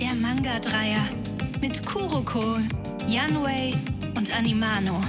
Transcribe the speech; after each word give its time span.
Der 0.00 0.14
Manga-Dreier 0.14 1.08
mit 1.62 1.86
Kuroko, 1.86 2.58
Yanwei 3.08 3.72
und 4.16 4.36
Animano. 4.36 5.02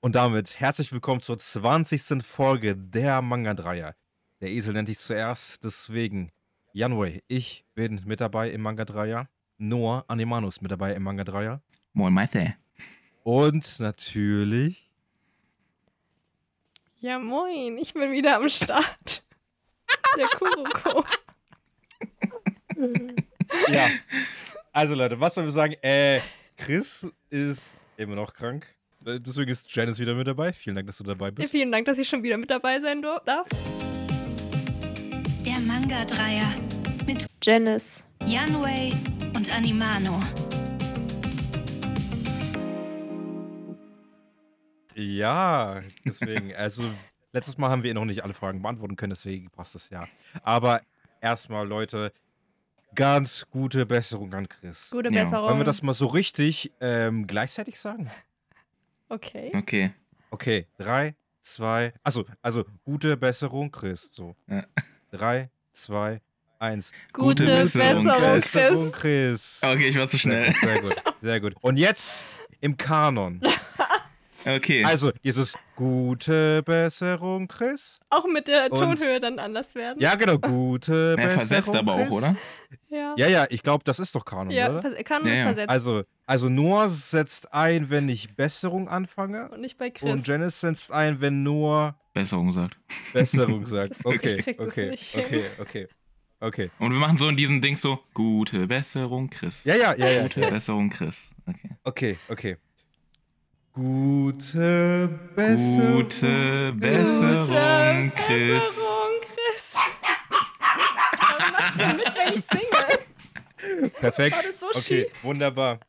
Und 0.00 0.14
damit 0.14 0.60
herzlich 0.60 0.92
willkommen 0.92 1.22
zur 1.22 1.38
20. 1.38 2.22
Folge 2.22 2.76
der 2.76 3.22
Manga-Dreier. 3.22 3.94
Der 4.42 4.50
Esel 4.50 4.74
nennt 4.74 4.88
dich 4.88 4.98
zuerst, 4.98 5.64
deswegen 5.64 6.30
Janwei, 6.74 7.22
ich 7.28 7.64
bin 7.74 8.02
mit 8.04 8.20
dabei 8.20 8.50
im 8.50 8.60
Manga-Dreier. 8.60 9.30
Noah 9.56 10.04
Animano 10.08 10.48
ist 10.48 10.60
mit 10.60 10.70
dabei 10.70 10.92
im 10.94 11.02
Manga-Dreier. 11.02 11.62
Moin, 11.94 12.12
Mathe. 12.12 12.56
Und 13.22 13.80
natürlich 13.80 14.90
Ja, 16.98 17.18
moin, 17.18 17.78
ich 17.78 17.94
bin 17.94 18.12
wieder 18.12 18.36
am 18.36 18.50
Start. 18.50 19.24
Der 20.16 20.26
Kuroko. 20.28 21.04
Ja. 23.68 23.88
Also 24.72 24.94
Leute, 24.94 25.20
was 25.20 25.34
sollen 25.34 25.46
wir 25.46 25.52
sagen? 25.52 25.74
Äh, 25.82 26.20
Chris 26.56 27.06
ist 27.30 27.78
immer 27.96 28.14
noch 28.14 28.32
krank. 28.34 28.66
Äh, 29.04 29.20
Deswegen 29.20 29.50
ist 29.50 29.74
Janice 29.74 29.98
wieder 30.00 30.14
mit 30.14 30.26
dabei. 30.26 30.52
Vielen 30.52 30.76
Dank, 30.76 30.86
dass 30.86 30.98
du 30.98 31.04
dabei 31.04 31.26
Ja, 31.26 31.30
bist. 31.32 31.50
vielen 31.50 31.70
Dank, 31.72 31.86
dass 31.86 31.98
ich 31.98 32.08
schon 32.08 32.22
wieder 32.22 32.38
mit 32.38 32.50
dabei 32.50 32.80
sein 32.80 33.02
darf. 33.02 33.46
Der 35.44 35.58
Manga-Dreier 35.60 36.54
mit 37.06 37.26
Janice. 37.42 38.04
Yanwei 38.26 38.92
und 39.36 39.54
Animano. 39.54 40.22
Ja, 44.94 45.82
deswegen. 46.04 46.54
Also, 46.54 46.90
letztes 47.32 47.58
Mal 47.58 47.70
haben 47.70 47.82
wir 47.82 47.94
noch 47.94 48.04
nicht 48.04 48.22
alle 48.24 48.34
Fragen 48.34 48.62
beantworten 48.62 48.96
können, 48.96 49.10
deswegen 49.10 49.50
passt 49.50 49.74
das 49.74 49.90
ja. 49.90 50.06
Aber 50.42 50.82
erstmal, 51.20 51.66
Leute, 51.66 52.12
ganz 52.94 53.46
gute 53.50 53.86
Besserung 53.86 54.32
an 54.34 54.48
Chris. 54.48 54.90
Gute 54.90 55.12
Ja. 55.12 55.24
Besserung. 55.24 55.48
Wollen 55.48 55.58
wir 55.60 55.64
das 55.64 55.82
mal 55.82 55.94
so 55.94 56.06
richtig 56.06 56.72
ähm, 56.80 57.26
gleichzeitig 57.26 57.78
sagen? 57.78 58.10
Okay. 59.08 59.50
Okay. 59.54 59.92
Okay, 60.30 60.66
drei, 60.78 61.14
zwei, 61.42 61.92
also, 62.02 62.24
also 62.40 62.64
gute 62.84 63.16
Besserung, 63.18 63.70
Chris. 63.70 64.08
So. 64.10 64.34
Ja. 64.48 64.64
Drei, 65.10 65.50
zwei, 65.72 66.22
eins. 66.58 66.92
Gute, 67.12 67.42
Gute 67.42 67.56
Besserung, 67.62 68.04
Besserung, 68.04 68.34
Besserung, 68.34 68.92
Chris. 68.92 69.60
Chris. 69.60 69.60
Okay, 69.62 69.88
ich 69.88 69.98
war 69.98 70.08
zu 70.08 70.16
Sehr 70.16 70.20
schnell. 70.20 70.46
gut, 70.52 70.60
sehr 70.60 70.80
gut, 70.80 70.94
sehr 71.20 71.40
gut. 71.40 71.54
Und 71.60 71.76
jetzt 71.76 72.24
im 72.60 72.76
Kanon. 72.78 73.40
Okay. 74.46 74.84
Also, 74.84 75.10
dieses 75.24 75.54
gute 75.76 76.62
Besserung, 76.62 77.48
Chris. 77.48 78.00
Auch 78.10 78.26
mit 78.26 78.48
der 78.48 78.70
Und- 78.72 78.78
Tonhöhe 78.78 79.20
dann 79.20 79.38
anders 79.38 79.74
werden. 79.74 80.00
Ja, 80.00 80.14
genau, 80.14 80.38
gute 80.38 81.16
Er 81.18 81.24
Besserung. 81.28 81.46
versetzt 81.46 81.74
aber 81.76 81.92
auch, 81.94 82.10
oder? 82.10 82.36
Ja. 82.88 83.14
Ja, 83.16 83.28
ja, 83.28 83.46
ich 83.50 83.62
glaube, 83.62 83.84
das 83.84 83.98
ist 83.98 84.14
doch 84.14 84.24
Kanon, 84.24 84.50
Ja, 84.50 84.70
oder? 84.70 84.82
vers- 84.82 85.04
kann 85.04 85.24
Ja, 85.24 85.30
uns 85.30 85.38
ja. 85.40 85.44
versetzen. 85.46 85.70
Also, 85.70 86.02
also 86.26 86.48
Noah 86.48 86.88
setzt 86.88 87.52
ein, 87.52 87.90
wenn 87.90 88.08
ich 88.08 88.34
Besserung 88.36 88.88
anfange. 88.88 89.48
und 89.50 89.60
nicht 89.60 89.78
bei 89.78 89.90
Chris. 89.90 90.12
Und 90.12 90.26
Janice 90.26 90.60
setzt 90.60 90.92
ein, 90.92 91.20
wenn 91.20 91.42
Noah 91.42 91.98
Besserung 92.14 92.52
sagt. 92.52 92.76
Besserung 93.12 93.66
sagt. 93.66 93.92
Das- 93.92 94.04
Okay, 94.04 94.36
ich 94.38 94.44
krieg 94.44 94.58
das 94.58 94.68
okay, 94.68 94.90
nicht 94.90 95.04
hin. 95.14 95.24
okay, 95.24 95.44
okay, 95.58 95.88
okay. 96.40 96.70
Und 96.78 96.92
wir 96.92 96.98
machen 96.98 97.16
so 97.18 97.28
in 97.28 97.36
diesem 97.36 97.60
Ding 97.62 97.76
so, 97.76 97.98
gute 98.14 98.66
Besserung, 98.66 99.30
Chris. 99.30 99.64
Ja, 99.64 99.76
ja, 99.76 99.94
ja, 99.94 100.08
ja. 100.08 100.22
Gute 100.22 100.40
Besserung, 100.40 100.90
Chris. 100.90 101.28
Okay. 101.46 101.70
Okay, 101.84 102.18
okay. 102.28 102.56
Gute 103.72 105.08
Besserung. 105.34 105.94
Gute 106.02 106.72
Besserung, 106.74 108.12
Chris. 108.14 108.62
Besserung, 108.62 109.20
Chris. 109.22 109.76
Was 111.38 111.52
macht 111.52 111.78
ihr 111.78 111.94
mit, 111.94 112.14
wenn 112.14 112.28
ich 112.34 112.44
singe? 112.44 113.90
Perfekt. 113.92 114.36
War 114.36 114.42
das 114.42 114.60
so 114.60 114.66
Okay, 114.74 115.10
wunderbar. 115.22 115.80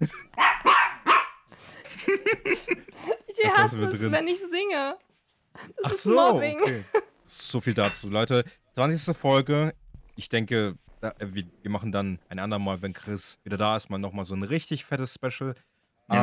Ich 0.00 0.08
Das 3.42 3.52
hasse 3.58 3.76
lassen 3.76 3.80
wir 3.80 3.88
es, 3.92 3.98
drin. 4.00 4.12
wenn 4.12 4.26
ich 4.28 4.38
singe. 4.40 4.96
Das 5.52 5.84
Ach 5.84 5.90
ist 5.90 6.02
so. 6.04 6.14
Mobbing. 6.14 6.60
Okay. 6.62 6.84
So 7.26 7.60
viel 7.60 7.74
dazu, 7.74 8.08
Leute. 8.08 8.44
20. 8.74 9.14
Folge. 9.14 9.74
Ich 10.16 10.30
denke, 10.30 10.76
da, 11.02 11.10
äh, 11.18 11.26
wir, 11.34 11.44
wir 11.60 11.70
machen 11.70 11.92
dann 11.92 12.20
ein 12.30 12.38
andermal, 12.38 12.80
wenn 12.80 12.94
Chris 12.94 13.38
wieder 13.44 13.58
da 13.58 13.76
ist, 13.76 13.90
mal 13.90 13.98
nochmal 13.98 14.24
so 14.24 14.34
ein 14.34 14.42
richtig 14.44 14.86
fettes 14.86 15.12
Special. 15.14 15.54
Ja. 16.10 16.22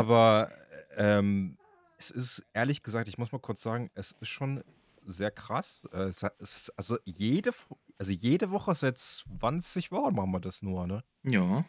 Ähm, 0.96 1.58
es 1.98 2.12
ist 2.12 2.46
ehrlich 2.54 2.84
gesagt, 2.84 3.08
ich 3.08 3.18
muss 3.18 3.32
mal 3.32 3.40
kurz 3.40 3.62
sagen, 3.62 3.90
es 3.94 4.12
ist 4.20 4.30
schon 4.30 4.64
sehr 5.06 5.32
krass. 5.32 5.82
Äh, 5.92 6.10
es, 6.10 6.24
ist, 6.40 6.74
also, 6.78 6.98
jede, 7.06 7.52
also 7.98 8.12
jede 8.12 8.52
Woche 8.52 8.74
seit 8.76 8.98
20 8.98 9.92
Wochen 9.92 10.16
machen 10.16 10.32
wir 10.32 10.40
das 10.40 10.62
nur, 10.62 10.88
ne? 10.88 11.04
Ja, 11.24 11.66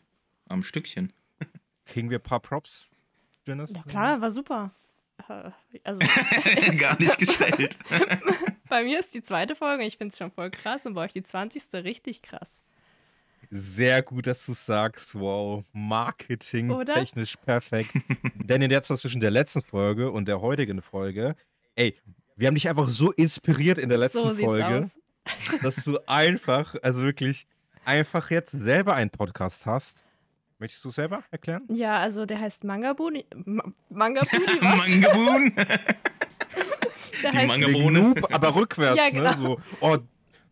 am 0.49 0.63
Stückchen. 0.63 1.13
Kriegen 1.85 2.11
wir 2.11 2.19
ein 2.19 2.23
paar 2.23 2.41
Props, 2.41 2.89
Janice? 3.47 3.73
Ja 3.75 3.83
klar, 3.83 4.21
war 4.21 4.31
super. 4.31 4.73
Äh, 5.29 5.51
Also 5.85 6.01
Gar 6.79 6.99
nicht 6.99 7.19
gestellt. 7.19 7.79
bei 8.69 8.83
mir 8.83 8.99
ist 8.99 9.15
die 9.15 9.23
zweite 9.23 9.55
Folge, 9.55 9.85
ich 9.85 9.97
finde 9.97 10.13
es 10.13 10.19
schon 10.19 10.33
voll 10.33 10.51
krass 10.51 10.87
und 10.87 10.95
bei 10.95 11.05
euch 11.05 11.13
die 11.13 11.23
20. 11.23 11.73
richtig 11.85 12.23
krass. 12.23 12.63
Sehr 13.51 14.03
gut, 14.03 14.27
dass 14.27 14.45
du 14.47 14.55
sagst. 14.55 15.15
Wow, 15.19 15.65
Marketing 15.73 16.71
Oder? 16.71 16.95
technisch 16.95 17.37
perfekt. 17.37 17.93
Denn 18.35 18.63
in 18.63 18.69
der 18.69 18.83
Zeit 18.83 18.99
zwischen 18.99 19.21
der 19.21 19.31
letzten 19.31 19.63
Folge 19.63 20.11
und 20.11 20.27
der 20.27 20.41
heutigen 20.41 20.83
Folge, 20.83 21.37
ey, 21.75 21.97
wir 22.37 22.49
haben 22.49 22.55
dich 22.55 22.69
einfach 22.69 22.89
so 22.89 23.13
inspiriert 23.13 23.79
in 23.79 23.89
der 23.89 23.99
letzten 23.99 24.29
so 24.29 24.35
Folge, 24.35 24.91
dass 25.63 25.77
du 25.85 25.99
einfach, 26.07 26.75
also 26.83 27.03
wirklich, 27.03 27.47
einfach 27.85 28.31
jetzt 28.31 28.53
selber 28.53 28.95
einen 28.95 29.11
Podcast 29.11 29.67
hast. 29.67 30.05
Möchtest 30.59 30.85
du 30.85 30.91
selber 30.91 31.23
erklären? 31.31 31.65
Ja, 31.71 31.99
also 31.99 32.25
der 32.25 32.41
heißt 32.41 32.65
Mangabuni. 32.65 33.27
Ma 33.45 33.63
Mangabuni, 33.91 34.47
was? 34.61 34.89
Mangaboon. 34.89 35.53
der 37.23 37.31
die 37.33 37.37
heißt. 37.37 37.59
Noob, 37.93 38.35
aber 38.35 38.55
rückwärts, 38.55 38.97
Ja, 38.99 39.11
genau. 39.11 39.31
ne? 39.31 39.37
So, 39.37 39.61
oh, 39.81 39.99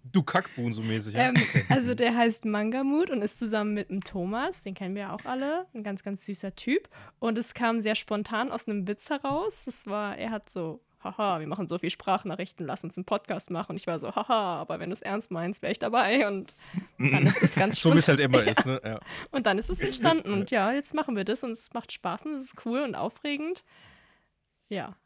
du 0.04 0.22
Kackbuhn, 0.22 0.72
so 0.72 0.82
mäßig. 0.82 1.14
Ja? 1.14 1.28
ähm, 1.28 1.36
also 1.68 1.94
der 1.94 2.16
heißt 2.16 2.44
Mangamut 2.44 3.10
und 3.10 3.22
ist 3.22 3.38
zusammen 3.38 3.74
mit 3.74 3.90
dem 3.90 4.02
Thomas, 4.02 4.62
den 4.62 4.74
kennen 4.74 4.94
wir 4.94 5.02
ja 5.02 5.12
auch 5.12 5.24
alle, 5.24 5.66
ein 5.74 5.82
ganz, 5.82 6.02
ganz 6.02 6.24
süßer 6.26 6.54
Typ. 6.54 6.88
Und 7.18 7.38
es 7.38 7.54
kam 7.54 7.80
sehr 7.80 7.94
spontan 7.94 8.50
aus 8.50 8.68
einem 8.68 8.86
Witz 8.86 9.10
heraus. 9.10 9.64
Das 9.64 9.86
war, 9.86 10.16
er 10.16 10.30
hat 10.30 10.48
so, 10.50 10.80
haha, 11.02 11.40
wir 11.40 11.46
machen 11.46 11.68
so 11.68 11.78
viel 11.78 11.90
Sprachnachrichten, 11.90 12.66
lass 12.66 12.84
uns 12.84 12.96
einen 12.96 13.04
Podcast 13.04 13.50
machen. 13.50 13.72
Und 13.72 13.76
ich 13.76 13.86
war 13.86 13.98
so, 13.98 14.14
haha, 14.14 14.60
aber 14.60 14.80
wenn 14.80 14.90
du 14.90 14.94
es 14.94 15.02
ernst 15.02 15.30
meinst, 15.30 15.62
wäre 15.62 15.72
ich 15.72 15.78
dabei. 15.78 16.28
Und 16.28 16.54
dann 16.98 17.26
ist 17.26 17.42
das 17.42 17.54
ganz 17.54 17.78
so 17.80 17.92
wie 17.92 17.98
es 17.98 18.08
halt 18.08 18.20
immer 18.20 18.42
ist, 18.42 18.64
ne? 18.66 18.80
Ja. 18.84 19.00
Und 19.30 19.46
dann 19.46 19.58
ist 19.58 19.70
es 19.70 19.80
entstanden. 19.80 20.32
Und 20.32 20.50
ja, 20.52 20.72
jetzt 20.72 20.94
machen 20.94 21.16
wir 21.16 21.24
das 21.24 21.42
und 21.42 21.52
es 21.52 21.72
macht 21.72 21.92
Spaß 21.92 22.26
und 22.26 22.34
es 22.34 22.44
ist 22.44 22.66
cool 22.66 22.80
und 22.80 22.94
aufregend. 22.94 23.64
Ja, 24.68 24.96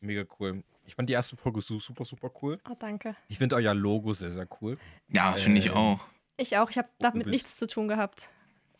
Mega 0.00 0.24
cool. 0.38 0.62
Ich 0.86 0.94
fand 0.94 1.08
die 1.08 1.14
erste 1.14 1.36
Folge 1.36 1.60
so 1.60 1.78
super, 1.78 2.04
super 2.04 2.30
cool. 2.42 2.58
oh, 2.70 2.74
danke. 2.78 3.16
Ich 3.28 3.38
finde 3.38 3.56
euer 3.56 3.74
Logo 3.74 4.14
sehr, 4.14 4.30
sehr 4.30 4.46
cool. 4.60 4.78
Ja, 5.08 5.32
das 5.32 5.42
finde 5.42 5.58
ich 5.60 5.66
Ähm, 5.66 5.72
auch. 5.74 6.04
Ich 6.38 6.56
auch, 6.58 6.70
ich 6.70 6.78
habe 6.78 6.88
damit 6.98 7.26
nichts 7.26 7.56
zu 7.56 7.66
tun 7.66 7.88
gehabt. 7.88 8.30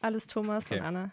Alles 0.01 0.27
Thomas 0.27 0.67
Okay. 0.71 0.81
und 0.81 0.87
Anna. 0.87 1.11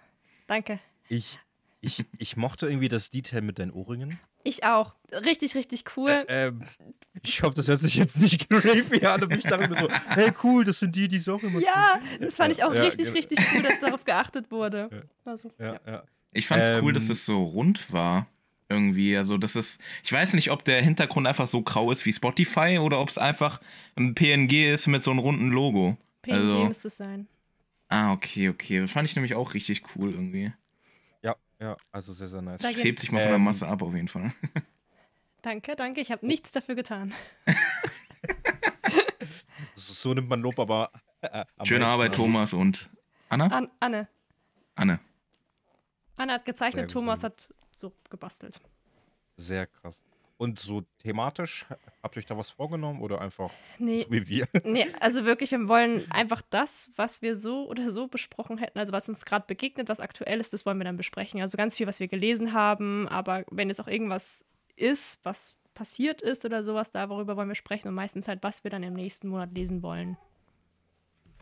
Danke. 0.47 0.79
Ich, 1.07 1.39
ich, 1.81 2.05
ich 2.17 2.37
mochte 2.37 2.67
irgendwie 2.67 2.89
das 2.89 3.09
Detail 3.09 3.41
mit 3.41 3.59
deinen 3.59 3.71
Ohrringen. 3.71 4.19
Ich 4.43 4.65
auch. 4.65 4.93
Richtig, 5.13 5.55
richtig 5.55 5.85
cool. 5.95 6.25
Ähm, 6.27 6.61
ich 7.21 7.41
hoffe, 7.43 7.55
das 7.55 7.69
hört 7.69 7.79
sich 7.79 7.95
jetzt 7.95 8.17
nicht 8.21 8.49
creepy 8.49 9.05
an, 9.05 9.23
aber 9.23 9.35
ich 9.35 9.43
dachte 9.43 9.69
mir 9.69 9.79
so, 9.81 9.89
hey 10.09 10.33
cool, 10.43 10.65
das 10.65 10.79
sind 10.79 10.93
die, 10.97 11.07
die 11.07 11.17
so 11.19 11.35
auch 11.35 11.43
immer 11.43 11.59
ja, 11.59 11.97
das 12.19 12.35
fand 12.35 12.51
ich 12.53 12.61
auch 12.63 12.73
Ja, 12.73 12.81
richtig, 12.81 13.05
genau. 13.05 13.15
richtig 13.17 13.39
cool, 13.53 13.61
dass 13.61 13.79
darauf 13.79 14.03
geachtet 14.03 14.51
wurde. 14.51 15.07
Ja. 15.25 15.35
Tun. 15.37 15.51
Ja, 15.59 15.79
ja. 15.87 16.03
Ich 16.33 16.45
fand 16.47 16.63
es 16.63 16.71
cool, 16.81 16.89
ähm, 16.89 16.93
dass 16.93 17.07
es 17.09 17.25
so 17.25 17.41
rund 17.41 17.91
war. 17.93 18.27
Irgendwie. 18.69 19.15
Also, 19.17 19.37
das 19.37 19.55
ist. 19.55 19.79
Ich 20.03 20.11
weiß 20.11 20.33
nicht, 20.33 20.51
ob 20.51 20.63
der 20.63 20.81
Hintergrund 20.81 21.27
einfach 21.27 21.47
so 21.47 21.61
grau 21.61 21.91
ist 21.91 22.05
wie 22.05 22.13
Spotify 22.13 22.79
oder 22.81 22.99
ob 22.99 23.09
es 23.09 23.17
einfach 23.17 23.59
ein 23.95 24.15
PNG 24.15 24.73
ist 24.73 24.87
mit 24.87 25.03
so 25.03 25.11
einem 25.11 25.19
runden 25.19 25.49
Logo. 25.49 25.97
PNG 26.21 26.33
Also, 26.35 26.65
müsste 26.65 26.87
es 26.87 26.97
sein. 26.97 27.27
ah, 27.89 28.11
okay, 28.13 28.49
okay. 28.49 28.79
Das 28.81 28.91
fand 28.91 29.07
ich 29.07 29.15
nämlich 29.15 29.35
auch 29.35 29.53
richtig 29.53 29.83
cool 29.95 30.11
irgendwie. 30.11 30.51
ja, 31.21 31.35
ja, 31.59 31.77
also 31.91 32.13
sehr, 32.13 32.27
sehr 32.29 32.41
nice. 32.41 32.61
Das 32.61 32.75
hebt 32.77 32.99
sich 32.99 33.11
mal 33.11 33.19
von 33.19 33.27
der 33.29 33.35
Ähm, 33.35 33.43
Masse 33.43 33.67
ab, 33.67 33.81
auf 33.81 33.93
jeden 33.93 34.07
Fall. 34.07 34.33
Danke, 35.41 35.75
danke. 35.75 35.99
Ich 35.99 36.09
habe 36.09 36.25
nichts 36.25 36.53
dafür 36.53 36.75
getan. 36.75 37.13
So, 39.75 40.13
nimmt 40.13 40.29
man 40.29 40.41
Lob, 40.41 40.59
aber. 40.59 40.91
Äh, 41.21 41.45
Schöne 41.63 41.85
Arbeit, 41.87 42.11
an. 42.11 42.17
Thomas 42.17 42.53
und 42.53 42.89
Anna? 43.29 43.47
An 43.47 43.69
Anne. 43.79 44.07
Anne. 44.75 44.99
Anne 46.17 46.33
hat 46.33 46.45
gezeichnet. 46.45 46.91
Thomas 46.91 47.23
hat 47.23 47.53
so 47.83 47.93
gebastelt. 48.09 48.59
Sehr 49.37 49.67
krass. 49.67 50.01
Und 50.37 50.59
so 50.59 50.81
thematisch, 50.99 51.65
habt 52.01 52.15
ihr 52.15 52.19
euch 52.19 52.25
da 52.25 52.37
was 52.37 52.49
vorgenommen 52.49 53.01
oder 53.01 53.21
einfach 53.21 53.51
Nee, 53.77 54.03
so 54.03 54.11
wie 54.11 54.27
wir? 54.27 54.47
nee, 54.63 54.87
also 54.99 55.25
wirklich, 55.25 55.51
wir 55.51 55.67
wollen 55.67 56.09
einfach 56.11 56.41
das, 56.49 56.91
was 56.95 57.21
wir 57.21 57.35
so 57.35 57.67
oder 57.69 57.91
so 57.91 58.07
besprochen 58.07 58.57
hätten, 58.57 58.79
also 58.79 58.91
was 58.93 59.07
uns 59.09 59.25
gerade 59.25 59.45
begegnet, 59.47 59.89
was 59.89 59.99
aktuell 59.99 60.39
ist, 60.39 60.51
das 60.53 60.65
wollen 60.65 60.77
wir 60.79 60.85
dann 60.85 60.97
besprechen. 60.97 61.41
Also 61.41 61.57
ganz 61.57 61.77
viel, 61.77 61.87
was 61.87 61.99
wir 61.99 62.07
gelesen 62.07 62.53
haben, 62.53 63.07
aber 63.09 63.43
wenn 63.51 63.69
jetzt 63.69 63.79
auch 63.79 63.87
irgendwas 63.87 64.45
ist, 64.75 65.19
was 65.23 65.55
passiert 65.75 66.21
ist 66.21 66.45
oder 66.45 66.63
sowas, 66.63 66.91
darüber 66.91 67.35
wollen 67.37 67.47
wir 67.47 67.55
sprechen 67.55 67.87
und 67.89 67.95
meistens 67.95 68.27
halt, 68.27 68.43
was 68.43 68.63
wir 68.63 68.71
dann 68.71 68.83
im 68.83 68.93
nächsten 68.93 69.27
Monat 69.27 69.51
lesen 69.53 69.81
wollen. 69.83 70.17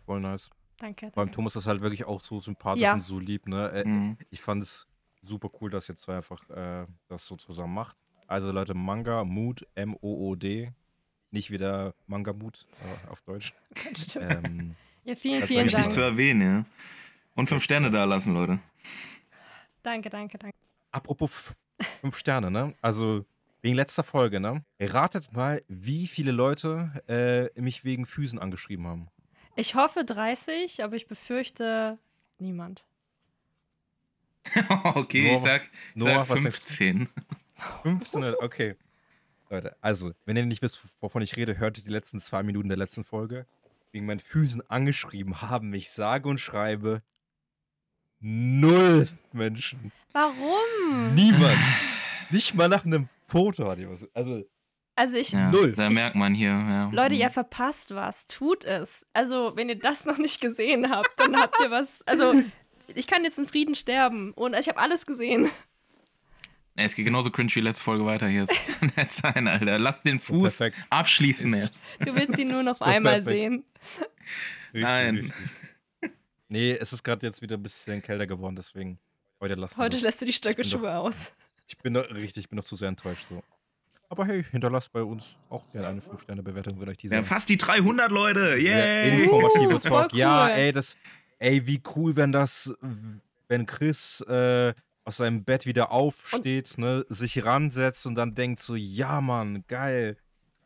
Voll 0.06 0.20
nice. 0.20 0.50
Danke. 0.78 1.08
Beim 1.08 1.14
danke. 1.28 1.32
Thomas 1.36 1.56
ist 1.56 1.68
halt 1.68 1.82
wirklich 1.82 2.06
auch 2.06 2.22
so 2.22 2.42
sympathisch 2.42 2.82
Ja. 2.84 2.94
und 2.94 3.02
so 3.02 3.20
lieb, 3.20 3.48
ne? 3.48 3.72
Äh, 3.72 3.88
Mhm. 3.88 4.18
Ich 4.32 4.42
fand 4.42 4.64
es 4.64 4.88
super 5.22 5.50
cool, 5.60 5.70
dass 5.70 5.90
ihr 5.90 5.96
zwei 5.96 6.18
einfach 6.18 6.50
äh, 6.50 6.86
das 7.08 7.26
so 7.26 7.36
zusammen 7.36 7.74
macht. 7.74 7.98
Also 8.28 8.52
Leute, 8.52 8.74
Manga 8.74 9.24
Mood, 9.24 9.68
M-O-O-D. 9.76 10.72
Nicht 11.32 11.52
wieder 11.52 11.94
Manga 12.08 12.34
Mood 12.34 12.66
auf 13.10 13.22
Deutsch. 13.22 13.54
Stimmt. 13.96 14.46
Ähm, 14.46 14.76
ja, 15.04 15.16
vielen, 15.16 15.40
das 15.42 15.48
vielen 15.48 15.60
war 15.60 15.66
Wichtig 15.66 15.84
Dank. 15.84 15.94
zu 15.94 16.02
erwähnen, 16.02 16.42
ja. 16.42 16.66
Und 17.36 17.48
fünf 17.48 17.64
Sterne 17.64 17.90
da 17.90 18.04
lassen, 18.04 18.34
Leute. 18.34 18.60
Danke, 19.84 20.10
danke, 20.10 20.38
danke. 20.38 20.56
apropos 20.92 21.54
fünf 22.02 22.18
Sterne, 22.18 22.52
ne? 22.52 22.76
Also 22.82 23.26
wegen 23.62 23.76
letzter 23.76 24.04
Folge, 24.04 24.40
ne? 24.40 24.64
Ratet 24.80 25.32
mal, 25.34 25.64
wie 25.68 26.08
viele 26.08 26.32
Leute 26.32 27.04
äh, 27.08 27.62
mich 27.62 27.84
wegen 27.84 28.06
Füßen 28.06 28.40
angeschrieben 28.40 28.88
haben. 28.88 29.08
Ich 29.56 29.76
hoffe 29.76 30.04
30, 30.04 30.84
aber 30.84 30.96
ich 30.96 31.08
befürchte 31.08 32.00
niemand. 32.40 32.86
okay, 34.96 35.24
Noah, 35.32 35.38
ich 35.38 35.44
sag, 35.44 35.64
ich 35.64 35.70
Noah, 35.96 36.26
sag 36.26 36.30
was 36.30 36.42
denkst 36.44 36.60
du? 36.62 36.68
15. 36.68 37.10
15, 37.84 38.24
okay. 38.42 38.76
Leute, 39.50 39.76
also, 39.82 40.12
wenn 40.26 40.38
ihr 40.38 40.46
nicht 40.46 40.62
wisst, 40.62 40.80
wovon 41.02 41.22
ich 41.22 41.36
rede, 41.36 41.58
hört 41.58 41.78
die 41.86 41.90
letzten 41.90 42.20
zwei 42.20 42.42
Minuten 42.44 42.70
der 42.70 42.78
letzten 42.78 43.04
Folge. 43.04 43.46
Wegen 43.92 44.06
meinen 44.06 44.22
Füßen 44.22 44.70
angeschrieben 44.70 45.42
haben 45.42 45.70
mich 45.70 45.92
sage 45.92 46.30
und 46.30 46.38
schreibe 46.40 47.02
null 48.20 49.08
Menschen. 49.34 49.92
Warum? 50.14 51.14
Niemand. 51.16 51.58
Nicht 52.30 52.54
mal 52.56 52.70
nach 52.70 52.86
einem 52.86 53.10
Foto 53.28 53.70
hat 53.70 53.78
jemand. 53.80 54.08
Also, 54.14 54.44
Also 54.96 55.18
ich, 55.18 55.32
Ja, 55.32 55.50
Null. 55.52 55.74
Da 55.74 55.90
merkt 55.90 56.16
man 56.16 56.34
hier, 56.34 56.50
ja. 56.50 56.90
Leute, 56.94 57.16
Mhm. 57.16 57.22
ihr 57.22 57.30
verpasst 57.30 57.94
was. 57.96 58.28
Tut 58.28 58.64
es. 58.64 59.06
Also, 59.14 59.54
wenn 59.56 59.70
ihr 59.70 59.80
das 59.80 60.06
noch 60.06 60.18
nicht 60.18 60.40
gesehen 60.42 60.90
habt, 60.90 61.12
dann 61.18 61.36
habt 61.36 61.58
ihr 61.62 61.72
was. 61.72 62.06
Also, 62.08 62.34
ich 62.96 63.08
kann 63.08 63.24
jetzt 63.24 63.38
in 63.38 63.48
Frieden 63.48 63.76
sterben. 63.76 64.32
Und 64.34 64.56
ich 64.56 64.68
habe 64.68 64.80
alles 64.80 65.06
gesehen. 65.06 65.50
Es 66.76 66.96
geht 66.96 67.06
genauso 67.06 67.30
cringe 67.32 67.54
wie 67.54 67.60
letzte 67.62 67.84
Folge 67.84 68.06
weiter 68.06 68.28
hier. 68.28 68.44
Es 68.50 68.80
kann 68.80 68.92
nicht 68.96 69.12
sein, 69.12 69.48
Alter. 69.48 69.78
Lass 69.78 70.02
den 70.02 70.20
Fuß 70.20 70.56
perfekt. 70.58 70.78
abschließen 70.90 71.54
jetzt. 71.54 71.80
Du 72.00 72.16
willst 72.16 72.38
ihn 72.40 72.48
nur 72.50 72.64
noch 72.64 72.78
So 72.78 72.86
einmal 72.86 73.22
perfekt. 73.22 73.28
sehen. 73.38 73.64
richtig, 74.74 74.82
Nein. 74.84 75.16
richtig. 75.18 75.34
Nee, 76.48 76.72
es 76.80 76.92
ist 76.94 77.04
gerade 77.04 77.26
jetzt 77.28 77.42
wieder 77.42 77.56
ein 77.58 77.64
bisschen 77.64 78.02
kälter 78.02 78.28
geworden, 78.28 78.56
deswegen 78.56 79.00
heute 79.40 79.56
lassen 79.56 79.78
Heute 79.78 79.98
das. 79.98 80.02
lässt 80.02 80.22
du 80.22 80.26
die 80.26 80.32
doch- 80.32 80.38
Stöckelschuhe 80.38 80.98
aus. 80.98 81.34
Ich 81.68 81.78
bin 81.78 81.94
noch, 81.94 82.10
richtig, 82.12 82.44
ich 82.46 82.50
bin 82.50 82.58
noch 82.58 82.66
zu 82.66 82.76
sehr 82.76 82.90
enttäuscht 82.90 83.26
so. 83.30 83.42
Aber 84.10 84.26
hey, 84.26 84.44
hinterlasst 84.52 84.92
bei 84.92 85.02
uns 85.04 85.24
auch 85.50 85.72
gerne 85.72 85.88
eine 85.88 86.02
5-Sterne-Bewertung, 86.02 86.82
wenn 86.82 86.90
euch 86.90 86.98
diese 86.98 87.16
Ja, 87.16 87.24
fast 87.24 87.48
die 87.48 87.56
300 87.56 88.12
Leute. 88.12 88.58
Yay! 88.58 89.24
informative 89.24 89.76
Uh, 89.76 89.80
Talk. 89.80 90.14
Ja, 90.14 90.48
cool. 90.48 90.52
ey, 90.52 90.72
das, 90.74 90.98
ey, 91.42 91.66
wie 91.66 91.82
cool, 91.96 92.16
wenn 92.16 92.32
das, 92.32 92.74
wenn 93.48 93.66
Chris 93.66 94.22
äh, 94.22 94.74
aus 95.04 95.18
seinem 95.18 95.44
Bett 95.44 95.66
wieder 95.66 95.92
aufsteht, 95.92 96.78
ne, 96.78 97.04
sich 97.10 97.44
ransetzt 97.44 98.06
und 98.06 98.16
dann 98.16 98.36
denkt 98.36 98.60
so, 98.60 98.76
ja, 98.76 99.20
Mann, 99.22 99.66
geil, 99.68 100.18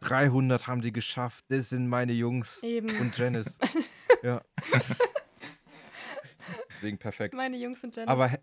300 0.01 0.67
haben 0.67 0.81
die 0.81 0.91
geschafft, 0.91 1.45
das 1.47 1.69
sind 1.69 1.87
meine 1.87 2.11
Jungs 2.11 2.61
Eben. 2.61 2.89
und 2.99 3.17
Janice. 3.17 3.57
ja. 4.23 4.41
Deswegen 6.69 6.97
perfekt. 6.97 7.33
Meine 7.33 7.57
Jungs 7.57 7.81
und 7.83 7.95
Janice. 7.95 8.11
Aber, 8.11 8.37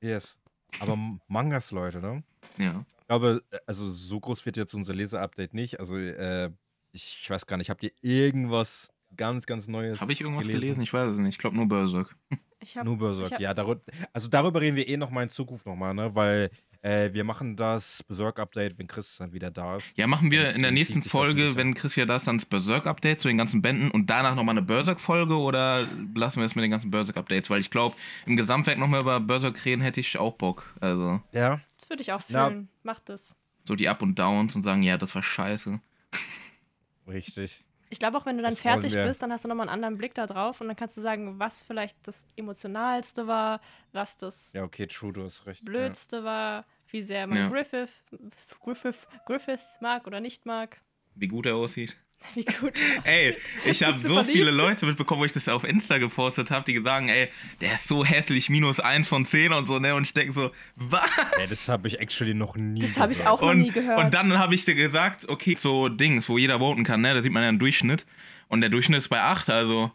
yes, 0.00 0.38
aber 0.80 0.98
Mangas, 1.28 1.70
Leute, 1.70 2.00
ne? 2.00 2.22
Ja. 2.58 2.84
Ich 3.00 3.06
glaube, 3.06 3.42
also 3.66 3.90
so 3.92 4.20
groß 4.20 4.44
wird 4.44 4.58
jetzt 4.58 4.74
unser 4.74 4.92
Leser-Update 4.92 5.54
nicht. 5.54 5.80
Also, 5.80 5.96
äh, 5.96 6.50
ich, 6.92 7.22
ich 7.22 7.30
weiß 7.30 7.46
gar 7.46 7.56
nicht, 7.56 7.70
habt 7.70 7.82
ihr 7.82 7.92
irgendwas 8.02 8.90
ganz, 9.16 9.46
ganz 9.46 9.66
Neues? 9.68 10.00
Habe 10.00 10.12
ich 10.12 10.20
irgendwas 10.20 10.46
gelesen? 10.46 10.82
Ich 10.82 10.92
weiß 10.92 11.10
es 11.12 11.18
nicht. 11.18 11.34
Ich 11.34 11.38
glaube 11.38 11.56
nur 11.56 11.66
Berserk. 11.66 12.14
ich 12.60 12.76
hab, 12.76 12.84
Nur 12.84 12.98
Berserk. 12.98 13.26
ich 13.26 13.32
hab- 13.34 13.40
Ja, 13.40 13.54
darü 13.54 13.76
also 14.12 14.28
darüber 14.28 14.60
reden 14.60 14.76
wir 14.76 14.88
eh 14.88 14.96
nochmal 14.96 15.24
in 15.24 15.28
Zukunft 15.30 15.66
nochmal, 15.66 15.94
ne? 15.94 16.14
Weil 16.14 16.50
äh, 16.82 17.12
wir 17.14 17.24
machen 17.24 17.56
das 17.56 18.02
Berserk-Update, 18.02 18.78
wenn 18.78 18.86
Chris 18.86 19.16
dann 19.16 19.32
wieder 19.32 19.50
da 19.50 19.76
ist. 19.78 19.96
Ja, 19.96 20.06
machen 20.06 20.30
wir 20.30 20.54
in 20.54 20.60
der 20.60 20.70
nächsten 20.70 21.00
Folge, 21.00 21.56
wenn 21.56 21.72
Chris 21.72 21.96
wieder 21.96 22.04
da 22.06 22.16
ist, 22.16 22.26
dann 22.26 22.36
das 22.36 22.44
Berserk-Update 22.44 23.20
zu 23.20 23.28
den 23.28 23.38
ganzen 23.38 23.62
Bänden 23.62 23.90
und 23.90 24.10
danach 24.10 24.34
nochmal 24.34 24.52
eine 24.54 24.62
Berserk-Folge 24.66 25.34
oder 25.36 25.88
lassen 26.14 26.40
wir 26.40 26.44
es 26.44 26.54
mit 26.54 26.62
den 26.62 26.70
ganzen 26.70 26.90
Berserk-Updates? 26.90 27.48
Weil 27.48 27.60
ich 27.60 27.70
glaube, 27.70 27.96
im 28.26 28.36
Gesamtwerk 28.36 28.78
nochmal 28.78 29.00
über 29.00 29.18
Berserk 29.20 29.64
reden 29.64 29.80
hätte 29.80 30.00
ich 30.00 30.18
auch 30.18 30.34
Bock. 30.34 30.74
Also 30.80 31.22
Ja. 31.32 31.60
Das 31.78 31.88
würde 31.88 32.02
ich 32.02 32.12
auch 32.12 32.20
fühlen. 32.20 32.68
Macht 32.82 33.08
das. 33.08 33.34
so 33.66 33.74
die 33.76 33.88
Up 33.88 34.02
und 34.02 34.18
Downs 34.18 34.54
und 34.54 34.62
sagen, 34.62 34.82
ja, 34.82 34.98
das 34.98 35.14
war 35.14 35.22
scheiße. 35.22 35.80
Richtig. 37.08 37.64
Ich 37.94 38.00
glaube 38.00 38.18
auch, 38.18 38.26
wenn 38.26 38.36
du 38.36 38.42
dann 38.42 38.50
Das 38.50 38.58
fertig 38.58 38.92
bist, 38.92 39.22
dann 39.22 39.30
hast 39.30 39.44
du 39.44 39.48
nochmal 39.48 39.68
einen 39.68 39.72
anderen 39.74 39.96
Blick 39.96 40.14
da 40.14 40.26
drauf 40.26 40.60
und 40.60 40.66
dann 40.66 40.74
kannst 40.74 40.96
du 40.96 41.00
sagen, 41.00 41.38
was 41.38 41.62
vielleicht 41.62 41.96
das 42.08 42.26
Emotionalste 42.34 43.28
war, 43.28 43.60
was 43.92 44.16
das 44.16 44.52
Ja, 44.52 44.64
okay, 44.64 44.88
true, 44.88 45.12
du 45.12 45.22
hast 45.22 45.46
recht. 45.46 45.64
Blödste 45.64 46.24
war, 46.24 46.64
wie 46.88 47.02
sehr 47.02 47.28
man 47.28 47.38
Ja. 47.38 47.48
Griffith, 47.48 47.92
Griffith, 48.64 49.06
Griffith 49.26 49.60
mag 49.80 50.08
oder 50.08 50.18
nicht 50.18 50.44
mag. 50.44 50.80
Wie 51.14 51.28
gut 51.28 51.46
er 51.46 51.54
aussieht. 51.54 51.96
Wie 52.34 52.44
gut. 52.44 52.72
Ey, 53.04 53.36
ich 53.64 53.82
habe 53.82 53.98
so 53.98 54.14
verliebt? 54.14 54.30
viele 54.32 54.50
Leute 54.50 54.86
mitbekommen, 54.86 55.20
wo 55.20 55.24
ich 55.24 55.32
das 55.32 55.48
auf 55.48 55.62
Insta 55.64 55.98
gepostet 55.98 56.50
habe, 56.50 56.64
die 56.64 56.80
sagen, 56.82 57.08
ey, 57.08 57.28
der 57.60 57.74
ist 57.74 57.86
so 57.86 58.04
hässlich, 58.04 58.48
minus 58.50 58.80
eins 58.80 59.08
von 59.08 59.26
zehn 59.26 59.52
und 59.52 59.66
so, 59.66 59.78
ne? 59.78 59.94
Und 59.94 60.02
ich 60.04 60.14
denke 60.14 60.32
so, 60.32 60.50
was? 60.76 61.08
Ey, 61.38 61.46
das 61.48 61.68
habe 61.68 61.86
ich 61.88 62.00
actually 62.00 62.34
noch 62.34 62.56
nie 62.56 62.80
Das 62.80 62.98
habe 62.98 63.12
ich 63.12 63.26
auch 63.26 63.40
noch 63.40 63.50
Und, 63.50 63.58
nie 63.58 63.70
gehört. 63.70 63.98
und 64.04 64.14
dann 64.14 64.38
habe 64.38 64.54
ich 64.54 64.64
dir 64.64 64.74
gesagt, 64.74 65.28
okay, 65.28 65.56
so 65.58 65.88
Dings, 65.88 66.28
wo 66.28 66.38
jeder 66.38 66.58
voten 66.58 66.82
kann, 66.84 67.02
ne? 67.02 67.14
Da 67.14 67.22
sieht 67.22 67.32
man 67.32 67.42
ja 67.42 67.48
einen 67.50 67.58
Durchschnitt. 67.58 68.06
Und 68.48 68.60
der 68.62 68.70
Durchschnitt 68.70 68.98
ist 68.98 69.08
bei 69.08 69.20
8, 69.20 69.50
also, 69.50 69.92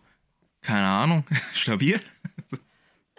keine 0.62 0.88
Ahnung, 0.88 1.26
stabil. 1.54 2.00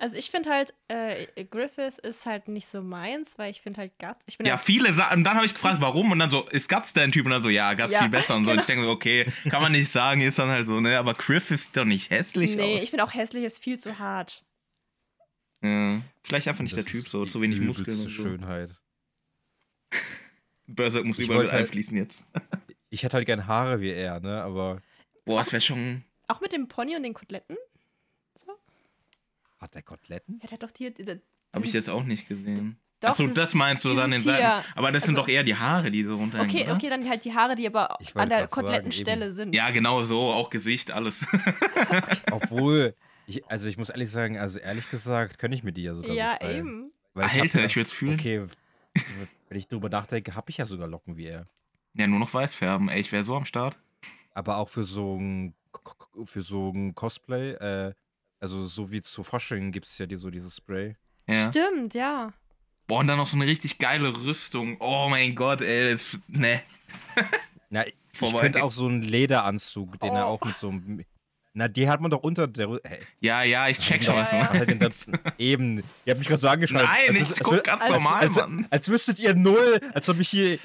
Also 0.00 0.17
ich 0.19 0.31
finde 0.31 0.50
halt, 0.50 0.75
äh, 0.88 1.44
Griffith 1.44 1.99
ist 1.99 2.26
halt 2.26 2.49
nicht 2.49 2.67
so 2.67 2.82
meins, 2.82 3.38
weil 3.38 3.50
ich 3.50 3.61
finde 3.61 3.81
halt 3.81 3.93
Guts. 3.99 4.25
Ich 4.26 4.38
bin 4.38 4.47
Ja, 4.47 4.56
halt, 4.56 4.64
viele 4.64 4.93
Sachen. 4.94 5.19
Und 5.19 5.25
dann 5.25 5.37
habe 5.37 5.47
ich 5.47 5.52
gefragt, 5.55 5.81
warum? 5.81 6.11
Und 6.11 6.19
dann 6.19 6.31
so, 6.31 6.49
ist 6.49 6.69
Guts 6.69 6.93
dein 6.93 7.12
Typ? 7.12 7.26
Und 7.26 7.32
dann 7.32 7.43
so, 7.43 7.49
ja, 7.50 7.75
Guts 7.75 7.93
Ja, 7.93 8.00
viel 8.00 8.08
besser 8.08 8.35
und 8.37 8.44
so. 8.47 8.50
Und 8.50 8.58
ich 8.61 8.67
denke 8.67 8.85
so, 8.85 8.91
okay, 8.91 9.26
kann 9.50 9.62
man 9.62 9.73
nicht 9.73 9.93
sagen, 9.93 10.20
ist 10.23 10.38
dann 10.38 10.49
halt 10.49 10.67
so, 10.67 10.81
ne? 10.81 10.99
Aber 10.99 11.14
Griff 11.14 11.50
ist 11.50 11.76
doch 11.76 11.85
nicht 11.85 12.11
hässlich 12.11 12.56
nee, 12.56 12.76
aus. 12.79 12.82
ich 12.82 12.91
finde 12.91 13.05
auch 13.05 13.14
hässlich 13.14 13.44
ist 13.44 13.62
viel 13.62 13.79
zu 13.79 13.99
hart. 13.99 14.44
Ja, 15.62 16.00
vielleicht 16.25 16.49
einfach 16.49 16.62
nicht 16.62 16.76
Das 16.76 16.85
der 16.87 16.93
Typ, 16.93 17.06
so 17.08 17.26
zu 17.26 17.41
wenig 17.43 17.61
Muskeln 17.61 17.99
und 18.00 18.05
so. 18.05 18.23
Schönheit. 18.23 18.70
Berserk 20.67 21.05
muss 21.05 21.19
Ich 21.19 21.26
überall 21.26 21.43
mit 21.44 21.52
halt- 21.52 21.62
einfließen 21.64 21.97
jetzt. 21.97 22.25
Ich 22.91 23.02
hätte 23.02 23.17
halt 23.19 23.26
gern 23.26 23.47
Haare 23.47 23.81
wie 23.81 23.91
er, 23.91 24.20
ne? 24.20 24.43
Aber 24.43 24.81
Boah, 25.25 25.41
das 25.41 25.52
wäre 25.52 25.61
schon. 25.61 26.04
Auch 26.28 26.40
mit 26.40 26.52
dem 26.52 26.69
Pony 26.69 26.97
und 26.97 27.02
den 27.02 27.14
Koteletten? 27.14 27.57
Hat 29.61 29.75
der 29.75 29.83
Koteletten? 29.83 30.38
Ja, 30.43 30.49
der 30.49 30.52
hat 30.52 30.62
doch 30.62 30.71
diese- 30.71 31.21
Habe 31.55 31.64
ich 31.67 31.73
jetzt 31.73 31.90
auch 31.90 32.05
nicht 32.05 32.29
gesehen. 32.29 32.79
Doch, 33.00 33.11
Achso, 33.11 33.25
das- 33.26 33.35
das 33.35 33.55
meinst 33.55 33.85
du 33.85 33.99
an 33.99 34.11
den 34.11 34.21
Seiten. 34.21 34.38
hier. 34.45 34.64
Aber 34.75 34.93
das 34.93 35.05
sind 35.05 35.17
Also- 35.17 35.26
doch 35.26 35.33
eher 35.33 35.43
die 35.43 35.57
Haare, 35.57 35.90
die 35.90 36.02
so 36.05 36.17
runterhängen. 36.17 36.50
Okay, 36.55 36.64
oder? 36.64 36.75
okay, 36.75 36.90
dann 36.90 37.09
halt 37.09 37.25
die 37.25 37.35
Haare, 37.35 37.55
die 37.57 37.67
aber 37.67 37.99
an 38.14 38.29
der 38.29 38.40
sagen, 38.40 38.50
Kotelettenstelle 38.50 39.33
sind. 39.33 39.55
Ja, 39.55 39.71
genau 39.71 40.02
so, 40.02 40.21
auch 40.33 40.50
Gesicht, 40.50 40.90
alles. 40.90 41.25
Obwohl, 42.31 42.95
ich, 43.26 43.45
also 43.49 43.69
ich 43.69 43.79
muss 43.79 43.88
ehrlich 43.88 44.11
sagen, 44.11 44.38
also 44.38 44.59
ehrlich 44.59 44.90
gesagt, 44.90 45.38
könnte 45.38 45.57
ich 45.57 45.62
mir 45.62 45.73
die 45.73 45.83
ja 45.85 45.95
sogar 45.95 46.12
Ja, 46.14 46.37
so 46.40 46.49
eben. 46.49 46.93
Weil 47.14 47.26
ich 47.26 47.33
hab 47.35 47.43
Alter, 47.43 47.61
ja- 47.61 47.67
ich 47.67 47.76
will's 47.76 47.93
fühlen. 47.93 48.19
Okay, 48.21 48.45
wenn 49.49 49.59
ich 49.59 49.67
drüber 49.69 49.88
nachdenke, 49.88 50.35
habe 50.35 50.50
ich 50.50 50.59
ja 50.59 50.67
sogar 50.67 50.87
Locken 50.88 51.17
wie 51.17 51.26
er. 51.26 51.47
Ja, 51.95 52.07
nur 52.07 52.19
noch 52.21 52.33
weiß 52.33 52.55
färben. 52.55 52.88
Ey, 52.88 53.00
ich 53.00 53.11
wäre 53.12 53.25
so 53.25 53.35
am 53.35 53.45
Start. 53.47 53.79
Aber 54.33 54.59
auch 54.59 54.69
für 54.69 54.85
so 54.85 55.17
ein, 55.17 55.55
für 56.25 56.43
so 56.43 56.71
ein 56.71 56.95
Cosplay, 56.95 57.52
äh, 57.55 57.95
also 58.40 58.64
so 58.64 58.90
wie 58.90 59.02
zu 59.02 59.23
Fasching 59.23 59.70
gibt 59.73 59.87
es 59.87 59.99
ja 59.99 60.06
die, 60.06 60.16
so 60.16 60.30
dieses 60.30 60.56
Spray. 60.56 60.97
Ja. 61.28 61.49
Stimmt, 61.49 61.94
ja. 61.94 62.32
Boah, 62.87 62.99
und 63.00 63.06
dann 63.06 63.18
noch 63.18 63.26
so 63.26 63.37
eine 63.37 63.47
richtig 63.47 63.78
geile 63.78 64.16
Rüstung. 64.25 64.76
Oh 64.80 65.06
mein 65.09 65.35
Gott, 65.37 65.61
ey, 65.61 65.92
das, 65.92 66.18
ne. 66.26 66.62
Na, 67.68 67.87
ich 67.87 67.94
Vorbei. 68.14 68.40
könnte 68.40 68.64
auch 68.64 68.73
so 68.73 68.87
einen 68.87 69.02
Lederanzug, 69.02 70.00
den 70.00 70.12
er 70.12 70.26
Oh. 70.26 70.30
auch 70.30 70.40
mit 70.44 70.56
so 70.56 70.70
einem. 70.70 71.04
Na, 71.52 71.66
die 71.66 71.88
hat 71.88 72.00
man 72.00 72.11
doch 72.12 72.23
unter 72.23 72.47
der. 72.47 72.78
Hey, 72.85 72.99
Ja, 73.21 73.42
ja, 73.42 73.69
ich 73.69 73.78
check 73.80 74.04
schon, 74.04 74.14
Ja, 74.14 74.21
was 74.23 74.30
du 74.30 74.37
ja. 74.37 74.76
meinst. 74.78 75.09
eben. 75.38 75.78
Ihr 75.78 75.83
habt 76.11 76.19
mich 76.19 76.28
gerade 76.28 76.40
so 76.40 76.49
angeschaut. 76.49 76.83
Nein, 76.83 77.09
als, 77.09 77.16
ich 77.19 77.28
als, 77.28 77.40
guck 77.40 77.64
ganz 77.64 77.83
als, 77.83 77.90
normal, 77.90 78.21
als, 78.23 78.37
Mann. 78.37 78.66
als, 78.71 78.88
wüsstet 78.88 79.19
ihr 79.19 79.35
null, 79.35 79.80
als 79.92 80.09
ob 80.09 80.21
ich 80.21 80.28
hier 80.28 80.59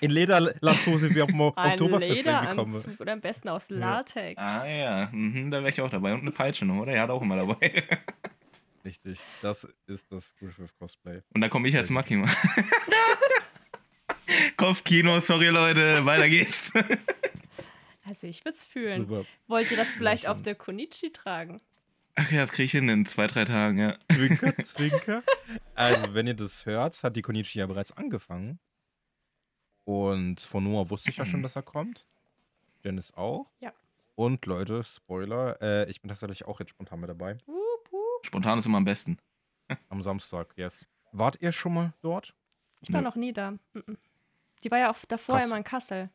in 0.00 0.10
Lederlasshose 0.10 1.14
wie 1.14 1.20
auf 1.20 1.28
dem 1.30 1.40
Oktoberfest 1.40 1.80
irgendwie 1.80 1.92
komme. 1.92 2.06
Lederanzug 2.14 3.00
oder 3.00 3.12
am 3.12 3.20
besten 3.20 3.48
aus 3.50 3.68
Latex. 3.68 4.38
Ah 4.38 4.66
ja, 4.66 5.08
mhm, 5.12 5.50
da 5.50 5.58
wäre 5.58 5.68
ich 5.68 5.80
auch 5.82 5.90
dabei. 5.90 6.14
Und 6.14 6.20
eine 6.22 6.30
Peitsche 6.30 6.64
noch, 6.64 6.80
oder? 6.80 6.92
Er 6.92 7.02
hat 7.02 7.10
auch 7.10 7.20
immer 7.22 7.36
dabei. 7.36 7.56
Richtig, 8.84 9.20
das 9.42 9.68
ist 9.86 10.10
das 10.10 10.34
Griffith 10.38 10.72
Cosplay. 10.78 11.20
Und 11.34 11.40
da 11.42 11.48
komme 11.48 11.68
ich 11.68 11.76
als 11.76 11.90
Maki. 11.90 12.24
Kopfkino, 14.56 15.20
sorry 15.20 15.48
Leute, 15.48 16.04
weiter 16.06 16.28
geht's. 16.28 16.72
Also 18.04 18.26
ich 18.26 18.44
würde 18.44 18.56
es 18.56 18.64
fühlen. 18.64 19.06
Super. 19.06 19.24
Wollt 19.46 19.70
ihr 19.70 19.76
das 19.76 19.92
vielleicht 19.94 20.26
auf 20.26 20.42
der 20.42 20.54
Konichi 20.54 21.12
tragen? 21.12 21.60
Ach 22.14 22.30
ja, 22.30 22.42
das 22.42 22.50
kriege 22.50 22.64
ich 22.64 22.72
hin 22.72 22.88
in 22.88 23.06
zwei, 23.06 23.26
drei 23.26 23.44
Tagen, 23.44 23.78
ja. 23.78 23.96
Zwinker, 24.12 24.56
Zwinker. 24.64 25.22
Also, 25.74 26.12
wenn 26.12 26.26
ihr 26.26 26.34
das 26.34 26.66
hört, 26.66 27.02
hat 27.02 27.16
die 27.16 27.22
Konichi 27.22 27.58
ja 27.58 27.66
bereits 27.66 27.92
angefangen. 27.92 28.58
Und 29.84 30.40
von 30.40 30.64
Noah 30.64 30.90
wusste 30.90 31.10
ich 31.10 31.16
ja 31.16 31.24
schon, 31.24 31.42
dass 31.42 31.56
er 31.56 31.62
kommt. 31.62 32.06
Dennis 32.84 33.12
auch. 33.14 33.50
Ja. 33.60 33.72
Und 34.14 34.44
Leute, 34.46 34.84
Spoiler, 34.84 35.60
äh, 35.62 35.90
ich 35.90 36.02
bin 36.02 36.08
tatsächlich 36.08 36.44
auch 36.44 36.60
jetzt 36.60 36.70
spontan 36.70 37.00
mit 37.00 37.08
dabei. 37.08 37.38
Wup, 37.46 37.90
wup. 37.90 38.26
Spontan 38.26 38.58
ist 38.58 38.66
immer 38.66 38.78
am 38.78 38.84
besten. 38.84 39.16
Am 39.88 40.02
Samstag, 40.02 40.52
yes. 40.56 40.84
Wart 41.12 41.40
ihr 41.40 41.50
schon 41.50 41.72
mal 41.74 41.94
dort? 42.02 42.34
Ich 42.82 42.92
war 42.92 43.00
Nö. 43.00 43.08
noch 43.08 43.16
nie 43.16 43.32
da. 43.32 43.52
Mhm. 43.72 43.96
Die 44.62 44.70
war 44.70 44.78
ja 44.78 44.90
auch 44.92 44.98
davor 45.08 45.36
Krass. 45.36 45.46
immer 45.46 45.56
in 45.56 45.64
Kassel. 45.64 46.10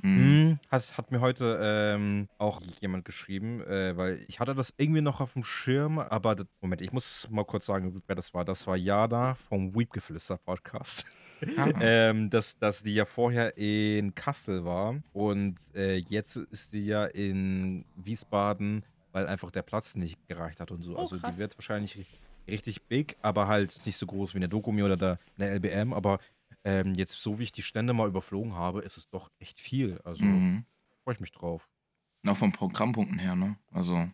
Mhm. 0.00 0.16
Hm, 0.18 0.58
hat, 0.70 0.96
hat 0.98 1.10
mir 1.12 1.20
heute 1.20 1.58
ähm, 1.62 2.28
auch 2.38 2.60
jemand 2.80 3.04
geschrieben, 3.04 3.60
äh, 3.62 3.96
weil 3.96 4.24
ich 4.26 4.40
hatte 4.40 4.54
das 4.54 4.74
irgendwie 4.76 5.00
noch 5.00 5.20
auf 5.20 5.34
dem 5.34 5.44
Schirm, 5.44 5.98
aber 5.98 6.34
das, 6.34 6.46
Moment, 6.60 6.80
ich 6.82 6.92
muss 6.92 7.28
mal 7.30 7.44
kurz 7.44 7.66
sagen, 7.66 8.02
wer 8.06 8.16
das 8.16 8.34
war. 8.34 8.44
Das 8.44 8.66
war 8.66 8.76
Jada 8.76 9.34
vom 9.34 9.74
Weepgeflüster 9.76 10.38
Podcast. 10.38 11.06
Ah. 11.56 11.68
ähm, 11.80 12.30
dass, 12.30 12.58
dass 12.58 12.82
die 12.82 12.94
ja 12.94 13.04
vorher 13.04 13.56
in 13.56 14.14
Kassel 14.14 14.64
war 14.64 14.94
und 15.12 15.56
äh, 15.74 15.96
jetzt 15.96 16.36
ist 16.36 16.72
die 16.72 16.86
ja 16.86 17.04
in 17.04 17.84
Wiesbaden, 17.96 18.84
weil 19.12 19.26
einfach 19.26 19.50
der 19.50 19.62
Platz 19.62 19.94
nicht 19.96 20.18
gereicht 20.28 20.60
hat 20.60 20.70
und 20.70 20.82
so. 20.82 20.96
Oh, 20.96 21.00
also 21.00 21.16
krass. 21.18 21.34
die 21.36 21.40
wird 21.42 21.56
wahrscheinlich 21.58 21.96
ri- 21.96 22.06
richtig 22.48 22.82
big, 22.84 23.16
aber 23.22 23.46
halt 23.48 23.76
nicht 23.86 23.96
so 23.96 24.06
groß 24.06 24.34
wie 24.34 24.38
eine 24.38 24.48
Dokumi 24.48 24.82
oder 24.82 24.96
der, 24.96 25.18
eine 25.36 25.50
LBM. 25.50 25.92
Aber 25.92 26.18
ähm, 26.64 26.94
jetzt, 26.94 27.20
so 27.20 27.38
wie 27.38 27.44
ich 27.44 27.52
die 27.52 27.62
Stände 27.62 27.92
mal 27.92 28.08
überflogen 28.08 28.54
habe, 28.54 28.80
ist 28.82 28.96
es 28.96 29.08
doch 29.08 29.30
echt 29.38 29.60
viel. 29.60 30.00
Also 30.04 30.24
Mhm. 30.24 30.64
freue 31.04 31.14
ich 31.14 31.20
mich 31.20 31.32
drauf. 31.32 31.68
Auch 32.26 32.36
von 32.36 32.52
Programmpunkten 32.52 33.18
her, 33.18 33.34
ne? 33.34 33.56
Also, 33.72 34.08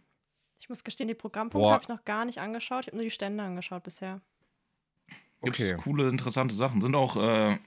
Ich 0.61 0.69
muss 0.69 0.83
gestehen, 0.85 1.09
die 1.09 1.15
Programmpunkte 1.15 1.73
habe 1.73 1.83
ich 1.83 1.89
noch 1.89 2.05
gar 2.05 2.25
nicht 2.25 2.39
angeschaut. 2.39 2.81
Ich 2.83 2.87
habe 2.89 2.97
nur 2.97 3.05
die 3.05 3.11
Stände 3.11 3.43
angeschaut 3.45 3.83
bisher. 3.83 4.21
gibt's 5.43 5.61
Okay. 5.61 5.77
coole, 5.77 6.09
interessante 6.09 6.55
Sachen. 6.55 6.81
Sind 6.81 6.95
auch 6.95 7.17
äh, 7.17 7.59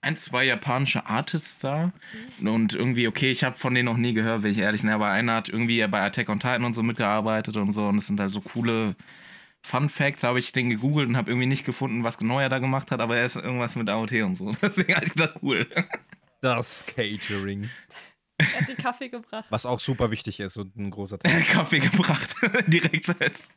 ein, 0.00 0.16
zwei 0.16 0.44
japanische 0.44 1.06
Artists 1.06 1.58
da. 1.60 1.92
Und 2.40 2.74
irgendwie, 2.74 3.08
okay, 3.08 3.30
ich 3.30 3.42
habe 3.44 3.58
von 3.58 3.74
denen 3.74 3.86
noch 3.86 3.96
nie 3.96 4.14
gehört, 4.14 4.42
wenn 4.42 4.52
ich 4.52 4.58
ehrlich 4.58 4.82
bin, 4.82 4.90
aber 4.90 5.08
einer 5.10 5.34
hat 5.34 5.48
irgendwie 5.48 5.84
bei 5.88 6.02
Attack 6.02 6.28
on 6.28 6.38
Titan 6.38 6.64
und 6.64 6.74
so 6.74 6.82
mitgearbeitet 6.82 7.56
und 7.56 7.72
so. 7.72 7.86
Und 7.86 7.98
es 7.98 8.06
sind 8.06 8.20
halt 8.20 8.32
so 8.32 8.40
coole 8.40 8.94
Fun 9.68 9.88
Facts. 9.88 10.24
Habe 10.24 10.38
ich 10.38 10.52
den 10.52 10.70
gegoogelt 10.70 11.08
und 11.08 11.16
habe 11.16 11.30
irgendwie 11.30 11.46
nicht 11.46 11.64
gefunden, 11.64 12.02
was 12.04 12.18
genau 12.18 12.40
er 12.40 12.48
da 12.48 12.58
gemacht 12.58 12.90
hat, 12.90 13.00
aber 13.00 13.16
er 13.16 13.26
ist 13.26 13.36
irgendwas 13.36 13.76
mit 13.76 13.88
AOT 13.88 14.12
und 14.22 14.34
so. 14.36 14.50
Deswegen 14.62 14.94
habe 14.94 15.04
ich 15.06 15.12
gedacht, 15.12 15.34
cool. 15.42 15.66
Das 16.40 16.86
Catering. 16.86 17.68
Er 18.38 18.60
hat 18.60 18.68
den 18.68 18.76
Kaffee 18.76 19.08
gebracht. 19.08 19.46
Was 19.50 19.66
auch 19.66 19.80
super 19.80 20.10
wichtig 20.10 20.38
ist 20.40 20.56
und 20.56 20.76
ein 20.76 20.90
großer 20.90 21.18
Teil. 21.18 21.42
Kaffee 21.42 21.80
gebracht. 21.80 22.34
Direkt 22.68 23.08
jetzt. 23.20 23.52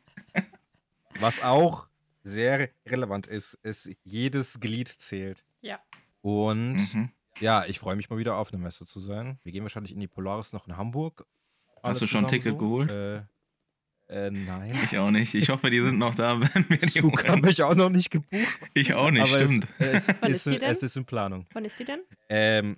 Was 1.20 1.42
auch 1.42 1.86
sehr 2.24 2.70
relevant 2.86 3.26
ist, 3.26 3.54
ist, 3.62 3.90
jedes 4.04 4.60
Glied 4.60 4.88
zählt. 4.88 5.44
Ja. 5.60 5.78
Und 6.20 6.74
Mhm. 6.92 7.10
ja, 7.40 7.64
ich 7.66 7.78
freue 7.78 7.96
mich 7.96 8.10
mal 8.10 8.18
wieder 8.18 8.36
auf 8.36 8.52
eine 8.52 8.62
Messe 8.62 8.84
zu 8.84 9.00
sein. 9.00 9.38
Wir 9.44 9.52
gehen 9.52 9.62
wahrscheinlich 9.62 9.92
in 9.92 10.00
die 10.00 10.08
Polaris 10.08 10.52
noch 10.52 10.66
in 10.66 10.76
Hamburg. 10.76 11.26
Alle 11.82 11.98
du 11.98 12.06
schon 12.06 12.24
ein 12.24 12.28
Ticket 12.28 12.58
geholt? 12.58 12.90
Äh, 12.90 13.22
äh, 14.12 14.30
nein. 14.30 14.78
Ich 14.84 14.96
auch 14.98 15.10
nicht. 15.10 15.34
Ich 15.34 15.48
hoffe, 15.48 15.70
die 15.70 15.80
sind 15.80 15.98
noch 15.98 16.14
da, 16.14 16.38
wenn 16.54 16.66
wir 16.68 16.76
die 16.76 16.86
Zug 16.90 17.26
habe 17.28 17.50
ich 17.50 17.62
auch 17.62 17.74
noch 17.74 17.88
nicht 17.90 18.10
gebucht. 18.10 18.30
Ich 18.74 18.92
auch 18.94 19.10
nicht, 19.10 19.22
aber 19.22 19.44
stimmt. 19.44 19.66
Es, 19.78 20.08
es, 20.08 20.16
Wann 20.20 20.30
ist, 20.30 20.46
ist 20.46 20.54
die 20.54 20.58
denn? 20.58 20.70
es 20.70 20.82
ist 20.82 20.96
in 20.96 21.04
Planung. 21.04 21.46
Wann 21.52 21.64
ist 21.64 21.78
die 21.78 21.84
denn? 21.84 22.00
Ähm, 22.28 22.76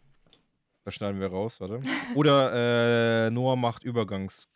das 0.84 0.94
schneiden 0.94 1.20
wir 1.20 1.28
raus, 1.28 1.60
warte. 1.60 1.80
Oder 2.14 3.26
äh, 3.26 3.30
Noah 3.30 3.56
macht 3.56 3.84
Übergangsgespräch. 3.84 4.48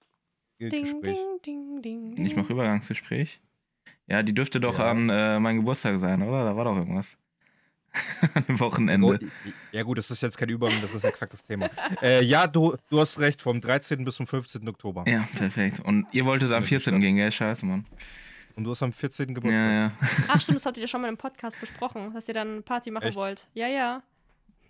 Ding, 0.73 1.03
ding, 1.45 1.83
ding. 1.83 2.27
Ich 2.27 2.37
mache 2.37 2.53
Übergangsgespräch. 2.53 3.41
Ja, 4.07 4.23
die 4.23 4.35
dürfte 4.35 4.59
doch 4.61 4.79
Ja. 4.79 4.91
an 4.91 5.09
äh, 5.11 5.39
mein 5.41 5.57
Geburtstag 5.57 5.99
sein, 5.99 6.23
oder? 6.23 6.45
Da 6.45 6.57
war 6.57 6.65
doch 6.65 6.77
irgendwas. 6.77 7.17
an 8.35 8.45
dem 8.47 8.61
Wochenende. 8.61 9.19
Ja 9.73 9.83
gut, 9.83 9.99
das 9.99 10.11
ist 10.11 10.23
jetzt 10.23 10.37
kein 10.39 10.49
Übergang, 10.49 10.81
das 10.83 10.95
ist 10.95 11.05
exakt 11.05 11.33
das 11.33 11.43
Thema. 11.45 11.69
äh, 12.03 12.23
ja, 12.23 12.47
du, 12.47 12.77
du 12.91 13.01
hast 13.01 13.19
recht, 13.19 13.43
vom 13.43 13.61
13. 13.61 14.05
bis 14.05 14.17
zum 14.17 14.27
15. 14.27 14.69
Oktober. 14.69 15.05
Ja, 15.07 15.27
perfekt. 15.37 15.81
Und 15.81 16.07
ihr 16.13 16.25
wolltet 16.25 16.51
am 16.53 16.63
Ja, 16.63 16.69
14. 16.69 16.77
bestimmt. 16.95 17.01
gehen, 17.03 17.17
gell? 17.17 17.33
Scheiße, 17.33 17.65
Mann. 17.67 17.87
Und 18.57 18.65
du 18.65 18.71
hast 18.71 18.83
am 18.83 18.93
14. 18.93 19.35
Geburtstag. 19.35 19.63
Ja, 19.65 19.73
ja. 19.73 19.93
Ach 20.29 20.41
stimmt, 20.41 20.57
das 20.57 20.67
habt 20.67 20.77
ihr 20.77 20.83
ja 20.83 20.89
schon 20.89 21.01
mal 21.01 21.09
im 21.09 21.17
Podcast 21.17 21.61
besprochen, 21.61 22.13
dass 22.13 22.27
ihr 22.29 22.35
dann 22.35 22.49
eine 22.49 22.63
Party 22.63 22.91
machen 22.91 23.09
Echt? 23.09 23.17
wollt. 23.17 23.49
Ja, 23.55 23.69
ja. 23.69 24.03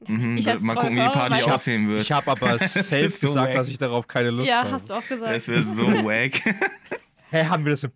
Mhm, 0.07 0.37
Ich 0.37 0.47
mal 0.61 0.75
gucken, 0.75 0.97
wie 0.97 1.01
die 1.01 1.09
Party 1.09 1.37
weiß- 1.37 1.51
aussehen 1.53 1.89
wird. 1.89 2.03
Ich 2.03 2.13
habe 2.13 2.31
aber 2.31 2.59
safe 2.59 3.09
so 3.09 3.27
gesagt, 3.29 3.49
wack. 3.49 3.55
dass 3.55 3.69
ich 3.69 3.79
darauf 3.79 4.07
keine 4.07 4.31
Lust 4.31 4.47
ja, 4.49 4.59
habe. 4.63 4.73
hast 4.73 4.89
du 4.91 4.95
auch 4.95 5.07
gesagt. 5.09 5.35
Das 5.35 5.49
wäre 5.49 5.63
so 5.63 5.87
wack. 6.05 6.41
Hä, 7.31 7.45
haben 7.47 7.65
wir 7.65 7.71
das 7.73 7.85
im 7.85 7.91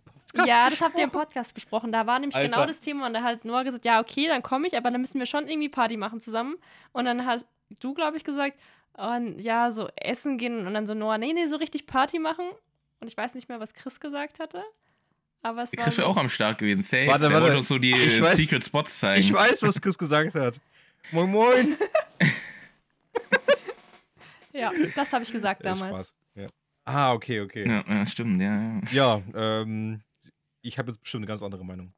Ja, 0.45 0.69
das 0.69 0.81
habt 0.81 0.97
ihr 0.97 1.03
im 1.03 1.11
Podcast 1.11 1.53
besprochen. 1.53 1.91
Da 1.91 2.07
war 2.07 2.19
nämlich 2.19 2.35
Alter. 2.35 2.49
genau 2.49 2.65
das 2.65 2.79
Thema 2.79 3.07
und 3.07 3.13
da 3.13 3.21
hat 3.23 3.45
Noah 3.45 3.63
gesagt, 3.63 3.85
ja, 3.85 3.99
okay, 3.99 4.27
dann 4.27 4.41
komme 4.41 4.67
ich, 4.67 4.75
aber 4.75 4.89
dann 4.91 5.01
müssen 5.01 5.19
wir 5.19 5.25
schon 5.27 5.47
irgendwie 5.47 5.69
Party 5.69 5.97
machen 5.97 6.21
zusammen. 6.21 6.55
Und 6.91 7.05
dann 7.05 7.25
hast 7.25 7.45
du, 7.79 7.93
glaube 7.93 8.17
ich, 8.17 8.23
gesagt, 8.23 8.57
oh, 8.97 9.17
ja, 9.37 9.71
so 9.71 9.89
essen 9.95 10.37
gehen 10.37 10.65
und 10.65 10.73
dann 10.73 10.87
so 10.87 10.93
Noah, 10.95 11.17
nee, 11.17 11.33
nee, 11.33 11.45
so 11.47 11.57
richtig 11.57 11.85
Party 11.85 12.19
machen. 12.19 12.45
Und 12.99 13.07
ich 13.07 13.17
weiß 13.17 13.35
nicht 13.35 13.47
mehr, 13.49 13.59
was 13.59 13.73
Chris 13.73 13.99
gesagt 13.99 14.39
hatte. 14.39 14.63
Aber 15.43 15.63
es 15.63 15.77
war 15.77 15.83
Chris 15.83 15.97
wäre 15.97 16.07
so, 16.07 16.11
auch 16.11 16.17
am 16.17 16.29
Start 16.29 16.57
gewesen. 16.57 16.83
Safe. 16.83 17.07
Warte, 17.07 17.21
Der 17.23 17.29
warte. 17.31 17.43
wollte 17.43 17.57
uns 17.57 17.67
so 17.67 17.77
die 17.77 17.91
Ich 17.91 18.17
äh, 18.17 18.21
weiß- 18.21 18.35
Secret 18.35 18.63
Spots 18.65 18.99
zeigen. 18.99 19.19
Ich 19.21 19.33
weiß, 19.33 19.61
was 19.63 19.79
Chris 19.81 19.97
gesagt 19.97 20.33
hat. 20.35 20.59
Moin 21.11 21.29
Moin. 21.29 21.77
ja, 24.53 24.71
das 24.95 25.13
habe 25.13 25.23
ich 25.23 25.31
gesagt 25.31 25.63
Ja, 25.63 25.71
damals. 25.71 26.09
Spaß. 26.09 26.13
Ja. 26.35 26.47
Ah, 26.85 27.13
okay, 27.13 27.41
okay. 27.41 27.67
Ja, 27.67 27.83
Ja, 27.87 27.95
ja, 27.95 28.05
stimmt, 28.07 28.41
ja. 28.41 28.79
ja. 28.91 29.21
ähm, 29.35 30.01
ich 30.63 30.77
habe 30.77 30.89
jetzt 30.89 31.01
bestimmt 31.01 31.21
eine 31.21 31.27
ganz 31.27 31.43
andere 31.43 31.63
Meinung. 31.63 31.93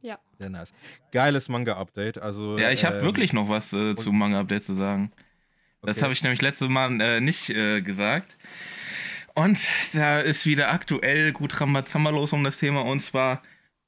Ja. 0.00 0.18
Sehr 0.38 0.50
nice. 0.50 0.72
Geiles 1.10 1.48
Manga-Update. 1.48 2.18
Also, 2.18 2.56
Ja, 2.56 2.70
ich 2.70 2.84
habe 2.84 2.98
ähm, 2.98 3.02
wirklich 3.02 3.32
noch 3.32 3.48
was 3.48 3.72
äh, 3.72 3.96
zu 3.96 4.12
Manga 4.12 4.40
Update 4.40 4.62
zu 4.62 4.74
sagen. 4.74 5.10
Das 5.82 5.96
okay. 5.96 6.04
habe 6.04 6.12
ich 6.12 6.22
nämlich 6.22 6.42
letztes 6.42 6.68
Mal 6.68 7.00
äh, 7.00 7.20
nicht 7.20 7.50
äh, 7.50 7.80
gesagt. 7.82 8.36
Und 9.34 9.60
da 9.92 10.20
ist 10.20 10.46
wieder 10.46 10.72
aktuell 10.72 11.32
gut 11.32 11.60
Rambazamba 11.60 12.10
los 12.10 12.32
um 12.32 12.44
das 12.44 12.58
Thema 12.58 12.84
und 12.84 13.00
zwar 13.00 13.42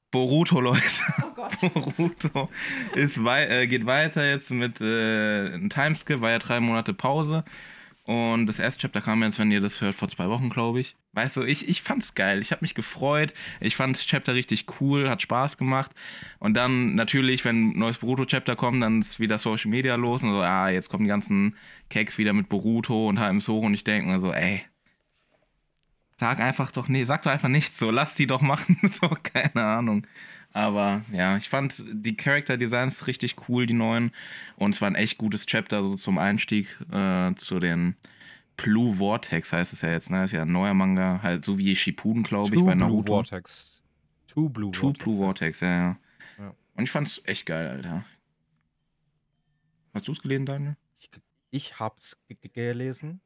Boruto, 0.09 0.59
Leute. 0.59 0.81
Oh 1.21 1.31
Gott. 1.35 1.73
Boruto 1.73 2.49
ist 2.95 3.23
wei 3.23 3.45
äh, 3.45 3.67
geht 3.67 3.85
weiter 3.85 4.25
jetzt 4.29 4.51
mit 4.51 4.81
äh, 4.81 5.53
einem 5.53 5.69
Timeskip, 5.69 6.21
war 6.21 6.31
ja 6.31 6.39
drei 6.39 6.59
Monate 6.59 6.93
Pause. 6.93 7.43
Und 8.11 8.45
das 8.47 8.59
erste 8.59 8.81
Chapter 8.81 8.99
kam 8.99 9.23
jetzt, 9.23 9.39
wenn 9.39 9.51
ihr 9.51 9.61
das 9.61 9.79
hört, 9.79 9.95
vor 9.95 10.09
zwei 10.09 10.27
Wochen, 10.27 10.49
glaube 10.49 10.81
ich. 10.81 10.97
Weißt 11.13 11.37
du, 11.37 11.43
ich, 11.43 11.69
ich 11.69 11.81
fand's 11.81 12.13
geil. 12.13 12.41
Ich 12.41 12.51
habe 12.51 12.59
mich 12.59 12.75
gefreut. 12.75 13.33
Ich 13.61 13.77
fand 13.77 13.95
das 13.95 14.05
Chapter 14.05 14.33
richtig 14.33 14.65
cool, 14.81 15.09
hat 15.09 15.21
Spaß 15.21 15.57
gemacht. 15.57 15.91
Und 16.37 16.55
dann 16.55 16.93
natürlich, 16.95 17.45
wenn 17.45 17.69
ein 17.69 17.79
neues 17.79 17.99
Boruto-Chapter 17.99 18.57
kommt, 18.57 18.83
dann 18.83 18.99
ist 18.99 19.21
wieder 19.21 19.37
Social 19.37 19.71
Media 19.71 19.95
los 19.95 20.23
und 20.23 20.31
so, 20.31 20.41
ah, 20.41 20.67
jetzt 20.67 20.89
kommen 20.89 21.05
die 21.05 21.09
ganzen 21.09 21.55
Cakes 21.89 22.17
wieder 22.17 22.33
mit 22.33 22.49
Boruto 22.49 23.07
und 23.07 23.17
HM 23.17 23.39
so 23.39 23.59
und 23.59 23.73
ich 23.75 23.85
denke 23.85 24.09
mir 24.09 24.19
so, 24.19 24.33
ey, 24.33 24.61
sag 26.17 26.41
einfach 26.41 26.69
doch, 26.71 26.89
nee, 26.89 27.05
sag 27.05 27.21
doch 27.21 27.31
einfach 27.31 27.47
nichts 27.47 27.79
so, 27.79 27.91
lass 27.91 28.15
die 28.15 28.27
doch 28.27 28.41
machen, 28.41 28.77
so, 28.91 29.07
keine 29.07 29.63
Ahnung. 29.63 30.05
Aber 30.53 31.03
ja, 31.13 31.37
ich 31.37 31.47
fand 31.49 31.83
die 31.91 32.17
Character 32.17 32.57
Designs 32.57 33.07
richtig 33.07 33.35
cool, 33.47 33.65
die 33.65 33.73
neuen. 33.73 34.11
Und 34.57 34.75
es 34.75 34.81
war 34.81 34.89
ein 34.89 34.95
echt 34.95 35.17
gutes 35.17 35.45
Chapter, 35.45 35.83
so 35.83 35.95
zum 35.95 36.17
Einstieg 36.17 36.77
äh, 36.91 37.33
zu 37.35 37.59
den 37.59 37.95
Blue 38.57 38.95
Vortex 38.97 39.53
heißt 39.53 39.71
es 39.73 39.81
ja 39.81 39.89
jetzt, 39.91 40.09
ne? 40.09 40.25
Ist 40.25 40.33
ja 40.33 40.41
ein 40.43 40.51
neuer 40.51 40.73
Manga, 40.73 41.21
halt 41.23 41.45
so 41.45 41.57
wie 41.57 41.75
Shippuden, 41.75 42.23
glaube 42.23 42.53
ich, 42.55 42.61
bei 42.61 42.75
Blue 42.75 42.87
Naruto. 42.87 43.13
Vortex. 43.13 43.81
Two 44.27 44.49
Blue 44.49 44.71
Two 44.71 44.81
Vortex. 44.87 45.03
Blue 45.03 45.15
Vortex, 45.17 45.59
ja, 45.61 45.67
ja. 45.69 45.97
Ja. 46.37 46.55
Und 46.75 46.83
ich 46.83 46.91
fand's 46.91 47.21
echt 47.25 47.45
geil, 47.45 47.67
Alter. 47.67 48.03
Hast 49.93 50.07
du's 50.07 50.21
gelesen, 50.21 50.45
Daniel? 50.45 50.77
Ich 51.49 51.79
hab's 51.79 52.17
ge- 52.27 52.37
ge- 52.39 52.51
gelesen 52.53 53.19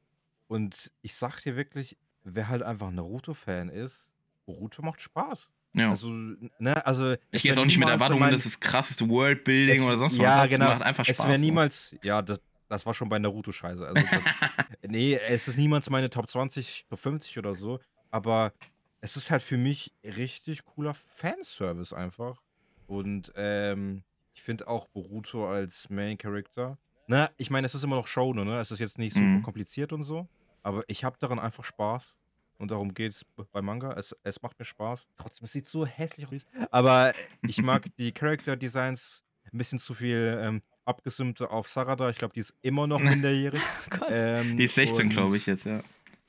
und 0.47 0.91
ich 1.01 1.13
sag 1.15 1.41
dir 1.41 1.55
wirklich, 1.55 1.97
wer 2.23 2.47
halt 2.47 2.63
einfach 2.63 2.89
Naruto-Fan 2.91 3.69
ist, 3.69 4.09
Naruto 4.47 4.81
macht 4.81 5.01
Spaß. 5.01 5.49
Ja. 5.75 5.89
Also, 5.91 6.09
ne, 6.09 6.85
also. 6.85 7.13
ich 7.13 7.19
es 7.31 7.41
gehe 7.43 7.51
jetzt 7.51 7.59
auch 7.59 7.65
nicht 7.65 7.77
mit 7.77 7.87
so 7.87 7.93
Erwartungen, 7.93 8.19
mein- 8.21 8.33
das 8.33 8.45
ist 8.45 8.59
krasseste 8.61 9.07
Worldbuilding 9.09 9.77
es- 9.81 9.85
oder 9.85 9.97
sonst 9.97 10.15
ja, 10.17 10.43
was. 10.43 10.49
genau. 10.49 10.65
Es 10.65 10.71
macht 10.73 10.81
einfach 10.83 11.07
Es 11.07 11.15
Spaß. 11.17 11.27
wäre 11.27 11.37
so. 11.37 11.43
niemals, 11.43 11.95
ja, 12.01 12.21
das, 12.21 12.41
das 12.69 12.85
war 12.85 12.93
schon 12.93 13.09
bei 13.09 13.19
Naruto 13.19 13.51
scheiße. 13.51 13.85
Also, 13.85 14.01
das, 14.09 14.21
nee, 14.87 15.15
es 15.27 15.47
ist 15.47 15.57
niemals 15.57 15.89
meine 15.89 16.09
Top 16.09 16.27
20, 16.27 16.85
Top 16.89 16.99
50 16.99 17.37
oder 17.37 17.53
so, 17.53 17.79
aber 18.11 18.53
es 19.01 19.17
ist 19.17 19.29
halt 19.31 19.41
für 19.43 19.57
mich 19.57 19.91
richtig 20.03 20.65
cooler 20.65 20.93
Fanservice 20.93 21.93
einfach. 21.93 22.41
Und 22.87 23.31
ähm, 23.35 24.03
ich 24.33 24.41
finde 24.43 24.67
auch 24.67 24.87
Boruto 24.89 25.49
als 25.49 25.89
Main 25.89 26.17
Character. 26.17 26.77
Na, 27.07 27.29
ich 27.37 27.49
meine, 27.49 27.65
es 27.65 27.75
ist 27.75 27.83
immer 27.83 27.95
noch 27.97 28.07
Shonen, 28.07 28.47
ne? 28.47 28.59
Es 28.59 28.71
ist 28.71 28.79
jetzt 28.79 28.97
nicht 28.97 29.13
super 29.13 29.25
Mhm. 29.25 29.43
kompliziert 29.43 29.93
und 29.93 30.03
so, 30.03 30.27
aber 30.63 30.83
ich 30.87 31.03
habe 31.03 31.17
daran 31.19 31.39
einfach 31.39 31.63
Spaß. 31.65 32.15
Und 32.57 32.71
darum 32.71 32.93
geht's 32.93 33.23
b- 33.25 33.43
bei 33.51 33.61
Manga. 33.61 33.93
Es, 33.93 34.15
es 34.23 34.41
macht 34.41 34.57
mir 34.59 34.65
Spaß. 34.65 35.05
Trotzdem, 35.17 35.45
es 35.45 35.51
sieht 35.51 35.67
so 35.67 35.85
hässlich 35.85 36.27
aus. 36.27 36.45
Aber 36.71 37.13
ich 37.41 37.61
mag 37.61 37.85
die 37.97 38.11
Character 38.11 38.55
Designs 38.55 39.23
ein 39.51 39.57
bisschen 39.57 39.79
zu 39.79 39.93
viel 39.93 40.39
ähm, 40.41 40.61
abgesimmte 40.85 41.49
auf 41.49 41.67
Sarada. 41.67 42.09
Ich 42.09 42.17
glaube, 42.17 42.33
die 42.33 42.39
ist 42.39 42.53
immer 42.61 42.87
noch 42.87 42.99
minderjährig. 42.99 43.61
Oh 44.01 44.05
ähm, 44.09 44.57
Die 44.57 44.65
ist 44.65 44.75
16, 44.75 45.05
und- 45.07 45.09
glaube 45.09 45.35
ich, 45.37 45.45
jetzt, 45.45 45.65
ja. 45.65 45.81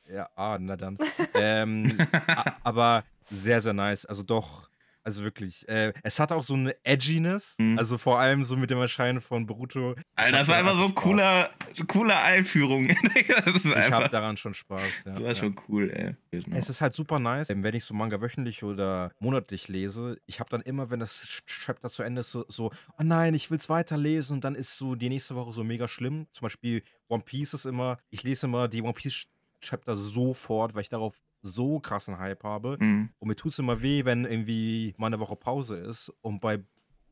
Ja, 0.08 0.28
ah, 0.36 0.56
na 0.60 0.76
dann. 0.76 0.98
ähm, 1.34 1.96
aber 2.62 3.04
sehr, 3.28 3.60
sehr 3.60 3.72
nice. 3.72 4.06
Also 4.06 4.22
doch, 4.22 4.68
Also 5.06 5.22
wirklich, 5.22 5.68
äh, 5.68 5.92
es 6.02 6.18
hat 6.18 6.32
auch 6.32 6.42
so 6.42 6.54
eine 6.54 6.74
Edginess, 6.84 7.54
Mhm. 7.58 7.78
also 7.78 7.96
vor 7.96 8.18
allem 8.18 8.42
so 8.42 8.56
mit 8.56 8.70
dem 8.70 8.78
Erscheinen 8.78 9.20
von 9.20 9.46
Boruto. 9.46 9.92
Ich 9.92 10.02
Alter, 10.16 10.38
das 10.38 10.48
war 10.48 10.56
einfach 10.56 10.76
so 10.76 10.88
Spaß. 10.88 10.94
cooler, 10.96 11.50
cooler 11.86 12.22
Einführung. 12.24 12.88
Ich 13.14 13.90
habe 13.92 14.08
daran 14.08 14.36
schon 14.36 14.52
Spaß. 14.54 14.82
Ja, 15.04 15.12
das 15.12 15.20
war 15.20 15.28
ja. 15.28 15.34
schon 15.36 15.56
cool, 15.68 15.90
ey. 15.90 16.16
Es 16.50 16.68
ist 16.70 16.80
halt 16.80 16.92
super 16.92 17.20
nice, 17.20 17.50
ähm, 17.50 17.62
wenn 17.62 17.74
ich 17.76 17.84
so 17.84 17.94
Manga 17.94 18.20
wöchentlich 18.20 18.64
oder 18.64 19.12
monatlich 19.20 19.68
lese. 19.68 20.18
Ich 20.26 20.40
habe 20.40 20.50
dann 20.50 20.60
immer, 20.62 20.90
wenn 20.90 20.98
das 20.98 21.22
Ch- 21.24 21.42
Chapter 21.66 21.88
zu 21.88 22.02
Ende 22.02 22.20
ist, 22.22 22.32
so, 22.32 22.44
so, 22.48 22.72
oh 22.98 23.02
nein, 23.04 23.32
ich 23.34 23.48
will's 23.50 23.68
weiterlesen 23.68 24.34
und 24.38 24.44
dann 24.44 24.56
ist 24.56 24.76
so 24.76 24.96
die 24.96 25.08
nächste 25.08 25.36
Woche 25.36 25.52
so 25.52 25.62
mega 25.62 25.86
schlimm. 25.86 26.26
Zum 26.32 26.46
Beispiel 26.46 26.82
One 27.08 27.22
Piece 27.22 27.54
ist 27.54 27.64
immer, 27.66 27.98
ich 28.10 28.24
lese 28.24 28.46
immer 28.46 28.66
die 28.66 28.82
One 28.82 28.92
Piece 28.92 29.26
Chapter 29.60 29.96
sofort, 29.96 30.74
weil 30.74 30.82
ich 30.82 30.88
darauf 30.90 31.14
so 31.46 31.80
krassen 31.80 32.18
Hype 32.18 32.42
habe. 32.44 32.76
Mhm. 32.80 33.10
Und 33.18 33.28
mir 33.28 33.36
tut 33.36 33.52
es 33.52 33.58
immer 33.58 33.80
weh, 33.82 34.04
wenn 34.04 34.24
irgendwie 34.24 34.94
mal 34.98 35.06
eine 35.08 35.20
Woche 35.20 35.36
Pause 35.36 35.76
ist. 35.76 36.12
Und 36.22 36.40
bei 36.40 36.60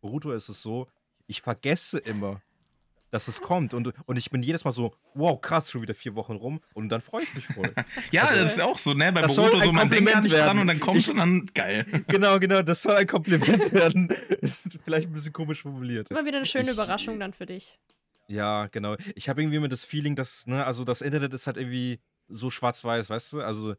Boruto 0.01 0.33
ist 0.33 0.49
es 0.49 0.61
so, 0.63 0.87
ich 1.27 1.41
vergesse 1.41 1.99
immer, 1.99 2.43
dass 3.11 3.29
es 3.29 3.41
kommt. 3.41 3.75
Und, 3.75 3.93
und 4.07 4.17
ich 4.19 4.31
bin 4.31 4.43
jedes 4.43 4.65
Mal 4.65 4.73
so, 4.73 4.93
wow, 5.15 5.41
krass, 5.41 5.71
schon 5.71 5.83
wieder 5.83 5.95
vier 5.95 6.15
Wochen 6.17 6.33
rum. 6.35 6.61
Und 6.75 6.89
dann 6.89 7.01
freue 7.01 7.23
ich 7.23 7.35
mich 7.35 7.47
voll. 7.47 7.73
Ja, 8.11 8.25
Also, 8.25 8.37
das 8.37 8.53
ist 8.55 8.61
auch 8.61 8.77
so, 8.79 8.93
ne? 8.93 9.13
Bei 9.13 9.23
das 9.23 9.35
soll 9.37 9.51
Boruto 9.51 9.61
ein 9.63 9.67
so, 9.67 9.73
man 9.73 9.89
denkt 9.91 10.11
gar 10.11 10.21
nicht 10.21 10.35
dran 10.35 10.45
werden. 10.47 10.59
und 10.59 10.67
dann 10.67 10.81
kommt's 10.81 11.05
Ich- 11.05 11.11
und 11.11 11.17
dann 11.19 11.47
geil. 11.55 11.87
genau, 12.09 12.39
genau, 12.41 12.63
das 12.63 12.83
soll 12.83 12.97
ein 12.97 13.07
Kompliment 13.07 13.73
werden. 13.73 14.09
ist 14.41 14.79
vielleicht 14.85 15.09
ein 15.09 15.13
bisschen 15.13 15.33
komisch 15.33 15.63
formuliert. 15.63 16.11
Immer 16.11 16.25
wieder 16.25 16.39
eine 16.39 16.47
schöne 16.47 16.65
Ich- 16.67 16.73
Überraschung 16.73 17.21
dann 17.21 17.33
für 17.33 17.47
dich. 17.47 17.79
Ja, 18.27 18.67
genau. 18.69 18.97
Ich 19.15 19.29
habe 19.29 19.43
irgendwie 19.43 19.59
immer 19.59 19.69
das 19.69 19.85
Feeling, 19.85 20.17
dass, 20.17 20.47
ne, 20.47 20.65
also 20.65 20.83
das 20.85 21.01
Internet 21.03 21.35
ist 21.35 21.47
halt 21.47 21.57
irgendwie 21.59 22.01
so 22.29 22.49
schwarz-weiß, 22.51 23.11
weißt 23.11 23.35
du? 23.35 23.41
Also, 23.43 23.75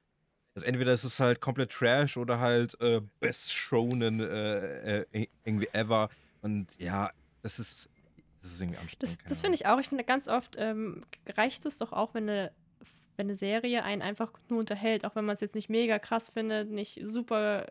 also 0.56 0.66
entweder 0.66 0.94
ist 0.94 1.04
es 1.04 1.20
halt 1.20 1.42
komplett 1.42 1.72
Trash 1.72 2.16
oder 2.16 2.40
halt 2.40 2.80
äh, 2.80 3.02
Best 3.20 3.54
Shonen 3.54 4.22
äh, 4.22 5.02
äh, 5.02 5.28
irgendwie 5.44 5.68
ever. 5.74 6.10
Und 6.42 6.68
ja, 6.78 7.12
das 7.42 7.60
ist, 7.60 7.90
das 8.42 8.54
ist 8.54 8.62
irgendwie 8.62 8.80
anstrengend. 8.80 9.20
Das, 9.22 9.30
das 9.30 9.42
finde 9.42 9.56
ich 9.56 9.66
auch. 9.66 9.80
Ich 9.80 9.90
finde 9.90 10.06
ganz 10.06 10.30
oft 10.30 10.56
ähm, 10.58 11.04
reicht 11.36 11.66
es 11.66 11.78
doch 11.78 11.92
auch, 11.92 12.14
wenn 12.14 12.30
eine, 12.30 12.52
wenn 13.18 13.28
eine 13.28 13.36
Serie 13.36 13.84
einen 13.84 14.02
einfach 14.02 14.32
nur 14.48 14.60
unterhält, 14.60 15.06
auch 15.06 15.16
wenn 15.16 15.26
man 15.26 15.36
es 15.36 15.42
jetzt 15.42 15.56
nicht 15.56 15.70
mega 15.70 16.00
krass 16.00 16.30
findet, 16.30 16.70
nicht 16.70 17.02
super 17.04 17.68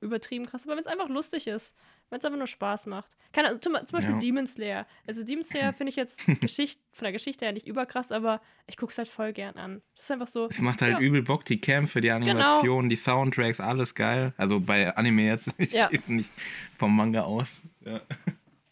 übertrieben 0.00 0.46
krass, 0.46 0.64
aber 0.64 0.72
wenn 0.72 0.80
es 0.82 0.86
einfach 0.86 1.08
lustig 1.08 1.46
ist, 1.46 1.76
wenn 2.10 2.18
es 2.18 2.24
einfach 2.24 2.38
nur 2.38 2.46
Spaß 2.46 2.86
macht. 2.86 3.16
Keine, 3.32 3.48
Ahnung, 3.48 3.62
zum, 3.62 3.74
zum 3.74 3.96
Beispiel 3.96 4.14
Ja. 4.14 4.18
Demon 4.20 4.46
Slayer. 4.46 4.86
Also 5.06 5.24
Demon 5.24 5.42
Slayer 5.44 5.72
finde 5.72 5.90
ich 5.90 5.96
jetzt 5.96 6.20
Geschicht, 6.40 6.78
von 6.92 7.04
der 7.04 7.12
Geschichte 7.12 7.44
her 7.46 7.52
nicht 7.52 7.66
überkrass, 7.66 8.12
aber 8.12 8.40
ich 8.66 8.76
gucke 8.76 8.92
es 8.92 8.98
halt 8.98 9.08
voll 9.08 9.32
gern 9.32 9.56
an. 9.56 9.80
Das 9.96 10.04
ist 10.04 10.10
einfach 10.10 10.28
so. 10.28 10.48
Es 10.50 10.58
macht 10.60 10.82
halt 10.82 10.92
Ja. 10.94 11.00
übel 11.00 11.22
Bock, 11.22 11.44
die 11.46 11.58
Kämpfe, 11.58 12.00
die 12.02 12.10
Animationen, 12.10 12.90
die 12.90 12.96
Soundtracks, 12.96 13.60
alles 13.60 13.94
geil. 13.94 14.34
Also 14.36 14.60
bei 14.60 14.94
Anime 14.96 15.22
jetzt, 15.26 15.48
ich 15.58 15.72
Ja. 15.72 15.88
gehe 15.88 16.00
nicht 16.08 16.30
vom 16.78 16.94
Manga 16.94 17.22
aus. 17.22 17.48
Ja. 17.80 18.00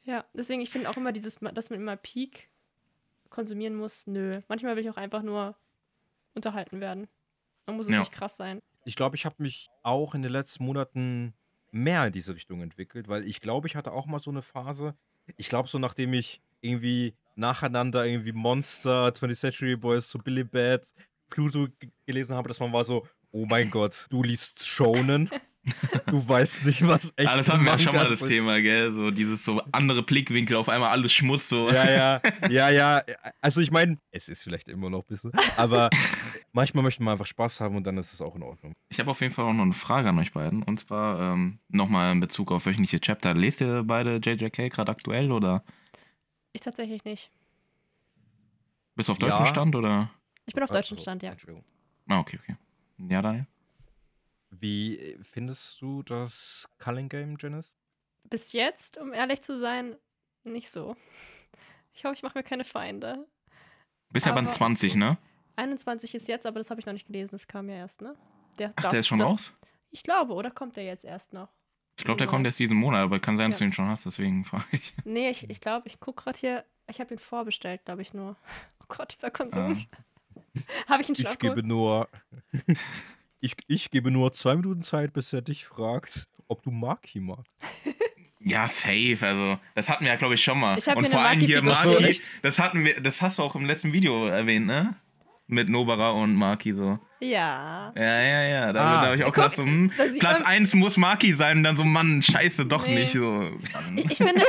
Ja, 0.05 0.25
deswegen, 0.35 0.61
ich 0.61 0.71
finde 0.71 0.91
auch 0.91 0.97
immer 0.97 1.13
dieses, 1.13 1.39
dass 1.55 1.71
man 1.71 1.79
immer 1.81 1.97
Peak 1.97 2.49
konsumieren 3.29 3.77
muss, 3.77 4.07
nö. 4.07 4.41
Manchmal 4.49 4.75
will 4.77 4.83
ich 4.83 4.91
auch 4.91 4.97
einfach 4.97 5.23
nur 5.23 5.57
unterhalten 6.35 6.81
werden. 6.81 7.07
Dann 7.67 7.77
muss 7.77 7.87
es 7.87 7.93
Ja. 7.95 8.01
nicht 8.01 8.13
krass 8.13 8.37
sein. 8.37 8.61
Ich 8.91 8.97
glaube, 8.97 9.15
ich 9.15 9.25
habe 9.25 9.37
mich 9.39 9.69
auch 9.85 10.17
in 10.17 10.23
den 10.23 10.33
letzten 10.33 10.65
Monaten 10.65 11.33
mehr 11.71 12.09
in 12.09 12.13
diese 12.13 12.35
Richtung 12.35 12.61
entwickelt, 12.61 13.07
weil 13.07 13.25
ich 13.25 13.41
glaube, 13.41 13.69
ich 13.69 13.77
hatte 13.77 13.93
auch 13.93 14.07
mal 14.07 14.19
so 14.19 14.33
eine 14.33 14.43
Phase. 14.43 14.97
Ich 15.37 15.49
glaube, 15.49 15.69
so 15.69 15.79
nachdem 15.79 16.13
ich 16.13 16.43
irgendwie 16.61 17.15
nacheinander 17.37 18.05
irgendwie 18.05 18.33
Monster, 18.33 19.07
20th 19.11 19.39
Century 19.39 19.77
Boys, 19.77 20.11
so 20.11 20.19
Billy 20.19 20.43
Bat, 20.43 20.93
Pluto 21.29 21.69
gelesen 22.05 22.35
habe, 22.35 22.49
dass 22.49 22.59
man 22.59 22.73
war 22.73 22.83
so, 22.83 23.07
oh 23.33 23.47
mein 23.47 23.71
Gott, 23.71 24.07
du 24.11 24.23
liest 24.23 24.67
Shonen. 24.67 25.31
du 26.07 26.27
weißt 26.27 26.65
nicht, 26.65 26.87
was 26.89 27.13
echt 27.17 27.29
Aber 27.29 27.37
das 27.37 27.49
hatten 27.51 27.65
wir 27.65 27.73
ja 27.73 27.79
schon 27.79 27.95
mal 27.95 28.09
das. 28.09 28.21
Thema, 28.21 28.61
gell? 28.63 28.93
So 28.93 29.11
dieses 29.11 29.45
so 29.45 29.61
andere 29.73 30.03
Blickwinkel, 30.03 30.57
auf 30.57 30.71
einmal 30.71 30.89
alles 30.89 31.13
Schmutz, 31.13 31.51
so. 31.51 31.69
Ja, 31.71 31.91
ja, 31.91 32.21
ja, 32.51 32.71
ja. 32.71 33.03
Also 33.43 33.61
ich 33.61 33.71
meine, 33.71 33.99
es 34.11 34.31
ist 34.31 34.43
vielleicht 34.43 34.71
immer 34.71 34.89
noch 34.89 35.01
ein 35.01 35.07
bisschen, 35.07 35.33
aber 35.59 35.91
manchmal 36.53 36.83
möchte 36.83 37.03
man 37.03 37.13
einfach 37.13 37.27
Spaß 37.27 37.61
haben 37.61 37.77
und 37.77 37.87
dann 37.87 37.99
ist 37.99 38.15
es 38.15 38.23
auch 38.23 38.35
in 38.37 38.43
Ordnung. 38.43 38.73
Ich 38.89 38.99
habe 39.01 39.11
auf 39.11 39.21
jeden 39.21 39.35
Fall 39.35 39.45
auch 39.45 39.53
noch 39.53 39.65
eine 39.65 39.75
Frage 39.75 40.09
an 40.09 40.19
euch 40.19 40.33
beiden. 40.33 40.63
Und 40.63 40.81
zwar 40.81 41.35
ähm, 41.35 41.59
nochmal 41.69 42.13
in 42.13 42.21
Bezug 42.21 42.51
auf 42.53 42.65
wöchentliche 42.65 42.99
Chapter. 43.01 43.35
Lest 43.35 43.61
ihr 43.61 43.83
beide 43.85 44.17
JJK 44.17 44.71
gerade 44.71 44.91
aktuell 44.91 45.31
oder 45.31 45.63
Ich 46.55 46.63
tatsächlich 46.63 47.05
nicht. 47.05 47.31
bist 48.97 49.11
du 49.11 49.13
auf 49.13 49.19
Ja. 49.21 49.29
deutschem 49.29 49.47
Stand 49.47 49.77
oder? 49.77 50.11
Ich 50.47 50.55
bin 50.55 50.65
auf 50.65 50.71
deutschem 50.71 50.97
Also, 50.97 51.03
Stand, 51.03 51.23
ja. 51.23 51.33
Entschuldigung. 51.33 51.65
Ah, 52.09 52.19
okay, 52.21 52.39
okay. 52.43 52.57
Ja, 53.09 53.23
Daniel? 53.23 53.47
Wie 54.51 55.17
findest 55.23 55.81
du 55.81 56.03
das 56.03 56.69
Culling 56.79 57.09
Game, 57.09 57.37
Janice? 57.39 57.77
Bis 58.25 58.53
jetzt, 58.53 58.99
um 58.99 59.13
ehrlich 59.13 59.43
zu 59.43 59.59
sein, 59.61 59.97
nicht 60.45 60.71
so. 60.71 60.97
Ich 61.95 62.05
hoffe, 62.05 62.15
ich 62.15 62.23
mache 62.23 62.37
mir 62.39 62.43
keine 62.45 62.65
Feinde. 62.65 63.27
Bist 64.11 64.27
ja 64.27 64.33
Band 64.33 64.49
Aber- 64.49 64.57
20, 64.57 64.97
ne? 64.97 65.19
21 65.57 66.15
ist 66.15 66.29
jetzt, 66.29 66.47
aber 66.47 66.59
das 66.59 66.71
habe 66.71 66.81
ich 66.81 66.87
noch 66.87 66.93
nicht 66.93 67.07
gelesen. 67.07 67.31
Das 67.33 67.47
kam 67.47 67.69
ja 67.69 67.77
erst, 67.77 68.03
ne? 68.03 68.17
Der, 68.59 68.73
Ach, 68.77 68.83
das- 68.83 68.91
der 68.91 69.01
ist 69.01 69.07
schon 69.09 69.19
das, 69.19 69.31
raus? 69.31 69.53
Ich 69.91 70.03
glaube, 70.03 70.35
oder 70.35 70.51
kommt 70.51 70.77
der 70.77 70.85
jetzt 70.85 71.05
erst 71.05 71.33
noch? 71.33 71.49
Ich 71.97 72.05
glaube, 72.05 72.19
der 72.19 72.27
kommt 72.27 72.47
erst 72.47 72.59
diesen 72.59 72.77
Monat, 72.77 73.03
aber 73.03 73.19
kann 73.21 73.37
sein, 73.37 73.51
dass 73.51 73.61
Ja. 73.61 73.67
du 73.67 73.71
ihn 73.71 73.73
schon 73.75 73.89
hast, 73.89 74.07
deswegen 74.07 74.45
frage 74.45 74.65
ich. 74.73 74.95
Nee, 75.05 75.31
ich 75.31 75.39
glaube, 75.41 75.53
ich, 75.53 75.61
glaub, 75.61 75.87
ich 75.87 76.01
gucke 76.01 76.25
gerade 76.25 76.39
hier. 76.39 76.65
Ich 76.89 77.01
habe 77.01 77.15
ihn 77.15 77.19
vorbestellt, 77.19 77.85
glaube 77.85 78.03
ich 78.03 78.13
nur. 78.15 78.37
Oh 78.83 78.97
Gott, 78.97 79.15
dieser 79.15 79.31
Konsum. 79.31 79.87
Habe 80.89 81.03
ich 81.03 81.09
ihn 81.09 81.15
schon 81.17 81.27
Ich 81.27 81.39
gebe 81.39 81.63
nur. 81.63 82.09
ich, 83.41 83.55
ich 83.67 83.91
gebe 83.91 84.11
nur 84.11 84.33
zwei 84.33 84.57
Minuten 84.57 84.83
Zeit, 84.83 85.13
bis 85.13 85.33
er 85.33 85.43
dich 85.43 85.65
fragt, 85.67 86.27
ob 86.49 86.63
du 86.63 86.71
Maki 86.71 87.21
magst. 87.21 87.51
Ja, 88.43 88.67
safe. 88.67 89.19
Also, 89.21 89.59
das 89.75 89.91
hatten 89.91 90.07
wir 90.07 90.13
ja, 90.13 90.17
glaube 90.17 90.33
ich, 90.33 90.43
schon 90.43 90.59
mal. 90.59 90.79
Ich 90.79 90.89
hab 90.89 90.97
Und 90.97 91.03
mir 91.03 91.11
vor 91.11 91.21
eine 91.21 91.29
allem 91.29 91.41
hier 91.41 91.61
Maki, 91.61 92.23
das 92.41 92.59
hatten 92.59 92.87
wir, 92.87 92.99
das 93.03 93.21
hast 93.21 93.39
du 93.39 93.43
auch 93.43 93.55
im 93.55 93.67
letzten 93.67 93.93
Video 93.93 94.29
erwähnt, 94.29 94.65
ne? 94.65 94.95
Mit 95.47 95.69
Nobara 95.69 96.13
und 96.13 96.35
Maki 96.37 96.73
so. 96.73 96.99
Ja. 97.21 97.93
Ja, 97.95 98.23
ja, 98.23 98.43
ja. 98.45 98.73
Da, 98.73 98.81
Ah. 98.81 99.01
da 99.03 99.07
habe 99.09 99.17
ich 99.17 99.23
auch 99.25 99.27
Guck, 99.27 99.35
gedacht, 99.35 99.57
so, 99.57 99.63
hm, 99.65 99.91
Platz 100.19 100.39
man- 100.39 100.47
1 100.47 100.75
muss 100.75 100.97
Maki 100.97 101.35
sein 101.35 101.59
und 101.59 101.65
dann 101.65 101.77
so, 101.77 101.85
Mann, 101.85 102.23
scheiße, 102.23 102.65
doch 102.65 102.87
Nee. 102.87 103.01
nicht. 103.01 103.13
So. 103.13 103.51
Ich, 103.97 104.11
ich 104.13 104.17
finde, 104.17 104.43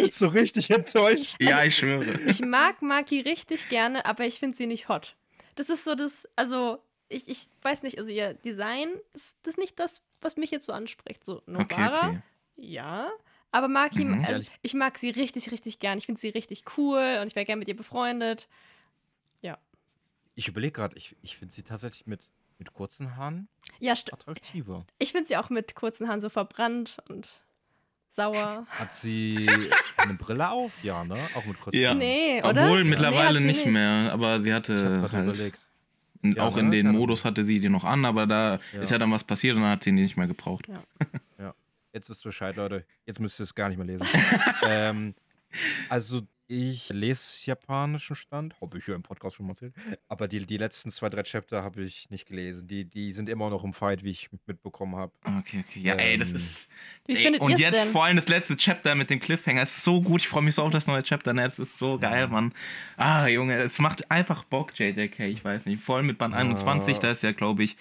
ich, 0.00 0.14
so 0.14 0.28
richtig 0.28 0.68
enttäuscht. 0.68 1.36
Ja, 1.40 1.64
ich 1.64 1.78
schwöre. 1.78 2.20
ich 2.26 2.42
mag 2.42 2.82
Maki 2.82 3.20
richtig 3.20 3.70
gerne, 3.70 4.04
aber 4.04 4.26
ich 4.26 4.38
finde 4.38 4.54
sie 4.54 4.66
nicht 4.66 4.90
hot. 4.90 5.16
Das 5.56 5.68
ist 5.68 5.84
so 5.84 5.94
das, 5.94 6.28
also, 6.36 6.82
ich, 7.08 7.28
ich 7.28 7.48
weiß 7.62 7.82
nicht, 7.82 7.98
also 7.98 8.10
ihr 8.10 8.34
Design, 8.34 8.88
das, 9.12 9.36
das 9.42 9.54
ist 9.54 9.58
nicht 9.58 9.78
das, 9.78 10.06
was 10.20 10.36
mich 10.36 10.50
jetzt 10.50 10.66
so 10.66 10.72
anspricht. 10.72 11.24
So, 11.24 11.36
Okay, 11.38 11.50
Novara, 11.50 12.06
okay. 12.08 12.22
ja. 12.56 13.10
Aber 13.52 13.66
Maki, 13.68 14.04
Mhm. 14.04 14.24
also, 14.26 14.48
ich 14.62 14.74
mag 14.74 14.96
sie 14.96 15.10
richtig, 15.10 15.50
richtig 15.50 15.80
gern. 15.80 15.98
Ich 15.98 16.06
finde 16.06 16.20
sie 16.20 16.28
richtig 16.28 16.64
cool 16.76 17.18
und 17.20 17.26
ich 17.26 17.34
wäre 17.34 17.44
gerne 17.46 17.58
mit 17.58 17.68
ihr 17.68 17.76
befreundet. 17.76 18.48
Ja. 19.42 19.58
Ich 20.36 20.46
überlege 20.48 20.72
gerade, 20.72 20.96
ich, 20.96 21.16
ich 21.22 21.36
finde 21.36 21.52
sie 21.52 21.62
tatsächlich 21.64 22.06
mit, 22.06 22.28
mit 22.58 22.72
kurzen 22.72 23.16
Haaren 23.16 23.48
Ja, 23.80 23.92
attraktiver. 23.92 24.86
ich 24.98 25.10
finde 25.12 25.26
sie 25.26 25.36
auch 25.36 25.50
mit 25.50 25.74
kurzen 25.74 26.06
Haaren 26.08 26.20
so 26.20 26.28
verbrannt 26.28 26.98
und 27.08 27.40
sauer. 28.10 28.66
Hat 28.68 28.92
sie 28.92 29.48
eine 29.96 30.14
Brille 30.14 30.50
auf? 30.50 30.72
Ja, 30.82 31.04
ne? 31.04 31.16
Auch 31.34 31.44
mit 31.44 31.60
kurzen 31.60 31.78
Ja. 31.80 31.94
Nee, 31.94 32.40
oder? 32.42 32.62
Obwohl 32.64 32.82
Nee, 32.84 32.90
mittlerweile 32.90 33.38
hat 33.38 33.42
sie 33.42 33.44
nicht, 33.46 33.66
mehr, 33.66 34.12
aber 34.12 34.42
sie 34.42 34.52
hatte 34.52 34.74
gerade 34.74 35.12
halt, 35.12 35.24
überlegt. 35.28 35.58
Ja, 36.22 36.42
auch 36.42 36.54
ne? 36.54 36.60
in 36.60 36.70
den 36.70 36.86
Ja. 36.86 36.92
Modus 36.92 37.24
hatte 37.24 37.44
sie 37.44 37.60
die 37.60 37.68
noch 37.68 37.84
an, 37.84 38.04
aber 38.04 38.26
da 38.26 38.58
Ja. 38.72 38.80
ist 38.82 38.90
ja 38.90 38.98
dann 38.98 39.10
was 39.10 39.24
passiert 39.24 39.56
und 39.56 39.62
dann 39.62 39.70
hat 39.70 39.84
sie 39.84 39.90
die 39.94 40.02
nicht 40.02 40.16
mehr 40.16 40.26
gebraucht. 40.26 40.66
Jetzt 41.92 42.08
wisst 42.08 42.24
ihr 42.24 42.28
Bescheid, 42.28 42.54
Leute. 42.54 42.84
Jetzt 43.04 43.18
müsst 43.18 43.40
ihr 43.40 43.42
es 43.42 43.52
gar 43.52 43.68
nicht 43.68 43.76
mehr 43.76 43.86
lesen. 43.86 44.06
ähm, 44.68 45.14
also, 45.88 46.22
ich 46.50 46.88
lese 46.88 47.46
japanischen 47.46 48.16
Stand. 48.16 48.60
Habe 48.60 48.78
ich 48.78 48.86
ja 48.88 48.96
im 48.96 49.02
Podcast 49.02 49.36
schon 49.36 49.46
mal 49.46 49.52
erzählt. 49.52 49.72
Aber 50.08 50.26
die, 50.26 50.44
die 50.44 50.56
letzten 50.56 50.90
zwei, 50.90 51.08
drei 51.08 51.22
Chapter 51.22 51.62
habe 51.62 51.82
ich 51.84 52.10
nicht 52.10 52.26
gelesen. 52.26 52.66
Die, 52.66 52.84
die 52.84 53.12
sind 53.12 53.28
immer 53.28 53.50
noch 53.50 53.62
im 53.62 53.72
Fight, 53.72 54.02
wie 54.02 54.10
ich 54.10 54.28
mitbekommen 54.46 54.96
habe. 54.96 55.12
Okay, 55.24 55.64
okay. 55.68 55.80
Ja, 55.80 55.94
ey, 55.94 56.18
das 56.18 56.30
Ähm, 56.30 56.36
ist. 56.36 56.68
Wie 57.06 57.14
ey, 57.16 57.22
findet 57.22 57.40
und 57.40 57.56
jetzt 57.58 57.84
denn? 57.84 57.92
vor 57.92 58.04
allem 58.04 58.16
das 58.16 58.28
letzte 58.28 58.56
Chapter 58.56 58.96
mit 58.96 59.10
dem 59.10 59.20
Cliffhanger 59.20 59.62
ist 59.62 59.84
so 59.84 60.02
gut. 60.02 60.22
Ich 60.22 60.28
freue 60.28 60.42
mich 60.42 60.56
so 60.56 60.62
auf 60.62 60.72
das 60.72 60.88
neue 60.88 61.04
Chapter. 61.04 61.32
Ne? 61.32 61.44
Es 61.44 61.60
ist 61.60 61.78
so 61.78 61.98
geil, 61.98 62.26
Mann. 62.26 62.52
Ah, 62.96 63.28
Junge, 63.28 63.54
es 63.54 63.78
macht 63.78 64.10
einfach 64.10 64.42
Bock, 64.42 64.76
JJK. 64.76 65.20
Ich 65.20 65.44
weiß 65.44 65.66
nicht. 65.66 65.80
Vor 65.80 65.98
allem 65.98 66.06
mit 66.06 66.18
Band 66.18 66.34
21, 66.34 66.98
da 66.98 67.12
ist 67.12 67.22
ja, 67.22 67.30
glaube 67.30 67.62
ich, 67.62 67.76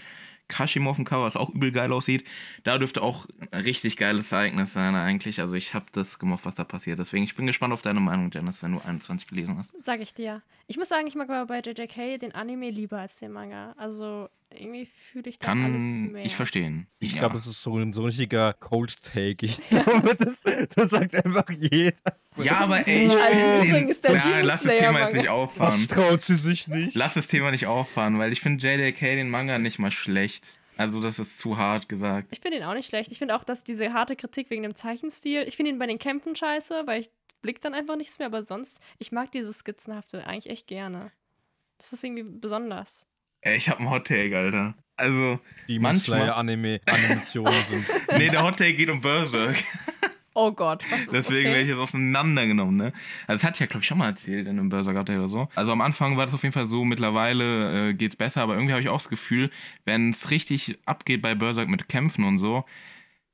Kashimo 0.50 0.90
auf 0.90 0.98
dem 0.98 1.06
Cover, 1.06 1.24
was 1.24 1.38
auch 1.38 1.50
übel 1.50 1.72
geil 1.72 1.94
aussieht. 1.94 2.26
Da 2.64 2.78
dürfte 2.78 3.02
auch 3.02 3.26
ein 3.52 3.62
richtig 3.62 3.96
geiles 3.96 4.32
Ereignis 4.32 4.74
sein, 4.74 4.96
eigentlich. 4.96 5.40
Also, 5.40 5.56
ich 5.56 5.74
habe 5.74 5.86
das 5.94 6.20
gemocht, 6.20 6.44
was 6.44 6.56
da 6.56 6.66
passiert. 6.66 7.00
Deswegen, 7.00 7.24
ich 7.24 7.36
bin 7.36 7.48
gespannt 7.48 7.74
auf 7.74 7.82
deine 7.82 8.02
Meinung, 8.02 8.30
Janice, 8.34 8.62
wenn 8.62 8.74
du 8.74 8.80
21 8.80 9.28
gelesen 9.30 9.58
hast. 9.58 9.72
Sag 9.80 10.02
ich 10.02 10.14
dir. 10.14 10.42
Ich 10.68 10.78
muss 10.78 10.90
sagen, 10.90 11.08
ich 11.08 11.16
mag 11.16 11.30
aber 11.30 11.46
bei 11.46 11.60
JJK 11.60 12.20
den 12.20 12.34
Anime 12.34 12.70
lieber 12.70 13.00
als 13.00 13.18
den 13.18 13.32
Manga. 13.32 13.74
Also 13.78 14.30
irgendwie 14.52 14.86
fühle 14.86 15.30
ich 15.30 15.40
da 15.40 15.48
alles 15.52 15.62
Kann 15.62 16.12
mehr. 16.12 16.26
ich 16.26 16.36
verstehen. 16.36 16.88
Ich 17.00 17.14
Ja. 17.14 17.20
glaube, 17.20 17.36
das 17.36 17.48
ist 17.48 17.62
so 17.62 17.78
ein, 17.78 17.92
so 17.92 18.02
ein 18.02 18.06
richtiger 18.08 18.54
Cold 18.54 19.02
Take. 19.04 19.46
Ich 19.46 19.60
glaube, 19.70 20.16
das, 20.16 20.44
das 20.76 20.90
sagt 20.92 21.16
einfach 21.16 21.50
jeder. 21.50 21.96
Ja, 22.38 22.60
aber 22.60 22.88
ey, 22.88 23.08
ich 23.08 23.12
Also 23.12 23.70
übrigens 23.70 24.02
der 24.02 24.12
ja, 24.16 24.40
lass 24.42 24.64
das 24.64 24.76
Thema 24.76 25.02
jetzt 25.02 25.16
nicht 25.16 25.30
auffahren. 25.30 25.68
Was 25.72 25.88
traut 25.88 26.22
sie 26.22 26.36
sich 26.36 26.68
nicht? 26.68 26.96
Lass 26.96 27.14
das 27.14 27.28
Thema 27.28 27.52
nicht 27.52 27.68
auffahren, 27.68 28.18
weil 28.18 28.32
ich 28.32 28.42
finde 28.42 28.66
JDK 28.66 29.00
den 29.16 29.30
Manga 29.30 29.60
nicht 29.60 29.78
mal 29.80 29.92
schlecht. 29.92 30.48
Also 30.78 31.02
das 31.02 31.20
ist 31.20 31.40
zu 31.40 31.58
hart 31.58 31.90
gesagt. 31.90 32.30
Ich 32.32 32.40
finde 32.40 32.58
ihn 32.58 32.64
auch 32.64 32.74
nicht 32.74 32.88
schlecht. 32.88 33.12
Ich 33.12 33.18
finde 33.20 33.36
auch, 33.36 33.44
dass 33.44 33.64
diese 33.64 33.94
harte 33.94 34.16
Kritik 34.16 34.50
wegen 34.50 34.64
dem 34.64 34.76
Zeichenstil, 34.76 35.44
ich 35.48 35.58
finde 35.58 35.72
ihn 35.72 35.78
bei 35.80 35.88
den 35.88 36.00
Kämpfen 36.00 36.36
scheiße, 36.36 36.84
weil 36.86 37.02
ich 37.02 37.10
blick 37.42 37.62
dann 37.62 37.74
einfach 37.74 37.98
nichts 37.98 38.18
mehr, 38.18 38.28
aber 38.28 38.44
sonst, 38.44 38.80
ich 38.98 39.12
mag 39.12 39.32
dieses 39.32 39.60
Skizzenhafte 39.60 40.26
eigentlich 40.26 40.50
echt 40.52 40.68
gerne. 40.68 41.12
Das 41.78 41.92
ist 41.94 42.04
irgendwie 42.04 42.24
besonders. 42.24 43.06
Ey, 43.42 43.58
ich 43.58 43.70
hab 43.70 43.80
einen 43.80 43.90
Hot 43.90 44.08
Take, 44.08 44.38
Alter. 44.38 44.76
Also, 44.98 45.40
Die 45.68 45.80
manchmal. 45.80 46.20
Slayer 46.20 46.36
Anime 46.38 46.82
Animationen 46.86 47.54
sind. 47.68 47.86
Nee, 48.18 48.30
der 48.30 48.44
Hot 48.44 48.58
Take 48.58 48.74
geht 48.74 48.90
um 48.90 49.02
Berserk. 49.02 49.56
Oh 50.36 50.52
Gott. 50.54 50.84
Was, 50.90 51.10
Deswegen 51.12 51.40
okay. 51.40 51.48
werde 51.48 51.62
ich 51.64 51.70
jetzt 51.70 51.80
auseinandergenommen, 51.80 52.78
ne? 52.78 52.94
Also 53.28 53.40
das 53.40 53.44
hatte 53.44 53.56
ich 53.56 53.60
ja, 53.60 53.66
glaube 53.66 53.82
ich, 53.82 53.88
schon 53.88 53.98
mal 53.98 54.08
erzählt 54.08 54.48
in 54.48 54.58
einem 54.58 54.70
Berserk 54.70 54.96
Update 54.96 55.18
oder 55.18 55.28
so. 55.28 55.50
Also 55.54 55.74
am 55.74 55.82
Anfang 55.82 56.16
war 56.16 56.26
das 56.26 56.34
auf 56.34 56.44
jeden 56.44 56.54
Fall 56.54 56.70
so, 56.70 56.86
mittlerweile 56.86 57.90
äh, 57.90 57.94
geht's 57.94 58.16
besser, 58.16 58.42
aber 58.44 58.54
irgendwie 58.54 58.72
habe 58.72 58.82
ich 58.82 58.88
auch 58.88 59.00
das 59.00 59.10
Gefühl, 59.10 59.50
wenn 59.84 60.12
es 60.12 60.30
richtig 60.32 60.78
abgeht 60.86 61.22
bei 61.22 61.36
Berserk 61.36 61.68
mit 61.68 61.90
Kämpfen 61.90 62.24
und 62.24 62.38
so, 62.38 62.64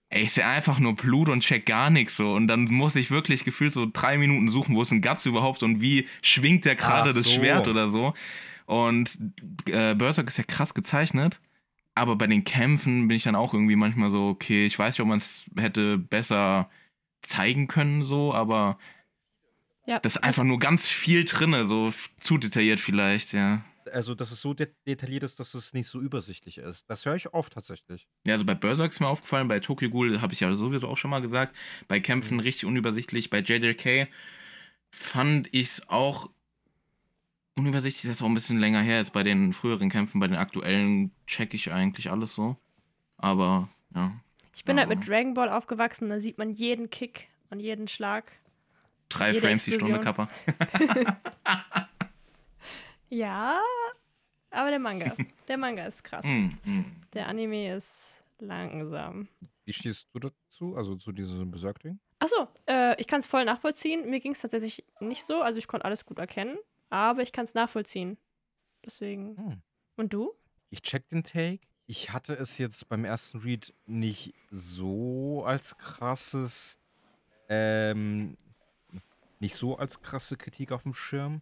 ey, 0.09 0.23
ich 0.23 0.31
sehe 0.31 0.47
einfach 0.47 0.79
nur 0.79 0.95
Blut 0.95 1.29
und 1.29 1.41
check 1.41 1.67
gar 1.67 1.91
nichts 1.91 2.17
so. 2.17 2.33
Und 2.33 2.47
dann 2.47 2.63
muss 2.63 2.95
ich 2.95 3.11
wirklich 3.11 3.43
gefühlt 3.43 3.73
so 3.73 3.87
drei 3.91 4.17
Minuten 4.17 4.49
suchen, 4.49 4.73
wo 4.75 4.81
ist 4.81 4.91
ein 4.91 5.01
Guts 5.01 5.27
überhaupt 5.27 5.61
und 5.61 5.81
wie 5.81 6.07
schwingt 6.23 6.65
der 6.65 6.75
gerade 6.75 7.11
Ach 7.11 7.15
das 7.15 7.25
so. 7.25 7.31
Schwert 7.39 7.67
oder 7.67 7.89
so. 7.89 8.15
Und 8.65 9.17
äh, 9.69 9.95
Berserk 9.95 10.27
ist 10.27 10.37
ja 10.37 10.43
krass 10.43 10.73
gezeichnet. 10.73 11.41
Aber 11.95 12.15
bei 12.17 12.27
den 12.27 12.43
Kämpfen 12.43 13.07
bin 13.07 13.17
ich 13.17 13.23
dann 13.23 13.35
auch 13.35 13.53
irgendwie 13.53 13.75
manchmal 13.77 14.09
so, 14.09 14.29
okay, 14.29 14.65
ich 14.65 14.77
weiß 14.77 14.95
nicht, 14.95 15.01
ob 15.01 15.07
man 15.07 15.17
es 15.19 15.45
hätte 15.57 15.97
besser 15.97 16.69
zeigen 17.21 17.67
können, 17.67 18.03
so, 18.03 18.33
aber 18.33 18.77
Ja, 19.85 19.99
das 19.99 20.15
ist 20.15 20.23
einfach 20.23 20.43
nur 20.43 20.59
ganz 20.59 20.89
viel 20.89 21.25
drinne, 21.25 21.65
so 21.65 21.91
zu 22.19 22.37
detailliert 22.37 22.79
vielleicht, 22.79 23.33
ja. 23.33 23.63
Also, 23.91 24.15
dass 24.15 24.31
es 24.31 24.41
so 24.41 24.53
de 24.55 24.67
detailliert 24.87 25.23
ist, 25.23 25.39
dass 25.39 25.53
es 25.53 25.73
nicht 25.73 25.87
so 25.87 26.01
übersichtlich 26.01 26.57
ist. 26.57 26.89
Das 26.89 27.05
höre 27.05 27.15
ich 27.15 27.31
oft 27.33 27.53
tatsächlich. 27.53 28.07
Ja, 28.25 28.33
also 28.33 28.43
bei 28.45 28.55
Berserk 28.55 28.91
ist 28.91 28.99
mir 28.99 29.07
aufgefallen, 29.07 29.47
bei 29.47 29.59
Tokyo 29.59 29.89
Ghoul 29.91 30.21
habe 30.21 30.33
ich 30.33 30.39
ja 30.39 30.51
sowieso 30.55 30.87
auch 30.87 30.97
schon 30.97 31.11
mal 31.11 31.21
gesagt, 31.21 31.55
bei 31.87 31.99
Kämpfen 31.99 32.39
richtig 32.39 32.65
unübersichtlich, 32.65 33.29
bei 33.29 33.39
JJK 33.41 34.07
fand 34.91 35.49
ich 35.53 35.67
es 35.67 35.89
auch 35.89 36.31
unübersichtlich, 37.57 38.03
das 38.03 38.17
ist 38.17 38.21
auch 38.21 38.27
ein 38.27 38.33
bisschen 38.33 38.59
länger 38.59 38.81
her 38.81 38.97
als 38.97 39.11
bei 39.11 39.23
den 39.23 39.53
früheren 39.53 39.89
Kämpfen, 39.89 40.19
bei 40.19 40.27
den 40.27 40.37
aktuellen 40.37 41.11
check 41.27 41.53
ich 41.53 41.71
eigentlich 41.71 42.11
alles 42.11 42.33
so, 42.35 42.57
aber 43.17 43.69
ja, 43.93 44.11
ich 44.55 44.63
bin 44.65 44.77
halt 44.77 44.89
Ja. 44.89 44.95
mit 44.95 45.07
Dragon 45.07 45.33
Ball 45.33 45.49
aufgewachsen, 45.49 46.09
da 46.09 46.19
sieht 46.19 46.37
man 46.37 46.51
jeden 46.51 46.89
Kick 46.89 47.27
und 47.49 47.59
jeden 47.59 47.87
Schlag. 47.87 48.31
drei 49.09 49.29
Jede 49.31 49.41
Frames 49.41 49.63
die 49.65 49.73
Stunde, 49.73 49.95
Explosion. 49.97 50.27
Kappa. 50.27 51.19
Ja, 53.09 53.59
aber 54.49 54.71
der 54.71 54.79
Manga. 54.79 55.15
Der 55.47 55.57
Manga 55.57 55.85
ist 55.85 56.03
krass. 56.03 56.25
Mm, 56.25 56.49
mm. 56.65 56.85
Der 57.13 57.27
Anime 57.27 57.75
ist 57.75 58.23
langsam. 58.39 59.27
Wie 59.63 59.71
stehst 59.73 60.09
du 60.11 60.19
dazu? 60.19 60.75
Also 60.75 60.95
zu 60.95 61.11
diesem 61.11 61.51
Berserk-Ding? 61.51 61.99
Achso, 62.19 62.47
äh, 62.67 62.99
ich 62.99 63.07
kann 63.07 63.19
es 63.19 63.27
voll 63.27 63.45
nachvollziehen. 63.45 64.09
Mir 64.09 64.19
ging 64.19 64.31
es 64.31 64.41
tatsächlich 64.41 64.83
nicht 64.99 65.23
so. 65.23 65.41
Also 65.41 65.59
ich 65.59 65.67
konnte 65.67 65.85
alles 65.85 66.05
gut 66.05 66.17
erkennen, 66.17 66.57
aber 66.95 67.21
ich 67.21 67.31
kann 67.31 67.45
es 67.45 67.53
nachvollziehen. 67.53 68.17
Deswegen. 68.85 69.37
Hm. 69.37 69.61
Und 69.97 70.13
du? 70.13 70.33
Ich 70.69 70.81
check 70.81 71.07
den 71.09 71.23
Take. 71.23 71.59
Ich 71.87 72.11
hatte 72.11 72.33
es 72.33 72.57
jetzt 72.57 72.89
beim 72.89 73.05
ersten 73.05 73.39
Read 73.39 73.73
nicht 73.85 74.33
so 74.49 75.43
als 75.45 75.77
krasses, 75.77 76.79
ähm, 77.47 78.37
nicht 79.39 79.55
so 79.55 79.77
als 79.77 80.01
krasse 80.01 80.35
Kritik 80.35 80.71
auf 80.71 80.83
dem 80.83 80.93
Schirm. 80.93 81.41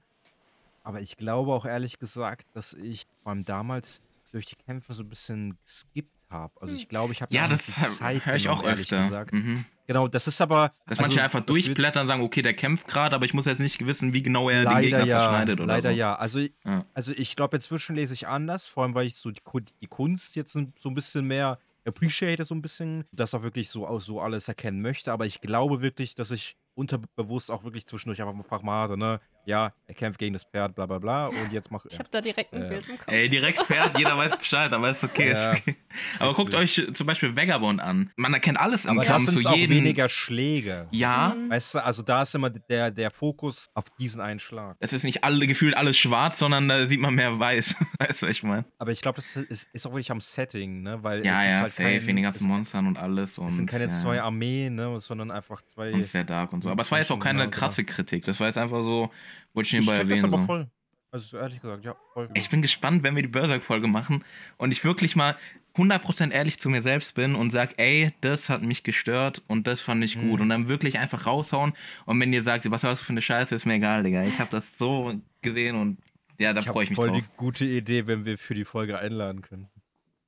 Aber 0.84 1.00
ich 1.00 1.16
glaube 1.16 1.54
auch 1.54 1.66
ehrlich 1.66 1.98
gesagt, 1.98 2.46
dass 2.56 2.74
ich 2.74 3.06
beim 3.24 3.46
damals 3.46 4.02
durch 4.32 4.46
die 4.46 4.56
Kämpfe 4.58 4.94
so 4.94 5.04
ein 5.04 5.10
bisschen 5.10 5.58
geskippt 5.64 6.12
habe. 6.30 6.60
Also 6.62 6.74
ich 6.74 6.90
glaube, 6.90 7.14
ich 7.14 7.22
habe 7.22 7.34
Ja, 7.34 7.48
das 7.48 7.66
die 7.68 7.72
Zeit 7.84 8.26
höre 8.26 8.36
ich 8.36 8.50
auch 8.50 8.58
genommen, 8.58 8.70
ehrlich 8.70 8.92
öfter. 8.92 9.04
gesagt. 9.04 9.34
Mhm. 9.34 9.66
Genau, 9.86 10.08
das 10.08 10.28
ist 10.28 10.40
aber. 10.40 10.70
Dass 10.86 10.98
also, 10.98 11.02
manche 11.02 11.22
einfach 11.22 11.42
durchblättern 11.42 12.04
und 12.04 12.08
sagen, 12.08 12.24
okay, 12.24 12.42
der 12.42 12.54
kämpft 12.54 12.88
gerade, 12.88 13.16
aber 13.16 13.26
ich 13.26 13.34
muss 13.34 13.46
jetzt 13.46 13.60
nicht 13.60 13.86
wissen, 13.86 14.14
wie 14.14 14.24
genau 14.24 14.50
er 14.50 14.64
den 14.66 14.80
Gegner 14.82 15.00
ja, 15.06 15.18
zerschneidet 15.20 15.60
oder 15.60 15.68
leider 15.74 15.92
so. 15.92 15.96
ja. 15.98 16.16
Also, 16.16 16.40
Ja. 16.40 16.86
also 16.94 17.12
ich 17.12 17.36
glaube, 17.36 17.58
inzwischen 17.58 17.96
lese 17.96 18.14
ich 18.14 18.28
anders, 18.28 18.68
vor 18.68 18.84
allem 18.84 18.96
weil 18.96 19.08
ich 19.08 19.16
so 19.16 19.32
die, 19.32 19.42
Ku- 19.42 19.60
die 19.60 19.88
Kunst 19.88 20.36
jetzt 20.36 20.54
so 20.54 20.60
ein 20.90 20.94
bisschen 20.96 21.26
mehr 21.26 21.60
appreciate, 21.86 22.46
so 22.46 22.56
ein 22.56 22.62
bisschen, 22.62 23.04
das 23.12 23.34
auch 23.34 23.44
wirklich 23.44 23.70
so 23.70 23.86
aus 23.86 24.06
so 24.06 24.22
alles 24.22 24.48
erkennen 24.48 24.82
möchte. 24.82 25.12
Aber 25.12 25.26
ich 25.26 25.42
glaube 25.42 25.82
wirklich, 25.82 26.16
dass 26.16 26.32
ich 26.32 26.56
unterbewusst 26.76 27.52
auch 27.52 27.64
wirklich 27.66 27.86
zwischendurch 27.86 28.22
einfach 28.22 28.62
mal 28.64 28.88
so, 28.88 28.96
ne, 28.96 29.20
ja, 29.46 29.74
er 29.88 29.94
kämpft 29.96 30.20
gegen 30.20 30.34
das 30.34 30.44
Pferd, 30.44 30.76
bla 30.76 30.86
bla 30.86 31.00
bla, 31.00 31.28
und 31.28 31.52
jetzt 31.52 31.70
mach 31.72 31.84
Ich 31.86 32.00
habe 32.00 32.10
da 32.10 32.22
direkt 32.22 32.54
ein 32.54 32.64
Äh, 32.64 32.70
Bild 32.70 32.90
im 32.90 32.98
Kopf. 32.98 33.08
Ey, 33.12 33.30
direkt 33.30 33.60
Pferd, 33.60 33.98
jeder 33.98 34.18
weiß 34.18 34.38
Bescheid, 34.38 34.72
aber 34.74 34.90
ist 34.92 35.04
okay, 35.04 35.32
Ja. 35.32 35.52
ist 35.54 35.62
okay. 35.62 35.76
Aber 36.20 36.34
guckt 36.34 36.56
euch 36.56 36.82
zum 36.94 37.06
Beispiel 37.08 37.36
Vagabond 37.36 37.82
an. 37.82 38.12
Man 38.16 38.34
erkennt 38.34 38.60
alles 38.60 38.86
im 38.86 38.92
Aber 38.92 39.04
Kampf, 39.06 39.26
sind 39.26 39.38
es 39.38 39.44
so 39.44 39.50
auch 39.50 39.56
jeden. 39.56 39.76
weniger 39.76 40.10
Schläge. 40.10 40.88
Ja, 40.92 41.36
Weißt 41.50 41.76
du, 41.76 41.84
also 41.84 42.02
da 42.02 42.22
ist 42.24 42.34
immer 42.36 42.50
der, 42.50 42.90
der 42.92 43.12
Fokus 43.12 43.70
auf 43.74 43.86
diesen 44.00 44.22
einen 44.22 44.40
Schlag. 44.40 44.76
es 44.80 44.94
ist 44.94 45.04
nicht 45.04 45.24
alle 45.24 45.46
gefühlt 45.48 45.76
alles 45.78 45.98
schwarz, 45.98 46.40
sondern 46.40 46.68
da 46.70 46.88
sieht 46.88 47.00
man 47.00 47.14
mehr 47.16 47.38
weiß. 47.40 47.76
weißt 48.00 48.22
du, 48.22 48.26
was 48.28 48.32
ich 48.32 48.44
meine? 48.44 48.66
Aber 48.80 48.92
ich 48.92 49.02
glaube, 49.02 49.18
das 49.18 49.36
ist, 49.36 49.68
ist 49.74 49.86
auch 49.86 49.92
wirklich 49.92 50.12
am 50.12 50.22
Setting, 50.22 50.82
ne? 50.84 51.04
Weil 51.04 51.26
Ja, 51.26 51.34
es 51.34 51.40
ist 51.42 51.46
ja, 51.52 51.60
halt 51.60 51.72
safe, 51.74 51.84
kein, 51.90 52.02
wegen 52.08 52.16
den 52.18 52.24
ganzen 52.24 52.48
Monstern 52.48 52.88
und 52.88 52.98
alles. 52.98 53.38
Und, 53.38 53.48
es 53.48 53.58
sind 53.58 53.70
keine 53.70 53.84
ja, 53.86 53.90
zwei 53.90 54.22
Armeen, 54.22 54.76
ne? 54.76 55.00
Sondern 55.00 55.30
einfach 55.32 55.62
zwei. 55.74 55.92
Und 55.94 56.06
sehr 56.06 56.24
dark 56.24 56.54
und 56.54 56.64
so. 56.64 56.70
Aber 56.70 56.82
es 56.82 56.92
war 56.92 57.00
jetzt 57.00 57.12
auch 57.12 57.20
keine 57.20 57.40
Genau, 57.44 57.52
krasse 57.52 57.84
Kritik. 57.84 58.26
Das 58.26 58.40
war 58.40 58.48
jetzt 58.48 58.58
einfach 58.58 58.82
so, 58.82 59.12
wollte 59.54 59.68
ich 59.68 59.74
Ich 59.74 59.80
nebenbei 59.80 59.92
das 59.94 60.00
erwähnen. 60.10 60.26
aber 60.26 60.38
So. 60.42 60.46
voll. 60.46 60.68
Also 61.12 61.38
ehrlich 61.38 61.62
gesagt, 61.62 61.86
ja, 61.86 61.96
voll. 62.14 62.30
Ich 62.34 62.50
bin 62.50 62.62
gespannt, 62.64 63.04
wenn 63.04 63.16
wir 63.16 63.22
die 63.22 63.28
Berserk-Folge 63.30 63.88
machen 63.88 64.24
und 64.58 64.72
ich 64.72 64.84
wirklich 64.84 65.16
mal 65.16 65.36
100% 65.76 66.32
ehrlich 66.32 66.60
zu 66.60 66.70
mir 66.70 66.82
selbst 66.82 67.14
bin 67.16 67.36
und 67.36 67.52
sag, 67.52 67.76
ey, 67.78 68.14
das 68.22 68.50
hat 68.50 68.64
mich 68.64 68.84
gestört 68.84 69.44
und 69.48 69.68
das 69.68 69.82
fand 69.82 70.04
ich 70.04 70.16
Mhm. 70.18 70.30
gut. 70.30 70.42
Und 70.42 70.50
dann 70.50 70.68
wirklich 70.68 70.98
einfach 71.00 71.28
raushauen. 71.28 71.74
Und 72.06 72.20
wenn 72.20 72.34
ihr 72.34 72.42
sagt, 72.44 72.70
was 72.72 72.84
hast 72.84 73.02
du 73.02 73.06
für 73.06 73.14
eine 73.14 73.22
Scheiße, 73.22 73.54
ist 73.54 73.66
mir 73.66 73.76
egal, 73.76 74.02
Digga. 74.04 74.24
Ich 74.24 74.40
habe 74.40 74.50
das 74.50 74.78
so 74.78 75.14
gesehen 75.42 75.76
und 75.76 75.98
ja, 76.40 76.52
da 76.54 76.62
ich 76.62 76.68
freue 76.68 76.84
ich 76.86 76.90
mich 76.90 76.96
voll 76.98 77.10
drauf. 77.10 77.18
die 77.18 77.26
gute 77.38 77.66
Idee, 77.66 78.08
wenn 78.08 78.26
wir 78.26 78.40
für 78.40 78.56
die 78.56 78.66
Folge 78.66 78.98
einladen 78.98 79.42
können. 79.44 79.70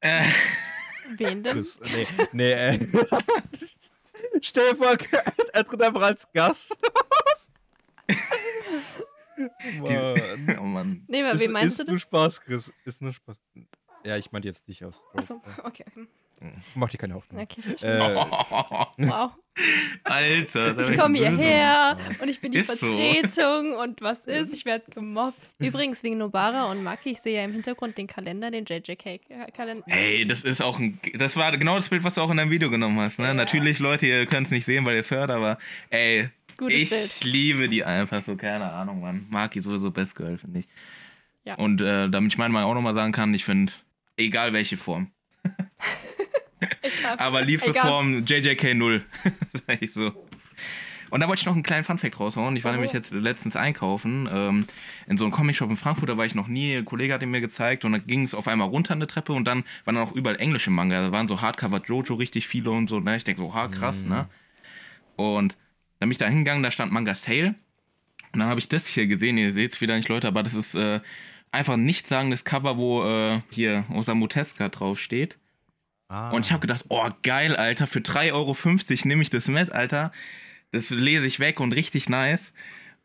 Äh, 0.02 0.24
Wen 1.18 1.42
denn? 1.44 1.54
Chris, 1.54 1.80
nee, 1.84 2.26
nee, 2.32 2.52
äh. 2.52 2.80
Stell 4.42 4.70
dir 4.72 4.76
vor, 4.76 4.96
er 5.54 5.64
tritt 5.66 5.82
einfach 5.82 6.02
als 6.02 6.32
Gast. 6.32 6.78
Mann. 9.82 10.58
oh 10.60 10.64
Mann. 10.64 11.04
Nee, 11.08 11.22
aber 11.22 11.34
Ist, 11.34 11.42
wen 11.42 11.52
meinst 11.52 11.72
ist 11.72 11.80
du 11.80 11.84
nur 11.84 11.92
denn? 11.94 12.00
Spaß, 12.00 12.42
Chris. 12.42 12.74
Ist 12.86 13.02
nur 13.02 13.14
Spaß. 13.14 13.38
Ja, 14.04 14.18
ich 14.18 14.32
meinte 14.32 14.48
jetzt 14.48 14.68
dich 14.68 14.84
aus. 14.86 15.04
Achso, 15.16 15.42
okay. 15.64 15.86
hm. 15.96 16.08
Mach 16.76 16.90
dir 16.90 16.98
keine 16.98 17.16
Hoffnung. 17.16 17.42
Okay, 17.42 17.60
ist 17.62 17.82
Äh, 17.82 17.98
wow. 18.98 19.32
Alter, 20.04 20.78
Ich 20.78 21.00
komme 21.00 21.18
böse. 21.18 21.30
hierher 21.30 21.98
und 22.22 22.28
ich 22.28 22.40
bin 22.42 22.52
die 22.52 22.60
Ist 22.60 22.68
so. 22.68 22.76
Vertretung 22.86 23.74
und 23.74 24.02
was 24.02 24.20
ist, 24.20 24.54
ich 24.54 24.66
werde 24.66 24.84
gemobbt. 24.92 25.40
Übrigens 25.60 26.04
wegen 26.04 26.18
Nobara 26.18 26.70
und 26.70 26.84
Maki, 26.84 27.12
ich 27.12 27.22
sehe 27.22 27.38
ja 27.38 27.44
im 27.46 27.54
Hintergrund 27.54 27.98
den 27.98 28.08
Kalender, 28.08 28.52
den 28.52 28.66
JJK-Kalender. 28.66 29.86
Ey, 29.88 30.28
das 30.28 30.44
ist 30.44 30.62
auch 30.62 30.78
ein. 30.78 31.00
Das 31.18 31.36
war 31.38 31.56
genau 31.58 31.76
das 31.78 31.90
Bild, 31.90 32.04
was 32.04 32.16
du 32.16 32.22
auch 32.22 32.30
in 32.32 32.38
deinem 32.38 32.52
Video 32.52 32.70
genommen 32.70 33.00
hast, 33.00 33.18
ne? 33.18 33.34
Natürlich, 33.34 33.80
Leute, 33.80 34.06
ihr 34.06 34.26
könnt 34.26 34.48
es 34.48 34.52
nicht 34.52 34.66
sehen, 34.66 34.86
weil 34.86 34.96
ihr 34.96 35.02
es 35.02 35.12
hört, 35.12 35.32
aber 35.32 35.58
ey, 35.90 36.30
Gutes 36.58 36.76
ich 36.82 36.90
Bild. 36.90 37.24
liebe 37.24 37.70
die 37.70 37.84
einfach 37.84 38.24
so, 38.24 38.36
keine 38.36 38.72
Ahnung, 38.72 39.02
Mann. 39.02 39.26
Maki 39.30 39.62
sowieso 39.62 39.92
Best 39.92 40.16
Girl, 40.16 40.38
finde 40.38 40.60
ich. 40.60 40.68
Ja. 41.44 41.56
Und 41.56 41.82
äh, 41.82 42.10
damit 42.10 42.32
ich 42.32 42.38
meine 42.38 42.54
Meinung 42.54 42.72
auch 42.72 42.76
nochmal 42.76 42.94
sagen 42.94 43.12
kann, 43.12 43.34
ich 43.34 43.46
finde, 43.46 43.72
egal 44.18 44.54
welche 44.54 44.78
Form. 44.78 45.12
Aber 47.18 47.42
liebste 47.42 47.72
Egal. 47.72 47.88
Form 47.88 48.26
JJK 48.26 48.74
0. 48.74 49.06
Sag 49.68 49.82
ich 49.82 49.94
so. 49.94 50.12
Und 51.12 51.20
da 51.22 51.28
wollte 51.28 51.42
ich 51.42 51.46
noch 51.46 51.54
einen 51.54 51.64
kleinen 51.64 51.84
Funfact 51.84 52.20
raushauen. 52.20 52.56
Ich 52.56 52.64
war 52.64 52.72
Oh. 52.72 52.76
nämlich 52.76 52.92
jetzt 52.92 53.14
letztens 53.14 53.56
einkaufen 53.56 54.28
ähm, 54.32 54.66
in 55.08 55.18
so 55.18 55.26
einem 55.26 55.32
Comicshop 55.32 55.70
in 55.70 55.78
Frankfurt, 55.78 56.10
da 56.10 56.18
war 56.18 56.26
ich 56.26 56.34
noch 56.36 56.48
nie. 56.48 56.76
Ein 56.76 56.86
Kollege 56.86 57.14
hat 57.14 57.22
ihn 57.22 57.30
mir 57.30 57.42
gezeigt 57.42 57.86
und 57.86 57.92
dann 57.92 58.06
ging 58.08 58.24
es 58.24 58.34
auf 58.34 58.48
einmal 58.48 58.68
runter 58.68 58.94
eine 58.94 59.06
Treppe 59.08 59.34
und 59.34 59.46
dann 59.46 59.64
waren 59.86 59.96
dann 59.96 60.04
auch 60.04 60.12
überall 60.14 60.38
englische 60.38 60.72
Manga. 60.72 61.00
Da 61.08 61.12
waren 61.14 61.28
so 61.28 61.42
Hardcover 61.42 61.82
Jojo 61.86 62.16
richtig 62.16 62.48
viele 62.48 62.72
und 62.72 62.88
so. 62.88 63.00
Ne? 63.00 63.18
Ich 63.18 63.24
denke 63.24 63.42
so, 63.42 63.54
ha, 63.54 63.68
krass, 63.68 64.04
ne? 64.04 64.28
Und 65.16 65.58
dann 66.06 66.10
bin 66.10 66.12
ich 66.12 66.18
da 66.20 66.28
hingegangen, 66.28 66.62
da 66.62 66.70
stand 66.70 66.92
Manga 66.92 67.16
Sale. 67.16 67.56
Und 68.32 68.40
dann 68.40 68.48
habe 68.48 68.60
ich 68.60 68.70
das 68.70 68.86
hier 68.86 69.08
gesehen. 69.08 69.40
Ihr 69.40 69.52
seht 69.54 69.74
es 69.74 69.82
wieder 69.82 69.96
nicht, 69.96 70.08
Leute, 70.08 70.28
aber 70.28 70.44
das 70.44 70.54
ist 70.54 70.76
äh, 70.76 71.00
einfach 71.52 71.74
ein 71.74 71.86
nichtssagendes 71.86 72.46
Cover, 72.46 72.78
wo 72.78 73.04
äh, 73.04 73.42
hier 73.50 73.86
Osamu 73.92 74.28
Tezuka 74.28 74.70
draufsteht. 74.70 75.38
ah, 76.10 76.30
Und 76.30 76.46
ich 76.46 76.52
habe 76.52 76.62
gedacht, 76.62 76.86
oh 76.90 77.10
geil, 77.24 77.56
Alter, 77.56 77.88
für 77.88 78.00
3,50 78.00 78.34
Euro 78.34 78.56
nehme 79.08 79.24
ich 79.24 79.32
das 79.32 79.48
mit, 79.48 79.72
Alter. 79.72 80.12
Das 80.72 80.92
lese 80.92 81.26
ich 81.26 81.40
weg 81.40 81.60
und 81.60 81.72
richtig 81.72 82.08
nice. 82.08 82.54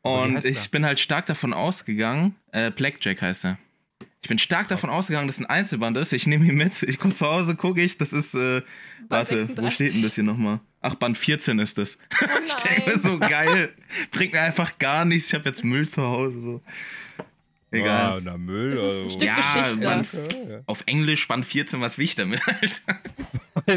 Und 0.03 0.45
ich 0.45 0.71
bin 0.71 0.85
halt 0.85 1.01
stark 1.01 1.25
davon 1.25 1.55
ausgegangen, 1.55 2.35
äh, 2.53 2.71
Blackjack 2.71 3.23
heißt 3.23 3.47
er. 3.47 3.59
Ich 4.23 4.29
bin 4.29 4.39
stark 4.39 4.69
davon 4.69 4.91
ausgegangen, 4.91 5.27
dass 5.27 5.37
es 5.37 5.43
ein 5.43 5.47
Einzelband 5.47 5.97
ist. 5.97 6.13
Ich 6.13 6.27
nehme 6.27 6.45
ihn 6.45 6.57
mit. 6.57 6.83
Ich 6.83 6.99
komme 6.99 7.15
zu 7.15 7.27
Hause, 7.27 7.57
gucke 7.57 7.81
ich. 7.81 7.97
Das 7.97 8.13
ist, 8.13 8.35
äh, 8.35 8.61
warte, 9.09 9.37
wo 9.37 9.47
36. 9.47 9.75
steht 9.75 9.95
denn 9.95 10.03
das 10.03 10.15
hier 10.15 10.25
nochmal? 10.25 10.61
Ach, 10.83 10.95
Band 10.95 11.19
14 11.19 11.59
ist 11.59 11.79
das. 11.79 11.99
ich 12.45 12.55
denke 12.55 12.91
mir 12.91 12.99
so 12.99 13.19
geil. 13.19 13.75
Bringt 14.11 14.33
mir 14.33 14.41
einfach 14.41 14.79
gar 14.79 15.05
nichts. 15.05 15.29
Ich 15.29 15.35
habe 15.35 15.49
jetzt 15.49 15.65
Müll 15.65 15.89
zu 15.89 16.03
Hause. 16.03 16.41
So. 16.41 16.63
Egal. 17.73 18.19
Ah, 18.19 18.21
na 18.23 18.37
Müll. 18.37 18.71
Das 18.71 18.81
ist 18.81 18.91
ein 18.91 18.99
also. 18.99 19.11
Stück 19.11 19.83
Ja, 19.83 20.03
ja. 20.49 20.63
Auf 20.67 20.83
Englisch 20.87 21.29
Band 21.29 21.47
14, 21.47 21.81
was 21.81 21.99
will 21.99 22.05
ich 22.07 22.15
damit, 22.15 22.41
Alter? 22.47 23.01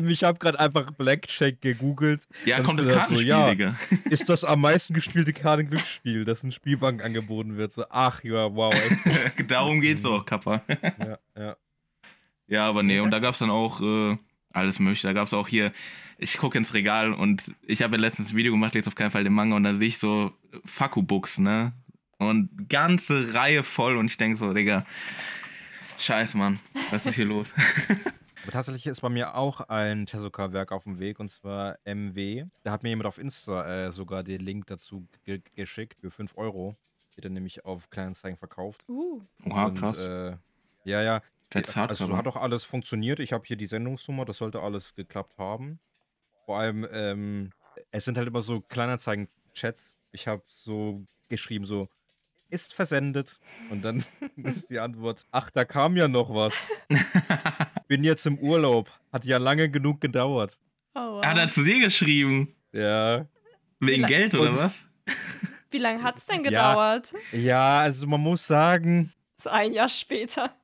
Ich 0.08 0.24
habe 0.24 0.40
gerade 0.40 0.60
einfach 0.60 0.92
Blackjack 0.92 1.60
gegoogelt. 1.60 2.28
Ja, 2.46 2.62
kommt 2.62 2.80
das 2.80 2.88
Kartenspiel, 2.88 3.18
so, 3.18 3.24
ja. 3.24 3.50
Digga. 3.50 3.76
Ist 4.10 4.30
das 4.30 4.44
am 4.44 4.62
meisten 4.62 4.94
gespielte 4.94 5.34
Kartenglücksspiel, 5.34 6.24
das 6.26 6.44
in 6.44 6.52
Spielbank 6.52 7.04
angeboten 7.04 7.58
wird? 7.58 7.74
So, 7.74 7.84
ach 7.90 8.24
ja, 8.24 8.56
wow. 8.56 8.74
Darum 9.48 9.82
geht's 9.82 10.04
doch, 10.04 10.26
Kappa. 10.26 10.62
ja, 11.00 11.20
ja. 11.38 11.58
Ja, 12.48 12.70
aber 12.70 12.82
nee, 12.82 13.00
und 13.00 13.12
da 13.12 13.20
gab's 13.20 13.40
dann 13.40 13.50
auch 13.50 13.82
äh, 13.82 14.18
alles 14.52 14.80
mögliche. 14.80 15.08
Da 15.08 15.14
gab's 15.14 15.34
auch 15.34 15.48
hier, 15.48 15.74
ich 16.18 16.38
gucke 16.38 16.58
ins 16.58 16.74
Regal 16.74 17.14
und 17.14 17.54
ich 17.66 17.82
habe 17.82 17.96
ja 17.96 18.02
letztens 18.02 18.32
ein 18.32 18.36
Video 18.36 18.52
gemacht, 18.52 18.76
jetzt 18.76 18.88
auf 18.88 18.96
keinen 18.96 19.12
Fall 19.12 19.24
den 19.24 19.34
Manga, 19.34 19.56
und 19.56 19.64
da 19.64 19.74
sehe 19.74 19.88
ich 19.88 19.98
so 20.00 20.32
Faku-Books, 20.66 21.40
ne? 21.40 21.74
Und 22.18 22.70
ganze 22.70 23.34
Reihe 23.34 23.64
voll 23.64 23.98
und 23.98 24.06
ich 24.06 24.18
denke 24.18 24.38
so, 24.38 24.54
Digga, 24.54 24.86
scheiß 26.00 26.36
Mann, 26.36 26.60
was 26.92 27.06
ist 27.06 27.16
hier 27.16 27.26
los? 27.26 27.54
Aber 28.44 28.52
tatsächlich 28.52 28.88
ist 28.88 29.02
bei 29.02 29.10
mir 29.10 29.36
auch 29.36 29.62
ein 29.62 30.06
Tezuka-Werk 30.06 30.72
auf 30.74 30.84
dem 30.84 31.00
Weg 31.00 31.20
und 31.20 31.30
zwar 31.30 31.78
MW. 31.86 32.46
Da 32.64 32.72
hat 32.72 32.84
mir 32.84 32.90
jemand 32.90 33.08
auf 33.08 33.18
Insta 33.18 33.66
äh, 33.88 33.92
sogar 33.92 34.24
den 34.24 34.42
Link 34.42 34.68
dazu 34.68 35.08
ge 35.24 35.42
geschickt 35.56 36.02
für 36.02 36.12
5 36.12 36.38
Euro. 36.38 36.76
Wird 37.16 37.26
dann 37.26 37.34
nämlich 37.34 37.64
auf 37.64 37.90
Kleinanzeigen 37.90 38.38
verkauft. 38.38 38.82
Uh, 38.90 39.22
Oha, 39.46 39.66
Und, 39.68 39.78
krass. 39.78 40.04
Äh, 40.04 40.36
ja, 40.84 41.02
ja. 41.02 41.22
Fettes 41.52 41.78
Also 41.78 41.82
Hardcover. 41.82 42.18
hat 42.18 42.28
auch 42.28 42.36
alles 42.36 42.64
funktioniert. 42.66 43.20
Ich 43.20 43.32
habe 43.32 43.46
hier 43.46 43.56
die 43.56 43.68
Sendungsnummer, 43.68 44.26
das 44.26 44.40
sollte 44.40 44.62
alles 44.62 44.94
geklappt 44.96 45.38
haben. 45.38 45.80
Vor 46.46 46.60
allem, 46.60 46.88
ähm, 46.92 47.52
es 47.92 48.06
sind 48.06 48.18
halt 48.18 48.28
immer 48.28 48.42
so 48.42 48.62
Kleinanzeigen-Chats. 48.62 49.94
Ich 50.12 50.28
habe 50.28 50.44
so 50.48 51.06
geschrieben, 51.30 51.66
so, 51.66 51.90
ist 52.50 52.74
versendet. 52.74 53.40
Und 53.70 53.84
dann 53.84 54.04
ist 54.38 54.70
die 54.70 54.80
Antwort, 54.80 55.26
ach, 55.32 55.50
da 55.50 55.66
kam 55.66 55.96
ja 55.98 56.08
noch 56.08 56.34
was. 56.34 56.54
Bin 57.88 58.04
jetzt 58.04 58.26
im 58.26 58.38
Urlaub. 58.40 58.90
Hat 59.12 59.26
ja 59.26 59.38
lange 59.38 59.70
genug 59.70 60.02
gedauert. 60.02 60.58
oh 60.96 61.00
wow. 61.16 61.24
Er 61.24 61.32
hat 61.32 61.38
er 61.38 61.52
zu 61.52 61.64
dir 61.64 61.80
geschrieben. 61.80 62.56
Ja. 62.72 63.28
Wegen 63.80 64.06
Geld 64.08 64.34
oder 64.34 64.52
was? 64.58 64.86
Wie 65.72 65.78
lange 65.80 66.04
hat 66.04 66.18
es 66.18 66.28
denn 66.28 66.44
Ja. 66.44 66.50
gedauert? 66.74 67.14
Ja, 67.32 67.80
also 67.80 68.06
man 68.08 68.22
muss 68.22 68.46
sagen, 68.46 69.12
So 69.38 69.50
ein 69.50 69.74
Jahr 69.74 69.90
später. 69.90 70.56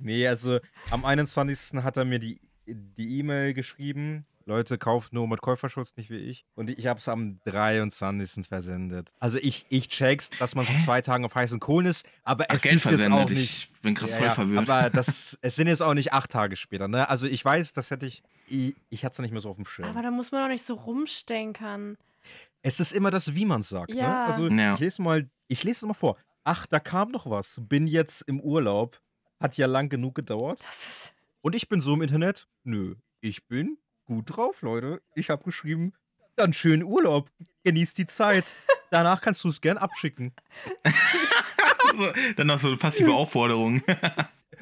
Nee, 0.00 0.26
also 0.26 0.58
am 0.90 1.04
21. 1.04 1.82
hat 1.82 1.96
er 1.96 2.04
mir 2.04 2.18
die 2.18 2.40
die 2.66 3.18
E-Mail 3.18 3.54
geschrieben. 3.54 4.24
Leute, 4.46 4.78
kauft 4.78 5.12
nur 5.12 5.26
mit 5.28 5.40
Käuferschutz, 5.40 5.96
nicht 5.96 6.10
wie 6.10 6.16
ich. 6.16 6.44
Und 6.54 6.70
ich 6.70 6.86
habe 6.86 6.98
es 6.98 7.08
am 7.08 7.38
23. 7.44 8.46
versendet. 8.46 9.12
Also 9.20 9.38
ich, 9.38 9.66
ich 9.68 9.88
check's, 9.88 10.30
dass 10.30 10.54
man 10.54 10.66
so 10.66 10.72
zwei 10.84 11.00
Tage 11.00 11.24
auf 11.24 11.34
heißen 11.34 11.60
Kohlen 11.60 11.86
ist, 11.86 12.06
aber 12.24 12.46
Ach, 12.48 12.54
es 12.56 12.62
Geld 12.62 12.76
ist 12.76 12.90
jetzt 12.90 13.08
auch 13.10 13.28
nicht. 13.28 13.70
Ich 13.72 13.72
bin 13.82 13.94
gerade 13.94 14.12
Ja, 14.12 14.18
voll 14.18 14.26
ja, 14.26 14.32
verwirrt. 14.32 14.68
Aber 14.68 14.90
das, 14.94 15.38
es 15.42 15.56
sind 15.56 15.68
jetzt 15.68 15.82
auch 15.82 15.94
nicht 15.94 16.12
acht 16.12 16.30
Tage 16.30 16.56
später, 16.56 16.88
ne? 16.88 17.08
Also 17.08 17.26
ich 17.26 17.44
weiß, 17.44 17.72
das 17.72 17.90
hätte 17.90 18.06
ich. 18.06 18.22
Ich, 18.48 18.74
ich 18.90 19.04
hatte 19.04 19.14
es 19.14 19.18
nicht 19.20 19.32
mehr 19.32 19.40
so 19.40 19.50
auf 19.50 19.56
dem 19.56 19.64
Schirm. 19.64 19.88
Aber 19.88 20.02
da 20.02 20.10
muss 20.10 20.32
man 20.32 20.42
doch 20.42 20.48
nicht 20.48 20.64
so 20.64 20.74
rumstenkern. 20.74 21.96
es 22.62 22.80
ist 22.80 22.92
immer 22.92 23.10
das, 23.10 23.34
wie 23.34 23.44
man 23.46 23.60
es 23.60 23.68
sagt. 23.68 23.92
Ja. 23.92 24.02
Ne? 24.08 24.24
Also 24.24 24.48
Ja. 24.48 24.74
ich 24.74 24.80
lese 24.80 25.02
mal, 25.02 25.28
ich 25.48 25.64
lese 25.64 25.86
mal 25.86 25.94
vor. 25.94 26.16
Ach, 26.44 26.66
da 26.66 26.80
kam 26.80 27.10
noch 27.10 27.28
was. 27.30 27.60
Bin 27.60 27.86
jetzt 27.86 28.22
im 28.22 28.40
Urlaub. 28.40 29.00
Hat 29.40 29.56
ja 29.56 29.66
lang 29.66 29.88
genug 29.88 30.14
gedauert. 30.14 30.60
Das 30.66 30.86
ist. 30.86 31.14
Und 31.40 31.54
ich 31.54 31.68
bin 31.68 31.80
so 31.80 31.94
im 31.94 32.02
Internet. 32.02 32.46
Nö, 32.64 32.94
ich 33.20 33.46
bin 33.48 33.78
gut 34.12 34.36
drauf, 34.36 34.62
Leute. 34.62 35.00
Ich 35.14 35.30
habe 35.30 35.44
geschrieben, 35.44 35.92
dann 36.36 36.52
schönen 36.52 36.82
Urlaub. 36.82 37.30
Genießt 37.64 37.96
die 37.98 38.06
Zeit. 38.06 38.44
Danach 38.90 39.20
kannst 39.22 39.42
du 39.44 39.48
es 39.48 39.60
gern 39.60 39.78
abschicken. 39.78 40.32
so, 41.96 42.12
dann 42.36 42.46
noch 42.46 42.58
so 42.58 42.68
eine 42.68 42.76
passive 42.76 43.12
Aufforderung. 43.12 43.82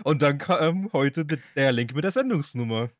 Und 0.05 0.23
dann 0.23 0.39
kam 0.39 0.93
heute 0.93 1.25
de- 1.25 1.39
der 1.57 1.73
Link 1.73 1.95
mit 1.95 2.05
der 2.05 2.11
Sendungsnummer. 2.11 2.91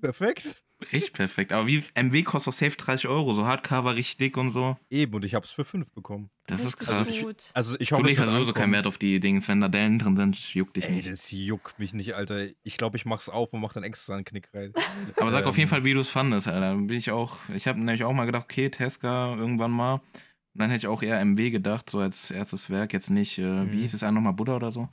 Perfekt. 0.00 0.64
Richtig 0.92 1.12
perfekt. 1.12 1.52
Aber 1.52 1.66
wie 1.66 1.82
MW 1.94 2.22
kostet 2.22 2.52
doch 2.54 2.58
safe 2.58 2.76
30 2.76 3.08
Euro, 3.08 3.32
so 3.34 3.46
Hardcover 3.46 3.96
richtig 3.96 4.16
dick 4.18 4.36
und 4.36 4.50
so. 4.50 4.76
Eben, 4.90 5.14
und 5.14 5.24
ich 5.24 5.34
habe 5.34 5.44
es 5.44 5.50
für 5.52 5.64
fünf 5.64 5.92
bekommen. 5.92 6.30
Das 6.46 6.62
ist 6.64 6.78
richtig 6.80 6.88
krass. 6.96 7.20
gut. 7.20 7.50
Also 7.54 7.76
ich 7.80 7.88
Du 7.88 7.94
hoffe, 7.96 8.02
es 8.04 8.08
legst 8.18 8.20
ja 8.22 8.26
sowieso 8.30 8.52
keinen 8.52 8.72
Wert 8.72 8.86
auf 8.86 8.98
die 8.98 9.18
Dings, 9.20 9.48
wenn 9.48 9.60
da 9.60 9.68
Dellen 9.68 9.98
drin 9.98 10.16
sind, 10.16 10.36
juckt 10.54 10.76
dich 10.76 10.84
Ey, 10.84 10.92
nicht. 10.96 11.08
das 11.10 11.30
juckt 11.30 11.78
mich 11.78 11.94
nicht, 11.94 12.14
Alter. 12.14 12.48
Ich 12.62 12.76
glaube, 12.76 12.96
ich 12.98 13.06
mach's 13.06 13.28
auf 13.28 13.52
und 13.52 13.60
mach 13.60 13.72
dann 13.72 13.82
extra 13.84 14.14
einen 14.14 14.24
Knick 14.24 14.48
rein. 14.52 14.72
Aber 15.16 15.30
sag 15.32 15.46
auf 15.46 15.56
jeden 15.56 15.68
ähm, 15.68 15.70
Fall, 15.70 15.84
wie 15.84 15.94
du 15.94 16.00
es 16.00 16.10
fandest, 16.10 16.48
Alter. 16.48 16.74
Bin 16.76 16.90
ich 16.96 17.10
auch, 17.10 17.38
ich 17.54 17.66
habe 17.66 17.78
nämlich 17.78 18.04
auch 18.04 18.12
mal 18.12 18.26
gedacht, 18.26 18.44
okay, 18.44 18.68
Tesca 18.68 19.34
irgendwann 19.36 19.70
mal. 19.70 19.94
Und 19.94 20.60
dann 20.60 20.70
hätte 20.70 20.80
ich 20.80 20.86
auch 20.86 21.02
eher 21.02 21.18
MW 21.24 21.50
gedacht, 21.50 21.90
so 21.90 21.98
als 21.98 22.30
erstes 22.30 22.70
Werk, 22.70 22.92
jetzt 22.92 23.10
nicht, 23.10 23.38
äh, 23.38 23.72
wie 23.72 23.76
Mhm. 23.76 23.80
hieß 23.80 23.94
es 23.94 24.02
nochmal, 24.02 24.34
Buddha 24.34 24.54
oder 24.54 24.70
so. 24.70 24.88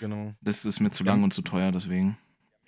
Genau. 0.00 0.34
Das 0.40 0.64
ist 0.64 0.80
mir 0.80 0.90
zu 0.90 1.02
Ja. 1.04 1.12
lang 1.12 1.22
und 1.24 1.32
zu 1.32 1.42
teuer, 1.42 1.72
deswegen. 1.72 2.16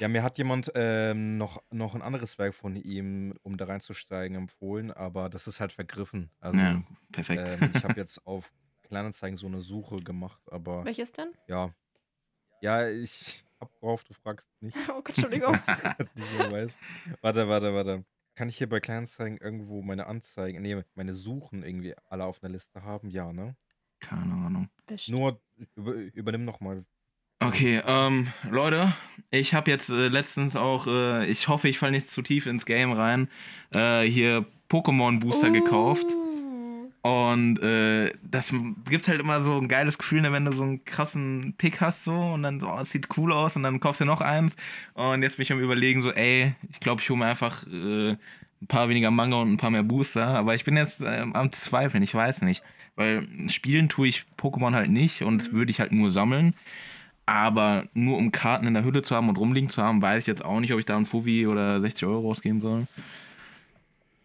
Ja, 0.00 0.08
mir 0.08 0.22
hat 0.22 0.36
jemand 0.38 0.70
ähm, 0.74 1.38
noch, 1.38 1.62
noch 1.70 1.94
ein 1.94 2.02
anderes 2.02 2.38
Werk 2.38 2.54
von 2.54 2.76
ihm, 2.76 3.34
um 3.42 3.56
da 3.56 3.64
reinzusteigen, 3.64 4.36
empfohlen, 4.36 4.90
aber 4.90 5.30
das 5.30 5.46
ist 5.46 5.60
halt 5.60 5.72
vergriffen. 5.72 6.30
Also 6.38 6.58
ja, 6.60 6.82
perfekt. 7.12 7.48
ähm, 7.48 7.70
ich 7.74 7.82
habe 7.82 7.94
jetzt 7.96 8.26
auf 8.26 8.52
Kleinanzeigen 8.82 9.36
so 9.36 9.46
eine 9.46 9.62
Suche 9.62 10.00
gemacht, 10.00 10.42
aber 10.50 10.84
Welches 10.84 11.12
denn? 11.12 11.32
ja. 11.48 11.74
Ja, 12.62 12.88
ich 12.88 13.44
hab 13.60 13.70
drauf, 13.78 14.02
du 14.04 14.14
fragst 14.14 14.48
nicht. 14.60 14.76
Oh 14.90 15.02
Gott, 15.02 15.10
Entschuldigung. 15.10 15.52
nicht 16.14 16.38
mehr 16.38 16.52
weiß. 16.52 16.78
Warte, 17.20 17.48
warte, 17.48 17.74
warte. 17.74 18.04
Kann 18.34 18.48
ich 18.48 18.56
hier 18.58 18.68
bei 18.68 18.80
Kleinanzeigen 18.80 19.38
irgendwo 19.38 19.82
meine 19.82 20.06
Anzeigen, 20.06 20.62
nee, 20.62 20.82
meine 20.94 21.12
Suchen 21.12 21.62
irgendwie 21.62 21.94
alle 22.08 22.24
auf 22.24 22.42
einer 22.42 22.52
Liste 22.52 22.82
haben? 22.82 23.10
Ja, 23.10 23.32
ne? 23.32 23.56
Keine 24.00 24.34
Ahnung. 24.34 24.68
Bestimmt. 24.86 25.18
Nur 25.18 25.40
über, 25.74 25.92
übernimm 25.94 26.44
nochmal. 26.44 26.82
Okay, 27.38 27.82
ähm, 27.86 28.28
Leute, 28.50 28.94
ich 29.30 29.52
habe 29.52 29.70
jetzt 29.70 29.90
äh, 29.90 30.08
letztens 30.08 30.56
auch, 30.56 30.86
äh, 30.86 31.26
ich 31.26 31.48
hoffe, 31.48 31.68
ich 31.68 31.78
falle 31.78 31.92
nicht 31.92 32.10
zu 32.10 32.22
tief 32.22 32.46
ins 32.46 32.64
Game 32.64 32.92
rein, 32.92 33.28
äh, 33.72 34.02
hier 34.02 34.46
Pokémon 34.70 35.20
Booster 35.20 35.50
gekauft. 35.50 36.06
Uh. 36.10 36.26
Und 37.06 37.60
äh, 37.62 38.12
das 38.24 38.52
gibt 38.88 39.06
halt 39.06 39.20
immer 39.20 39.40
so 39.40 39.58
ein 39.58 39.68
geiles 39.68 39.96
Gefühl, 39.96 40.22
ne, 40.22 40.32
wenn 40.32 40.44
du 40.44 40.50
so 40.50 40.64
einen 40.64 40.84
krassen 40.84 41.54
Pick 41.56 41.80
hast 41.80 42.02
so 42.02 42.12
und 42.12 42.42
dann 42.42 42.58
so, 42.58 42.68
oh, 42.68 42.80
es 42.80 42.90
sieht 42.90 43.16
cool 43.16 43.32
aus 43.32 43.54
und 43.54 43.62
dann 43.62 43.78
kaufst 43.78 44.00
du 44.00 44.04
noch 44.04 44.20
eins. 44.20 44.56
Und 44.94 45.22
jetzt 45.22 45.36
bin 45.36 45.44
ich 45.44 45.52
am 45.52 45.60
überlegen, 45.60 46.02
so, 46.02 46.10
ey, 46.10 46.56
ich 46.68 46.80
glaube, 46.80 47.00
ich 47.00 47.08
hole 47.08 47.20
mir 47.20 47.26
einfach 47.26 47.64
äh, 47.68 48.10
ein 48.10 48.66
paar 48.66 48.88
weniger 48.88 49.12
Manga 49.12 49.36
und 49.36 49.52
ein 49.52 49.56
paar 49.56 49.70
mehr 49.70 49.84
Booster. 49.84 50.26
Aber 50.26 50.56
ich 50.56 50.64
bin 50.64 50.76
jetzt 50.76 51.00
äh, 51.00 51.24
am 51.32 51.52
Zweifeln, 51.52 52.02
ich 52.02 52.12
weiß 52.12 52.42
nicht. 52.42 52.64
Weil 52.96 53.28
spielen 53.50 53.88
tue 53.88 54.08
ich 54.08 54.24
Pokémon 54.36 54.74
halt 54.74 54.90
nicht 54.90 55.22
und 55.22 55.38
das 55.38 55.52
würde 55.52 55.70
ich 55.70 55.78
halt 55.78 55.92
nur 55.92 56.10
sammeln. 56.10 56.54
Aber 57.26 57.88
nur 57.92 58.16
um 58.16 58.30
Karten 58.30 58.66
in 58.68 58.74
der 58.74 58.84
Hülle 58.84 59.02
zu 59.02 59.14
haben 59.16 59.28
und 59.28 59.36
rumliegen 59.36 59.68
zu 59.68 59.82
haben, 59.82 60.00
weiß 60.00 60.22
ich 60.22 60.28
jetzt 60.28 60.44
auch 60.44 60.60
nicht, 60.60 60.72
ob 60.72 60.78
ich 60.78 60.84
da 60.84 60.96
einen 60.96 61.06
Fuvi 61.06 61.46
oder 61.46 61.80
60 61.80 62.06
Euro 62.06 62.30
ausgeben 62.30 62.60
soll. 62.60 62.86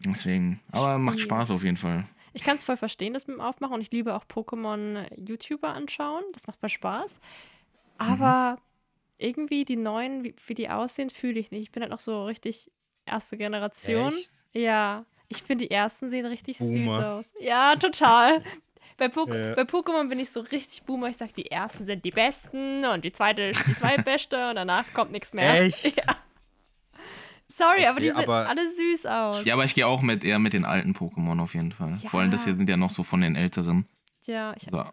Deswegen. 0.06 0.60
Aber 0.72 0.98
macht. 1.00 1.20
Spaß 1.20 1.52
auf 1.52 1.64
jeden 1.64 1.78
Fall. 1.78 2.06
Ich 2.34 2.44
kann 2.44 2.58
es 2.58 2.64
voll 2.64 2.78
verstehen, 2.78 3.14
das 3.14 3.28
mit 3.28 3.38
dem 3.38 3.42
Aufmachen 3.42 3.74
und 3.74 3.82
ich 3.82 3.92
liebe 3.92 4.16
auch 4.16 4.24
Pokémon-YouTuber 4.26 5.68
anschauen. 5.68 6.24
Das 6.34 6.48
macht 6.48 6.60
voll 6.60 6.70
Spaß. 6.70 7.20
Aber 7.98 8.58
irgendwie 9.18 9.66
die 9.66 9.76
neuen, 9.76 10.24
wie, 10.24 10.36
wie 10.48 10.54
die 10.54 10.70
aussehen, 10.70 11.10
fühle 11.10 11.40
ich 11.40 11.52
nicht. 11.52 11.64
Ich 11.64 11.72
bin 11.72 11.82
halt 11.82 11.92
noch 11.92 12.00
so 12.00 12.26
richtig 12.26 12.72
erste 13.06 13.38
Generation. 13.38 14.14
Echt? 14.14 14.32
Ja. 14.54 15.06
Ich 15.28 15.44
finde, 15.44 15.66
die 15.66 15.72
ersten 15.72 16.10
sehen 16.10 16.26
richtig 16.26 16.58
süß 16.58 16.74
Boomer. 16.74 17.14
aus. 17.14 17.26
Ja, 17.40 17.76
total. 17.76 18.44
Bei, 18.98 19.08
Pok 19.10 19.34
Ja. 19.34 19.54
bei 19.56 19.64
Pokémon 19.64 20.08
bin 20.10 20.20
ich 20.20 20.30
so 20.30 20.42
richtig 20.42 20.84
Boomer. 20.84 21.08
Ich 21.10 21.18
sag, 21.18 21.34
die 21.34 21.50
ersten 21.52 21.86
sind 21.86 22.04
die 22.06 22.12
besten 22.12 22.86
und 22.86 23.04
die 23.06 23.12
zweite 23.12 23.42
ist 23.44 23.66
die 23.68 23.76
zweitbeste 23.76 24.50
und 24.50 24.56
danach 24.56 24.86
kommt 24.94 25.12
nichts 25.12 25.34
mehr. 25.34 25.64
Echt? 25.64 25.98
Ja. 26.08 26.16
Sorry, 27.48 27.86
aber 27.86 27.98
Okay, 27.98 28.08
die 28.10 28.16
sehen 28.16 28.24
aber- 28.24 28.48
alle 28.48 28.70
süß 28.72 29.06
aus. 29.08 29.44
Ja, 29.46 29.56
aber 29.56 29.66
ich 29.66 29.76
gehe 29.76 29.86
auch 29.86 30.02
mit 30.02 30.24
eher 30.24 30.40
mit 30.40 30.54
den 30.54 30.64
alten 30.64 30.94
Pokémon 30.94 31.42
auf 31.42 31.54
jeden 31.54 31.74
Fall. 31.74 31.98
Ja. 32.02 32.10
Vor 32.10 32.22
allem 32.22 32.32
das 32.32 32.46
hier 32.46 32.56
sind 32.56 32.70
ja 32.70 32.78
noch 32.78 32.92
so 32.92 33.04
von 33.04 33.20
den 33.22 33.36
älteren. 33.36 33.88
Ja, 34.26 34.54
ich 34.56 34.64
So. 34.72 34.86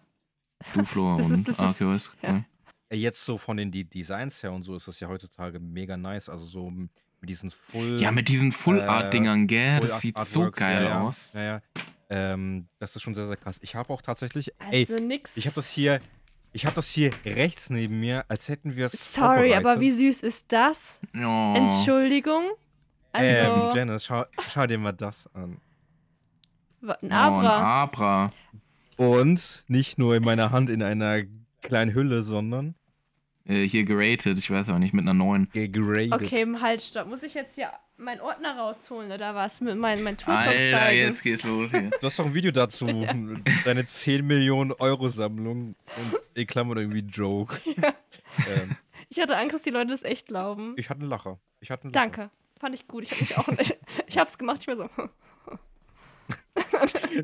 Duflo 0.74 1.16
Das 1.18 1.26
und 1.26 1.32
ist- 1.34 1.48
das 1.48 1.54
ist- 1.56 1.60
Arceus. 1.60 2.10
ja. 2.22 2.42
Jetzt 2.90 3.24
so 3.24 3.38
von 3.38 3.58
den 3.58 3.70
De- 3.70 3.84
Designs 3.84 4.42
her 4.42 4.50
und 4.52 4.62
so 4.64 4.74
ist 4.74 4.88
das 4.88 4.98
ja 4.98 5.06
heutzutage 5.08 5.60
mega 5.60 5.96
nice. 5.96 6.28
Also 6.28 6.46
so 6.46 6.70
mit 6.70 6.90
diesen 7.22 7.50
Full. 7.50 8.00
Ja, 8.00 8.10
mit 8.10 8.28
diesen 8.28 8.50
Full-Art-Dingern, 8.50 9.46
gell? 9.46 9.78
Full 9.78 9.80
Das 9.82 9.92
Art- 9.92 10.00
sieht 10.00 10.18
so 10.18 10.50
geil 10.50 10.82
ja, 10.84 10.88
ja. 10.88 11.00
aus. 11.02 11.30
Ja, 11.34 11.42
ja. 11.42 11.60
Ähm, 12.10 12.68
das 12.78 12.96
ist 12.96 13.02
schon 13.02 13.14
sehr, 13.14 13.26
sehr 13.26 13.36
krass. 13.36 13.58
Ich 13.62 13.74
habe 13.74 13.92
auch 13.92 14.00
tatsächlich. 14.02 14.52
ey, 14.70 14.86
Also 14.90 15.02
nix. 15.04 15.36
ich 15.36 15.46
habe 15.46 15.54
das 15.56 15.68
hier. 15.70 16.00
Ich 16.52 16.64
habe 16.64 16.74
das 16.74 16.88
hier 16.88 17.10
rechts 17.26 17.68
neben 17.68 18.00
mir, 18.00 18.24
als 18.28 18.48
hätten 18.48 18.74
wir 18.74 18.86
es. 18.86 19.12
Sorry, 19.14 19.54
aber 19.54 19.80
wie 19.80 19.90
süß 19.90 20.22
ist 20.22 20.50
das? 20.50 20.98
Oh. 21.14 21.52
Entschuldigung. 21.54 22.42
Also, 23.12 23.34
Ähm, 23.34 23.70
Janice, 23.76 24.04
schau, 24.06 24.24
schau 24.48 24.66
dir 24.66 24.78
mal 24.78 24.92
das 24.92 25.28
an. 25.34 25.58
wa- 26.80 26.94
ein 26.94 26.98
Oh, 27.02 27.06
ein 27.06 27.12
Abra. 27.12 27.82
Abra. 27.82 28.30
Und 28.96 29.64
nicht 29.68 29.98
nur 29.98 30.16
in 30.16 30.24
meiner 30.24 30.50
Hand 30.50 30.70
in 30.70 30.82
einer 30.82 31.22
kleinen 31.60 31.94
Hülle, 31.94 32.22
sondern 32.22 32.74
äh, 33.44 33.64
hier 33.64 33.84
geratet, 33.84 34.38
ich 34.38 34.50
weiß 34.50 34.70
aber 34.70 34.78
nicht, 34.78 34.94
mit 34.94 35.02
einer 35.02 35.14
9. 35.14 35.48
Gegradet. 35.52 36.12
Okay, 36.12 36.46
halt, 36.60 36.80
stopp. 36.82 37.08
Muss 37.08 37.22
ich 37.22 37.34
jetzt 37.34 37.54
hier 37.56 37.70
meinen 37.98 38.20
Ordner 38.20 38.56
rausholen 38.56 39.10
oder 39.12 39.34
was? 39.34 39.60
Mit 39.60 39.76
meinem 39.76 40.04
mein 40.04 40.16
Tooltop 40.16 40.46
Alter, 40.46 40.78
zeigen? 40.78 40.98
jetzt 41.08 41.22
geht's 41.22 41.42
los 41.44 41.70
hier. 41.70 41.90
Du 41.90 42.06
hast 42.06 42.18
doch 42.18 42.26
ein 42.26 42.34
Video 42.34 42.50
dazu. 42.50 42.86
Deine 43.64 43.84
10 43.84 44.26
Millionen 44.26 44.72
Euro 44.72 45.08
Sammlung 45.08 45.74
und 45.96 46.14
in 46.34 46.46
Klammern 46.46 46.78
irgendwie 46.78 47.00
Joke. 47.00 47.60
Ähm, 48.46 48.76
Ich 49.08 49.18
hatte 49.20 49.36
Angst, 49.36 49.54
dass 49.54 49.62
die 49.62 49.70
Leute 49.70 49.90
das 49.90 50.02
echt 50.02 50.28
glauben. 50.28 50.74
ich 50.76 50.90
hatte 50.90 51.00
einen 51.00 51.08
Lacher. 51.08 51.38
Ich 51.60 51.70
hatte 51.70 51.84
einen 51.84 51.92
Lacher. 51.94 52.04
Danke. 52.06 52.30
Fand 52.60 52.74
ich 52.74 52.86
gut. 52.86 53.04
Ich 53.04 53.10
habe 53.12 53.20
mich 53.22 53.38
auch. 53.38 53.48
Ich, 53.58 53.74
ich 54.06 54.18
hab's 54.18 54.36
gemacht. 54.36 54.58
Ich 54.60 54.68
war 54.68 54.76
so. 54.76 54.88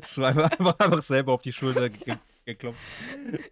Es 0.01 0.17
war 0.17 0.29
einfach, 0.29 0.79
einfach 0.79 1.01
selber 1.03 1.33
auf 1.33 1.41
die 1.43 1.53
Schulter 1.53 1.89
ge 1.89 2.15
geklopft. 2.45 2.79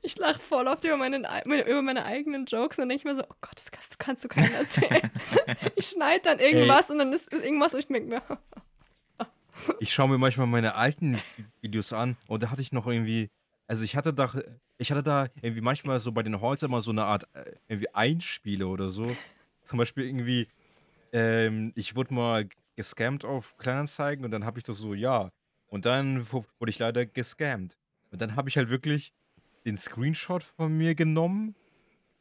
Ich 0.01 0.17
lache 0.17 0.39
voll 0.39 0.67
oft 0.67 0.83
über 0.85 0.97
meine, 0.97 1.17
über 1.45 1.81
meine 1.81 2.05
eigenen 2.05 2.45
Jokes 2.45 2.77
und 2.79 2.89
denke 2.89 3.01
ich 3.01 3.05
mir 3.05 3.15
so: 3.15 3.23
Oh 3.23 3.35
Gott, 3.41 3.55
das 3.55 3.71
kannst 3.71 3.93
du, 3.93 3.97
kannst 3.97 4.23
du 4.23 4.27
keinem 4.27 4.53
erzählen. 4.55 5.11
ich 5.75 5.87
schneide 5.87 6.21
dann 6.23 6.39
irgendwas 6.39 6.89
und 6.89 6.99
dann 6.99 7.11
ist, 7.13 7.31
ist 7.33 7.43
irgendwas 7.43 7.73
und 7.73 7.79
ich 7.79 7.87
denke 7.87 8.09
mir: 8.09 8.21
Ich 9.79 9.93
schaue 9.93 10.09
mir 10.09 10.17
manchmal 10.17 10.47
meine 10.47 10.75
alten 10.75 11.21
Videos 11.61 11.93
an 11.93 12.17
und 12.27 12.41
da 12.43 12.49
hatte 12.49 12.61
ich 12.61 12.71
noch 12.71 12.87
irgendwie, 12.87 13.29
also 13.67 13.83
ich 13.83 13.95
hatte 13.95 14.13
da, 14.13 14.31
ich 14.77 14.91
hatte 14.91 15.03
da 15.03 15.27
irgendwie 15.41 15.61
manchmal 15.61 15.99
so 15.99 16.11
bei 16.11 16.23
den 16.23 16.41
Halls 16.41 16.63
immer 16.63 16.81
so 16.81 16.91
eine 16.91 17.05
Art 17.05 17.27
äh, 17.33 17.53
irgendwie 17.67 17.89
Einspiele 17.93 18.67
oder 18.67 18.89
so. 18.89 19.15
Zum 19.61 19.77
Beispiel 19.77 20.05
irgendwie, 20.05 20.47
ähm, 21.13 21.71
ich 21.75 21.95
wurde 21.95 22.13
mal 22.13 22.49
gescammt 22.75 23.23
auf 23.25 23.55
Kleinanzeigen 23.57 24.25
und 24.25 24.31
dann 24.31 24.43
habe 24.43 24.57
ich 24.57 24.65
das 24.65 24.77
so, 24.77 24.93
ja. 24.95 25.29
Und 25.67 25.85
dann 25.85 26.29
wu- 26.31 26.43
wurde 26.59 26.69
ich 26.71 26.79
leider 26.79 27.05
gescammt. 27.05 27.77
Und 28.13 28.21
dann 28.21 28.35
habe 28.35 28.47
ich 28.47 28.57
halt 28.57 28.69
wirklich 28.69 29.11
den 29.65 29.75
Screenshot 29.75 30.43
von 30.43 30.77
mir 30.77 30.93
genommen 30.93 31.55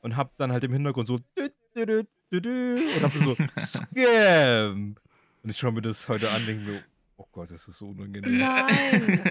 und 0.00 0.16
habe 0.16 0.30
dann 0.38 0.50
halt 0.50 0.64
im 0.64 0.72
Hintergrund 0.72 1.06
so 1.06 1.18
dü, 1.18 1.50
dü, 1.76 1.84
dü, 1.86 2.04
dü, 2.32 2.40
dü, 2.40 2.80
und 2.96 3.02
habe 3.02 3.18
so 3.18 3.36
Scam. 3.60 4.96
Und 5.42 5.50
ich 5.50 5.58
schaue 5.58 5.72
mir 5.72 5.82
das 5.82 6.08
heute 6.08 6.30
an, 6.30 6.46
denke 6.46 6.64
mir, 6.64 6.82
oh 7.18 7.26
Gott, 7.30 7.50
das 7.50 7.68
ist 7.68 7.76
so 7.76 7.90
unangenehm. 7.90 8.38
Nein. 8.38 9.20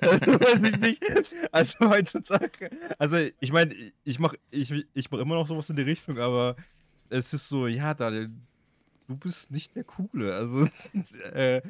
Also 0.00 0.40
weiß 0.40 0.62
ich 0.62 0.78
nicht. 0.78 1.04
Also 1.52 1.90
heutzutage. 1.90 2.70
Also 2.98 3.18
ich 3.40 3.52
meine, 3.52 3.74
ich 4.04 4.18
mache 4.18 4.38
ich, 4.50 4.72
ich 4.94 5.10
mach 5.10 5.18
immer 5.18 5.34
noch 5.34 5.46
sowas 5.46 5.68
in 5.68 5.76
die 5.76 5.82
Richtung, 5.82 6.18
aber 6.18 6.56
es 7.10 7.32
ist 7.34 7.48
so, 7.48 7.66
ja, 7.66 7.92
Daniel, 7.92 8.30
du 9.08 9.16
bist 9.16 9.50
nicht 9.50 9.74
der 9.74 9.84
Coole, 9.84 10.34
also 10.34 10.68
äh, 11.34 11.60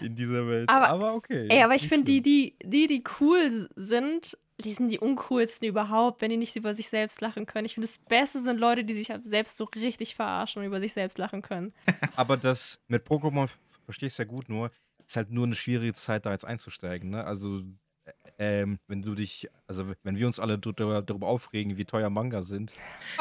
in 0.00 0.14
dieser 0.14 0.46
Welt. 0.46 0.68
Aber- 0.68 0.88
Aber, 0.88 1.14
okay. 1.14 1.46
Ey, 1.50 1.62
aber 1.62 1.74
ich 1.74 1.88
finde, 1.88 2.04
die, 2.10 2.20
die, 2.22 2.56
die, 2.62 2.86
die 2.86 3.04
cool 3.20 3.68
sind, 3.76 4.36
die 4.60 4.72
sind 4.72 4.88
die 4.88 4.98
uncoolsten 4.98 5.68
überhaupt, 5.68 6.20
wenn 6.20 6.30
die 6.30 6.36
nicht 6.36 6.56
über 6.56 6.74
sich 6.74 6.88
selbst 6.88 7.20
lachen 7.20 7.46
können. 7.46 7.64
Ich 7.66 7.74
finde, 7.74 7.86
das 7.86 7.98
Beste 7.98 8.42
sind 8.42 8.58
Leute, 8.58 8.84
die 8.84 8.94
sich 8.94 9.10
halt 9.10 9.24
selbst 9.24 9.56
so 9.56 9.64
richtig 9.64 10.16
verarschen 10.16 10.60
und 10.60 10.66
über 10.66 10.80
sich 10.80 10.92
selbst 10.92 11.16
lachen 11.18 11.42
können. 11.42 11.72
Aber 12.16 12.36
das 12.36 12.80
mit 12.88 13.06
Pokémon 13.06 13.48
verstehe 13.84 14.08
ich 14.08 14.14
sehr 14.14 14.26
gut, 14.26 14.48
nur 14.48 14.70
es 14.98 15.12
ist 15.12 15.16
halt 15.16 15.30
nur 15.30 15.46
eine 15.46 15.54
schwierige 15.54 15.94
Zeit, 15.94 16.26
da 16.26 16.32
jetzt 16.32 16.44
einzusteigen, 16.44 17.08
ne? 17.10 17.24
Also 17.24 17.60
äh, 18.04 18.62
ähm, 18.62 18.78
wenn 18.88 19.00
du 19.02 19.14
dich, 19.14 19.48
also 19.66 19.86
wenn 20.02 20.16
wir 20.16 20.26
uns 20.26 20.38
alle 20.40 20.58
darüber, 20.58 21.00
darüber 21.02 21.28
aufregen, 21.28 21.76
wie 21.76 21.84
teuer 21.84 22.10
Manga 22.10 22.42
sind, 22.42 22.72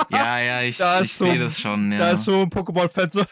Ja, 0.10 0.40
ja, 0.40 0.62
ich, 0.64 0.78
Da 0.78 1.02
ich 1.02 1.14
so- 1.14 1.26
sehe 1.26 1.38
das 1.40 1.60
schon, 1.60 1.92
ja. 1.92 2.00
da 2.00 2.12
ist 2.12 2.24
so 2.26 2.42
ein 2.42 2.50
Pokémon-Fan 2.50 3.12
so, 3.12 3.24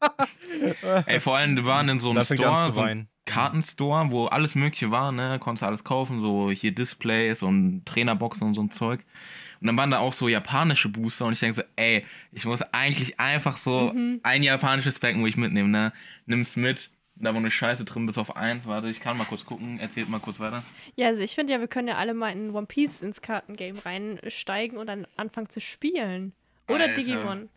Ey, 1.06 1.20
vor 1.20 1.36
allem, 1.36 1.56
wir 1.56 1.64
waren 1.66 1.88
in 1.88 2.00
so 2.00 2.10
einem 2.10 2.22
Store, 2.22 2.72
so 2.72 2.80
einem. 2.80 3.08
Kartenstore, 3.24 4.10
wo 4.10 4.24
alles 4.26 4.54
Mögliche 4.54 4.90
war, 4.90 5.12
ne? 5.12 5.38
Konntest 5.38 5.62
alles 5.62 5.84
kaufen, 5.84 6.20
so 6.20 6.50
hier 6.50 6.72
Displays 6.74 7.42
und 7.42 7.84
Trainerboxen 7.84 8.48
und 8.48 8.54
so 8.54 8.62
ein 8.62 8.70
Zeug. 8.70 9.04
Und 9.60 9.66
dann 9.66 9.76
waren 9.76 9.90
da 9.90 9.98
auch 9.98 10.14
so 10.14 10.28
japanische 10.28 10.88
Booster 10.88 11.26
und 11.26 11.34
ich 11.34 11.40
denke 11.40 11.56
so, 11.56 11.62
ey, 11.76 12.06
ich 12.32 12.46
muss 12.46 12.62
eigentlich 12.72 13.20
einfach 13.20 13.56
so 13.58 13.92
ein 14.22 14.42
japanisches 14.42 14.98
Pack, 14.98 15.16
wo 15.18 15.26
ich 15.26 15.36
mitnehme, 15.36 15.68
ne? 15.68 15.92
Nimm's 16.24 16.56
mit, 16.56 16.90
da 17.16 17.34
wo 17.34 17.38
eine 17.38 17.50
Scheiße 17.50 17.84
drin 17.84 18.06
bis 18.06 18.16
auf 18.16 18.34
eins. 18.36 18.66
Warte, 18.66 18.88
ich 18.88 19.00
kann 19.00 19.18
mal 19.18 19.24
kurz 19.24 19.44
gucken, 19.44 19.78
erzählt 19.78 20.08
mal 20.08 20.20
kurz 20.20 20.40
weiter. 20.40 20.62
Ja, 20.96 21.08
also 21.08 21.20
ich 21.22 21.34
finde 21.34 21.52
ja, 21.52 21.60
wir 21.60 21.68
können 21.68 21.88
ja 21.88 21.96
alle 21.96 22.14
mal 22.14 22.30
in 22.32 22.52
One 22.52 22.66
Piece 22.66 23.02
ins 23.02 23.20
Kartengame 23.20 23.84
reinsteigen 23.84 24.78
und 24.78 24.86
dann 24.86 25.06
anfangen 25.16 25.50
zu 25.50 25.60
spielen. 25.60 26.32
Oder 26.66 26.84
Alter. 26.84 26.94
Digimon. 26.94 27.48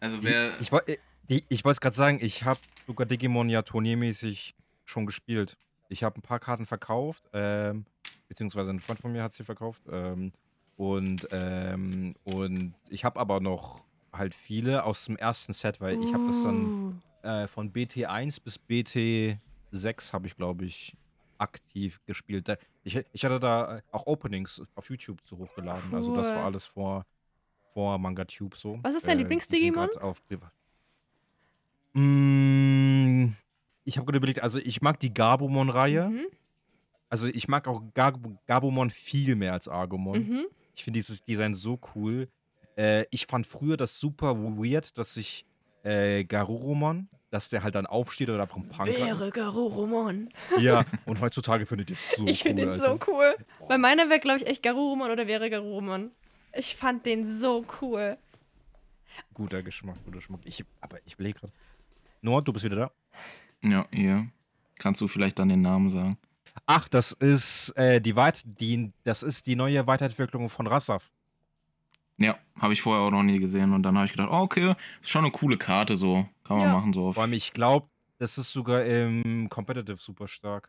Also 0.00 0.22
wer. 0.22 0.52
Ich, 0.60 0.72
woll- 0.72 0.82
die- 1.28 1.44
ich 1.48 1.64
wollte 1.64 1.76
es 1.76 1.80
gerade 1.80 1.96
sagen, 1.96 2.18
ich 2.20 2.44
habe 2.44 2.60
sogar 2.86 3.06
Digimon 3.06 3.48
ja 3.48 3.62
turniermäßig 3.62 4.54
schon 4.84 5.06
gespielt. 5.06 5.56
Ich 5.88 6.02
habe 6.02 6.18
ein 6.18 6.22
paar 6.22 6.38
Karten 6.40 6.66
verkauft, 6.66 7.24
ähm, 7.32 7.84
beziehungsweise 8.28 8.70
ein 8.70 8.80
Freund 8.80 9.00
von 9.00 9.12
mir 9.12 9.22
hat 9.22 9.32
sie 9.32 9.44
verkauft. 9.44 9.82
Ähm, 9.90 10.32
und, 10.76 11.26
ähm, 11.32 12.14
und 12.24 12.74
ich 12.90 13.04
habe 13.04 13.18
aber 13.18 13.40
noch 13.40 13.82
halt 14.12 14.34
viele 14.34 14.84
aus 14.84 15.04
dem 15.06 15.16
ersten 15.16 15.52
Set, 15.52 15.80
weil 15.80 16.02
ich 16.02 16.12
habe 16.14 16.24
das 16.26 16.42
dann 16.42 16.70
Uh. 17.24 17.28
äh, 17.28 17.46
von 17.48 17.72
BT1 17.72 18.40
bis 18.40 18.58
BT6 18.58 20.12
habe 20.12 20.26
ich, 20.26 20.36
glaube 20.36 20.64
ich, 20.64 20.96
aktiv 21.38 22.00
gespielt. 22.06 22.48
Ich, 22.84 22.96
ich 23.12 23.24
hatte 23.24 23.40
da 23.40 23.78
äh, 23.78 23.82
auch 23.92 24.06
Openings 24.06 24.62
auf 24.74 24.88
YouTube 24.90 25.22
zu 25.22 25.36
hochgeladen. 25.38 25.94
Also 25.94 26.12
das 26.12 26.28
war 26.28 26.36
Cool. 26.38 26.44
alles 26.44 26.66
vor, 26.66 27.04
vor 27.74 27.98
MangaTube 27.98 28.56
so. 28.56 28.78
Was 28.82 28.94
ist 28.94 29.06
dein 29.08 29.18
Äh, 29.18 29.22
Lieblings-Digimon? 29.22 29.88
Auf 30.00 30.24
Privat. 30.26 30.52
Mm, 31.96 33.32
ich 33.84 33.96
habe 33.96 34.04
gerade 34.04 34.18
überlegt, 34.18 34.42
also 34.42 34.58
ich 34.58 34.82
mag 34.82 35.00
die 35.00 35.14
Gabumon-Reihe. 35.14 36.08
Mhm. 36.08 36.26
Also 37.08 37.28
ich 37.28 37.48
mag 37.48 37.66
auch 37.68 37.82
Gab 37.94 38.18
Gabumon 38.46 38.90
viel 38.90 39.36
mehr 39.36 39.52
als 39.52 39.68
Argomon. 39.68 40.18
Mhm. 40.18 40.46
Ich 40.74 40.84
finde 40.84 40.98
dieses 40.98 41.24
Design 41.24 41.54
so 41.54 41.78
cool. 41.94 42.28
Äh, 42.76 43.06
ich 43.10 43.26
fand 43.26 43.46
früher 43.46 43.76
das 43.76 43.98
super 43.98 44.36
weird, 44.36 44.98
dass 44.98 45.14
sich 45.14 45.46
äh, 45.84 46.24
Garurumon, 46.24 47.08
dass 47.30 47.48
der 47.48 47.62
halt 47.62 47.76
dann 47.76 47.86
aufsteht 47.86 48.28
oder 48.28 48.46
vom 48.46 48.68
Punk 48.68 48.88
Wäre 48.88 49.30
Garurumon. 49.30 50.28
Ja, 50.58 50.84
und 51.06 51.20
heutzutage 51.20 51.64
findet 51.64 51.90
ihr 51.90 51.96
es 51.96 52.16
so 52.16 52.26
ich 52.26 52.42
finde 52.42 52.64
cool, 52.64 52.68
ihn 52.68 52.80
Alter. 52.80 52.98
so 53.06 53.12
cool. 53.12 53.36
Bei 53.68 53.78
meiner 53.78 54.10
wäre, 54.10 54.20
glaube 54.20 54.38
ich, 54.38 54.46
echt 54.46 54.62
Garurumon 54.62 55.10
oder 55.10 55.26
wäre 55.26 55.48
Garurumon. 55.48 56.10
Ich 56.52 56.76
fand 56.76 57.06
den 57.06 57.26
so 57.26 57.64
cool. 57.80 58.18
Guter 59.32 59.62
Geschmack, 59.62 59.96
guter 60.04 60.18
Geschmack. 60.18 60.40
Ich, 60.44 60.64
aber 60.80 60.98
ich 61.06 61.14
überlege 61.14 61.40
gerade. 61.40 61.52
Noah, 62.26 62.42
du 62.42 62.52
bist 62.52 62.64
wieder 62.64 62.76
da? 62.76 62.90
Ja, 63.64 63.86
hier. 63.92 64.26
Kannst 64.78 65.00
du 65.00 65.06
vielleicht 65.06 65.38
dann 65.38 65.48
den 65.48 65.62
Namen 65.62 65.90
sagen? 65.90 66.18
Ach, 66.66 66.88
das 66.88 67.12
ist 67.12 67.70
äh, 67.76 68.00
die 68.00 68.16
Weit 68.16 68.42
die, 68.44 68.92
das 69.04 69.22
ist 69.22 69.46
die 69.46 69.54
neue 69.54 69.86
Weiterentwicklung 69.86 70.48
von 70.48 70.66
Rassaf. 70.66 71.12
Ja, 72.18 72.36
habe 72.58 72.72
ich 72.72 72.82
vorher 72.82 73.04
auch 73.04 73.10
noch 73.12 73.22
nie 73.22 73.38
gesehen 73.38 73.72
und 73.72 73.84
dann 73.84 73.94
habe 73.96 74.06
ich 74.06 74.12
gedacht, 74.12 74.30
oh, 74.32 74.38
okay, 74.40 74.74
ist 75.00 75.10
schon 75.10 75.24
eine 75.24 75.30
coole 75.30 75.56
Karte 75.56 75.96
so. 75.96 76.26
Kann 76.42 76.58
man 76.58 76.66
Ja. 76.66 76.72
machen 76.72 76.92
so. 76.92 77.12
Vor 77.12 77.22
allem, 77.22 77.32
ich 77.32 77.52
glaube, 77.52 77.88
das 78.18 78.38
ist 78.38 78.50
sogar 78.50 78.84
im 78.84 79.48
Competitive 79.48 79.98
super 79.98 80.26
stark. 80.26 80.68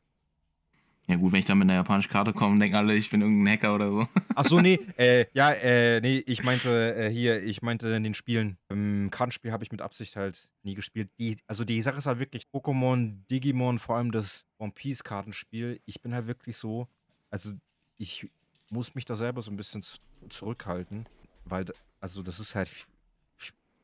Ja 1.09 1.15
gut, 1.15 1.31
wenn 1.31 1.39
ich 1.39 1.45
dann 1.45 1.57
mit 1.57 1.65
einer 1.65 1.75
japanischen 1.75 2.11
Karte 2.11 2.33
komme, 2.33 2.59
denken 2.59 2.75
alle, 2.75 2.93
ich 2.93 3.09
bin 3.09 3.21
irgendein 3.21 3.53
Hacker 3.53 3.75
oder 3.75 3.89
so. 3.89 4.07
Ach 4.35 4.43
so, 4.43 4.59
nee, 4.59 4.77
äh, 4.97 5.25
ja, 5.33 5.51
äh, 5.51 6.01
nee, 6.01 6.17
ich 6.25 6.43
meinte 6.43 6.95
äh, 6.95 7.09
hier, 7.09 7.41
ich 7.41 7.61
meinte 7.61 7.87
in 7.89 8.03
den 8.03 8.13
Spielen. 8.13 8.57
Im 8.67 9.09
Kartenspiel 9.09 9.53
habe 9.53 9.63
ich 9.63 9.71
mit 9.71 9.81
Absicht 9.81 10.17
halt 10.17 10.49
nie 10.63 10.75
gespielt. 10.75 11.09
Die, 11.17 11.37
also 11.47 11.63
die 11.63 11.81
Sache 11.81 11.99
ist 11.99 12.07
halt 12.07 12.19
wirklich 12.19 12.43
Pokémon, 12.53 13.25
Digimon, 13.31 13.79
vor 13.79 13.95
allem 13.95 14.11
das 14.11 14.45
One 14.57 14.73
Piece 14.73 15.05
Kartenspiel. 15.05 15.79
Ich 15.85 16.01
bin 16.01 16.13
halt 16.13 16.27
wirklich 16.27 16.57
so, 16.57 16.89
also 17.29 17.53
ich 17.97 18.29
muss 18.69 18.93
mich 18.93 19.05
da 19.05 19.15
selber 19.15 19.41
so 19.41 19.49
ein 19.49 19.55
bisschen 19.55 19.81
zurückhalten, 20.27 21.07
weil, 21.45 21.67
also 22.01 22.21
das 22.21 22.41
ist 22.41 22.53
halt 22.53 22.69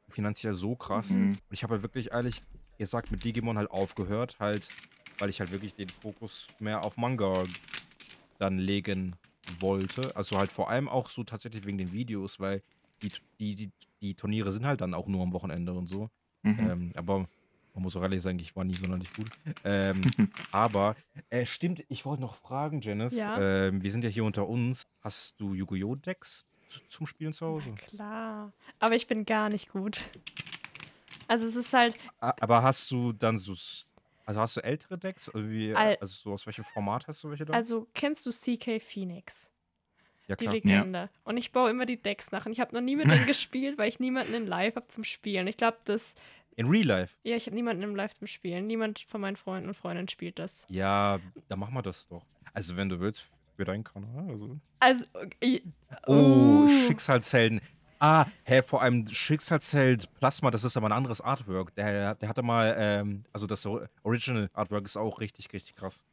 finanziell 0.09 0.55
so 0.55 0.75
krass. 0.75 1.09
Mhm. 1.12 1.29
Und 1.29 1.39
ich 1.51 1.63
habe 1.63 1.75
halt 1.75 1.83
wirklich 1.83 2.12
ehrlich 2.12 2.43
gesagt 2.77 3.12
mit 3.12 3.23
Digimon 3.23 3.57
halt 3.57 3.71
aufgehört, 3.71 4.38
halt, 4.39 4.67
weil 5.19 5.30
ich 5.30 5.39
halt 5.39 5.52
wirklich 5.52 5.76
den 5.76 5.89
Fokus 5.89 6.47
mehr 6.60 6.84
auf 6.84 6.97
Manga 6.97 7.43
dann 8.39 8.58
legen 8.58 9.15
wollte. 9.60 10.15
Also 10.15 10.38
halt 10.38 10.52
vor 10.52 10.69
allem 10.69 10.88
auch 10.89 11.10
so 11.10 11.23
tatsächlich 11.23 11.65
wegen 11.65 11.78
den 11.78 11.91
Videos, 11.91 12.39
weil 12.39 12.62
die, 13.02 13.12
die, 13.39 13.56
die, 13.56 13.71
die 14.02 14.13
Turniere 14.15 14.52
sind 14.52 14.65
halt 14.65 14.82
dann 14.82 14.93
auch 14.93 15.08
nur 15.08 15.21
am 15.21 15.34
Wochenende 15.34 15.73
und 15.73 15.88
so. 15.88 16.10
Mhm. 16.43 16.60
Ähm, 16.60 16.91
aber 16.95 17.28
man 17.73 17.84
muss 17.84 17.95
auch 17.95 18.04
ehrlich 18.04 18.21
sagen, 18.21 18.39
ich 18.39 18.56
war 18.56 18.63
nie 18.63 18.73
sonderlich 18.73 19.12
gut. 19.13 19.30
Ähm, 19.63 20.02
aber 20.52 20.95
äh, 21.30 21.45
stimmt, 21.45 21.84
ich 21.89 22.06
wollte 22.06 22.21
noch 22.21 22.36
fragen, 22.36 22.82
Janice. 22.82 23.13
Ja? 23.13 23.39
Ähm, 23.39 23.82
wir 23.82 23.91
sind 23.91 24.04
ja 24.04 24.10
hier 24.10 24.23
unter 24.23 24.47
uns. 24.47 24.84
Hast 25.02 25.39
du 25.39 25.54
Yu-Gi-Oh! 25.54 25.95
Decks 25.95 26.45
zum 26.89 27.06
Spielen 27.06 27.34
zu 27.34 27.45
Hause? 27.45 27.73
Klar. 27.76 28.52
Aber 28.80 28.95
ich 28.95 29.08
bin 29.08 29.26
gar 29.26 29.49
nicht 29.49 29.71
gut. 29.71 30.06
Also 31.28 31.45
es 31.45 31.56
ist 31.56 31.73
halt, 31.73 31.97
Aber 32.19 32.63
hast 32.63 32.89
du 32.91 33.13
dann 33.13 33.38
so. 33.38 33.56
Also 34.25 34.39
hast 34.39 34.55
du 34.57 34.62
ältere 34.63 34.98
Decks? 34.98 35.29
Also, 35.29 35.50
wie, 35.50 35.73
Al- 35.75 35.98
also 36.00 36.13
so 36.15 36.33
aus 36.33 36.45
welchem 36.45 36.63
Format 36.63 37.08
hast 37.08 37.23
du 37.23 37.29
welche 37.29 37.45
da? 37.45 37.54
also 37.54 37.87
kennst 37.93 38.25
du 38.25 38.31
CK 38.31 38.81
Phoenix? 38.81 39.52
ja, 40.27 40.35
Die. 40.37 40.48
Legende. 40.48 41.10
Und 41.25 41.35
ich 41.37 41.52
baue 41.52 41.69
immer 41.69 41.85
die 41.85 42.02
Decks 42.02 42.31
nach. 42.31 42.45
Und 42.45 42.54
ich 42.54 42.60
habe 42.62 42.73
noch 42.73 42.81
nie 42.81 42.95
mit 42.95 43.10
denen 43.12 43.25
gespielt, 43.25 43.77
weil 43.77 43.89
ich 43.89 44.00
niemanden 44.00 44.33
in 44.33 44.48
Live 44.48 44.75
habe 44.77 44.87
zum 44.87 45.04
Spielen. 45.04 45.48
Ich 45.48 45.58
glaube, 45.58 45.77
das. 45.85 46.15
In 46.56 46.67
Real 46.67 46.85
Life. 46.85 47.15
Ja, 47.23 47.35
ich 47.35 47.48
habe 47.48 47.56
niemanden 47.56 47.83
im 47.83 47.95
Live 47.95 48.13
zum 48.13 48.27
Spielen. 48.27 48.67
Niemand 48.67 49.00
von 49.10 49.19
meinen 49.19 49.35
Freunden 49.35 49.67
und 49.67 49.73
Freundinnen 49.73 50.08
spielt 50.08 50.39
das. 50.39 50.65
Ja, 50.69 51.19
dann 51.50 51.60
machen 51.60 51.73
wir 51.73 51.81
das 51.81 52.08
doch. 52.08 52.23
Also, 52.54 52.75
wenn 52.77 52.87
du 52.89 53.00
willst, 53.00 53.27
für 53.58 53.65
deinen 53.65 53.83
Kanal. 53.83 54.29
Also. 54.29 54.58
Also, 54.79 55.06
ich, 55.39 55.63
Oh, 56.08 56.13
Uh. 56.13 56.69
Schicksalshelden. 56.87 57.60
Ah, 58.06 58.25
hä, 58.43 58.62
vor 58.62 58.81
allem 58.81 59.08
Schicksalsheld 59.08 60.13
Plasma, 60.15 60.51
das 60.51 60.65
ist 60.65 60.75
aber 60.75 60.87
ein 60.87 60.91
anderes 60.91 61.21
Artwork. 61.21 61.73
Der, 61.75 62.15
der 62.15 62.27
hatte 62.27 62.41
mal, 62.43 62.75
ähm, 62.77 63.23
also 63.31 63.47
das 63.47 63.65
Original 64.04 64.49
Artwork 64.54 64.83
ist 64.83 64.97
auch 64.97 65.21
richtig, 65.21 65.54
richtig 65.54 65.75
krass. 65.77 66.04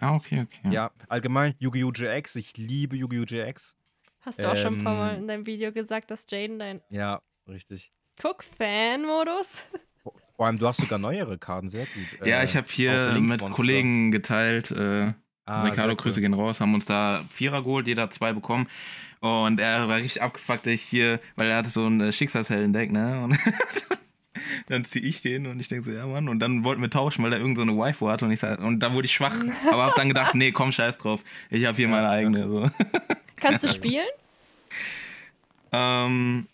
Ah, 0.00 0.16
okay, 0.16 0.40
okay. 0.42 0.74
Ja, 0.74 0.90
allgemein 1.08 1.54
Yu-Gi-Oh! 1.60 1.92
GX, 1.92 2.34
ich 2.34 2.56
liebe 2.56 2.96
Yu-Gi-Oh! 2.96 3.24
GX. 3.24 3.76
Hast 4.22 4.42
du 4.42 4.50
auch 4.50 4.56
schon 4.56 4.78
ein 4.78 4.82
paar 4.84 4.96
Mal 4.96 5.14
Ähm, 5.14 5.20
in 5.20 5.28
deinem 5.28 5.46
Video 5.46 5.70
gesagt, 5.70 6.10
dass 6.10 6.26
Jaden 6.28 6.58
dein 6.58 6.80
Ja, 6.90 7.22
richtig. 7.46 7.92
Guck-Fan-Modus? 8.20 9.66
Vor 10.34 10.46
allem, 10.46 10.58
du 10.58 10.66
hast 10.66 10.78
sogar 10.78 10.98
neuere 10.98 11.38
Karten, 11.38 11.68
sehr 11.68 11.86
gut. 11.86 12.26
Ja, 12.26 12.40
Äh, 12.40 12.44
ich 12.44 12.56
habe 12.56 12.66
hier 12.68 13.12
mit. 13.20 13.40
Kollegen 13.52 14.10
geteilt. 14.10 14.72
Äh, 14.72 15.12
Ah, 15.48 15.62
Ricardo, 15.62 15.94
Grüße 15.94 16.16
cool. 16.18 16.22
gehen 16.22 16.34
raus, 16.34 16.60
haben 16.60 16.74
uns 16.74 16.86
da 16.86 17.24
Vierer 17.30 17.62
geholt, 17.62 17.86
jeder 17.86 18.02
hat 18.02 18.12
zwei 18.12 18.32
bekommen. 18.32 18.66
Und 19.20 19.60
er 19.60 19.88
war 19.88 19.96
richtig 19.96 20.22
abgefuckt, 20.22 20.66
dass 20.66 20.74
ich 20.74 20.82
hier, 20.82 21.20
weil 21.36 21.48
er 21.48 21.56
hatte 21.56 21.70
so 21.70 21.86
ein 21.86 22.00
äh, 22.00 22.12
Schicksalshelden-Deck, 22.12 22.92
ne? 22.92 23.24
Und 23.24 23.38
dann 24.68 24.84
ziehe 24.84 25.04
ich 25.04 25.22
den 25.22 25.46
und 25.46 25.60
ich 25.60 25.68
denke 25.68 25.84
so, 25.84 25.92
ja 25.92 26.06
Mann. 26.06 26.28
Und 26.28 26.40
dann 26.40 26.64
wollten 26.64 26.82
wir 26.82 26.90
tauschen, 26.90 27.24
weil 27.24 27.32
er 27.32 27.38
irgend 27.38 27.56
so 27.56 27.62
eine 27.62 27.76
Waifu 27.76 28.08
hatte 28.08 28.24
und 28.24 28.32
ich 28.32 28.40
sag, 28.40 28.60
und 28.60 28.80
da 28.80 28.92
wurde 28.92 29.06
ich 29.06 29.14
schwach. 29.14 29.34
aber 29.72 29.86
hab 29.86 29.94
dann 29.96 30.08
gedacht, 30.08 30.34
nee, 30.34 30.52
komm, 30.52 30.72
scheiß 30.72 30.98
drauf. 30.98 31.22
Ich 31.50 31.64
habe 31.64 31.76
hier 31.76 31.88
meine 31.88 32.08
eigene. 32.08 32.48
So. 32.48 32.70
Kannst 33.36 33.64
du 33.64 33.68
spielen? 33.68 34.06
ähm, 35.72 36.46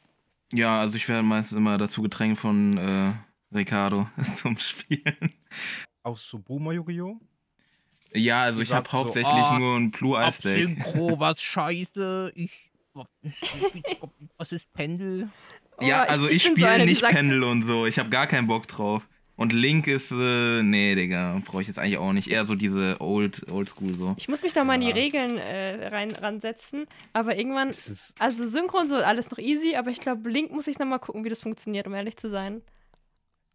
ja, 0.52 0.80
also 0.80 0.96
ich 0.96 1.08
werde 1.08 1.22
meistens 1.22 1.56
immer 1.56 1.78
dazu 1.78 2.02
gedrängt 2.02 2.38
von 2.38 2.76
äh, 2.76 3.12
Ricardo 3.54 4.08
zum 4.36 4.58
Spielen. 4.58 5.32
Auch 6.02 6.16
so 6.16 6.38
Boomer 6.38 6.72
Yu-Gi-Oh! 6.72 7.20
Ja, 8.14 8.42
also 8.42 8.60
ich 8.60 8.72
habe 8.72 8.88
so, 8.88 8.98
hauptsächlich 8.98 9.32
ah, 9.32 9.58
nur 9.58 9.76
ein 9.76 9.90
Blue 9.90 10.18
Eyes 10.18 10.38
Deck. 10.38 10.60
Synchro, 10.62 11.18
was 11.18 11.40
scheiße. 11.40 12.32
Ich. 12.34 12.70
Was 14.36 14.52
ist 14.52 14.72
Pendel? 14.74 15.30
Ja, 15.80 16.04
Oh, 16.06 16.10
also 16.10 16.28
ich, 16.28 16.42
so 16.42 16.50
spiele 16.50 16.78
die 16.80 16.84
nicht 16.84 17.02
Pendel 17.02 17.42
und 17.42 17.62
so. 17.62 17.86
Ich 17.86 17.98
habe 17.98 18.10
gar 18.10 18.26
keinen 18.26 18.46
Bock 18.46 18.68
drauf. 18.68 19.02
Und 19.34 19.52
Link 19.54 19.86
ist, 19.86 20.12
äh, 20.12 20.62
nee, 20.62 20.94
Digga, 20.94 21.40
brauche 21.46 21.62
ich 21.62 21.68
jetzt 21.68 21.78
eigentlich 21.78 21.96
auch 21.96 22.12
nicht. 22.12 22.28
Eher 22.28 22.44
so 22.44 22.54
diese 22.54 23.00
Old, 23.00 23.50
Old 23.50 23.70
School 23.70 23.94
so. 23.94 24.14
Ich 24.18 24.28
muss 24.28 24.42
mich 24.42 24.52
da 24.52 24.62
mal 24.62 24.74
in 24.74 24.82
die 24.82 24.88
Ja. 24.88 24.94
Regeln 24.94 25.38
äh, 25.38 25.88
rein, 25.88 26.10
ransetzen. 26.12 26.86
Aber 27.14 27.34
irgendwann, 27.36 27.72
also 28.18 28.46
Synchron 28.46 28.88
so 28.88 28.96
alles 28.96 29.30
noch 29.30 29.38
easy, 29.38 29.74
aber 29.74 29.90
ich 29.90 30.00
glaube, 30.00 30.28
Link 30.28 30.52
muss 30.52 30.66
ich 30.66 30.78
noch 30.78 30.86
mal 30.86 30.98
gucken, 30.98 31.24
wie 31.24 31.30
das 31.30 31.40
funktioniert, 31.40 31.86
um 31.86 31.94
ehrlich 31.94 32.16
zu 32.18 32.30
sein. 32.30 32.60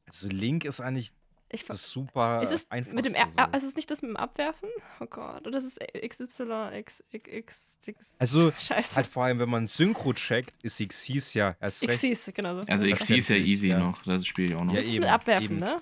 also 0.08 0.28
Link 0.30 0.66
ist 0.66 0.82
eigentlich 0.82 1.12
Ich, 1.50 1.64
das 1.64 1.88
super 1.90 2.42
ist 2.44 2.52
es 2.52 2.70
einfach. 2.70 2.92
mit 2.92 3.06
dem 3.06 3.16
R 3.16 3.28
ah, 3.38 3.46
ist 3.56 3.64
es 3.64 3.76
nicht 3.76 3.90
das 3.90 4.02
mit 4.02 4.10
dem 4.10 4.18
Abwerfen? 4.18 4.68
Oh 5.00 5.06
Gott, 5.06 5.48
oder 5.48 5.58
ist 5.58 5.64
es 5.64 6.10
XY, 6.10 6.78
X, 6.80 7.02
X, 7.12 7.30
X, 7.32 7.78
X. 7.88 8.12
Also, 8.20 8.52
Scheiße. 8.60 8.96
Halt 8.98 9.08
vor 9.08 9.24
allem, 9.24 9.40
wenn 9.40 9.50
man 9.50 9.66
Synchro 9.66 10.12
checkt, 10.14 10.54
ist 10.64 10.86
Xyz 10.86 11.34
ja 11.34 11.56
erst 11.62 11.84
recht. 11.88 12.00
Xyz, 12.00 12.32
genau 12.34 12.54
so. 12.56 12.62
Also. 12.68 12.86
XC 12.88 13.10
ist 13.18 13.30
ja 13.30 13.38
easy 13.38 13.68
Ja. 13.70 13.80
noch. 13.80 14.02
Das 14.02 14.26
spiele 14.26 14.50
ich 14.50 14.56
auch 14.56 14.64
noch. 14.66 14.74
Ja, 14.74 14.80
Das 14.80 14.88
ist 14.88 14.96
eben, 14.96 15.04
mit 15.04 15.12
Abwerfen, 15.12 15.46
eben. 15.46 15.60
ne? 15.60 15.82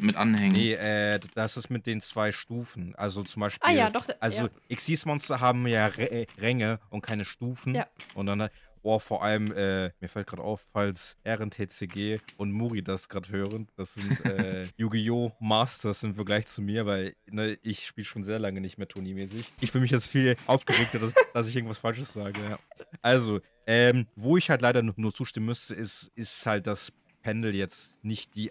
Mit 0.00 0.14
Anhängen. 0.14 0.52
Nee, 0.52 0.74
äh, 0.74 1.18
das 1.34 1.56
ist 1.56 1.70
mit 1.70 1.86
den 1.88 2.00
zwei 2.00 2.30
Stufen. 2.30 2.94
Also 2.94 3.24
zum 3.24 3.40
Beispiel. 3.40 3.68
Ah 3.68 3.72
ja, 3.72 3.90
doch, 3.90 4.06
Also 4.20 4.42
ja. 4.68 4.76
Xyz-Monster 4.76 5.40
haben 5.40 5.66
ja 5.66 5.88
R 5.88 5.98
äh, 6.12 6.26
Ränge 6.38 6.78
und 6.90 7.00
keine 7.02 7.24
Stufen. 7.24 7.74
Ja. 7.74 7.88
Und 8.14 8.26
dann, 8.26 8.48
boah, 8.88 9.00
vor 9.00 9.22
allem, 9.22 9.52
äh, 9.52 9.92
mir 10.00 10.08
fällt 10.08 10.28
gerade 10.28 10.42
auf, 10.42 10.66
falls 10.72 11.18
RNTCG 11.22 12.20
und 12.38 12.52
Muri 12.52 12.82
das 12.82 13.10
gerade 13.10 13.28
hören, 13.28 13.68
das 13.76 13.92
sind 13.92 14.24
äh, 14.24 14.66
Yu-Gi-Oh! 14.78 15.30
Masters 15.40 16.04
im 16.04 16.14
Vergleich 16.14 16.46
zu 16.46 16.62
mir, 16.62 16.86
weil 16.86 17.14
ne, 17.26 17.58
ich 17.60 17.86
spiele 17.86 18.06
schon 18.06 18.24
sehr 18.24 18.38
lange 18.38 18.62
nicht 18.62 18.78
mehr 18.78 18.88
turniermäßig. 18.88 19.52
Ich 19.60 19.72
fühle 19.72 19.82
mich 19.82 19.90
jetzt 19.90 20.06
viel 20.06 20.36
aufgeregter, 20.46 21.00
dass, 21.00 21.12
dass 21.34 21.46
ich 21.48 21.54
irgendwas 21.54 21.80
Falsches 21.80 22.14
sage. 22.14 22.40
Ja. 22.42 22.58
Also, 23.02 23.42
ähm, 23.66 24.06
wo 24.16 24.38
ich 24.38 24.48
halt 24.48 24.62
leider 24.62 24.80
nur, 24.82 25.12
zustimmen 25.12 25.44
müsste, 25.44 25.74
ist, 25.74 26.10
ist 26.14 26.46
halt, 26.46 26.66
dass 26.66 26.90
Pendel 27.20 27.54
jetzt 27.54 28.02
nicht 28.02 28.34
die 28.36 28.50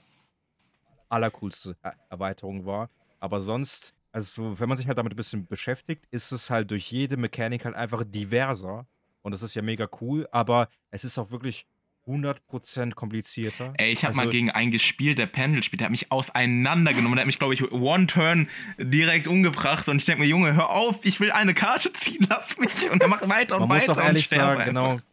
allercoolste 1.09 1.77
Er- 1.81 1.95
Erweiterung 2.11 2.67
war. 2.67 2.91
Aber 3.19 3.41
sonst, 3.41 3.95
also 4.11 4.59
wenn 4.59 4.69
man 4.69 4.77
sich 4.77 4.85
halt 4.87 4.99
damit 4.99 5.13
ein 5.13 5.15
bisschen 5.15 5.47
beschäftigt, 5.47 6.05
ist 6.11 6.31
es 6.31 6.51
halt 6.51 6.69
durch 6.69 6.91
jede 6.91 7.17
Mechanik 7.17 7.65
halt 7.65 7.73
einfach 7.75 8.03
diverser. 8.05 8.85
Und 9.21 9.31
das 9.33 9.43
ist 9.43 9.55
ja 9.55 9.61
mega 9.61 9.87
cool, 10.01 10.27
aber 10.31 10.69
es 10.91 11.03
ist 11.03 11.17
auch 11.17 11.31
wirklich 11.31 11.65
100% 12.07 12.93
komplizierter. 12.95 13.73
Ey, 13.77 13.91
ich 13.91 14.05
habe 14.05 14.15
mal 14.15 14.21
Also- 14.23 14.31
gegen 14.31 14.49
einen 14.49 14.71
gespielt, 14.71 15.17
der 15.17 15.25
Pendel 15.25 15.61
spielt. 15.63 15.81
Der 15.81 15.85
hat 15.85 15.91
mich 15.91 16.09
auseinandergenommen. 16.11 17.15
Der 17.17 17.21
hat 17.23 17.27
mich, 17.27 17.37
glaube 17.39 17.53
ich, 17.53 17.69
One-Turn 17.71 18.47
direkt 18.77 19.27
umgebracht. 19.27 19.89
Und 19.89 19.97
ich 19.97 20.05
denke 20.05 20.21
mir, 20.21 20.27
Junge, 20.27 20.53
hör 20.55 20.69
auf, 20.69 21.03
ich 21.05 21.19
will 21.19 21.31
eine 21.31 21.53
Karte 21.53 21.91
ziehen, 21.91 22.25
lass 22.29 22.57
mich. 22.57 22.89
Und 22.89 23.01
er 23.01 23.09
macht 23.09 23.27
weiter 23.27 23.55
und 23.55 23.67
Man 23.67 23.77
muss 23.77 23.87
weiter. 23.89 23.93
doch 23.99 24.05
ehrlich 24.07 24.23
und 24.23 24.27
sterbe 24.27 24.57
sagen, 24.59 24.65
genau, 24.69 24.89
einfach. 24.91 25.03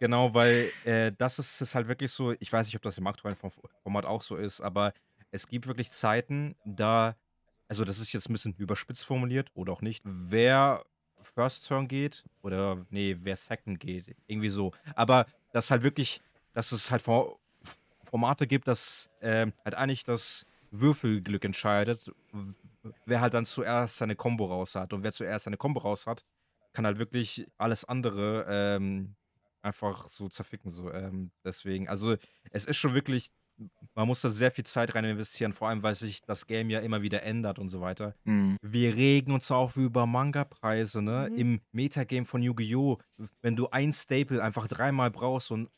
genau, 0.00 0.34
weil 0.34 0.72
äh, 0.84 1.12
das 1.16 1.38
ist, 1.38 1.60
ist 1.60 1.74
halt 1.76 1.86
wirklich 1.86 2.10
so, 2.10 2.32
ich 2.40 2.52
weiß 2.52 2.66
nicht, 2.66 2.74
ob 2.76 2.82
das 2.82 2.98
im 2.98 3.06
aktuellen 3.06 3.36
Form- 3.36 3.52
Format 3.84 4.04
auch 4.04 4.22
so 4.22 4.34
ist, 4.36 4.60
aber 4.60 4.92
es 5.30 5.46
gibt 5.46 5.68
wirklich 5.68 5.90
Zeiten, 5.92 6.56
da, 6.64 7.14
also 7.68 7.84
das 7.84 8.00
ist 8.00 8.12
jetzt 8.12 8.28
ein 8.28 8.32
bisschen 8.32 8.54
überspitzt 8.58 9.04
formuliert 9.06 9.50
oder 9.54 9.72
auch 9.72 9.80
nicht, 9.80 10.02
wer 10.04 10.84
First 11.34 11.66
Turn 11.66 11.88
geht 11.88 12.24
oder, 12.42 12.84
nee, 12.90 13.16
wer 13.20 13.36
Second 13.36 13.80
geht, 13.80 14.14
irgendwie 14.26 14.50
so. 14.50 14.72
Aber 14.94 15.26
das 15.52 15.70
halt 15.70 15.82
wirklich, 15.82 16.20
dass 16.52 16.72
es 16.72 16.90
halt 16.90 17.02
For 17.02 17.38
Formate 18.04 18.46
gibt, 18.46 18.68
dass 18.68 19.08
ähm, 19.22 19.54
halt 19.64 19.74
eigentlich 19.74 20.04
das 20.04 20.44
Würfelglück 20.70 21.44
entscheidet, 21.46 22.12
wer 23.06 23.22
halt 23.22 23.32
dann 23.32 23.46
zuerst 23.46 23.96
seine 23.96 24.16
Combo 24.16 24.44
raus 24.46 24.74
hat. 24.74 24.92
Und 24.92 25.02
wer 25.02 25.12
zuerst 25.12 25.44
seine 25.44 25.56
Combo 25.56 25.80
raus 25.80 26.06
hat, 26.06 26.24
kann 26.74 26.84
halt 26.84 26.98
wirklich 26.98 27.46
alles 27.56 27.86
andere 27.86 28.44
ähm, 28.48 29.14
einfach 29.62 30.08
so 30.08 30.28
zerficken. 30.28 30.70
So. 30.70 30.92
Ähm, 30.92 31.30
deswegen, 31.44 31.88
also 31.88 32.16
es 32.50 32.66
ist 32.66 32.76
schon 32.76 32.94
wirklich, 32.94 33.30
man 33.94 34.06
muss 34.06 34.20
da 34.20 34.28
sehr 34.28 34.50
viel 34.50 34.64
Zeit 34.64 34.94
rein 34.94 35.04
investieren, 35.04 35.52
vor 35.52 35.68
allem 35.68 35.82
weil 35.82 35.94
sich 35.94 36.22
das 36.22 36.46
Game 36.46 36.70
ja 36.70 36.80
immer 36.80 37.02
wieder 37.02 37.22
ändert 37.22 37.58
und 37.58 37.68
so 37.68 37.80
weiter. 37.80 38.14
Hm. 38.24 38.56
Wir 38.62 38.94
regen 38.94 39.32
uns 39.32 39.50
auch 39.50 39.76
über 39.76 40.06
Manga-Preise, 40.06 41.02
ne? 41.02 41.28
Mhm. 41.30 41.38
Im 41.38 41.60
Metagame 41.72 42.24
von 42.24 42.42
Yu-Gi-Oh! 42.42 42.98
Wenn 43.40 43.56
du 43.56 43.68
ein 43.68 43.92
Staple 43.92 44.42
einfach 44.42 44.66
dreimal 44.68 45.10
brauchst 45.10 45.50
und, 45.50 45.68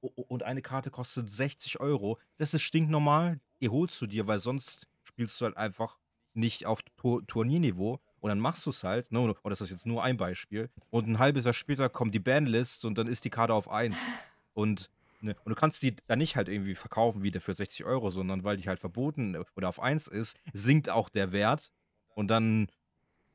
und 0.00 0.42
eine 0.42 0.62
Karte 0.62 0.90
kostet 0.90 1.28
60 1.30 1.80
Euro, 1.80 2.18
das 2.36 2.54
ist 2.54 2.62
stinknormal. 2.62 3.40
Die 3.60 3.68
holst 3.68 4.00
du 4.00 4.06
dir, 4.06 4.26
weil 4.26 4.38
sonst 4.38 4.86
spielst 5.02 5.40
du 5.40 5.46
halt 5.46 5.56
einfach 5.56 5.98
nicht 6.34 6.66
auf 6.66 6.82
Tur 6.96 7.26
Turnierniveau. 7.26 8.00
Und 8.20 8.28
dann 8.28 8.40
machst 8.40 8.64
du 8.64 8.70
es 8.70 8.82
halt, 8.82 9.12
ne? 9.12 9.20
Und 9.20 9.36
das 9.44 9.60
ist 9.60 9.70
jetzt 9.70 9.86
nur 9.86 10.02
ein 10.02 10.16
Beispiel. 10.16 10.70
Und 10.88 11.06
ein 11.06 11.18
halbes 11.18 11.44
Jahr 11.44 11.52
später 11.52 11.90
kommt 11.90 12.14
die 12.14 12.20
Banlist 12.20 12.86
und 12.86 12.96
dann 12.96 13.06
ist 13.06 13.26
die 13.26 13.30
Karte 13.30 13.52
auf 13.52 13.70
1. 13.70 13.96
Und, 14.54 14.88
ne? 15.24 15.36
und 15.44 15.50
du 15.50 15.56
kannst 15.56 15.82
die 15.82 15.96
dann 16.06 16.18
nicht 16.18 16.36
halt 16.36 16.48
irgendwie 16.48 16.74
verkaufen 16.74 17.22
wieder 17.22 17.40
für 17.40 17.54
60 17.54 17.84
Euro, 17.84 18.10
sondern 18.10 18.44
weil 18.44 18.56
die 18.56 18.68
halt 18.68 18.80
verboten 18.80 19.36
oder 19.56 19.68
auf 19.68 19.80
1 19.80 20.06
ist, 20.08 20.36
sinkt 20.52 20.90
auch 20.90 21.08
der 21.08 21.32
Wert. 21.32 21.72
Und 22.14 22.28
dann 22.28 22.68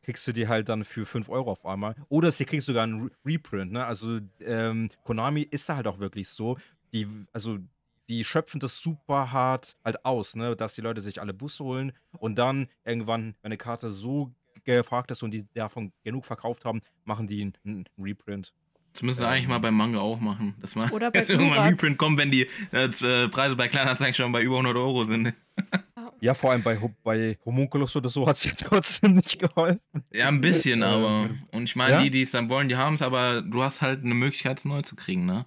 kriegst 0.02 0.28
du 0.28 0.32
die 0.32 0.48
halt 0.48 0.70
dann 0.70 0.86
für 0.86 1.06
5 1.06 1.30
Euro 1.30 1.52
auf 1.52 1.66
einmal. 1.66 1.96
Oder 2.08 2.32
sie 2.32 2.46
kriegst 2.46 2.68
sogar 2.68 2.84
einen 2.84 3.04
Re 3.04 3.12
Reprint, 3.26 3.72
ne? 3.72 3.86
Also 3.86 4.20
ähm, 4.40 4.90
Konami 5.04 5.42
ist 5.42 5.68
da 5.70 5.76
halt 5.76 5.88
auch 5.88 6.00
wirklich 6.00 6.30
so. 6.30 6.58
Die, 6.94 7.08
also 7.34 7.60
die 8.08 8.24
schöpfen 8.24 8.60
das 8.60 8.80
super 8.80 9.32
hart 9.32 9.78
halt 9.84 10.06
aus, 10.06 10.36
ne? 10.36 10.56
Dass 10.56 10.76
die 10.76 10.82
Leute 10.82 11.02
sich 11.02 11.22
alle 11.22 11.34
Busse 11.34 11.64
holen 11.64 11.92
und 12.18 12.40
dann 12.40 12.68
irgendwann, 12.86 13.36
wenn 13.42 13.50
eine 13.50 13.58
Karte 13.58 13.92
so 13.92 14.34
gefragt 14.64 15.12
ist 15.12 15.24
und 15.24 15.32
die 15.32 15.46
davon 15.54 15.92
genug 16.04 16.26
verkauft 16.26 16.66
haben, 16.66 16.82
machen 17.04 17.28
die 17.28 17.54
einen 17.64 17.86
Reprint. 17.98 18.54
Das 18.94 19.02
müssen 19.04 19.20
sie 19.20 19.24
Ähm. 19.26 19.32
eigentlich 19.32 19.48
mal 19.48 19.60
beim 19.60 19.76
Manga 19.76 20.00
auch 20.00 20.20
machen. 20.20 20.56
Dass 20.62 20.76
mal 20.76 20.90
Oder 20.92 21.12
bei 21.12 21.20
jetzt 21.20 21.30
irgendwann 21.30 21.54
Glurak. 21.54 21.72
Reprint 21.74 21.98
kommt, 21.98 22.18
wenn 22.18 22.32
die 22.32 22.48
äh, 22.72 23.28
Preise 23.30 23.56
bei 23.56 23.68
Kleinanzeigen 23.68 24.14
schon 24.14 24.32
bei 24.32 24.42
über 24.42 24.56
100 24.56 24.76
Euro 24.76 25.04
sind. 25.04 25.34
Ja, 26.22 26.34
vor 26.34 26.52
allem 26.52 26.62
bei, 26.64 26.78
bei 27.02 27.38
Homunculus 27.46 27.96
oder 27.96 28.10
so 28.10 28.28
hat 28.28 28.36
es 28.36 28.44
ja 28.44 28.52
trotzdem 28.58 29.16
nicht 29.16 29.40
geholfen. 29.40 29.80
Ja, 30.12 30.28
ein 30.28 30.42
bisschen, 30.42 30.82
Äh, 30.82 30.86
aber. 30.86 31.30
Und 31.54 31.64
ich 31.64 31.78
meine, 31.78 31.94
ja? 31.94 32.02
die, 32.04 32.10
die 32.10 32.24
es 32.24 32.32
dann 32.32 32.50
wollen, 32.50 32.68
die 32.68 32.76
haben 32.76 32.96
es, 32.96 33.02
aber 33.02 33.42
du 33.42 33.64
hast 33.64 33.82
halt 33.82 34.04
eine 34.04 34.14
Möglichkeit, 34.16 34.58
es 34.58 34.66
neu 34.66 34.82
zu 34.82 34.98
kriegen, 34.98 35.26
ne? 35.26 35.46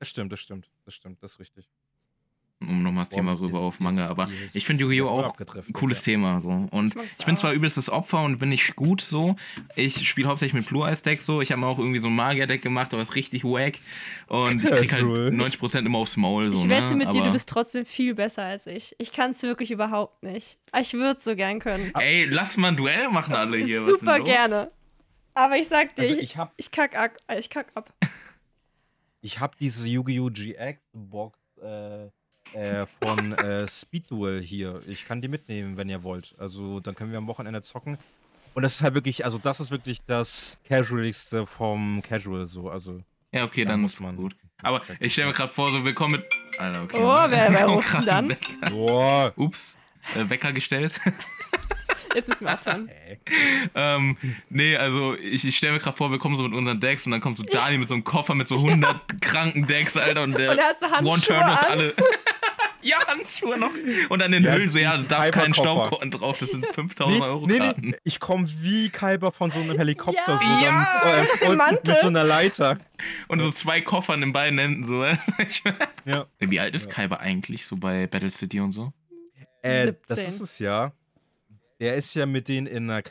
Das 0.00 0.08
stimmt, 0.08 0.32
das 0.32 0.40
stimmt, 0.40 0.68
das 0.84 0.94
stimmt, 0.94 1.22
das 1.22 1.34
ist 1.34 1.38
richtig. 1.38 1.68
Um 2.68 2.82
nochmal 2.82 3.02
das 3.04 3.10
Boah, 3.10 3.16
Thema 3.16 3.38
rüber 3.40 3.60
auf 3.60 3.74
jetzt- 3.74 3.80
Manga. 3.80 4.06
Aber 4.08 4.28
jetzt- 4.28 4.54
ich 4.56 4.64
finde 4.66 4.84
Yu-Gi-Oh! 4.84 5.08
auch 5.08 5.38
ein 5.38 5.72
cooles 5.72 5.98
ja. 5.98 6.04
Thema. 6.12 6.40
So. 6.40 6.48
Und 6.70 6.96
Ich 6.96 7.18
ich 7.20 7.26
bin 7.26 7.36
zwar 7.36 7.52
übelstes 7.52 7.90
Opfer 7.90 8.22
und 8.22 8.38
bin 8.38 8.48
nicht 8.48 8.74
gut 8.76 9.00
so. 9.00 9.36
Ich 9.76 10.08
spiele 10.08 10.28
hauptsächlich 10.28 10.54
mit 10.54 10.66
Blue 10.66 10.86
Eyes 10.88 11.02
Deck 11.02 11.22
so. 11.22 11.40
Ich 11.40 11.50
habe 11.52 11.60
mir 11.60 11.66
auch 11.66 11.78
irgendwie 11.78 12.00
so 12.00 12.08
ein 12.08 12.14
Magier-Deck 12.16 12.62
gemacht, 12.62 12.92
aber 12.94 13.02
ist 13.02 13.14
richtig 13.14 13.44
wack. 13.44 13.74
Und 14.28 14.62
ich 14.62 14.70
krieg 14.70 14.92
halt 14.92 15.04
Cool. 15.04 15.28
90% 15.30 15.84
immer 15.86 15.98
aufs 15.98 16.16
Maul. 16.16 16.50
So, 16.50 16.62
Ich 16.62 16.68
wette 16.68 16.90
ne? 16.92 16.96
mit 17.04 17.12
dir, 17.12 17.18
aber, 17.20 17.26
du 17.28 17.32
bist 17.32 17.48
trotzdem 17.48 17.84
viel 17.84 18.14
besser 18.14 18.42
als 18.44 18.66
ich. 18.66 18.94
Ich 18.98 19.12
kann 19.12 19.32
es 19.32 19.42
wirklich 19.42 19.70
überhaupt 19.70 20.22
nicht. 20.22 20.58
Ich 20.80 20.92
würde 20.94 21.18
es 21.18 21.24
so 21.24 21.36
gern 21.36 21.58
können. 21.58 21.92
Ey, 21.94 22.24
lass 22.26 22.56
mal 22.56 22.68
ein 22.68 22.76
Duell 22.76 23.08
machen, 23.10 23.34
alle 23.34 23.56
hier. 23.58 23.82
Was 23.82 23.88
ist 23.90 24.00
Super 24.00 24.20
gerne. 24.20 24.70
Aber 25.34 25.56
ich 25.56 25.68
sag 25.68 25.96
dir, 25.96 26.02
Also 26.02 26.14
ich, 26.14 26.20
ich 26.22 26.36
habe 26.36 26.52
ich, 26.56 26.70
kack, 26.70 26.94
ab, 26.96 27.12
ich 27.38 27.48
kack 27.48 27.68
ab. 27.74 27.92
ich 29.20 29.40
hab 29.40 29.56
diese 29.56 29.88
Yu-Gi-Oh! 29.88 30.30
GX-Box 30.30 31.38
äh, 31.62 32.08
äh, 32.54 32.86
von 33.02 33.32
äh, 33.32 33.66
Speed 33.68 34.10
Duel 34.10 34.40
hier. 34.42 34.80
Ich 34.86 35.06
kann 35.06 35.20
die 35.20 35.28
mitnehmen, 35.28 35.76
wenn 35.76 35.88
ihr 35.88 36.02
wollt. 36.02 36.34
Also 36.38 36.80
dann 36.80 36.94
können 36.94 37.10
wir 37.12 37.18
am 37.18 37.26
Wochenende 37.26 37.62
zocken. 37.62 37.98
Und 38.54 38.62
das 38.62 38.74
ist 38.76 38.82
halt 38.82 38.94
wirklich, 38.94 39.24
also 39.24 39.38
das 39.38 39.60
ist 39.60 39.70
wirklich 39.70 40.00
das 40.06 40.58
Casualigste 40.68 41.46
vom 41.46 42.02
Casual 42.02 42.44
so. 42.46 42.68
Also 42.70 43.00
Ja, 43.32 43.44
okay, 43.44 43.64
Da 43.64 43.72
dann 43.72 43.80
muss 43.80 43.98
man- 44.00 44.16
gut. 44.16 44.36
Aber 44.64 44.80
ich 45.00 45.12
stelle 45.12 45.28
mir 45.28 45.34
gerade 45.34 45.52
vor, 45.52 45.72
so 45.72 45.84
willkommen 45.84 46.20
mit. 46.20 46.24
Alter, 46.60 46.82
okay. 46.84 46.96
Oh, 47.00 47.30
wer- 47.30 47.52
wer 47.52 47.64
Kommt 47.64 47.76
ruft 47.94 48.06
dann? 48.06 48.36
Boah. 48.70 49.32
Ups, 49.36 49.76
äh, 50.14 50.28
Wecker 50.30 50.52
gestellt. 50.52 51.00
Jetzt 52.14 52.28
müssen 52.28 52.44
wir 52.46 52.54
aufhören. 52.54 52.90
ähm, 53.74 54.16
nee, 54.50 54.76
also 54.76 55.14
ich, 55.16 55.44
ich 55.46 55.56
stelle 55.56 55.74
mir 55.74 55.78
gerade 55.80 55.96
vor, 55.96 56.10
wir 56.10 56.18
kommen 56.18 56.36
so 56.36 56.42
mit 56.42 56.52
unseren 56.54 56.80
Decks 56.80 57.06
und 57.06 57.12
dann 57.12 57.20
kommt 57.20 57.36
so 57.36 57.42
Dani 57.42 57.78
mit 57.78 57.88
so 57.88 57.94
einem 57.94 58.04
Koffer 58.04 58.34
mit 58.34 58.48
so 58.48 58.56
100 58.56 59.00
kranken 59.22 59.66
Decks, 59.66 59.96
Alter. 59.96 60.22
Und 60.22 60.36
der 60.38 60.50
Und 60.52 60.58
er 60.58 60.64
hat 60.66 60.78
so 60.80 60.86
Handschuhe 60.90 61.12
One-Turn 61.12 61.42
alle. 61.42 61.94
ja, 62.82 62.96
Handschuhe 63.06 63.58
noch. 63.58 63.70
Und 64.08 64.22
an 64.22 64.32
den 64.32 64.44
Ja, 64.44 64.52
Hüllen 64.52 64.68
so, 64.68 64.78
ja, 64.78 64.96
da 64.96 65.02
darf 65.02 65.30
kein. 65.30 65.54
Staubkorn 65.54 66.10
drauf, 66.10 66.38
das 66.38 66.50
sind 66.50 66.66
5000 66.74 67.18
Nee, 67.18 67.24
Euro 67.24 67.46
nee, 67.46 67.58
nee, 67.80 67.94
ich 68.04 68.20
komme 68.20 68.48
wie 68.60 68.90
Kalber 68.90 69.32
von 69.32 69.50
so 69.50 69.60
einem 69.60 69.76
Helikopter. 69.76 70.20
Ja. 70.26 70.36
so 70.38 70.44
dann, 70.44 70.62
Ja. 70.62 71.46
äh, 71.46 71.48
und 71.50 71.56
Mantel. 71.56 71.94
mit 71.94 72.00
so 72.02 72.06
einer 72.08 72.24
Leiter. 72.24 72.78
Und 73.28 73.40
so 73.40 73.50
zwei 73.50 73.80
Koffern 73.80 74.22
in 74.22 74.32
beiden 74.32 74.58
Händen, 74.58 74.86
so. 74.86 75.04
Ja. 76.04 76.26
Wie 76.38 76.60
alt 76.60 76.74
ist 76.74 76.90
Kyber 76.90 77.20
eigentlich, 77.20 77.66
so 77.66 77.76
bei 77.76 78.06
Battle 78.06 78.30
City 78.30 78.60
und 78.60 78.72
so? 78.72 78.92
Äh, 79.62 79.92
das 80.08 80.18
17. 80.18 80.26
ist 80.34 80.40
es 80.40 80.58
ja. 80.58 80.92
Der 81.82 81.96
ist 81.96 82.14
ja 82.14 82.26
mit 82.26 82.46
denen 82.46 82.68
in 82.68 82.88
einer, 82.88 83.02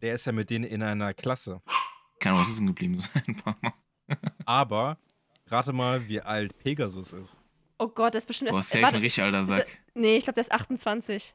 der 0.00 0.14
ist 0.14 0.24
ja 0.24 0.32
mit 0.32 0.48
denen 0.48 0.64
in 0.64 0.82
einer 0.82 1.12
Klasse. 1.12 1.60
Keine 2.20 2.36
Ahnung, 2.36 2.40
was 2.46 2.48
ist 2.52 2.58
denn 2.58 2.66
geblieben 2.66 2.98
sein? 3.14 3.42
Aber 4.46 4.96
rate 5.48 5.74
mal, 5.74 6.08
wie 6.08 6.22
alt 6.22 6.56
Pegasus 6.56 7.12
ist. 7.12 7.36
Oh 7.78 7.88
Gott, 7.88 8.14
der 8.14 8.18
ist 8.18 8.26
bestimmt 8.26 8.50
Boah, 8.50 8.58
erst. 8.60 8.70
safe 8.70 8.86
ein 8.86 8.94
richtig 8.94 9.22
alter 9.22 9.44
Sack. 9.44 9.66
Nee, 9.92 10.16
ich 10.16 10.24
glaube, 10.24 10.36
der 10.36 10.40
ist 10.40 10.52
28. 10.52 11.34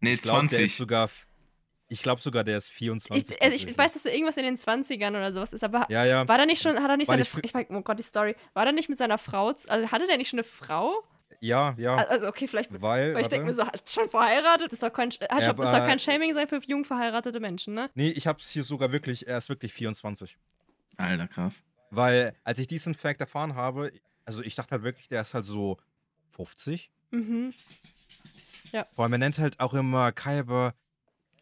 Nee, 0.00 0.14
Ich 0.14 0.22
glaube, 0.22 0.48
der 0.48 0.58
ist 0.58 0.74
20. 0.74 0.76
sogar, 0.76 1.08
ich 1.86 2.02
glaube 2.02 2.20
sogar, 2.20 2.42
der 2.42 2.58
ist 2.58 2.70
24. 2.70 3.30
Ich, 3.30 3.42
also 3.42 3.54
ich 3.68 3.78
weiß, 3.78 3.92
dass 3.92 4.04
er 4.04 4.12
irgendwas 4.14 4.36
in 4.38 4.42
den 4.42 4.56
20ern 4.56 5.10
oder 5.10 5.32
sowas 5.32 5.52
ist, 5.52 5.62
aber 5.62 5.86
Ja, 5.88 6.04
ja. 6.04 6.26
war 6.26 6.36
da 6.36 6.46
nicht 6.46 6.60
schon, 6.60 6.82
hat 6.82 6.90
er 6.90 6.96
nicht 6.96 7.06
Weil 7.06 7.24
seine, 7.24 7.42
ich 7.42 7.44
ich, 7.44 7.54
weiß, 7.54 7.66
oh 7.70 7.82
Gott, 7.82 8.00
die 8.00 8.02
Story, 8.02 8.34
war 8.54 8.64
der 8.64 8.72
nicht 8.72 8.88
mit 8.88 8.98
seiner 8.98 9.18
Frau, 9.18 9.46
also 9.68 9.70
hatte 9.92 10.08
der 10.08 10.16
nicht 10.16 10.30
schon 10.30 10.40
eine 10.40 10.44
Frau? 10.48 11.04
Ja, 11.42 11.74
ja. 11.76 11.94
Also 11.94 12.28
okay, 12.28 12.46
vielleicht, 12.46 12.70
weil, 12.80 13.14
weil 13.14 13.22
ich 13.22 13.28
denke 13.28 13.46
mir 13.46 13.52
so, 13.54 13.66
hat 13.66 13.90
schon 13.90 14.08
verheiratet? 14.08 14.66
Das 14.66 14.74
ist 14.74 14.82
doch 14.84 14.92
kein, 14.92 15.10
hat 15.10 15.42
Ja, 15.42 15.50
ist 15.50 15.58
doch 15.58 15.84
kein 15.84 15.98
Shaming 15.98 16.34
sein 16.34 16.46
für 16.46 16.60
jung 16.68 16.84
verheiratete 16.84 17.40
Menschen, 17.40 17.74
ne? 17.74 17.90
Nee, 17.94 18.10
ich 18.10 18.28
hab's 18.28 18.48
hier 18.48 18.62
sogar 18.62 18.92
wirklich, 18.92 19.26
er 19.26 19.38
ist 19.38 19.48
wirklich 19.48 19.72
24. 19.72 20.38
Alter, 20.98 21.26
krass. 21.26 21.54
Weil, 21.90 22.36
als 22.44 22.60
ich 22.60 22.68
diesen 22.68 22.94
Fact 22.94 23.20
erfahren 23.20 23.56
habe, 23.56 23.90
also 24.24 24.40
ich 24.40 24.54
dachte 24.54 24.70
halt 24.70 24.84
wirklich, 24.84 25.08
der 25.08 25.22
ist 25.22 25.34
halt 25.34 25.44
so 25.44 25.78
50. 26.30 26.92
Mhm. 27.10 27.52
Vor 28.94 29.04
allem, 29.04 29.12
er 29.12 29.18
nennt 29.18 29.36
halt 29.40 29.58
auch 29.58 29.74
immer 29.74 30.12
Kyber, 30.12 30.74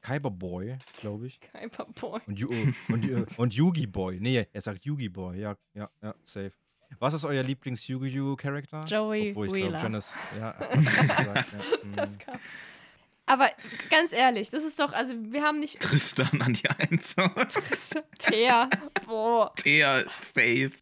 Kyber 0.00 0.30
Boy, 0.30 0.78
glaube 0.98 1.26
ich. 1.26 1.40
Kein 1.40 1.70
Boy. 2.00 2.20
Und, 2.26 2.38
Yu 2.38 2.48
und, 2.88 3.04
Yu- 3.04 3.26
und 3.36 3.52
Yugi 3.52 3.86
Boy. 3.86 4.18
Nee, 4.18 4.46
er 4.50 4.60
sagt 4.62 4.86
Yugi 4.86 5.10
Boy. 5.10 5.40
Ja, 5.40 5.56
ja, 5.74 5.90
ja, 6.02 6.14
safe. 6.24 6.52
Was 6.98 7.14
ist 7.14 7.24
euer 7.24 7.42
Lieblings-Yu-Gi-Oh! 7.42 8.36
Joey 8.86 9.30
Obwohl, 9.30 9.46
ich 9.46 9.52
glaub, 9.52 9.54
Wheeler. 9.54 9.82
Janice, 9.82 10.12
ja, 10.38 10.54
hat 10.58 10.70
gesagt, 10.76 11.52
ja. 11.52 11.72
Das 11.94 12.18
kam. 12.18 12.38
Aber 13.30 13.48
ganz 13.90 14.12
ehrlich, 14.12 14.50
das 14.50 14.64
ist 14.64 14.80
doch, 14.80 14.92
also 14.92 15.14
wir 15.16 15.42
haben 15.42 15.60
nicht. 15.60 15.78
Tristan 15.78 16.42
an 16.42 16.54
die 16.54 16.68
1. 16.68 17.14
Teer. 18.18 18.68
Boah. 19.06 19.54
Thea, 19.54 20.04
safe. 20.20 20.72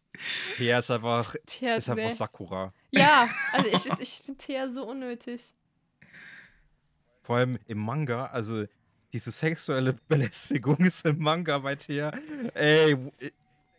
Thea 0.57 0.79
ist 0.79 0.89
einfach, 0.89 1.35
Teer 1.45 1.77
ist 1.77 1.89
einfach. 1.89 2.09
Sakura. 2.09 2.73
Ja, 2.89 3.29
also 3.53 3.69
ich, 3.69 4.01
ich 4.01 4.21
finde 4.25 4.37
Teer 4.39 4.71
so 4.71 4.83
unnötig. 4.87 5.53
Vor 7.21 7.37
allem 7.37 7.59
im 7.67 7.77
Manga, 7.77 8.25
also 8.25 8.65
diese 9.13 9.29
sexuelle 9.29 9.93
Belästigung 10.07 10.77
ist 10.77 11.05
im 11.05 11.19
Manga 11.19 11.59
bei 11.59 11.75
Thea. 11.75 12.11
Ey, 12.55 12.97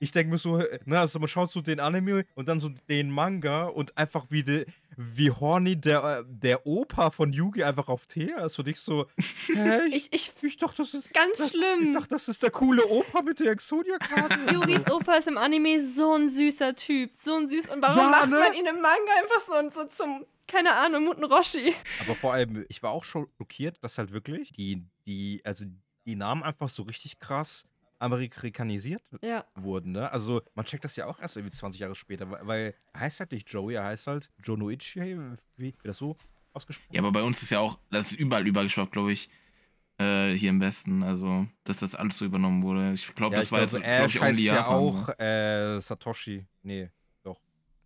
ich 0.01 0.13
denke 0.13 0.33
mir 0.33 0.39
so, 0.39 0.63
na, 0.87 1.01
also 1.01 1.19
man 1.19 1.29
schaut 1.29 1.53
so 1.53 1.61
den 1.61 1.79
Anime 1.79 2.25
und 2.35 2.49
dann 2.49 2.59
so 2.59 2.71
den 2.89 3.11
Manga 3.11 3.67
und 3.67 3.97
einfach 3.99 4.27
wie, 4.31 4.43
de, 4.43 4.67
wie 4.97 5.31
horny 5.31 5.77
der, 5.77 6.25
der 6.27 6.67
Opa 6.67 7.11
von 7.11 7.33
Yugi 7.33 7.63
einfach 7.63 7.89
auf 7.89 8.07
Thea 8.07 8.47
ist 8.47 8.59
und 8.59 8.67
ich 8.67 8.81
so, 8.81 9.07
hä, 9.47 9.81
ich, 9.89 10.09
Ich, 10.13 10.33
ich, 10.37 10.43
ich 10.43 10.57
dachte, 10.57 10.79
das 10.79 10.95
ist, 10.95 11.13
ganz 11.15 11.37
das, 11.39 11.47
ich 11.47 11.53
schlimm. 11.53 11.93
dachte, 11.95 12.09
das 12.09 12.29
ist 12.29 12.43
der 12.43 12.51
coole 12.51 12.85
Opa 12.87 13.23
mit 13.23 13.41
der 13.41 13.53
Exodia-Karte. 13.53 14.39
Yugis 14.55 14.91
Opa 14.91 15.15
ist 15.15 15.29
im 15.29 15.37
Anime 15.39 15.81
so 15.81 16.15
ein 16.17 16.29
süßer 16.29 16.75
Typ. 16.75 17.11
So 17.15 17.37
ein 17.37 17.49
süß. 17.49 17.69
Und 17.69 17.83
warum 17.83 17.99
Ja, 18.03 18.09
macht 18.11 18.31
ne? 18.31 18.39
man 18.39 18.53
ihn 18.55 18.67
im 18.67 18.77
Manga 18.81 19.13
einfach 19.23 19.41
so, 19.73 19.83
so 19.83 19.89
zum, 19.89 20.25
keine 20.49 20.75
Ahnung, 20.77 21.05
Muten 21.05 21.25
Roshi? 21.25 21.75
Aber 22.01 22.15
vor 22.15 22.33
allem, 22.33 22.65
ich 22.69 22.83
war 22.83 22.91
auch 22.93 23.05
schon 23.05 23.29
schockiert, 23.37 23.77
dass 23.85 23.99
halt 23.99 24.13
wirklich 24.13 24.53
die, 24.55 24.83
die, 25.07 25.43
also 25.45 25.67
die 26.07 26.17
Namen 26.17 26.43
einfach 26.43 26.71
so 26.71 26.85
richtig 26.85 27.19
krass 27.21 27.67
amerikanisiert 28.01 29.03
Ja. 29.23 29.45
wurden, 29.55 29.93
ne? 29.93 30.11
Also 30.11 30.43
man 30.55 30.65
checkt 30.65 30.85
das 30.85 30.97
ja 30.97 31.07
auch 31.07 31.21
erst 31.21 31.37
irgendwie 31.37 31.55
20 31.57 31.81
Jahre 31.81 31.95
später, 31.95 32.31
weil, 32.31 32.47
weil 32.47 32.75
er 32.93 33.01
heißt 33.01 33.21
halt 33.21 33.33
nicht 33.33 33.49
Joey, 33.51 33.75
er 33.75 33.85
heißt 33.85 34.07
halt 34.07 34.31
Jonoichi, 34.43 35.17
wie 35.57 35.73
wie 35.73 35.75
das 35.85 35.99
so 35.99 36.17
ausgesprochen? 36.53 36.95
Ja, 36.95 37.01
aber 37.03 37.13
bei 37.13 37.23
uns 37.23 37.43
ist 37.43 37.51
ja 37.51 37.61
auch, 37.61 37.79
das 37.91 38.13
ist 38.13 38.19
überall 38.19 38.47
übergeschwappt, 38.47 38.93
glaube 38.93 39.13
ich, 39.13 39.29
äh, 39.99 40.33
hier 40.35 40.51
im 40.51 40.61
Westen. 40.61 41.03
Also, 41.03 41.47
dass 41.65 41.79
das 41.81 41.95
alles 41.95 42.17
so 42.19 42.25
übernommen 42.25 42.63
wurde. 42.63 42.93
Ich 42.95 43.15
glaube, 43.15 43.35
Ja, 43.37 43.41
das 43.41 43.47
ich 43.47 43.53
war 43.53 43.67
glaube, 43.67 43.77
jetzt, 43.77 43.85
glaube 43.85 44.05
Ash 44.07 44.15
ich, 44.17 44.21
heißt 44.23 44.41
ja 44.41 44.55
Japan. 44.57 44.75
auch 44.75 45.07
so. 45.07 45.13
äh, 45.23 45.81
Satoshi. 45.81 46.47
Nee, 46.63 46.91
doch, 47.23 47.39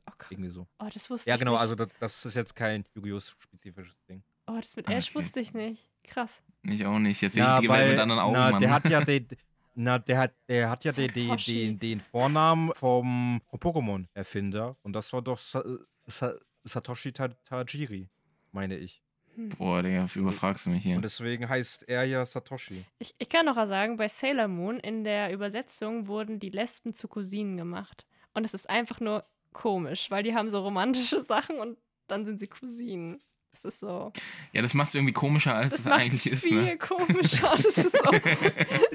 Oh, 0.06 0.12
irgendwie 0.30 0.50
so. 0.50 0.66
oh 0.78 0.88
das 0.92 1.10
wusste 1.10 1.28
Ja, 1.28 1.34
ich 1.34 1.40
genau, 1.40 1.52
nicht. 1.52 1.60
also 1.60 1.74
das, 1.74 1.88
das 1.98 2.24
ist 2.26 2.34
jetzt 2.34 2.54
kein 2.54 2.84
Yu-Gi-Oh! 2.94 3.20
spezifisches 3.20 3.96
Ding. 4.08 4.22
Oh, 4.46 4.58
das 4.60 4.76
mit 4.76 4.88
Ah, 4.88 4.92
Ash 4.92 5.08
okay. 5.10 5.18
wusste 5.18 5.40
ich 5.40 5.52
nicht. 5.54 5.82
Krass. 6.04 6.42
Ich 6.62 6.84
auch 6.86 6.98
nicht. 6.98 7.20
Jetzt 7.22 7.32
sehe 7.34 7.42
ich 7.44 7.60
die 7.60 7.68
Welt 7.68 7.90
mit 7.90 7.98
anderen 7.98 8.20
Augen, 8.20 8.34
na, 8.34 8.50
Mann. 8.50 8.60
der 8.60 8.70
hat 8.70 8.88
ja 8.88 9.00
den, 9.04 9.26
na, 9.74 9.98
der 9.98 10.18
hat, 10.18 10.34
der 10.48 10.70
hat 10.70 10.84
ja 10.84 10.92
den, 10.92 11.12
den, 11.12 11.36
den, 11.36 11.78
den 11.78 12.00
Vornamen 12.00 12.72
vom, 12.74 13.40
vom 13.46 13.60
Pokémon-Erfinder 13.60 14.76
und 14.82 14.92
das 14.92 15.12
war 15.12 15.22
doch 15.22 15.38
Sa 15.38 15.62
Sa 16.06 16.34
Satoshi 16.64 17.12
Ta 17.12 17.28
Tajiri, 17.44 18.08
meine 18.52 18.76
ich. 18.76 19.02
Boah, 19.36 19.82
Digga, 19.82 20.06
überfragst 20.14 20.66
du 20.66 20.70
mich 20.70 20.82
hier. 20.82 20.96
Und 20.96 21.02
deswegen 21.02 21.48
heißt 21.48 21.88
er 21.88 22.04
ja 22.04 22.24
Satoshi. 22.24 22.84
Ich, 22.98 23.14
ich 23.18 23.28
kann 23.28 23.46
noch 23.46 23.56
mal 23.56 23.66
sagen, 23.66 23.96
bei 23.96 24.08
Sailor 24.08 24.48
Moon 24.48 24.78
in 24.78 25.02
der 25.04 25.32
Übersetzung 25.32 26.06
wurden 26.06 26.38
die 26.38 26.50
Lesben 26.50 26.94
zu 26.94 27.08
Cousinen 27.08 27.56
gemacht. 27.56 28.06
Und 28.32 28.44
es 28.44 28.54
ist 28.54 28.70
einfach 28.70 29.00
nur 29.00 29.24
komisch, 29.52 30.10
weil 30.10 30.22
die 30.22 30.34
haben 30.34 30.50
so 30.50 30.62
romantische 30.62 31.22
Sachen 31.22 31.58
und 31.58 31.78
dann 32.06 32.24
sind 32.24 32.38
sie 32.38 32.46
Cousinen. 32.46 33.20
Das 33.54 33.64
ist 33.64 33.80
so. 33.80 34.12
Ja, 34.52 34.62
das 34.62 34.74
machst 34.74 34.94
du 34.94 34.98
irgendwie 34.98 35.12
komischer, 35.12 35.54
als 35.54 35.70
Das 35.70 35.80
es 35.80 35.86
eigentlich 35.86 36.26
ist, 36.26 36.42
viel 36.42 36.60
ne? 36.60 36.76
komischer. 36.78 37.52
Das 37.56 37.64
ist 37.64 37.92
so, 37.92 38.10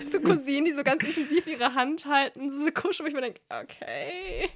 so 0.11 0.19
Cousinen, 0.19 0.65
die 0.65 0.73
so 0.73 0.83
ganz 0.83 1.01
intensiv 1.01 1.47
ihre 1.47 1.73
Hand 1.73 2.05
halten, 2.05 2.51
so 2.51 2.69
kuscheln, 2.71 3.05
wo 3.05 3.07
ich 3.07 3.13
mir 3.13 3.21
denke, 3.21 3.39
okay. 3.49 4.49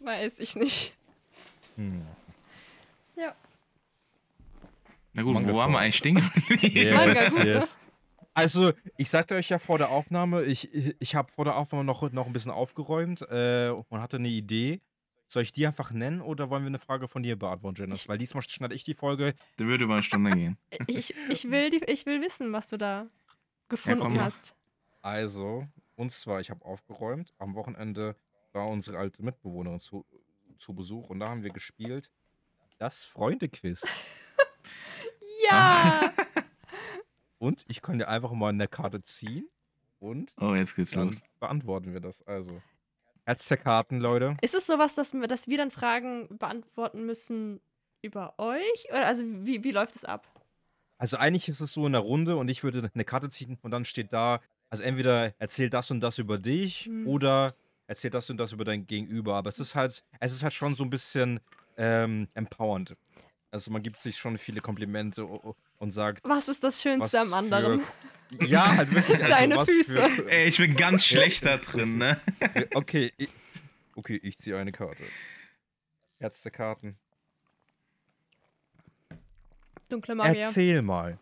Weiß 0.00 0.40
ich 0.40 0.56
nicht. 0.56 0.92
Hm. 1.76 2.02
Ja. 3.14 3.34
Na 5.12 5.22
gut, 5.22 5.34
Manga 5.34 5.52
wo 5.52 5.58
waren 5.58 5.70
wir 5.70 5.78
eigentlich 5.78 5.96
stehen 5.96 6.16
gut, 6.48 6.62
ne? 6.74 7.64
Also, 8.34 8.72
ich 8.96 9.10
sagte 9.10 9.34
euch 9.34 9.48
ja 9.50 9.58
vor 9.58 9.78
der 9.78 9.90
Aufnahme, 9.90 10.44
ich, 10.44 10.72
ich 11.00 11.14
habe 11.14 11.30
vor 11.32 11.44
der 11.44 11.56
Aufnahme 11.56 11.84
noch, 11.84 12.10
noch 12.12 12.26
ein 12.26 12.32
bisschen 12.32 12.52
aufgeräumt 12.52 13.22
äh, 13.22 13.68
und 13.70 14.00
hatte 14.00 14.16
eine 14.16 14.28
Idee. 14.28 14.80
Soll 15.30 15.44
ich 15.44 15.52
die 15.52 15.64
einfach 15.64 15.92
nennen 15.92 16.22
oder 16.22 16.50
wollen 16.50 16.64
wir 16.64 16.66
eine 16.70 16.80
Frage 16.80 17.06
von 17.06 17.22
dir 17.22 17.38
beantworten, 17.38 17.80
Janice? 17.80 18.08
Weil 18.08 18.18
diesmal 18.18 18.42
schneide 18.42 18.74
ich 18.74 18.82
die 18.82 18.94
Folge. 18.94 19.34
Der 19.60 19.66
würde 19.68 19.84
über 19.84 19.94
eine 19.94 20.02
Stunde 20.02 20.32
gehen. 20.32 20.58
Ich, 20.88 21.14
ich, 21.28 21.48
will 21.48 21.70
die, 21.70 21.84
ich 21.86 22.04
will 22.04 22.20
wissen, 22.20 22.52
was 22.52 22.66
du 22.68 22.76
da 22.76 23.06
gefunden 23.68 24.14
mach. 24.14 24.24
hast. 24.24 24.56
Also, 25.02 25.68
und 25.94 26.10
zwar, 26.10 26.40
ich 26.40 26.50
habe 26.50 26.64
aufgeräumt. 26.64 27.32
Am 27.38 27.54
Wochenende 27.54 28.16
war 28.52 28.66
unsere 28.66 28.98
alte 28.98 29.22
Mitbewohnerin 29.22 29.78
zu, 29.78 30.04
zu 30.58 30.74
Besuch 30.74 31.08
und 31.08 31.20
da 31.20 31.28
haben 31.28 31.44
wir 31.44 31.50
gespielt 31.52 32.10
das 32.78 33.04
Freunde-Quiz. 33.04 33.82
Ja! 35.48 36.12
Und 37.38 37.64
ich 37.68 37.80
kann 37.80 37.98
dir 37.98 38.08
einfach 38.08 38.32
mal 38.32 38.50
eine 38.50 38.68
Karte 38.68 39.00
ziehen 39.00 39.48
und 39.98 40.34
Oh, 40.38 40.54
jetzt 40.54 40.76
geht's 40.76 40.90
dann 40.90 41.06
los. 41.08 41.22
beantworten 41.40 41.92
wir 41.94 42.00
das. 42.00 42.22
Also, 42.26 42.60
Herz 43.30 43.46
der 43.46 43.58
Karten, 43.58 44.00
Leute. 44.00 44.36
Ist 44.42 44.54
es 44.56 44.66
sowas, 44.66 44.96
dass, 44.96 45.14
wir- 45.14 45.28
dass 45.28 45.46
wir 45.46 45.56
dann 45.56 45.70
Fragen 45.70 46.26
beantworten 46.36 47.06
müssen 47.06 47.60
über 48.02 48.34
euch? 48.38 48.88
Oder 48.90 49.06
also 49.06 49.22
wie, 49.24 49.62
wie 49.62 49.70
läuft 49.70 49.94
es 49.94 50.04
ab? 50.04 50.26
Also 50.98 51.16
eigentlich 51.16 51.48
ist 51.48 51.60
es 51.60 51.72
so 51.72 51.86
in 51.86 51.92
der 51.92 52.00
Runde 52.00 52.36
und 52.36 52.48
ich 52.48 52.64
würde 52.64 52.90
eine 52.92 53.04
Karte 53.04 53.28
ziehen 53.28 53.56
und 53.62 53.70
dann 53.70 53.84
steht 53.84 54.12
da, 54.12 54.40
also 54.68 54.82
entweder 54.82 55.32
erzähl 55.38 55.70
das 55.70 55.92
und 55.92 56.00
das 56.00 56.18
über 56.18 56.38
dich 56.38 56.86
Hm. 56.86 57.06
oder 57.06 57.54
erzähl 57.86 58.10
das 58.10 58.28
und 58.30 58.36
das 58.38 58.50
über 58.50 58.64
dein 58.64 58.84
Gegenüber. 58.88 59.36
Aber 59.36 59.48
es 59.48 59.60
ist 59.60 59.76
halt, 59.76 60.02
es 60.18 60.32
ist 60.32 60.42
halt 60.42 60.52
schon 60.52 60.74
so 60.74 60.82
ein 60.82 60.90
bisschen 60.90 61.38
ähm, 61.76 62.26
empowernd. 62.34 62.96
Also 63.52 63.70
man 63.70 63.84
gibt 63.84 63.98
sich 63.98 64.18
schon 64.18 64.38
viele 64.38 64.60
Komplimente 64.60 65.24
und 65.24 65.90
sagt, 65.92 66.28
Was 66.28 66.48
ist 66.48 66.64
das 66.64 66.82
Schönste 66.82 67.20
am 67.20 67.32
anderen? 67.32 67.80
Ja, 68.46 68.76
halt 68.76 68.94
wirklich. 68.94 69.20
Also 69.20 69.32
Deine 69.34 69.64
Füße. 69.64 70.08
Für, 70.08 70.30
Ey, 70.30 70.48
ich 70.48 70.56
bin 70.58 70.76
ganz 70.76 71.04
schlecht 71.04 71.44
da 71.44 71.56
drin, 71.56 71.98
ne? 71.98 72.20
okay, 72.74 73.12
ich, 73.16 73.32
okay, 73.96 74.20
ich 74.22 74.38
ziehe 74.38 74.56
eine 74.56 74.72
Karte. 74.72 75.02
Herz 76.18 76.42
der 76.42 76.52
Karten. 76.52 76.96
Dunkle 79.88 80.14
Magier. 80.14 80.42
Erzähl 80.42 80.82
mal. 80.82 81.18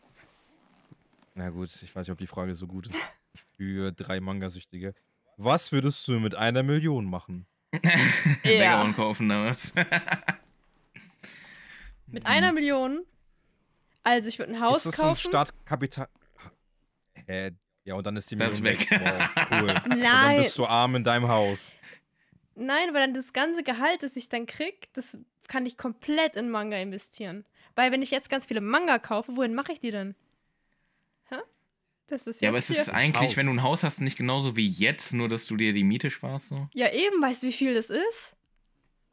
Na 1.35 1.51
gut, 1.51 1.71
ich 1.83 1.95
weiß 1.95 2.07
nicht, 2.07 2.13
ob 2.13 2.19
die 2.19 2.27
Frage 2.27 2.55
so 2.55 2.67
gut 2.67 2.89
ist 2.89 2.97
für 3.57 3.93
drei 3.93 4.21
Mangasüchtige. 4.21 4.95
Was 5.37 5.73
würdest 5.73 6.07
du 6.09 6.19
mit 6.19 6.35
einer 6.35 6.63
Million 6.63 7.07
machen? 7.07 7.47
Bäckerhorn 8.43 8.95
kaufen 8.95 9.29
damals. 9.29 9.73
Mit 12.07 12.27
einer 12.27 12.53
Million. 12.53 13.05
Also 14.03 14.29
ich 14.29 14.39
würde 14.39 14.53
ein 14.53 14.61
Haus 14.61 14.79
ist 14.79 14.87
das 14.87 14.97
so 14.97 15.03
ein 15.03 15.09
kaufen. 15.11 15.29
Startkapital? 15.29 16.09
Hä? 17.29 17.51
Ja, 17.85 17.95
und 17.95 18.07
dann 18.07 18.17
ist 18.17 18.31
die 18.31 18.37
Das 18.37 18.61
Million 18.61 18.81
ist 18.81 18.91
weg. 18.91 19.01
Wow, 19.01 19.31
cool. 19.51 19.71
Und 19.71 19.89
dann 19.91 19.99
Nein, 20.01 20.37
bist 20.39 20.59
du 20.59 20.67
arm 20.67 20.95
in 20.97 21.05
deinem 21.05 21.29
Haus. 21.29 21.73
nein, 22.55 22.93
weil 22.93 23.01
dann 23.07 23.15
das 23.15 23.33
ganze 23.33 23.63
Gehalt, 23.63 24.03
das 24.03 24.17
ich 24.17 24.29
dann 24.29 24.47
krieg, 24.47 24.89
das 24.95 25.17
kann 25.47 25.65
ich 25.65 25.77
komplett 25.79 26.37
in 26.37 26.51
Manga 26.51 26.77
investieren. 26.77 27.47
Weil 27.77 27.93
wenn 27.93 28.03
ich 28.03 28.11
jetzt 28.11 28.29
ganz 28.29 28.47
viele 28.47 28.61
Manga 28.61 28.99
kaufe, 28.99 29.37
wohin 29.37 29.55
mache 29.55 29.73
ich 29.73 29.81
die 29.81 29.91
denn? 29.91 30.15
Hä? 31.31 31.37
Das 32.09 32.27
ist 32.27 32.43
Ja, 32.43 32.51
aber 32.51 32.59
es 32.59 32.69
ist 32.69 32.91
eigentlich, 32.91 33.31
Haus. 33.31 33.37
wenn 33.37 33.47
du 33.47 33.53
ein 33.53 33.63
Haus 33.63 33.83
hast, 33.85 34.01
nicht 34.01 34.19
genauso 34.19 34.57
wie 34.57 34.69
jetzt, 34.69 35.15
nur 35.15 35.29
dass 35.29 35.47
du 35.47 35.57
dir 35.57 35.73
die 35.73 35.85
Miete 35.85 36.11
sparst. 36.11 36.49
So. 36.49 36.69
Ja, 36.75 36.91
eben, 36.93 37.23
weißt 37.23 37.43
du, 37.43 37.47
wie 37.47 37.53
viel 37.53 37.75
das 37.75 37.89
ist? 37.91 38.37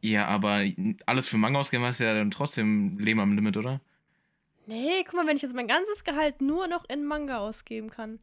Ja, 0.02 0.26
aber 0.28 0.66
alles 1.06 1.28
für 1.30 1.38
Manga 1.38 1.60
ausgeben, 1.60 1.84
hast 1.86 2.00
du 2.00 2.04
ja 2.04 2.14
dann 2.14 2.32
trotzdem 2.32 2.98
Leben 3.00 3.20
am 3.22 3.34
Limit, 3.36 3.56
oder? 3.58 3.80
Nee, 4.68 5.04
guck 5.06 5.14
mal, 5.16 5.28
wenn 5.28 5.36
ich 5.36 5.42
jetzt 5.44 5.56
mein 5.56 5.68
ganzes 5.68 6.04
Gehalt 6.04 6.42
nur 6.42 6.68
noch 6.68 6.86
in 6.90 7.04
Manga 7.06 7.38
ausgeben 7.40 7.90
kann. 7.90 8.20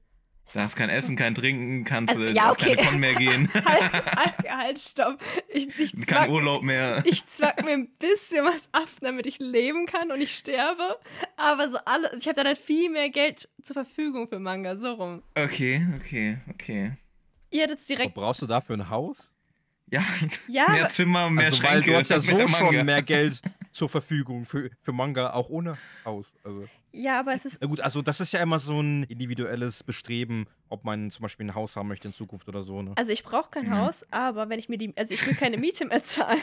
Da 0.53 0.61
hast 0.65 0.75
kein 0.77 0.91
Essen, 0.91 1.15
kein 1.17 1.35
Trinken, 1.35 1.85
kannst 1.85 2.15
Also, 2.15 2.27
ja, 2.27 2.51
auf 2.51 2.59
keine 2.59 2.73
okay. 2.79 2.87
Con 2.87 2.99
mehr 2.99 3.15
gehen, 3.15 3.49
halt, 3.65 4.51
halt, 4.51 4.79
stopp. 4.79 5.19
Ich, 5.49 5.69
ich, 5.79 5.93
kein 5.93 6.05
zwack, 6.05 6.29
Urlaub 6.31 6.63
mehr. 6.63 7.03
ich 7.07 7.25
zwack 7.27 7.65
mir 7.65 7.71
ein 7.73 7.89
bisschen 7.97 8.45
was 8.45 8.69
ab, 8.73 8.89
damit 9.01 9.27
ich 9.27 9.39
leben 9.39 9.87
kann 9.87 10.11
und 10.11 10.21
ich 10.21 10.35
sterbe. 10.35 10.99
Aber 11.37 11.71
so 11.71 11.79
alle, 11.87 12.11
ich 12.19 12.27
habe 12.27 12.35
dann 12.35 12.49
halt 12.49 12.59
viel 12.59 12.91
mehr 12.91 13.09
Geld 13.09 13.49
zur 13.63 13.75
Verfügung 13.75 14.29
für 14.29 14.41
Manga, 14.41 14.77
so 14.77 14.93
rum. 14.93 15.23
Okay, 15.37 15.87
okay, 16.01 16.39
okay. 16.51 16.93
Ihr 17.51 17.63
hättet 17.63 17.79
Aber 17.79 17.87
direkt. 17.87 18.15
brauchst 18.15 18.43
du 18.43 18.47
dafür 18.47 18.77
ein 18.77 18.91
Haus? 18.91 19.31
Ja, 19.91 20.03
Ja, 20.49 20.69
mehr 20.71 20.85
aber- 20.85 20.91
Zimmer, 20.91 21.31
mehr 21.31 21.47
also, 21.47 21.63
weil 21.63 21.71
Schränke. 21.83 21.91
du 21.93 21.97
hast 21.99 22.09
ja 22.11 22.21
so 22.21 22.33
Manga. 22.37 22.49
schon 22.75 22.85
mehr 22.85 23.03
Geld 23.03 23.41
zur 23.73 23.89
Verfügung 23.89 24.45
für, 24.45 24.71
für 24.81 24.93
Manga, 24.93 25.33
auch 25.33 25.49
ohne 25.49 25.77
Haus. 26.05 26.37
Also, 26.45 26.69
Ja, 26.93 27.19
aber 27.21 27.33
es 27.35 27.45
ist. 27.45 27.59
na 27.61 27.67
gut, 27.67 27.81
also 27.81 28.03
das 28.03 28.21
ist 28.21 28.33
ja 28.33 28.41
immer 28.41 28.59
so 28.59 28.81
ein 28.81 29.05
individuelles 29.05 29.83
Bestreben, 29.83 30.47
ob 30.69 30.85
man 30.85 31.11
zum 31.11 31.23
Beispiel 31.23 31.47
ein 31.47 31.55
Haus 31.55 31.77
haben 31.77 31.89
möchte 31.89 32.09
in 32.09 32.15
Zukunft 32.15 32.49
oder 32.49 32.63
so. 32.63 32.83
Ne? 32.83 32.93
Also 32.97 33.13
ich 33.13 33.25
brauche 33.25 33.51
kein 33.51 33.67
Ja. 33.67 33.79
Haus, 33.79 34.05
aber 34.11 34.49
wenn 34.49 34.59
ich 34.59 34.69
mir 34.69 34.79
die, 34.79 34.95
also 34.97 35.13
ich 35.15 35.27
will 35.27 35.35
keine 35.35 35.57
Miete 35.59 35.85
mehr 35.87 36.03
zahlen. 36.03 36.41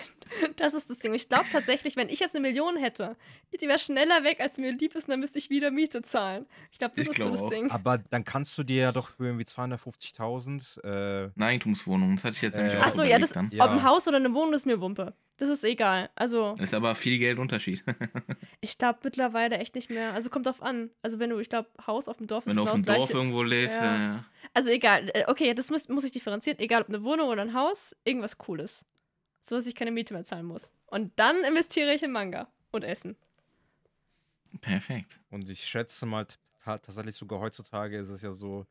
Das 0.58 0.74
ist 0.74 0.90
das 0.90 1.00
Ding. 1.00 1.14
Ich 1.14 1.30
glaube 1.30 1.46
tatsächlich, 1.52 1.96
wenn 1.96 2.10
ich 2.10 2.20
jetzt 2.20 2.36
eine 2.36 2.42
Million 2.48 2.78
hätte, 2.78 3.16
die 3.62 3.68
wäre 3.68 3.80
schneller 3.80 4.24
weg, 4.24 4.40
als 4.40 4.58
mir 4.58 4.72
lieb 4.72 4.96
ist, 4.96 5.06
und 5.06 5.12
dann 5.12 5.20
müsste 5.20 5.40
ich 5.40 5.50
wieder 5.50 5.72
Miete 5.72 6.02
zahlen. 6.02 6.46
Ich 6.72 6.80
glaube, 6.80 6.94
das 6.96 7.06
Ich 7.06 7.12
ist 7.12 7.18
so 7.18 7.24
glaub 7.24 7.32
das 7.34 7.42
auch. 7.44 7.50
Ding. 7.50 7.72
Aber 7.72 7.98
dann 7.98 8.24
kannst 8.26 8.58
du 8.58 8.64
dir 8.64 8.78
ja 8.84 8.92
doch 8.92 9.10
für 9.10 9.26
irgendwie 9.26 9.46
250.000 9.46 10.84
äh, 10.84 11.32
Eine 11.36 11.46
Eigentumswohnung, 11.46 12.16
das 12.16 12.24
hatte 12.26 12.36
ich 12.36 12.42
jetzt 12.42 12.56
nämlich 12.56 12.74
Äh, 12.74 12.78
auch 12.78 12.82
Ach 12.84 12.88
Achso, 12.88 13.04
ja, 13.04 13.20
das, 13.20 13.32
dann. 13.32 13.50
Ja. 13.52 13.66
ob 13.66 13.72
ein 13.72 13.84
Haus 13.84 14.08
oder 14.08 14.18
eine 14.18 14.34
Wohnung 14.34 14.54
ist 14.54 14.66
mir 14.66 14.80
Wumpe. 14.82 15.14
Das 15.38 15.48
ist 15.50 15.64
egal. 15.64 16.10
Also, 16.16 16.52
Das 16.58 16.68
ist 16.68 16.74
aber 16.74 16.96
viel 16.96 17.18
Geld 17.18 17.40
Unterschied. 17.40 17.84
ich 18.62 18.78
glaube 18.78 19.00
mittlerweile 19.04 19.58
echt 19.58 19.74
nicht 19.76 19.90
mehr. 19.90 20.14
Also, 20.14 20.30
kommt 20.44 20.48
drauf 20.48 20.62
an. 20.62 20.90
Also, 21.02 21.20
wenn 21.20 21.30
du, 21.30 21.40
ich 21.40 21.50
glaube, 21.50 21.70
Haus 21.86 22.08
auf 22.08 22.18
dem 22.18 22.28
Dorf 22.28 22.46
ist 22.46 22.52
Wenn 22.52 22.56
du 22.58 22.62
genau 22.64 22.74
auf 22.74 22.82
dem 22.82 22.86
Dorf 22.86 22.98
gleiche. 22.98 23.14
irgendwo 23.14 23.44
lebst, 23.44 23.76
Ja. 23.80 23.96
ja. 23.96 24.02
ja. 24.16 24.26
Also, 24.54 24.70
egal. 24.70 25.10
Äh, 25.14 25.26
Okay, 25.28 25.54
das 25.54 25.70
muss, 25.70 25.88
muss 25.90 26.04
ich 26.04 26.12
differenzieren. 26.12 26.60
Egal, 26.60 26.82
ob 26.82 26.90
eine 26.90 27.04
Wohnung 27.04 27.28
oder 27.30 27.42
ein 27.42 27.54
Haus, 27.54 27.96
irgendwas 28.06 28.38
Cooles. 28.38 28.86
So, 29.42 29.56
dass 29.56 29.66
ich 29.68 29.76
keine 29.76 29.92
Miete 29.92 30.14
mehr 30.14 30.24
zahlen 30.24 30.46
muss. 30.46 30.72
Und 30.86 31.12
dann 31.18 31.44
investiere 31.44 31.94
ich 31.94 32.04
in 32.04 32.12
Manga 32.12 32.48
und 32.72 32.84
Essen. 32.84 33.16
Perfekt. 34.62 35.20
Und 35.30 35.50
ich 35.50 35.64
schätze 35.64 36.06
mal, 36.06 36.26
ta 36.64 36.78
tatsächlich 36.78 37.16
sogar 37.16 37.40
heutzutage 37.40 37.98
ist 37.98 38.10
es 38.10 38.22
ja 38.22 38.34
so, 38.34 38.66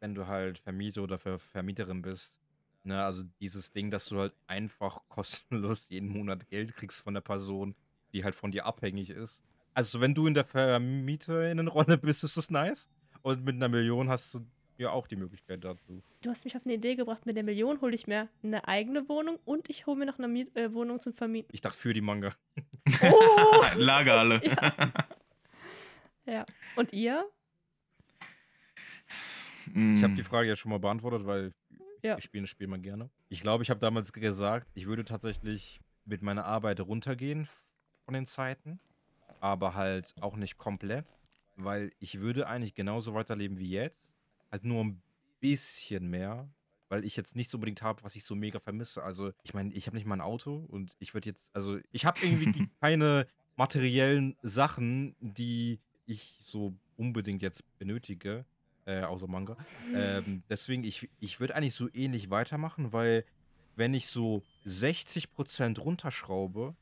wenn 0.00 0.14
du 0.14 0.26
halt 0.26 0.58
Vermieter 0.58 1.02
oder 1.02 1.18
Ver 1.18 1.38
Vermieterin 1.38 2.02
bist, 2.02 2.36
ne, 2.84 3.02
also 3.04 3.22
dieses 3.40 3.70
Ding, 3.70 3.90
dass 3.90 4.06
du 4.06 4.18
halt 4.18 4.34
einfach 4.46 5.00
kostenlos 5.08 5.86
jeden 5.88 6.08
Monat 6.08 6.48
Geld 6.48 6.74
kriegst 6.76 7.00
von 7.00 7.14
der 7.14 7.20
Person, 7.20 7.74
die 8.12 8.24
halt 8.24 8.34
von 8.34 8.50
dir 8.50 8.66
abhängig 8.66 9.10
ist. 9.10 9.42
Also 9.78 10.00
wenn 10.00 10.12
du 10.12 10.26
in 10.26 10.34
der 10.34 10.44
Vermieterinnenrolle 10.44 11.98
bist, 11.98 12.24
ist 12.24 12.36
das 12.36 12.50
nice. 12.50 12.88
Und 13.22 13.44
mit 13.44 13.54
einer 13.54 13.68
Million 13.68 14.08
hast 14.08 14.34
du 14.34 14.44
ja 14.76 14.90
auch 14.90 15.06
die 15.06 15.14
Möglichkeit 15.14 15.62
dazu. 15.62 16.02
Du 16.20 16.30
hast 16.30 16.44
mich 16.44 16.56
auf 16.56 16.62
eine 16.64 16.74
Idee 16.74 16.96
gebracht, 16.96 17.26
mit 17.26 17.36
der 17.36 17.44
Million 17.44 17.80
hole 17.80 17.94
ich 17.94 18.08
mir 18.08 18.28
eine 18.42 18.66
eigene 18.66 19.08
Wohnung 19.08 19.38
und 19.44 19.70
ich 19.70 19.86
hole 19.86 19.96
mir 19.96 20.06
noch 20.06 20.18
eine 20.18 20.26
Miet 20.26 20.56
äh, 20.56 20.74
Wohnung 20.74 20.98
zum 20.98 21.12
Vermieten. 21.12 21.50
Ich 21.54 21.60
dachte 21.60 21.78
für 21.78 21.94
die 21.94 22.00
Manga. 22.00 22.34
Oh! 23.02 23.64
Lagerhalle. 23.76 24.40
ja. 26.26 26.44
Und 26.74 26.92
ihr? 26.92 27.24
Ich 29.76 30.02
habe 30.02 30.14
Mm. 30.14 30.16
die 30.16 30.24
Frage 30.24 30.48
ja 30.48 30.56
schon 30.56 30.70
mal 30.72 30.78
beantwortet, 30.80 31.24
weil 31.24 31.52
Ja. 32.02 32.18
ich 32.18 32.24
spiele 32.24 32.42
das 32.42 32.50
Spiel 32.50 32.66
mal 32.66 32.80
gerne. 32.80 33.10
Ich 33.28 33.42
glaube, 33.42 33.62
ich 33.62 33.70
habe 33.70 33.78
damals 33.78 34.12
gesagt, 34.12 34.66
ich 34.74 34.86
würde 34.86 35.04
tatsächlich 35.04 35.80
mit 36.04 36.20
meiner 36.22 36.46
Arbeit 36.46 36.80
runtergehen 36.80 37.46
von 38.06 38.14
den 38.14 38.26
Zeiten, 38.26 38.80
aber 39.40 39.74
halt 39.74 40.14
auch 40.20 40.36
nicht 40.36 40.58
komplett, 40.58 41.12
weil 41.56 41.92
ich 41.98 42.20
würde 42.20 42.46
eigentlich 42.46 42.74
genauso 42.74 43.14
weiterleben 43.14 43.58
wie 43.58 43.70
jetzt, 43.70 44.00
halt 44.50 44.64
nur 44.64 44.84
ein 44.84 45.02
bisschen 45.40 46.08
mehr, 46.08 46.48
weil 46.88 47.04
ich 47.04 47.16
jetzt 47.16 47.36
nichts 47.36 47.54
unbedingt 47.54 47.82
habe, 47.82 48.02
was 48.02 48.16
ich 48.16 48.24
so 48.24 48.34
mega 48.34 48.60
vermisse. 48.60 49.02
Also 49.02 49.32
ich 49.42 49.54
meine, 49.54 49.72
ich 49.74 49.86
habe 49.86 49.96
nicht 49.96 50.06
mal 50.06 50.16
ein 50.16 50.20
Auto 50.20 50.64
und 50.68 50.96
ich 50.98 51.14
würde 51.14 51.28
jetzt, 51.28 51.54
also 51.54 51.78
ich 51.92 52.04
habe 52.04 52.18
irgendwie 52.22 52.68
keine 52.80 53.26
materiellen 53.56 54.36
Sachen, 54.42 55.16
die 55.20 55.80
ich 56.06 56.38
so 56.40 56.74
unbedingt 56.96 57.42
jetzt 57.42 57.62
benötige, 57.78 58.44
äh, 58.86 59.02
außer 59.02 59.26
Manga. 59.26 59.56
Ähm, 59.94 60.42
deswegen, 60.48 60.84
ich, 60.84 61.10
ich 61.20 61.40
würde 61.40 61.54
eigentlich 61.54 61.74
so 61.74 61.88
ähnlich 61.92 62.30
weitermachen, 62.30 62.92
weil 62.92 63.24
wenn 63.76 63.94
ich 63.94 64.08
so 64.08 64.42
60% 64.66 65.78
runterschraube, 65.78 66.74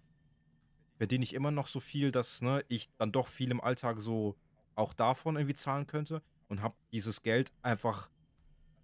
verdiene 0.96 1.24
ich 1.24 1.34
immer 1.34 1.50
noch 1.50 1.66
so 1.66 1.80
viel, 1.80 2.10
dass 2.12 2.42
ne, 2.42 2.64
ich 2.68 2.88
dann 2.96 3.12
doch 3.12 3.28
viel 3.28 3.50
im 3.50 3.60
Alltag 3.60 4.00
so 4.00 4.36
auch 4.74 4.92
davon 4.94 5.36
irgendwie 5.36 5.54
zahlen 5.54 5.86
könnte 5.86 6.22
und 6.48 6.62
habe 6.62 6.76
dieses 6.92 7.22
Geld 7.22 7.52
einfach, 7.62 8.10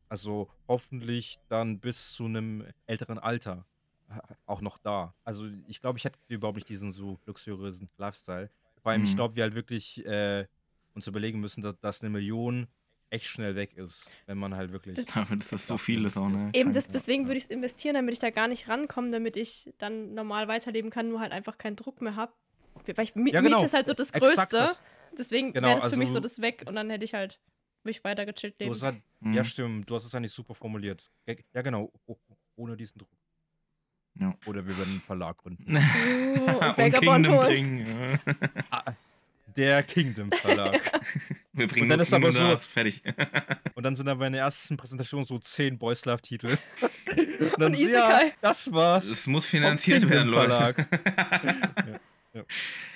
also 0.09 0.49
hoffentlich 0.69 1.39
dann 1.49 1.81
bis 1.81 2.13
zu 2.13 2.25
einem 2.27 2.67
älteren 2.87 3.19
Alter 3.19 3.67
äh, 4.09 4.21
auch 4.47 4.61
noch 4.61 4.79
da. 4.79 5.15
Also 5.25 5.47
ich 5.67 5.81
glaube, 5.81 5.99
ich 5.99 6.05
hätte 6.05 6.19
überhaupt 6.29 6.57
nicht 6.57 6.69
diesen 6.69 6.93
so 6.93 7.19
luxuriösen 7.27 7.91
Lifestyle. 7.97 8.51
Vor 8.83 8.93
allem, 8.93 9.05
ich 9.05 9.13
Mhm. 9.13 9.17
glaube, 9.17 9.37
wir 9.37 9.45
halt 9.45 9.55
wirklich 9.55 10.05
äh, 10.07 10.47
uns 10.95 11.07
überlegen 11.07 11.41
müssen, 11.41 11.63
dass, 11.63 11.79
dass 11.81 12.03
eine 12.03 12.11
Million 12.11 12.67
echt 13.13 13.27
schnell 13.27 13.55
weg 13.57 13.77
ist, 13.77 14.11
wenn 14.27 14.39
man 14.39 14.57
halt 14.57 14.73
wirklich. 14.73 14.97
Das- 14.97 15.05
Dafür, 15.15 15.37
dass 15.37 15.49
das 15.49 15.67
so 15.67 15.79
viel 15.79 16.05
ist 16.05 16.17
auch, 16.17 16.29
ne? 16.29 16.51
Eben, 16.53 16.73
das, 16.73 16.89
deswegen 16.89 17.27
würde 17.27 17.39
ich 17.39 17.45
es 17.45 17.51
investieren, 17.51 17.95
damit 17.95 18.15
ich 18.15 18.19
da 18.21 18.31
gar 18.31 18.49
nicht 18.49 18.69
rankomme, 18.69 19.11
damit 19.11 19.37
ich 19.37 19.73
dann 19.79 20.15
normal 20.15 20.49
weiterleben 20.49 20.91
kann, 20.91 21.09
nur 21.09 21.21
halt 21.21 21.33
einfach 21.33 21.59
keinen 21.59 21.77
Druck 21.77 22.01
mehr 22.01 22.17
habe. 22.17 22.33
Weil 22.97 23.05
ich, 23.05 23.15
Mi 23.15 23.31
Ja, 23.31 23.41
genau. 23.41 23.57
Miete 23.57 23.67
ist 23.67 23.75
halt 23.75 23.87
so 23.87 23.93
das 23.95 24.13
Größte. 24.13 24.47
das. 24.51 24.81
Deswegen 25.17 25.53
Genau, 25.53 25.69
wäre 25.69 25.81
das 25.81 25.91
für 25.91 25.97
mich 25.97 26.09
also- 26.09 26.15
so 26.19 26.21
das 26.21 26.41
weg 26.41 26.65
und 26.67 26.75
dann 26.75 26.89
hätte 26.91 27.05
ich 27.05 27.13
halt, 27.15 27.39
würde 27.83 27.91
ich 27.97 28.03
weiter 28.03 28.25
gechillt 28.25 28.55
Du 28.59 28.65
leben. 28.65 28.75
hast 28.75 28.83
halt, 28.83 29.03
Mhm. 29.21 29.35
Ja, 29.35 29.45
stimmt, 29.45 29.89
du 29.91 29.95
hast 29.95 30.05
es 30.05 30.15
eigentlich 30.15 30.33
super 30.33 30.55
formuliert. 30.55 31.11
Ja, 31.27 31.35
ja, 31.55 31.63
genau, 31.63 31.93
oh, 32.07 32.17
ohne 32.57 32.77
diesen 32.77 32.99
Druck. 32.99 33.11
Ja. 34.19 34.35
Oder 34.47 34.67
wir 34.67 34.77
werden 34.77 34.91
einen 34.93 35.01
Verlag 35.03 35.37
gründen. 35.39 35.65
Uh, 36.33 36.41
und 36.61 36.79
Und 36.79 36.93
Kingdom 36.95 37.27
holen. 37.39 37.47
bringen. 37.47 38.19
ja. 38.27 38.35
Ah, 38.71 38.93
Der 39.57 39.83
Kingdom 39.83 40.31
Verlag. 40.33 40.81
Wir 41.55 41.67
bringen 41.69 41.83
Und 41.85 41.89
dann 41.91 41.99
nur 41.99 42.03
ist 42.03 42.13
aber 42.15 42.33
so- 42.33 42.69
fertig. 42.69 43.03
Und 43.75 43.83
dann 43.83 43.95
sind 43.97 44.09
aber 44.09 44.27
in 44.27 44.33
der 44.33 44.43
ersten 44.43 44.77
Präsentation 44.77 45.25
so 45.25 45.39
10 45.39 45.79
Boys 45.79 46.05
Love 46.05 46.23
Titel. 46.23 46.57
Und 47.17 47.61
dann 47.61 47.73
Und 47.73 47.77
so, 47.79 47.85
ja, 47.87 48.21
das 48.41 48.73
war's. 48.73 49.05
Es 49.07 49.27
muss 49.27 49.45
finanziert 49.45 50.09
werden, 50.09 50.29
Leute. 50.29 50.75
Ja, 52.35 52.41
ja. 52.41 52.45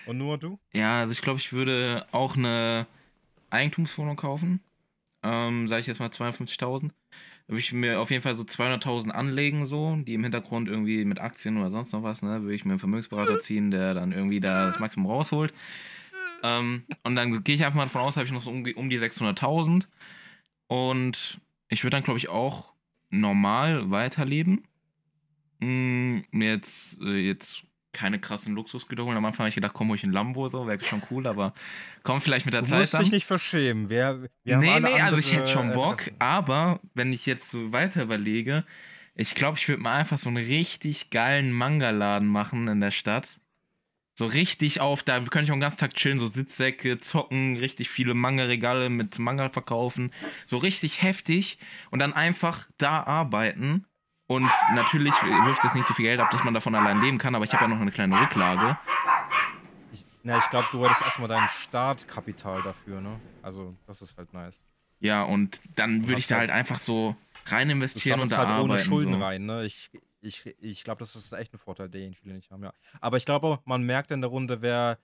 Und 0.06 0.16
nur 0.18 0.38
du? 0.38 0.58
Ja, 0.72 1.00
also 1.00 1.12
ich 1.12 1.20
glaube, 1.20 1.38
ich 1.38 1.52
würde 1.52 2.06
auch 2.12 2.36
eine 2.36 2.86
Eigentumswohnung 3.50 4.16
kaufen. 4.16 4.60
Ähm, 5.22 5.68
sage 5.68 5.80
ich 5.82 5.86
jetzt 5.86 6.00
mal 6.00 6.08
52.000. 6.08 6.88
Da 6.88 7.52
würde 7.52 7.60
ich 7.60 7.72
mir 7.72 8.00
auf 8.00 8.10
jeden 8.10 8.22
Fall 8.22 8.36
so 8.36 8.44
200.000 8.44 9.10
anlegen, 9.10 9.66
so, 9.66 9.96
die 9.96 10.14
im 10.14 10.22
Hintergrund 10.22 10.68
irgendwie 10.68 11.04
mit 11.04 11.20
Aktien 11.20 11.58
oder 11.58 11.70
sonst 11.70 11.92
noch 11.92 12.02
was, 12.02 12.22
ne, 12.22 12.42
würde 12.42 12.54
ich 12.54 12.64
mir 12.64 12.72
einen 12.72 12.78
Vermögensberater 12.78 13.40
ziehen, 13.40 13.70
der 13.70 13.92
dann 13.94 14.12
irgendwie 14.12 14.40
da 14.40 14.66
das 14.66 14.78
Maximum 14.78 15.10
rausholt. 15.10 15.52
Ähm, 16.46 16.84
und 17.02 17.16
dann 17.16 17.42
gehe 17.42 17.54
ich 17.54 17.64
einfach 17.64 17.76
mal 17.76 17.84
davon 17.84 18.02
aus, 18.02 18.16
habe 18.16 18.26
ich 18.26 18.32
noch 18.32 18.42
so 18.42 18.50
um, 18.50 18.64
um 18.76 18.90
die 18.90 18.98
600.000. 18.98 19.86
Und 20.68 21.40
ich 21.68 21.82
würde 21.82 21.96
dann, 21.96 22.04
glaube 22.04 22.18
ich, 22.18 22.28
auch 22.28 22.72
normal 23.10 23.90
weiterleben. 23.90 24.64
Mir 25.58 26.22
jetzt, 26.32 27.00
äh, 27.02 27.16
jetzt 27.16 27.64
keine 27.92 28.20
krassen 28.20 28.54
Luxusgüter 28.54 29.04
holen. 29.04 29.16
Am 29.16 29.24
Anfang 29.24 29.40
habe 29.40 29.48
ich 29.48 29.54
gedacht, 29.54 29.72
komm, 29.72 29.88
hol 29.88 29.96
ich 29.96 30.04
ein 30.04 30.12
Lambo, 30.12 30.48
so, 30.48 30.66
wäre 30.66 30.82
schon 30.84 31.02
cool, 31.10 31.26
aber 31.26 31.54
komm 32.02 32.20
vielleicht 32.20 32.44
mit 32.44 32.52
der 32.52 32.60
Du 32.62 32.68
Zeit 32.68 32.80
musst 32.80 32.94
dann. 32.94 33.02
dich 33.02 33.12
nicht 33.12 33.26
verschämen. 33.26 33.88
Wir, 33.88 34.28
wir 34.44 34.58
nee, 34.58 34.80
nee, 34.80 35.00
also 35.00 35.16
ich 35.18 35.32
hätte 35.32 35.48
schon 35.48 35.72
Bock, 35.72 36.10
aber 36.18 36.80
wenn 36.92 37.12
ich 37.12 37.24
jetzt 37.24 37.50
so 37.50 37.72
weiter 37.72 38.02
überlege, 38.02 38.64
ich 39.14 39.34
glaube, 39.34 39.56
ich 39.56 39.66
würde 39.66 39.80
mal 39.82 39.96
einfach 39.96 40.18
so 40.18 40.28
einen 40.28 40.36
richtig 40.36 41.08
geilen 41.08 41.50
Manga-Laden 41.52 42.28
machen 42.28 42.68
in 42.68 42.80
der 42.80 42.90
Stadt. 42.90 43.40
So 44.18 44.24
richtig 44.24 44.80
auf, 44.80 45.02
da 45.02 45.20
könnte 45.20 45.42
ich 45.42 45.50
auch 45.50 45.56
den 45.56 45.60
ganzen 45.60 45.76
Tag 45.76 45.92
chillen, 45.92 46.18
so 46.18 46.26
Sitzsäcke, 46.26 46.96
zocken, 46.98 47.58
richtig 47.58 47.90
viele 47.90 48.14
Manga-Regale 48.14 48.88
mit 48.88 49.18
Manga 49.18 49.50
verkaufen. 49.50 50.10
So 50.46 50.56
richtig 50.56 51.02
heftig 51.02 51.58
und 51.90 51.98
dann 51.98 52.14
einfach 52.14 52.66
da 52.78 53.02
arbeiten. 53.02 53.84
Und 54.26 54.50
natürlich 54.74 55.12
wirft 55.44 55.62
es 55.64 55.74
nicht 55.74 55.86
so 55.86 55.92
viel 55.92 56.06
Geld 56.06 56.18
ab, 56.18 56.30
dass 56.30 56.42
man 56.44 56.54
davon 56.54 56.74
allein 56.74 57.02
leben 57.02 57.18
kann, 57.18 57.34
aber 57.34 57.44
ich 57.44 57.52
habe 57.52 57.64
ja 57.64 57.68
noch 57.68 57.78
eine 57.78 57.90
kleine 57.92 58.18
Rücklage. 58.18 58.78
Ich, 59.92 60.06
na, 60.22 60.38
ich 60.38 60.48
glaube, 60.48 60.66
du 60.72 60.82
hättest 60.86 61.02
erstmal 61.02 61.28
dein 61.28 61.46
Startkapital 61.64 62.62
dafür, 62.62 63.02
ne? 63.02 63.20
Also, 63.42 63.76
das 63.86 64.00
ist 64.00 64.16
halt 64.16 64.32
nice. 64.32 64.62
Ja, 64.98 65.24
und 65.24 65.60
dann 65.76 66.08
würde 66.08 66.20
ich 66.20 66.26
da 66.26 66.36
halt- 66.36 66.50
halt 66.50 66.58
einfach 66.58 66.78
so 66.78 67.16
rein 67.48 67.68
investieren 67.68 68.20
und 68.20 68.32
da 68.32 68.38
halt 68.38 68.48
ohne 68.48 68.72
arbeiten. 68.72 68.88
Schulden 68.88 69.12
so. 69.12 69.20
rein, 69.20 69.44
ne? 69.44 69.66
Ich, 69.66 69.90
ich, 70.26 70.54
ich 70.60 70.84
glaube, 70.84 70.98
das 70.98 71.16
ist 71.16 71.32
echt 71.32 71.54
ein 71.54 71.58
Vorteil, 71.58 71.88
den 71.88 72.14
viele 72.14 72.34
nicht 72.34 72.50
haben, 72.50 72.62
ja. 72.62 72.72
Aber 73.00 73.16
ich 73.16 73.24
glaube, 73.24 73.60
man 73.64 73.82
merkt 73.82 74.10
in 74.10 74.20
der 74.20 74.30
Runde, 74.30 74.60
wer 74.60 74.98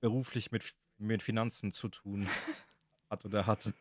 beruflich 0.00 0.50
mit, 0.50 0.74
mit 0.98 1.22
Finanzen 1.22 1.72
zu 1.72 1.88
tun 1.88 2.28
hat 3.10 3.24
oder 3.24 3.46
hat. 3.46 3.72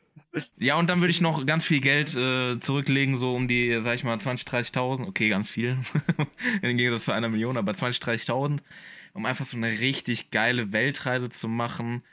Ja, 0.57 0.75
und 0.75 0.87
dann 0.87 1.01
würde 1.01 1.11
ich 1.11 1.21
noch 1.21 1.45
ganz 1.45 1.65
viel 1.65 1.81
Geld 1.81 2.15
äh, 2.15 2.59
zurücklegen, 2.59 3.17
so 3.17 3.35
um 3.35 3.47
die, 3.47 3.79
sag 3.81 3.95
ich 3.95 4.03
mal, 4.03 4.17
20.000, 4.17 4.73
30.000. 4.73 5.07
Okay, 5.07 5.29
ganz 5.29 5.49
viel. 5.49 5.77
Im 6.61 6.77
Gegensatz 6.77 7.05
zu 7.05 7.11
einer 7.11 7.29
Million, 7.29 7.57
aber 7.57 7.71
20.000, 7.71 8.25
30.000, 8.27 8.59
um 9.13 9.25
einfach 9.25 9.45
so 9.45 9.57
eine 9.57 9.79
richtig 9.79 10.31
geile 10.31 10.71
Weltreise 10.71 11.29
zu 11.29 11.47
machen, 11.47 12.03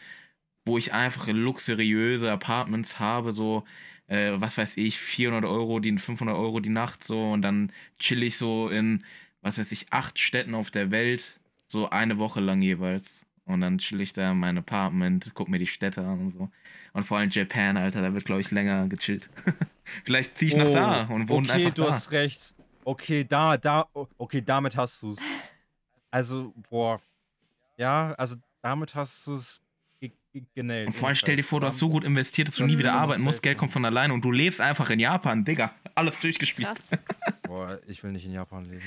wo 0.64 0.78
ich 0.78 0.92
einfach 0.92 1.28
luxuriöse 1.28 2.30
Apartments 2.30 2.98
habe, 2.98 3.32
so, 3.32 3.64
äh, 4.08 4.32
was 4.36 4.58
weiß 4.58 4.76
ich, 4.76 4.98
400 4.98 5.44
Euro, 5.44 5.80
die 5.80 5.96
500 5.98 6.36
Euro 6.36 6.60
die 6.60 6.68
Nacht, 6.70 7.04
so, 7.04 7.32
und 7.32 7.42
dann 7.42 7.72
chill 7.98 8.22
ich 8.22 8.36
so 8.36 8.68
in, 8.68 9.04
was 9.42 9.58
weiß 9.58 9.72
ich, 9.72 9.86
acht 9.92 10.18
Städten 10.18 10.54
auf 10.54 10.70
der 10.70 10.90
Welt, 10.90 11.40
so 11.66 11.90
eine 11.90 12.18
Woche 12.18 12.40
lang 12.40 12.62
jeweils. 12.62 13.20
Und 13.44 13.60
dann 13.60 13.78
chill 13.78 14.00
ich 14.00 14.12
da 14.12 14.32
in 14.32 14.38
mein 14.38 14.58
Apartment, 14.58 15.30
guck 15.34 15.48
mir 15.48 15.58
die 15.58 15.66
Städte 15.68 16.00
an 16.00 16.20
und 16.20 16.30
so. 16.30 16.50
Und 16.92 17.04
vor 17.04 17.18
allem 17.18 17.30
Japan, 17.30 17.76
Alter, 17.76 18.02
da 18.02 18.12
wird, 18.12 18.24
glaube 18.24 18.40
ich, 18.40 18.50
länger 18.50 18.88
gechillt. 18.88 19.28
Vielleicht 20.04 20.36
ziehe 20.36 20.50
ich 20.50 20.56
nach 20.56 20.70
da 20.70 21.02
und 21.04 21.28
wohne 21.28 21.46
Oh, 21.46 21.50
okay, 21.50 21.64
einfach 21.64 21.74
du 21.74 21.82
da. 21.82 21.88
hast 21.92 22.10
recht. 22.10 22.54
Okay, 22.84 23.24
da, 23.24 23.56
da, 23.56 23.86
okay, 24.18 24.42
damit 24.42 24.76
hast 24.76 25.02
du 25.02 25.12
es. 25.12 25.18
Also, 26.10 26.52
boah. 26.70 27.00
Ja, 27.76 28.14
also 28.14 28.36
damit 28.62 28.94
hast 28.94 29.26
du 29.26 29.34
es 29.34 29.60
genäht. 30.54 30.86
Und 30.88 30.92
vor 30.94 31.08
allem 31.08 31.16
stell 31.16 31.36
dir 31.36 31.42
vor, 31.44 31.60
du 31.60 31.66
hast 31.66 31.78
so 31.78 31.88
gut 31.88 32.04
investiert, 32.04 32.48
dass 32.48 32.56
du 32.56 32.62
Das 32.62 32.72
nie 32.72 32.78
wieder 32.78 32.94
arbeiten 32.94 33.22
musst, 33.22 33.42
Geld 33.42 33.58
kommt 33.58 33.72
von 33.72 33.84
alleine 33.84 34.12
und 34.14 34.24
du 34.24 34.30
lebst 34.32 34.60
einfach 34.60 34.90
in 34.90 35.00
Japan, 35.00 35.44
Digga. 35.44 35.72
Alles 35.94 36.18
durchgespielt. 36.20 36.68
Krass. 36.68 36.90
Boah, 37.42 37.80
ich 37.86 38.02
will 38.02 38.12
nicht 38.12 38.26
in 38.26 38.32
Japan 38.32 38.64
leben. 38.64 38.84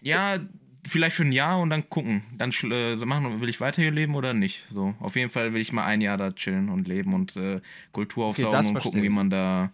Ja, 0.00 0.38
vielleicht 0.86 1.16
für 1.16 1.24
ein 1.24 1.32
Jahr 1.32 1.60
und 1.60 1.70
dann 1.70 1.88
gucken. 1.88 2.22
Dann 2.36 2.50
äh, 2.50 2.96
so 2.96 3.06
machen, 3.06 3.40
will 3.40 3.48
ich 3.48 3.60
weiter 3.60 3.82
hier 3.82 3.90
leben 3.90 4.14
oder 4.14 4.34
nicht. 4.34 4.64
So, 4.70 4.94
auf 5.00 5.16
jeden 5.16 5.30
Fall 5.30 5.52
will 5.54 5.60
ich 5.60 5.72
mal 5.72 5.84
ein 5.84 6.00
Jahr 6.00 6.16
da 6.16 6.30
chillen 6.32 6.68
und 6.68 6.86
leben 6.88 7.14
und 7.14 7.36
äh, 7.36 7.60
Kultur 7.92 8.26
Okay, 8.28 8.44
aufsaugen 8.44 8.52
das 8.52 8.66
und 8.66 8.78
gucken, 8.82 9.02
wie 9.02 9.06
ich. 9.06 9.12
man 9.12 9.30
da 9.30 9.72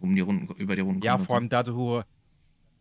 um 0.00 0.14
die 0.14 0.20
Runden, 0.20 0.52
über 0.56 0.74
die 0.76 0.82
Runden 0.82 1.02
Ja, 1.02 1.12
kommt. 1.12 1.20
und 1.22 1.26
vor 1.26 1.36
allem 1.36 1.48
da 1.48 1.62
du, 1.62 2.02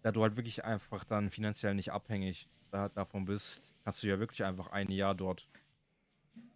da 0.01 0.11
du 0.11 0.21
halt 0.21 0.35
wirklich 0.35 0.63
einfach 0.63 1.03
dann 1.03 1.29
finanziell 1.29 1.73
nicht 1.75 1.91
abhängig 1.91 2.47
da, 2.71 2.89
davon 2.89 3.25
bist, 3.25 3.73
kannst 3.83 4.03
du 4.03 4.07
ja 4.07 4.19
wirklich 4.19 4.43
einfach 4.43 4.67
ein 4.71 4.91
Jahr 4.91 5.15
dort 5.15 5.47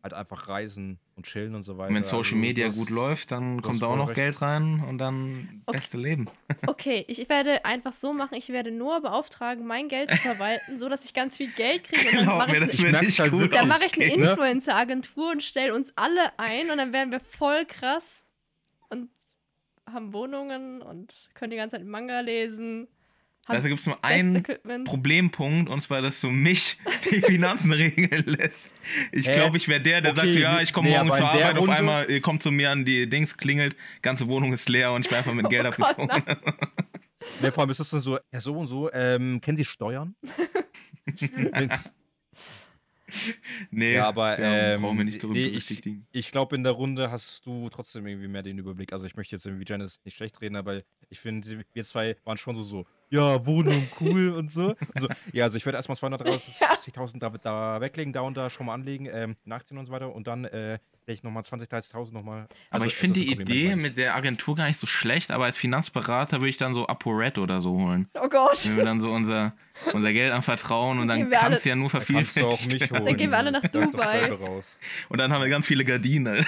halt 0.02 0.14
einfach 0.14 0.48
reisen 0.48 0.98
und 1.16 1.26
chillen 1.26 1.56
und 1.56 1.64
so 1.64 1.78
weiter. 1.78 1.90
Und 1.90 1.96
wenn 1.96 2.04
Social 2.04 2.20
Also, 2.20 2.36
Media 2.38 2.66
du 2.66 2.72
hast- 2.72 2.78
gut 2.80 2.90
läuft, 2.90 3.32
dann 3.32 3.62
kommt 3.62 3.82
da 3.82 3.88
auch 3.88 3.98
noch 3.98 4.08
recht. 4.10 4.16
Geld 4.16 4.42
rein 4.42 4.84
und 4.88 4.98
dann 4.98 5.62
Okay. 5.66 5.78
beste 5.78 5.98
Leben. 5.98 6.28
Okay, 6.68 7.04
ich 7.08 7.28
werde 7.30 7.66
einfach 7.66 7.92
so 7.94 8.14
machen, 8.14 8.36
ich 8.36 8.50
werde 8.50 8.72
Noah 8.72 9.02
beauftragen, 9.02 9.66
mein 9.66 9.88
Geld 9.90 10.10
zu 10.12 10.18
verwalten, 10.18 10.80
so 10.80 10.88
dass 10.90 11.04
ich 11.06 11.14
ganz 11.14 11.36
viel 11.38 11.52
Geld 11.52 11.84
kriege. 11.84 12.10
Und 12.20 12.26
dann 12.28 12.38
mache 12.38 12.52
mir, 12.52 12.62
ich, 12.62 12.68
das 12.72 12.80
merk's 12.80 13.02
nicht 13.08 13.20
halt 13.20 13.34
dann 13.56 13.68
mache 13.68 13.86
ich 13.86 13.94
eine 13.96 14.08
ne? 14.18 14.30
Influencer-Agentur 14.32 15.32
und 15.32 15.44
stelle 15.44 15.74
uns 15.76 15.92
alle 15.96 16.38
ein 16.40 16.72
und 16.72 16.78
dann 16.78 16.94
werden 16.94 17.12
wir 17.12 17.20
voll 17.20 17.66
krass 17.66 18.24
und 18.90 19.10
haben 19.86 20.14
Wohnungen 20.14 20.82
und 20.82 21.30
können 21.34 21.52
die 21.52 21.58
ganze 21.58 21.78
Zeit 21.78 21.86
Manga 21.86 22.20
lesen. 22.22 22.88
Also 23.50 23.68
gibt 23.68 23.80
es 23.80 23.86
nur 23.88 24.04
einen 24.04 24.38
Equipment. 24.38 24.86
Problempunkt, 24.86 25.70
und 25.70 25.82
zwar, 25.82 26.02
dass 26.02 26.22
du 26.22 26.30
mich 26.30 26.78
die 27.12 27.22
Finanzen 27.22 27.72
regeln 27.74 28.24
lässt. 28.28 28.70
Ich 29.12 29.26
glaube, 29.32 29.58
ich 29.58 29.68
wäre 29.68 29.82
der, 29.82 30.02
der 30.02 30.14
sagt 30.16 30.28
Okay, 30.28 30.34
so, 30.34 30.40
ja, 30.40 30.62
ich 30.62 30.72
komme 30.72 30.90
nee, 30.90 30.96
morgen 30.96 31.14
zur 31.14 31.28
Arbeit, 31.28 31.54
auf 31.54 31.60
Runde- 31.60 31.74
einmal 31.76 32.12
äh, 32.12 32.20
kommt 32.20 32.44
zu 32.44 32.52
mir 32.52 32.72
an 32.72 32.86
die 32.86 33.10
Dings, 33.10 33.36
klingelt, 33.38 33.76
ganze 34.02 34.28
Wohnung 34.28 34.54
ist 34.54 34.70
leer 34.70 34.94
und 34.94 35.02
ich 35.06 35.10
bin 35.10 35.18
einfach 35.18 35.34
mit 35.34 35.50
Geld 35.50 35.66
Oh 35.66 35.72
Gott, 35.78 36.00
abgezogen. 36.00 36.24
Ne, 37.42 37.52
vor 37.52 37.62
allem 37.64 37.72
ist 37.72 37.80
es 37.80 37.90
dann 37.90 38.02
so, 38.02 38.18
ja, 38.32 38.40
so 38.42 38.56
und 38.58 38.68
so, 38.68 38.92
ähm, 38.94 39.42
kennen 39.42 39.58
Sie 39.58 39.66
Steuern? 39.66 40.16
nee, 43.72 43.96
Ja, 43.96 44.08
aber, 44.08 44.40
ja, 44.40 44.74
ähm, 44.76 44.82
brauchen 44.82 44.98
wir 45.00 45.06
nicht 45.06 45.24
darüber 45.24 45.34
nee, 45.34 45.46
ich- 45.46 45.52
berücksichtigen. 45.52 46.06
Ich 46.12 46.32
glaube, 46.32 46.56
in 46.56 46.64
der 46.64 46.74
Runde 46.74 47.10
hast 47.12 47.46
du 47.46 47.70
trotzdem 47.70 48.06
irgendwie 48.06 48.28
mehr 48.28 48.44
den 48.44 48.58
Überblick. 48.60 48.94
Also 48.94 49.06
ich 49.08 49.16
möchte 49.16 49.36
jetzt 49.36 49.46
irgendwie 49.46 49.66
Janice 49.68 50.00
nicht 50.06 50.16
schlecht 50.18 50.40
reden, 50.42 50.56
aber 50.56 50.80
ich 51.10 51.20
finde, 51.20 51.64
wir 51.74 51.84
zwei 51.84 52.16
waren 52.24 52.38
schon 52.38 52.56
so, 52.56 52.64
so 52.64 52.86
ja, 53.10 53.46
Wohnung 53.46 53.88
cool 54.00 54.30
und 54.30 54.52
so. 54.52 54.70
Und 54.70 55.02
so. 55.02 55.08
Ja, 55.34 55.46
also 55.46 55.58
ich 55.58 55.66
werde 55.66 55.78
erstmal 55.78 55.98
230.000 55.98 57.20
da, 57.20 57.30
da 57.30 57.82
weglegen, 57.82 58.14
da 58.14 58.22
und 58.22 58.38
da 58.38 58.50
schon 58.50 58.68
mal 58.68 58.74
anlegen, 58.76 59.08
ähm, 59.12 59.36
nachziehen 59.46 59.78
und 59.78 59.86
so 59.86 59.92
weiter 59.92 60.14
und 60.14 60.28
dann 60.28 60.46
äh, 60.46 60.80
vielleicht 61.04 61.24
nochmal 61.24 61.42
20.000, 61.42 61.92
30.000 61.92 62.14
nochmal. 62.14 62.48
Aber 62.70 62.86
ich 62.86 62.96
finde 62.96 63.20
die 63.20 63.32
Idee 63.32 63.76
mit 63.76 63.98
der 63.98 64.16
Agentur 64.16 64.56
gar 64.56 64.68
nicht 64.68 64.80
so 64.80 64.86
schlecht, 64.86 65.32
aber 65.32 65.46
als 65.46 65.58
Finanzberater 65.58 66.40
würde 66.40 66.50
ich 66.50 66.58
dann 66.58 66.76
so 66.76 66.86
ApoRed 66.86 67.40
oder 67.40 67.62
so 67.62 67.72
holen. 67.72 68.08
Oh 68.14 68.30
Gott. 68.30 68.64
Wenn 68.66 68.78
wir 68.78 68.84
dann 68.84 69.00
so 69.00 69.12
unser, 69.12 69.54
unser 69.94 70.14
Geld 70.14 70.32
anvertrauen 70.32 71.00
und 71.00 71.08
dann 71.08 71.32
wir 71.32 71.38
kann 71.38 71.54
es 71.54 71.64
ja 71.64 71.76
nur 71.76 71.90
kannst 71.90 72.10
du 72.10 72.14
auch 72.14 72.26
vervielfältigt 72.26 72.74
mich 72.74 72.92
werden. 72.92 73.06
holen. 73.06 73.18
gehen 73.18 73.32
wir 73.32 73.38
alle 73.38 73.52
nach 73.52 73.62
Dubai. 73.62 74.38
Und 75.10 75.18
dann 75.18 75.34
haben 75.34 75.42
wir 75.42 75.50
ganz 75.50 75.66
viele 75.66 75.84
Gardinen. 75.84 76.46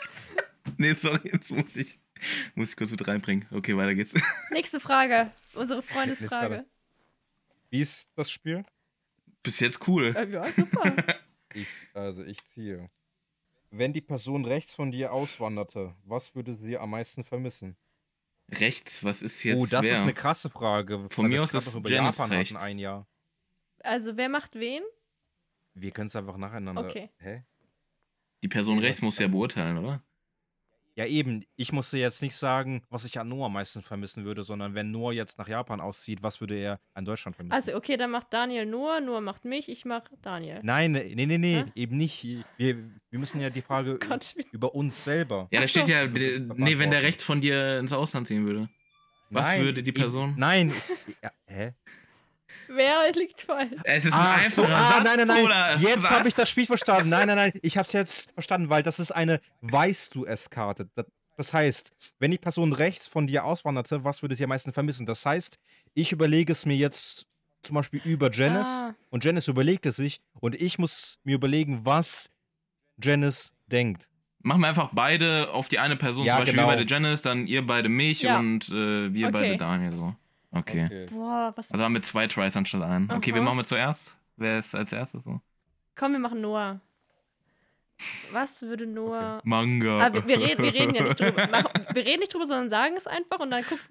nee, 0.76 0.94
sorry, 0.94 1.30
jetzt 1.32 1.50
muss 1.50 1.76
ich, 1.76 1.98
muss 2.54 2.70
ich 2.70 2.76
kurz 2.76 2.90
mit 2.90 3.06
reinbringen. 3.06 3.46
Okay, 3.50 3.76
weiter 3.76 3.94
geht's. 3.94 4.14
Nächste 4.50 4.80
Frage. 4.80 5.30
Unsere 5.54 5.82
Freundesfrage. 5.82 6.64
Wie 7.70 7.80
ist 7.80 8.10
das 8.14 8.30
Spiel? 8.30 8.64
Bis 9.42 9.60
jetzt 9.60 9.86
cool. 9.86 10.14
Äh, 10.16 10.28
ja, 10.30 10.50
super. 10.52 10.94
Ich, 11.54 11.66
also 11.94 12.22
ich 12.22 12.44
ziehe. 12.44 12.90
Wenn 13.70 13.94
die 13.94 14.02
Person 14.02 14.44
rechts 14.44 14.74
von 14.74 14.90
dir 14.90 15.14
auswanderte, 15.14 15.94
was 16.04 16.34
würde 16.34 16.54
sie 16.54 16.76
am 16.76 16.90
meisten 16.90 17.24
vermissen? 17.24 17.74
Rechts, 18.50 19.02
was 19.02 19.22
ist 19.22 19.42
jetzt 19.44 19.58
oh, 19.58 19.64
das 19.64 19.86
wer? 19.86 19.94
ist 19.94 20.02
eine 20.02 20.12
krasse 20.12 20.50
Frage. 20.50 21.08
Von 21.08 21.28
mir 21.28 21.42
aus 21.42 21.54
ist 21.54 21.74
über 21.74 21.88
Janice 21.88 22.18
Japan 22.18 22.36
rechts. 22.36 22.54
hatten 22.54 22.64
ein 22.64 22.78
Jahr. 22.78 23.08
Also, 23.80 24.18
wer 24.18 24.28
macht 24.28 24.56
wen? 24.56 24.82
Wir 25.72 25.90
können 25.90 26.08
es 26.08 26.16
einfach 26.16 26.36
nacheinander. 26.36 26.84
Okay. 26.84 27.08
Hä? 27.18 27.44
Die 28.42 28.48
Person 28.48 28.78
rechts 28.78 29.00
muss 29.00 29.18
ja 29.18 29.28
beurteilen, 29.28 29.78
oder? 29.78 30.02
Ja, 30.98 31.06
eben. 31.06 31.44
Ich 31.54 31.70
musste 31.70 31.96
jetzt 31.96 32.22
nicht 32.22 32.34
sagen, 32.34 32.82
was 32.90 33.04
ich 33.04 33.20
an 33.20 33.28
Noah 33.28 33.46
am 33.46 33.52
meisten 33.52 33.82
vermissen 33.82 34.24
würde, 34.24 34.42
sondern 34.42 34.74
wenn 34.74 34.90
Noah 34.90 35.12
jetzt 35.12 35.38
nach 35.38 35.46
Japan 35.46 35.80
auszieht, 35.80 36.24
was 36.24 36.40
würde 36.40 36.56
er 36.56 36.80
an 36.92 37.04
Deutschland 37.04 37.36
vermissen? 37.36 37.54
Also, 37.54 37.76
okay, 37.76 37.96
dann 37.96 38.10
macht 38.10 38.32
Daniel 38.32 38.66
Noah, 38.66 39.00
Noah 39.00 39.20
macht 39.20 39.44
mich, 39.44 39.68
ich 39.68 39.84
mach 39.84 40.02
Daniel. 40.22 40.58
Nein, 40.64 40.90
nee, 40.90 41.14
nee, 41.14 41.38
nee, 41.38 41.54
Hä? 41.62 41.72
eben 41.76 41.96
nicht. 41.96 42.24
Wir, 42.24 42.76
wir 43.10 43.18
müssen 43.20 43.40
ja 43.40 43.48
die 43.48 43.62
Frage 43.62 43.96
Gott, 44.08 44.34
wie- 44.36 44.44
über 44.50 44.74
uns 44.74 45.04
selber. 45.04 45.46
Ja, 45.52 45.60
da 45.60 45.68
steht 45.68 45.86
ja, 45.86 46.02
äh, 46.02 46.40
nee, 46.56 46.78
wenn 46.80 46.90
der 46.90 47.04
rechts 47.04 47.22
von 47.22 47.40
dir 47.40 47.78
ins 47.78 47.92
Ausland 47.92 48.26
ziehen 48.26 48.44
würde. 48.44 48.68
Was 49.30 49.46
Nein, 49.46 49.62
würde 49.62 49.84
die 49.84 49.92
Person? 49.92 50.34
Nein. 50.36 50.72
Ja, 51.22 51.30
hä? 51.46 51.74
Wer 52.68 53.12
liegt 53.14 53.40
falsch? 53.40 53.72
Es 53.84 54.04
ist 54.04 54.12
ein 54.12 54.18
Ach 54.20 54.36
einfacher 54.36 54.50
so, 54.50 54.64
ah, 54.64 54.92
Satz, 55.02 55.04
nein, 55.16 55.26
nein, 55.26 55.44
nein. 55.48 55.80
Jetzt 55.82 56.10
habe 56.10 56.28
ich 56.28 56.34
das 56.34 56.48
Spiel 56.48 56.66
verstanden. 56.66 57.08
Nein, 57.08 57.26
nein, 57.26 57.36
nein. 57.36 57.52
Ich 57.62 57.76
habe 57.76 57.86
es 57.86 57.92
jetzt 57.92 58.30
verstanden, 58.32 58.68
weil 58.70 58.82
das 58.82 58.98
ist 58.98 59.10
eine 59.12 59.40
Weißt 59.62 60.14
du 60.14 60.24
es 60.26 60.50
Karte. 60.50 60.88
Das, 60.94 61.06
das 61.36 61.54
heißt, 61.54 61.92
wenn 62.18 62.30
die 62.30 62.38
Person 62.38 62.72
rechts 62.72 63.06
von 63.06 63.26
dir 63.26 63.44
auswanderte, 63.44 64.04
was 64.04 64.22
würde 64.22 64.34
sie 64.34 64.44
am 64.44 64.48
meisten 64.50 64.72
vermissen? 64.72 65.06
Das 65.06 65.24
heißt, 65.24 65.58
ich 65.94 66.12
überlege 66.12 66.52
es 66.52 66.66
mir 66.66 66.76
jetzt 66.76 67.26
zum 67.62 67.74
Beispiel 67.76 68.00
über 68.04 68.30
Janice 68.30 68.66
Ah. 68.66 68.94
und 69.10 69.24
Janice 69.24 69.48
überlegt 69.48 69.86
es 69.86 69.96
sich 69.96 70.20
und 70.40 70.54
ich 70.54 70.78
muss 70.78 71.18
mir 71.24 71.34
überlegen, 71.36 71.80
was 71.84 72.30
Janice 73.02 73.52
denkt. 73.66 74.08
Machen 74.42 74.60
wir 74.60 74.68
einfach 74.68 74.90
beide 74.92 75.50
auf 75.52 75.68
die 75.68 75.78
eine 75.78 75.96
Person. 75.96 76.24
Ja, 76.24 76.34
Zum 76.36 76.42
Beispiel 76.42 76.56
genau. 76.56 76.68
wir 76.68 76.76
beide 76.76 76.88
Janice, 76.88 77.22
dann 77.22 77.46
ihr 77.46 77.66
beide 77.66 77.88
mich 77.88 78.22
Ja. 78.22 78.38
und 78.38 78.68
äh, 78.68 79.12
wir 79.12 79.28
Okay. 79.28 79.32
beide 79.32 79.56
Daniel. 79.56 79.92
So. 79.92 80.14
Okay. 80.50 81.06
Boah, 81.10 81.52
was. 81.56 81.70
Also 81.70 81.84
haben 81.84 81.94
wir 81.94 82.02
zwei 82.02 82.26
Tries 82.26 82.56
anstatt 82.56 82.82
einen. 82.82 83.10
Okay, 83.10 83.30
Aha. 83.30 83.36
wir 83.36 83.42
machen 83.42 83.58
wir 83.58 83.64
zuerst. 83.64 84.16
Wer 84.36 84.60
ist 84.60 84.74
als 84.74 84.92
erstes 84.92 85.24
so? 85.24 85.40
Komm, 85.94 86.12
wir 86.12 86.18
machen 86.18 86.40
Noah. 86.40 86.80
Was 88.30 88.62
würde 88.62 88.86
Noah. 88.86 89.40
Manga. 89.44 90.06
Ah, 90.06 90.12
wir, 90.12 90.26
wir, 90.26 90.40
reden, 90.40 90.62
wir 90.62 90.72
reden 90.72 90.94
ja 90.94 91.02
nicht 91.02 91.18
drüber. 91.20 91.48
Mach, 91.50 91.64
wir 91.92 92.06
reden 92.06 92.20
nicht 92.20 92.32
drüber, 92.32 92.46
sondern 92.46 92.70
sagen 92.70 92.94
es 92.96 93.06
einfach 93.08 93.40
und 93.40 93.50
dann 93.50 93.64
guckt 93.64 93.84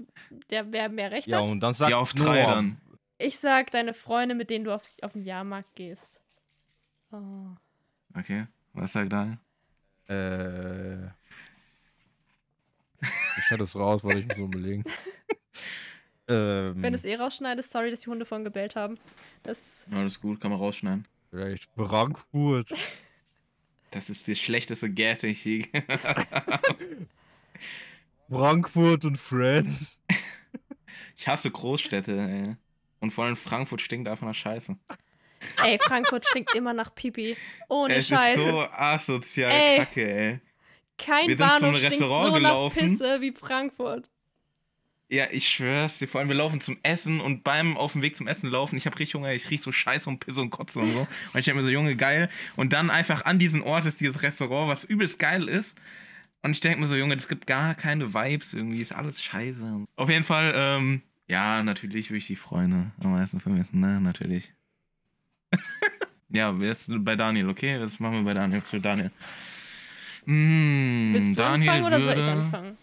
der, 0.49 0.72
wer 0.72 0.88
mehr 0.88 1.12
Recht 1.12 1.28
Ja, 1.28 1.41
hat. 1.41 1.49
und 1.49 1.60
dann 1.60 1.74
sagt 1.74 1.91
Ja, 1.91 1.97
auf 1.97 2.14
drei 2.14 2.43
Noah, 2.43 2.55
dann. 2.55 2.82
Ich 3.18 3.38
sag 3.39 3.72
deine 3.72 3.93
Freunde, 3.93 4.34
mit 4.36 4.49
denen 4.49 4.64
du 4.64 4.74
aufs, 4.74 5.01
auf 5.01 5.12
den 5.14 5.24
Jahrmarkt 5.24 5.76
gehst. 5.76 6.22
Oh. 7.12 7.49
Okay. 8.18 8.47
Was 8.74 8.93
sagt 8.93 9.12
Daniel? 9.12 9.38
Äh. 10.08 11.08
Ich 13.01 13.43
schneide 13.47 13.64
es 13.64 13.76
raus, 13.76 14.03
weil 14.03 14.20
ich 14.20 14.28
mich 14.28 14.38
so 14.38 14.45
überlegen. 14.45 14.84
ähm, 16.28 16.73
Wenn 16.82 16.93
du 16.93 16.95
es 16.95 17.05
eh 17.05 17.15
rausschneidest, 17.15 17.69
sorry, 17.69 17.91
dass 17.91 18.01
die 18.01 18.09
Hunde 18.09 18.25
vorhin 18.25 18.45
gebellt 18.45 18.75
haben. 18.75 18.97
Das. 19.43 19.86
Alles 19.91 20.19
gut, 20.19 20.41
kann 20.41 20.51
man 20.51 20.59
rausschneiden. 20.59 21.07
Vielleicht 21.30 21.69
Frankfurt. 21.75 22.69
Das 23.91 24.09
ist 24.09 24.28
das 24.28 24.38
schlechteste 24.38 24.91
Gas, 24.93 25.21
den 25.21 25.30
ich 25.30 25.45
je. 25.45 25.65
Frankfurt 28.30 29.05
und 29.05 29.17
Friends. 29.17 29.99
Ich 31.15 31.28
hasse 31.28 31.49
Großstädte, 31.49 32.17
ey. 32.19 32.55
Und 32.99 33.11
vor 33.11 33.25
allem 33.25 33.38
Frankfurt 33.38 33.82
stinkt 33.82 34.07
einfach 34.09 34.25
nach 34.28 34.36
Scheiße. 34.36 34.75
Ey, 35.63 35.78
Frankfurt 35.80 36.25
stinkt 36.25 36.53
immer 36.55 36.73
nach 36.73 36.93
Pipi. 36.93 37.38
Ohne 37.69 37.95
es 37.95 38.07
Scheiße. 38.07 38.41
ist 38.41 38.47
so 38.47 38.59
asozial 38.59 39.51
Ey. 39.51 39.78
kacke, 39.78 40.19
ey. 40.19 40.39
Kein 40.97 41.28
wir 41.28 41.38
sind 41.38 41.47
zum 41.47 41.59
Bahnhof 41.59 41.78
stinkt 41.78 41.91
Restaurant 41.93 42.25
so 42.28 42.34
gelaufen. 42.34 42.82
nach 42.84 42.89
Pisse 42.89 43.21
wie 43.21 43.32
Frankfurt. 43.32 44.09
Ja, 45.10 45.26
ich 45.32 45.47
schwör's 45.47 45.99
dir. 45.99 46.08
Vor 46.08 46.20
allem, 46.20 46.28
wir 46.28 46.36
laufen 46.36 46.60
zum 46.60 46.78
Essen 46.84 47.22
und 47.22 47.43
beim 47.43 47.78
auf 47.78 47.93
dem 47.93 48.01
Weg 48.01 48.18
zum 48.18 48.28
Essen 48.28 48.49
laufen, 48.49 48.76
ich 48.76 48.86
hab 48.86 48.99
richtig 48.99 49.16
Hunger, 49.16 49.34
ich 49.34 49.49
riech 49.49 49.62
so 49.62 49.72
Scheiße 49.72 50.10
und 50.10 50.20
Pisse 50.20 50.41
und 50.41 50.49
Kotze 50.49 50.80
und 50.80 50.91
so. 50.91 50.99
Und 50.99 51.39
ich 51.39 51.45
denk 51.45 51.55
mir 51.55 51.64
so, 51.64 51.70
Junge, 51.70 51.95
geil. 51.95 52.30
Und 52.58 52.74
dann 52.74 52.89
einfach 52.89 53.24
an 53.24 53.39
diesen 53.39 53.62
Ort 53.62 53.86
ist 53.86 54.01
dieses 54.01 54.22
Restaurant, 54.22 54.70
was 54.70 54.84
übelst 54.84 55.18
geil 55.18 55.47
ist. 55.47 55.78
Und 56.43 56.51
ich 56.51 56.60
denk 56.60 56.80
mir 56.80 56.88
so, 56.88 56.95
Junge, 56.95 57.16
das 57.16 57.30
gibt 57.30 57.47
gar 57.47 57.74
keine 57.74 58.14
Vibes 58.14 58.53
irgendwie, 58.53 58.82
ist 58.82 58.91
alles 58.91 59.24
scheiße. 59.24 59.88
Auf 59.95 60.10
jeden 60.10 60.26
Fall, 60.26 60.53
ähm, 60.55 61.01
ja, 61.28 61.64
natürlich 61.64 62.10
würde 62.10 62.20
ich 62.20 62.28
die 62.28 62.36
Freunde 62.36 62.91
am 62.99 63.14
meisten 63.14 63.39
vermissen, 63.39 63.80
ne, 63.80 64.01
natürlich. 64.01 64.51
ja, 66.30 66.51
jetzt 66.51 66.89
bei 66.99 67.16
Daniel, 67.16 67.47
okay? 67.47 67.80
Das 67.80 67.99
machen 68.01 68.16
wir 68.16 68.24
bei 68.24 68.34
Daniel, 68.34 68.62
für 68.62 68.82
Daniel. 68.82 69.12
Mm, 70.26 71.14
Willst 71.14 71.32
du 71.32 71.36
Daniel 71.36 71.70
anfangen 71.70 71.86
oder 71.86 71.99
soll 71.99 72.08
würde... 72.08 72.22
ich 72.22 72.28
anfangen? 72.28 72.78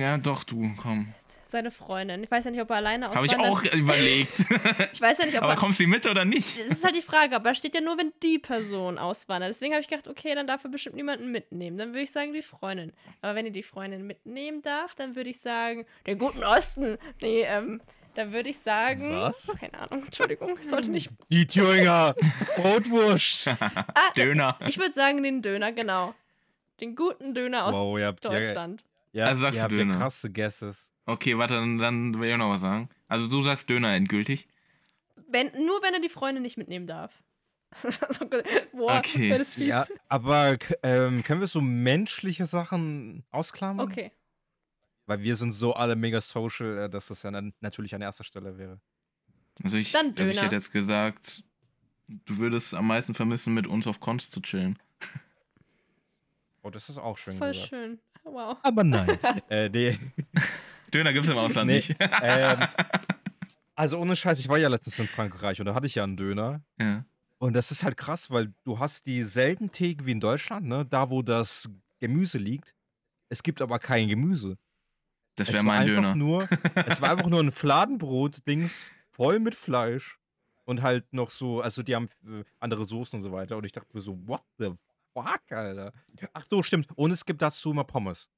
Ja, 0.00 0.16
doch, 0.16 0.44
du, 0.44 0.72
komm. 0.76 1.08
Seine 1.52 1.70
Freundin. 1.70 2.24
Ich 2.24 2.30
weiß 2.30 2.44
ja 2.46 2.50
nicht, 2.50 2.60
ob 2.60 2.70
er 2.70 2.76
alleine 2.76 3.08
Habe 3.10 3.24
ich 3.26 3.34
auswandert. 3.38 3.72
auch 3.72 3.74
überlegt. 3.76 4.32
Ich 4.92 5.00
weiß 5.00 5.18
ja 5.18 5.26
nicht, 5.26 5.36
ob 5.36 5.42
Aber 5.44 5.52
er. 5.52 5.56
kommst 5.58 5.78
du 5.80 5.86
mit 5.86 6.06
oder 6.06 6.24
nicht? 6.24 6.58
Das 6.60 6.78
ist 6.78 6.84
halt 6.84 6.96
die 6.96 7.00
Frage, 7.02 7.36
aber 7.36 7.50
da 7.50 7.54
steht 7.54 7.74
ja 7.74 7.80
nur, 7.80 7.96
wenn 7.98 8.12
die 8.22 8.38
Person 8.38 8.98
auswandert. 8.98 9.50
Deswegen 9.50 9.72
habe 9.74 9.82
ich 9.82 9.88
gedacht, 9.88 10.08
okay, 10.08 10.34
dann 10.34 10.46
darf 10.46 10.64
er 10.64 10.70
bestimmt 10.70 10.96
niemanden 10.96 11.30
mitnehmen. 11.30 11.76
Dann 11.78 11.90
würde 11.90 12.00
ich 12.02 12.10
sagen, 12.10 12.32
die 12.32 12.42
Freundin. 12.42 12.92
Aber 13.20 13.34
wenn 13.34 13.46
ihr 13.46 13.52
die 13.52 13.62
Freundin 13.62 14.06
mitnehmen 14.06 14.62
darf, 14.62 14.94
dann 14.94 15.14
würde 15.14 15.30
ich 15.30 15.40
sagen, 15.40 15.84
den 16.06 16.18
guten 16.18 16.42
Osten. 16.42 16.98
Nee, 17.20 17.42
ähm, 17.42 17.80
dann 18.14 18.32
würde 18.32 18.48
ich 18.50 18.58
sagen. 18.58 19.14
Was? 19.16 19.54
Keine 19.60 19.74
Ahnung, 19.78 20.04
Entschuldigung, 20.04 20.56
ich 20.60 20.68
sollte 20.68 20.90
nicht. 20.90 21.10
Die 21.30 21.46
Thüringer 21.46 22.14
Brotwurst. 22.56 23.46
Ah, 23.94 24.10
Döner. 24.16 24.56
ich 24.66 24.78
würde 24.78 24.92
sagen, 24.92 25.22
den 25.22 25.42
Döner, 25.42 25.72
genau. 25.72 26.14
Den 26.80 26.94
guten 26.96 27.34
Döner 27.34 27.66
aus 27.66 27.74
Wow, 27.74 27.98
ja, 27.98 28.12
Deutschland. 28.12 28.80
ja, 28.80 28.86
Also 29.14 29.42
sagst 29.42 29.56
ihr 29.56 29.60
du 29.60 29.62
habt 29.64 29.72
ja 29.72 29.78
Döner. 29.78 29.96
krasse 29.98 30.30
Guesses. 30.30 30.92
Okay, 31.06 31.36
warte, 31.36 31.54
dann, 31.54 31.78
dann 31.78 32.18
will 32.20 32.28
ich 32.28 32.34
auch 32.34 32.38
noch 32.38 32.50
was 32.50 32.60
sagen. 32.60 32.88
Also 33.08 33.26
du 33.28 33.42
sagst 33.42 33.68
Döner 33.68 33.92
endgültig. 33.94 34.48
Wenn, 35.28 35.46
nur 35.64 35.82
wenn 35.82 35.94
er 35.94 36.00
die 36.00 36.08
Freundin 36.08 36.42
nicht 36.42 36.56
mitnehmen 36.58 36.86
darf. 36.86 37.22
boah, 38.72 38.98
Okay. 38.98 39.30
das 39.30 39.40
ist 39.48 39.54
fies. 39.54 39.68
Ja, 39.68 39.86
aber 40.08 40.58
ähm, 40.82 41.22
können 41.22 41.40
wir 41.40 41.46
so 41.46 41.60
menschliche 41.62 42.44
Sachen 42.46 43.24
ausklammern? 43.30 43.86
Okay. 43.90 44.12
Weil 45.06 45.22
wir 45.22 45.36
sind 45.36 45.52
so 45.52 45.74
alle 45.74 45.96
mega 45.96 46.20
social, 46.20 46.78
äh, 46.84 46.90
dass 46.90 47.08
das 47.08 47.22
ja 47.22 47.30
natürlich 47.60 47.94
an 47.94 48.02
erster 48.02 48.24
Stelle 48.24 48.56
wäre. 48.58 48.80
Also 49.64 49.76
ich, 49.78 49.92
Dann 49.92 50.08
also 50.10 50.22
ich 50.24 50.28
Döner. 50.30 50.42
hätte 50.42 50.54
jetzt 50.54 50.70
gesagt, 50.72 51.44
du 52.08 52.36
würdest 52.38 52.74
am 52.74 52.86
meisten 52.86 53.14
vermissen, 53.14 53.52
mit 53.54 53.66
uns 53.66 53.86
auf 53.86 54.00
Cons 54.00 54.30
zu 54.30 54.40
chillen. 54.40 54.78
Oh, 56.62 56.70
das 56.70 56.88
ist 56.88 56.98
auch 56.98 57.16
Das 57.16 57.24
schön 57.24 57.32
ist 57.34 57.38
voll 57.38 57.52
gesagt. 57.52 57.68
schön. 57.68 57.98
Wow. 58.24 58.56
Aber 58.62 58.84
nein. 58.84 59.18
äh, 59.50 59.68
nee. 59.68 59.98
Döner 60.92 61.12
gibt's 61.12 61.28
im 61.28 61.38
Ausland 61.38 61.66
Nee. 61.68 61.76
nicht. 61.76 61.96
ähm, 62.22 62.60
also 63.74 63.98
ohne 63.98 64.14
Scheiß, 64.16 64.38
ich 64.40 64.48
war 64.48 64.58
ja 64.58 64.68
letztens 64.68 64.98
in 64.98 65.06
Frankreich 65.08 65.58
und 65.60 65.66
da 65.66 65.74
hatte 65.74 65.86
ich 65.86 65.94
ja 65.94 66.04
einen 66.04 66.16
Döner. 66.16 66.62
ja. 66.80 67.04
Und 67.38 67.54
das 67.54 67.72
ist 67.72 67.82
halt 67.82 67.96
krass, 67.96 68.30
weil 68.30 68.54
du 68.62 68.78
hast 68.78 69.04
dieselben 69.06 69.72
Theke 69.72 70.06
wie 70.06 70.12
in 70.12 70.20
Deutschland, 70.20 70.64
ne? 70.68 70.86
Da, 70.86 71.10
wo 71.10 71.22
das 71.22 71.68
Gemüse 71.98 72.38
liegt. 72.38 72.72
Es 73.30 73.42
gibt 73.42 73.60
aber 73.60 73.80
kein 73.80 74.06
Gemüse. 74.06 74.58
Das 75.34 75.48
Es 75.48 75.54
wäre 75.54 75.64
mein 75.64 75.84
Döner. 75.86 76.14
Nur, 76.14 76.48
es 76.86 77.00
war 77.00 77.10
einfach 77.10 77.28
nur 77.28 77.40
ein 77.40 77.50
Fladenbrot-Dings 77.50 78.92
voll 79.10 79.40
mit 79.40 79.56
Fleisch 79.56 80.20
und 80.66 80.82
halt 80.82 81.12
noch 81.12 81.30
so, 81.30 81.60
also 81.60 81.82
die 81.82 81.96
haben 81.96 82.08
äh, 82.28 82.44
andere 82.60 82.84
Soßen 82.84 83.16
und 83.16 83.24
so 83.24 83.32
weiter. 83.32 83.56
Und 83.56 83.64
ich 83.66 83.72
dachte 83.72 83.88
mir 83.92 84.02
so, 84.02 84.16
what 84.28 84.42
the 84.58 84.74
fuck, 85.12 85.40
Alter? 85.50 85.92
Ach 86.32 86.44
so, 86.48 86.62
stimmt. 86.62 86.88
Und 86.96 87.10
es 87.10 87.24
gibt 87.24 87.40
dazu 87.42 87.70
immer 87.70 87.84
Pommes. 87.84 88.28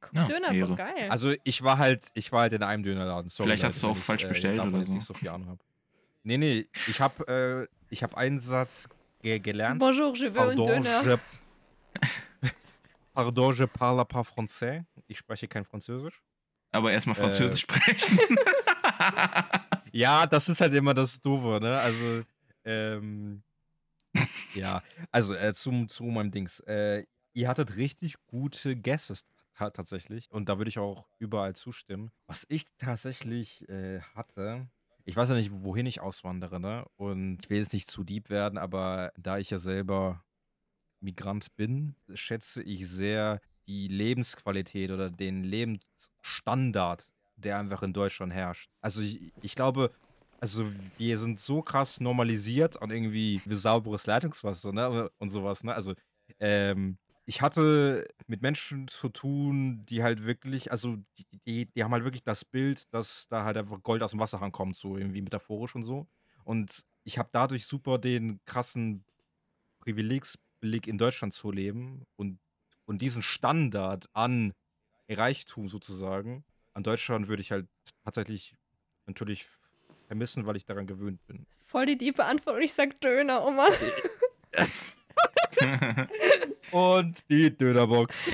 Guck, 0.00 0.12
Ja, 0.14 0.24
Döner, 0.26 0.52
Ehre. 0.52 0.66
voll 0.68 0.76
geil. 0.76 1.08
Also 1.10 1.32
ich 1.44 1.62
war 1.62 1.78
halt, 1.78 2.02
ich 2.14 2.32
war 2.32 2.40
halt 2.42 2.52
in 2.54 2.62
einem 2.62 2.82
Dönerladen. 2.82 3.28
Sorry, 3.28 3.48
Vielleicht 3.50 3.64
hast 3.64 3.82
du 3.82 3.88
auch 3.88 3.96
ich, 3.96 4.02
falsch 4.02 4.26
bestellt 4.26 4.58
davon 4.58 4.74
oder 4.74 4.82
so. 4.84 4.92
nicht 4.92 5.06
so 5.06 5.14
viel 5.14 5.28
Ahnung 5.28 5.48
habe. 5.48 5.60
Nee, 6.24 6.38
nee, 6.38 6.68
ich 6.88 7.00
habe 7.00 7.68
äh, 7.68 7.74
ich 7.88 8.02
hab 8.02 8.16
einen 8.16 8.40
Satz 8.40 8.88
ge 9.22 9.38
gelernt. 9.38 9.78
Bonjour, 9.78 10.12
je 10.16 10.28
veux 10.34 10.40
un 10.40 10.56
Pardon, 10.56 10.66
Döner. 10.82 11.04
je... 11.04 12.50
Pardon, 13.14 13.52
je 13.52 13.66
parle 13.66 14.04
pas 14.04 14.24
français. 14.26 14.84
Ich 15.06 15.18
spreche 15.18 15.46
kein 15.48 15.64
Französisch. 15.64 16.20
Aber 16.72 16.90
erstmal 16.92 17.14
Französisch 17.14 17.62
Äh. 17.64 17.72
sprechen. 17.72 18.18
Ja, 19.92 20.26
das 20.26 20.48
ist 20.50 20.60
halt 20.60 20.74
immer 20.74 20.92
das 20.92 21.20
Doofe, 21.22 21.58
ne? 21.58 21.78
Also, 21.80 22.22
ähm, 22.64 23.42
ja, 24.54 24.82
also 25.10 25.34
äh, 25.34 25.52
zum, 25.54 25.88
zu 25.88 26.04
meinem 26.04 26.30
Dings. 26.30 26.60
Äh, 26.60 27.04
ihr 27.32 27.48
hattet 27.48 27.76
richtig 27.76 28.16
gute 28.26 28.76
Guesses 28.76 29.26
ta- 29.54 29.70
tatsächlich 29.70 30.30
und 30.30 30.48
da 30.48 30.58
würde 30.58 30.68
ich 30.68 30.78
auch 30.78 31.06
überall 31.18 31.54
zustimmen. 31.54 32.10
Was 32.26 32.46
ich 32.48 32.64
tatsächlich 32.78 33.68
äh, 33.68 34.00
hatte, 34.14 34.68
ich 35.04 35.16
weiß 35.16 35.28
ja 35.28 35.34
nicht, 35.36 35.50
wohin 35.52 35.86
ich 35.86 36.00
auswandere, 36.00 36.58
ne? 36.60 36.84
Und 36.96 37.44
ich 37.44 37.50
will 37.50 37.58
jetzt 37.58 37.72
nicht 37.72 37.90
zu 37.90 38.02
deep 38.04 38.28
werden, 38.28 38.58
aber 38.58 39.12
da 39.16 39.38
ich 39.38 39.50
ja 39.50 39.58
selber 39.58 40.24
Migrant 41.00 41.54
bin, 41.56 41.94
schätze 42.14 42.62
ich 42.62 42.88
sehr 42.88 43.40
die 43.66 43.88
Lebensqualität 43.88 44.90
oder 44.90 45.10
den 45.10 45.44
Lebensstandard, 45.44 47.08
der 47.36 47.58
einfach 47.58 47.82
in 47.82 47.92
Deutschland 47.92 48.32
herrscht. 48.32 48.70
Also 48.80 49.00
ich, 49.00 49.32
ich 49.42 49.54
glaube, 49.54 49.92
also 50.40 50.70
wir 50.98 51.18
sind 51.18 51.40
so 51.40 51.62
krass 51.62 52.00
normalisiert 52.00 52.76
und 52.76 52.90
irgendwie 52.90 53.40
wie 53.44 53.54
sauberes 53.54 54.06
Leitungswasser 54.06 54.72
ne, 54.72 55.10
und 55.18 55.28
sowas. 55.28 55.64
Ne? 55.64 55.74
Also 55.74 55.94
ähm, 56.40 56.98
ich 57.24 57.42
hatte 57.42 58.08
mit 58.26 58.42
Menschen 58.42 58.86
zu 58.88 59.08
tun, 59.08 59.84
die 59.86 60.02
halt 60.02 60.24
wirklich, 60.24 60.70
also 60.70 60.96
die, 61.18 61.26
die, 61.46 61.66
die 61.66 61.82
haben 61.82 61.92
halt 61.92 62.04
wirklich 62.04 62.22
das 62.22 62.44
Bild, 62.44 62.92
dass 62.94 63.26
da 63.28 63.44
halt 63.44 63.56
einfach 63.56 63.82
Gold 63.82 64.02
aus 64.02 64.12
dem 64.12 64.20
Wasserhahn 64.20 64.52
kommt, 64.52 64.76
so 64.76 64.96
irgendwie 64.96 65.22
metaphorisch 65.22 65.74
und 65.74 65.82
so. 65.82 66.06
Und 66.44 66.84
ich 67.02 67.18
habe 67.18 67.28
dadurch 67.32 67.66
super 67.66 67.98
den 67.98 68.40
krassen 68.44 69.04
Privilegsblick 69.80 70.86
in 70.86 70.98
Deutschland 70.98 71.32
zu 71.32 71.50
leben 71.50 72.06
und, 72.16 72.38
und 72.84 73.02
diesen 73.02 73.22
Standard 73.22 74.08
an 74.12 74.54
Reichtum 75.08 75.68
sozusagen, 75.68 76.44
an 76.74 76.82
Deutschland 76.82 77.26
würde 77.26 77.42
ich 77.42 77.50
halt 77.50 77.66
tatsächlich 78.04 78.56
natürlich 79.06 79.46
vermissen, 80.06 80.46
weil 80.46 80.56
ich 80.56 80.64
daran 80.64 80.86
gewöhnt 80.86 81.24
bin. 81.26 81.46
Voll 81.64 81.86
die 81.86 81.98
diepe 81.98 82.24
Antwort 82.24 82.56
und 82.56 82.62
ich 82.62 82.72
sag 82.72 83.00
Döner, 83.00 83.44
oh 83.44 83.50
Mann. 83.50 83.72
Und 86.72 87.30
die 87.30 87.56
Dönerbox. 87.56 88.32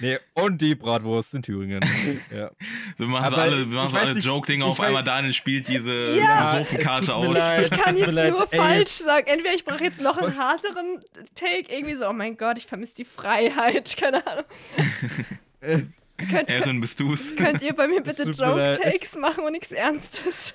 nee, 0.00 0.18
und 0.34 0.60
die 0.60 0.74
Bratwurst 0.74 1.34
in 1.34 1.42
Thüringen. 1.42 1.84
ja. 2.34 2.50
Wir 2.96 3.06
machen 3.06 3.30
so 3.30 3.36
alle, 3.36 3.58
wir 3.58 3.76
machen 3.76 3.90
so 3.90 3.96
alle 3.96 4.18
ich 4.18 4.62
auf 4.62 4.80
einmal. 4.80 5.02
Daniel 5.02 5.32
spielt 5.32 5.68
diese 5.68 6.16
Ja, 6.18 6.62
mir 6.64 7.14
aus. 7.14 7.36
leid. 7.36 7.70
Ich 7.72 7.78
kann 7.78 7.96
jetzt 7.96 8.12
leid, 8.12 8.30
nur 8.30 8.46
ey. 8.50 8.58
falsch 8.58 8.90
sagen. 8.90 9.26
Entweder 9.26 9.54
ich 9.54 9.64
brauche 9.64 9.82
jetzt 9.82 10.02
noch 10.02 10.16
einen 10.18 10.32
härteren 10.32 11.00
Take, 11.34 11.74
irgendwie 11.74 11.94
so, 11.94 12.08
oh 12.08 12.12
mein 12.12 12.36
Gott, 12.36 12.58
ich 12.58 12.66
vermisse 12.66 12.94
die 12.94 13.04
Freiheit. 13.04 13.96
Keine 13.96 14.24
Ahnung. 14.26 14.44
Könnt, 15.60 16.48
Erin, 16.48 16.80
bist 16.80 17.00
du's? 17.00 17.34
könnt 17.34 17.60
ihr 17.60 17.74
bei 17.74 17.88
mir 17.88 18.02
bitte. 18.02 18.30
Joke-Takes 18.30 19.16
machen 19.16 19.44
und 19.44 19.52
nichts 19.52 19.72
Ernstes? 19.72 20.54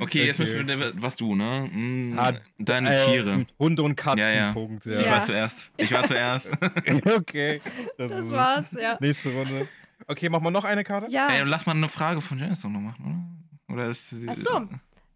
Okay, 0.00 0.26
jetzt 0.26 0.40
Okay. 0.40 0.62
müssen 0.62 0.80
wir, 0.80 0.92
was 1.02 1.16
du, 1.16 1.34
ne? 1.34 1.68
Hm, 1.72 2.14
Ah, 2.18 2.32
Deine 2.58 2.94
ähm, 2.98 3.06
Tiere. 3.10 3.46
Hunde 3.58 3.82
und 3.82 3.96
Katzen, 3.96 4.18
Ja, 4.20 4.30
ja. 4.34 4.52
Punkt. 4.52 4.86
Ich 4.86 5.04
Ja. 5.06 5.10
war 5.10 5.22
zuerst. 5.24 5.70
Ich 5.76 5.92
war 5.92 6.06
zuerst. 6.06 6.50
okay. 7.16 7.60
Das, 7.98 8.10
Das 8.10 8.30
war's, 8.30 8.72
ja. 8.72 8.96
Nächste 9.00 9.32
Runde. 9.32 9.68
Okay, 10.06 10.28
machen 10.28 10.44
wir 10.44 10.50
noch 10.50 10.64
eine 10.64 10.82
Karte? 10.84 11.06
Ey, 11.06 11.12
Ja. 11.12 11.42
lass 11.44 11.66
mal 11.66 11.76
eine 11.76 11.88
Frage 11.88 12.20
von 12.20 12.38
Janice 12.38 12.64
noch 12.64 12.70
machen, 12.80 13.36
oder? 13.68 13.74
Oder 13.74 13.90
ist 13.90 14.10
sie. 14.10 14.26
Ach 14.28 14.34
so. 14.34 14.68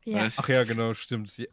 Ja. 0.04 0.24
ist, 0.24 0.38
Ach 0.38 0.48
ja, 0.48 0.64
genau, 0.64 0.94
stimmt. 0.94 1.28
Sie- 1.30 1.48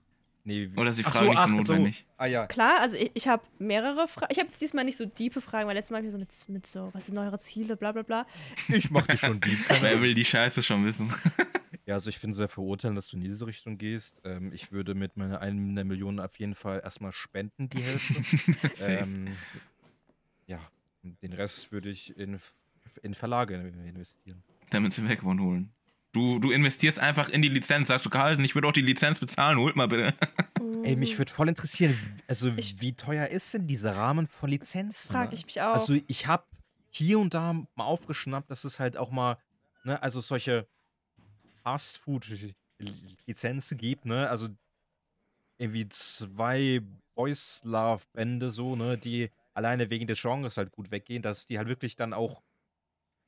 Nee, 0.46 0.70
Oder 0.76 0.90
ist 0.90 1.00
die 1.00 1.04
Frage 1.04 1.28
nicht 1.30 1.38
so 1.38 1.44
ach 1.44 1.48
notwendig? 1.48 2.06
Ah 2.18 2.26
ja. 2.26 2.48
Klar, 2.48 2.82
also 2.82 2.98
ich, 2.98 3.12
ich 3.14 3.30
habe 3.30 3.44
mehrere 3.60 4.10
Fragen. 4.10 4.28
Ich 4.30 4.38
habe 4.40 4.50
jetzt 4.50 4.62
diesmal 4.62 4.84
nicht 4.84 4.98
so 4.98 5.06
diepe 5.06 5.40
Fragen, 5.40 5.70
weil 5.70 5.76
letztes 5.76 5.92
Mal 5.92 6.00
hab 6.00 6.06
ich 6.06 6.12
so 6.12 6.18
mit, 6.18 6.30
mit 6.50 6.68
so, 6.68 6.90
was 6.94 7.06
sind 7.06 7.18
eure 7.18 7.40
Ziele, 7.40 7.78
bla 7.78 7.94
bla 7.94 8.02
bla. 8.02 8.26
Ich 8.68 8.92
mach 8.92 9.08
die 9.08 9.18
schon 9.18 9.40
deep. 9.40 9.58
Wer 9.82 10.02
will 10.02 10.14
die 10.14 10.26
Scheiße 10.26 10.62
schon 10.62 10.84
wissen? 10.86 11.14
Ja, 11.86 11.96
also 11.96 12.10
ich 12.10 12.18
finde 12.18 12.36
sehr 12.38 12.48
verurteilen, 12.48 12.96
dass 12.96 13.10
du 13.10 13.18
in 13.18 13.24
diese 13.24 13.46
Richtung 13.46 13.78
gehst. 13.78 14.22
Ähm, 14.24 14.54
ich 14.54 14.72
würde 14.72 14.96
mit 14.96 15.18
meiner 15.18 15.42
einer 15.42 15.84
Million 15.84 16.20
auf 16.20 16.38
jeden 16.40 16.56
Fall 16.56 16.80
erstmal 16.84 17.12
spenden, 17.12 17.70
die 17.70 17.82
Hälfte. 17.82 18.14
Ähm, 18.80 19.36
ja, 20.48 20.60
den 21.04 21.34
Rest 21.34 21.72
würde 21.72 21.90
ich 21.90 22.16
in, 22.18 22.40
in 23.02 23.14
Verlage 23.14 23.56
investieren. 23.86 24.44
Damit 24.70 24.94
sie 24.94 25.08
Wegwand 25.08 25.42
holen. 25.42 25.72
Du, 26.14 26.40
du 26.40 26.52
investierst 26.52 27.00
einfach 27.00 27.28
in 27.30 27.42
die 27.42 27.50
Lizenz, 27.50 27.88
sagst 27.88 28.06
du, 28.06 28.10
Carlsen, 28.10 28.46
ich 28.46 28.54
würde 28.56 28.68
auch 28.68 28.72
die 28.74 28.82
Lizenz 28.82 29.20
bezahlen, 29.20 29.58
holt 29.58 29.76
mal 29.76 29.88
bitte. 29.88 30.14
Ey, 30.84 30.96
mich 30.96 31.18
würde 31.18 31.34
voll 31.34 31.50
interessieren, 31.50 31.98
also 32.28 32.50
Ich- 32.56 32.80
wie 32.82 32.94
teuer 32.94 33.28
ist 33.28 33.54
denn 33.54 33.68
dieser 33.68 33.96
Rahmen 33.96 34.28
von 34.28 34.50
Das 34.50 34.60
Lizenzen? 34.60 35.12
frage 35.12 35.30
ne? 35.30 35.36
ich 35.36 35.46
mich 35.46 35.60
auch. 35.62 35.74
Also 35.74 35.98
ich 36.08 36.28
habe 36.28 36.46
hier 36.92 37.18
und 37.20 37.34
da 37.34 37.54
mal 37.54 37.84
aufgeschnappt, 37.84 38.52
dass 38.52 38.64
es 38.64 38.80
halt 38.80 38.96
auch 38.96 39.10
mal, 39.12 39.38
ne, 39.84 40.02
also 40.04 40.22
solche 40.22 40.68
Fast-Food-Lizenzen 41.64 43.78
gibt, 43.78 44.06
ne, 44.06 44.30
also 44.30 44.50
irgendwie 45.58 45.88
zwei 45.90 46.82
Boys 47.16 47.62
Love-Bände 47.64 48.52
so, 48.52 48.76
ne, 48.76 48.98
die 48.98 49.30
alleine 49.54 49.90
wegen 49.90 50.08
des 50.08 50.22
Genres 50.22 50.58
halt 50.58 50.72
gut 50.72 50.92
weggehen, 50.92 51.22
dass 51.22 51.48
die 51.48 51.58
halt 51.58 51.68
wirklich 51.68 51.96
dann 51.96 52.14
auch, 52.14 52.42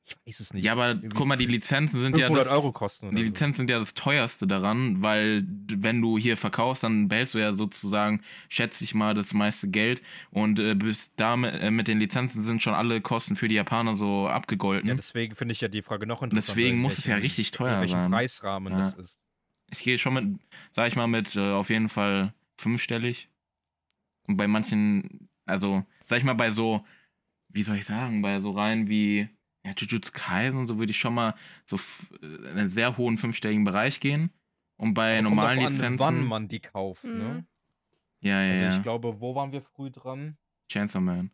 ich 0.06 0.16
weiß 0.24 0.40
es 0.40 0.54
nicht. 0.54 0.64
Ja, 0.64 0.72
aber 0.72 0.90
irgendwie 0.90 1.08
guck 1.16 1.26
mal, 1.26 1.36
die 1.36 1.46
Lizenzen 1.46 1.98
sind 1.98 2.16
ja 2.16 2.26
500 2.26 2.46
das, 2.46 2.52
Euro 2.52 2.72
kosten 2.72 3.06
oder 3.08 3.16
die 3.16 3.22
so. 3.22 3.26
Lizenzen 3.28 3.56
sind 3.58 3.70
ja 3.70 3.78
das 3.80 3.94
teuerste 3.94 4.46
daran, 4.46 5.02
weil 5.02 5.44
wenn 5.72 6.00
du 6.00 6.16
hier 6.16 6.36
verkaufst, 6.36 6.84
dann 6.84 7.08
behältst 7.08 7.34
du 7.34 7.38
ja 7.38 7.52
sozusagen, 7.52 8.22
schätze 8.48 8.84
ich 8.84 8.94
mal, 8.94 9.14
das 9.14 9.34
meiste 9.34 9.68
Geld 9.68 10.00
und 10.30 10.60
äh, 10.60 10.76
bis 10.76 11.12
damit 11.16 11.54
äh, 11.60 11.70
mit 11.72 11.88
den 11.88 11.98
Lizenzen 11.98 12.44
sind 12.44 12.62
schon 12.62 12.74
alle 12.74 13.00
Kosten 13.00 13.34
für 13.34 13.48
die 13.48 13.56
Japaner 13.56 13.94
so 13.96 14.28
abgegolten. 14.28 14.88
Ja, 14.88 14.94
deswegen 14.94 15.34
finde 15.34 15.52
ich 15.52 15.60
ja 15.60 15.68
die 15.68 15.82
Frage 15.82 16.06
noch 16.06 16.22
interessanter. 16.22 16.54
Deswegen 16.60 16.78
muss 16.78 16.98
es 16.98 17.06
ja 17.06 17.16
richtig 17.16 17.50
teuer 17.50 17.74
in 17.74 17.80
welchem 17.80 18.02
sein. 18.02 18.10
Preisrahmen 18.12 18.72
Ja. 18.74 18.78
das 18.78 18.94
ist. 18.94 19.20
ich 19.72 19.82
gehe 19.82 19.98
schon 19.98 20.14
mit, 20.14 20.40
sag 20.70 20.86
ich 20.86 20.94
mal, 20.94 21.08
mit 21.08 21.34
äh, 21.34 21.50
auf 21.52 21.68
jeden 21.68 21.88
Fall 21.88 22.32
fünfstellig. 22.56 23.28
Und 24.28 24.36
bei 24.36 24.46
manchen, 24.46 25.28
also, 25.46 25.84
sag 26.04 26.18
ich 26.18 26.24
mal, 26.24 26.34
bei 26.34 26.50
so, 26.52 26.84
wie 27.48 27.62
soll 27.62 27.76
ich 27.76 27.86
sagen, 27.86 28.22
bei 28.22 28.38
so 28.40 28.52
rein 28.52 28.88
wie 28.88 29.28
ja, 29.66 29.72
Jujutsu 29.76 30.12
Kaisen 30.14 30.58
und 30.60 30.66
so 30.68 30.78
würde 30.78 30.90
ich 30.92 30.98
schon 30.98 31.14
mal 31.14 31.34
so 31.64 31.76
äh, 32.22 32.26
in 32.26 32.46
einen 32.46 32.68
sehr 32.68 32.96
hohen 32.96 33.18
fünfstelligen 33.18 33.64
Bereich 33.64 34.00
gehen. 34.00 34.30
Und 34.76 34.94
bei 34.94 35.16
Kommt 35.16 35.30
normalen 35.30 35.58
an, 35.66 35.72
Lizenzen. 35.72 35.98
wann 35.98 36.24
man 36.24 36.48
die 36.48 36.60
kauft, 36.60 37.04
Mhm. 37.04 37.18
ne? 37.18 37.46
ja, 38.20 38.42
ja, 38.42 38.50
Also 38.52 38.62
ja. 38.64 38.76
ich 38.76 38.82
glaube, 38.82 39.20
wo 39.20 39.34
waren 39.34 39.50
wir 39.52 39.62
früh 39.62 39.90
dran? 39.90 40.36
Chainsaw 40.70 41.00
Man. 41.00 41.30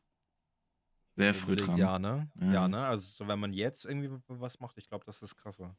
Sehr 1.17 1.35
früh 1.35 1.57
dran. 1.57 1.77
Ja, 1.77 1.99
ne? 1.99 2.31
Ja. 2.41 2.53
Ja, 2.53 2.69
ne? 2.69 2.87
Also 2.87 3.07
so, 3.09 3.29
wenn 3.29 3.39
man 3.39 3.53
jetzt 3.53 3.85
irgendwie 3.85 4.11
was 4.29 4.61
macht, 4.61 4.79
ich 4.79 4.89
glaube, 4.89 5.05
das 5.05 5.21
ist 5.23 5.37
krasser. 5.37 5.77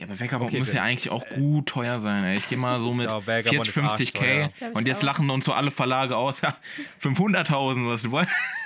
Ja, 0.00 0.06
aber 0.08 0.18
Vagabond 0.18 0.48
Okay, 0.50 0.58
muss 0.58 0.72
ja 0.72 0.82
eigentlich 0.82 1.10
auch 1.10 1.24
gut 1.28 1.66
teuer 1.68 2.00
sein. 2.00 2.24
Ey. 2.24 2.36
Ich 2.38 2.48
gehe 2.48 2.58
mal 2.58 2.80
so 2.80 2.92
mit 2.94 3.08
glaub, 3.08 3.24
Vagabond 3.26 3.66
40, 3.68 3.68
ist 3.68 3.78
50k. 3.78 3.90
arschteuer. 4.18 4.48
Glaub 4.58 4.70
ich 4.72 4.76
Und 4.76 4.88
jetzt 4.88 4.98
auch. 4.98 5.02
lachen 5.04 5.30
uns 5.30 5.44
so 5.44 5.52
alle 5.52 5.70
Verlage 5.70 6.16
aus. 6.16 6.40
Ja, 6.42 6.56
500.000, 7.00 7.86
was 7.88 8.02
du 8.02 8.10
wolltest. 8.10 8.34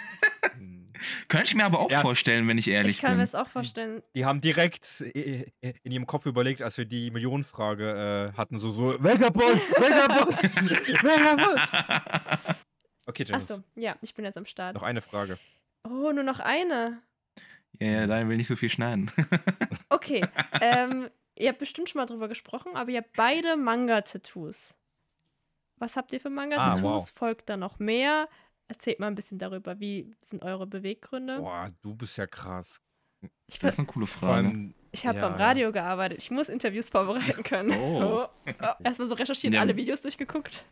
Könnte 1.28 1.48
ich 1.48 1.54
mir 1.54 1.64
aber 1.64 1.80
auch 1.80 1.90
Ja. 1.90 2.00
vorstellen, 2.00 2.46
wenn 2.48 2.58
ich 2.58 2.68
ehrlich 2.68 2.92
ich 2.92 3.00
kann 3.00 3.10
mir 3.12 3.16
bin. 3.16 3.20
das 3.24 3.34
auch 3.34 3.48
vorstellen. 3.48 4.02
Die 4.14 4.24
haben 4.24 4.40
direkt 4.40 5.02
i- 5.14 5.46
i- 5.62 5.74
in 5.82 5.92
ihrem 5.92 6.06
Kopf 6.06 6.26
überlegt, 6.26 6.62
als 6.62 6.76
wir 6.78 6.84
die 6.84 7.10
Millionenfrage 7.10 8.32
äh, 8.34 8.36
hatten, 8.36 8.58
so, 8.58 8.70
so 8.72 9.02
Vagabond, 9.02 9.60
Vagabond, 9.76 10.42
Vagabond. 11.02 12.56
Okay, 13.06 13.24
James, 13.26 13.50
Achso, 13.50 13.62
ja, 13.74 13.96
ich 14.02 14.14
bin 14.14 14.24
jetzt 14.24 14.36
am 14.36 14.46
Start. 14.46 14.74
noch 14.74 14.82
eine 14.82 15.00
Frage. 15.00 15.38
Oh, 15.84 16.12
nur 16.12 16.22
noch 16.24 16.40
eine. 16.40 17.00
Ja, 17.80 17.86
ja, 17.86 18.06
Daniel 18.06 18.28
will 18.28 18.36
nicht 18.36 18.48
so 18.48 18.56
viel 18.56 18.70
schneiden. 18.70 19.10
Okay, 19.90 20.24
ähm, 20.60 21.08
ihr 21.36 21.48
habt 21.48 21.58
bestimmt 21.58 21.88
schon 21.88 21.98
mal 22.00 22.06
drüber 22.06 22.28
gesprochen, 22.28 22.76
aber 22.76 22.90
ihr 22.90 22.98
habt 22.98 23.14
beide 23.16 23.56
Manga-Tattoos. 23.56 24.74
Was 25.76 25.96
habt 25.96 26.12
ihr 26.12 26.20
für 26.20 26.28
Manga-Tattoos? 26.30 26.80
Ah, 26.80 26.82
wow. 26.82 27.12
Folgt 27.16 27.48
da 27.48 27.56
noch 27.56 27.78
mehr? 27.78 28.28
Erzählt 28.68 29.00
mal 29.00 29.06
ein 29.08 29.14
bisschen 29.14 29.38
darüber, 29.38 29.80
wie 29.80 30.14
sind 30.20 30.42
eure 30.42 30.66
Beweggründe? 30.66 31.38
Boah, 31.40 31.70
du 31.82 31.94
bist 31.94 32.16
ja 32.18 32.26
krass. 32.26 32.80
Ich, 33.46 33.58
Das 33.58 33.74
ist 33.74 33.78
eine 33.78 33.86
coole 33.88 34.06
Frage. 34.06 34.72
ich 34.92 35.06
habe 35.06 35.18
ja, 35.18 35.28
beim 35.28 35.38
Radio 35.38 35.72
gearbeitet. 35.72 36.18
Ich 36.18 36.30
muss 36.30 36.48
Interviews 36.48 36.88
vorbereiten 36.90 37.42
können. 37.42 37.72
Oh. 37.72 38.26
Oh. 38.60 38.82
Erstmal 38.84 39.08
so 39.08 39.14
recherchieren, 39.14 39.54
Ja. 39.54 39.60
alle 39.60 39.76
Videos 39.76 40.02
durchgeguckt. 40.02 40.64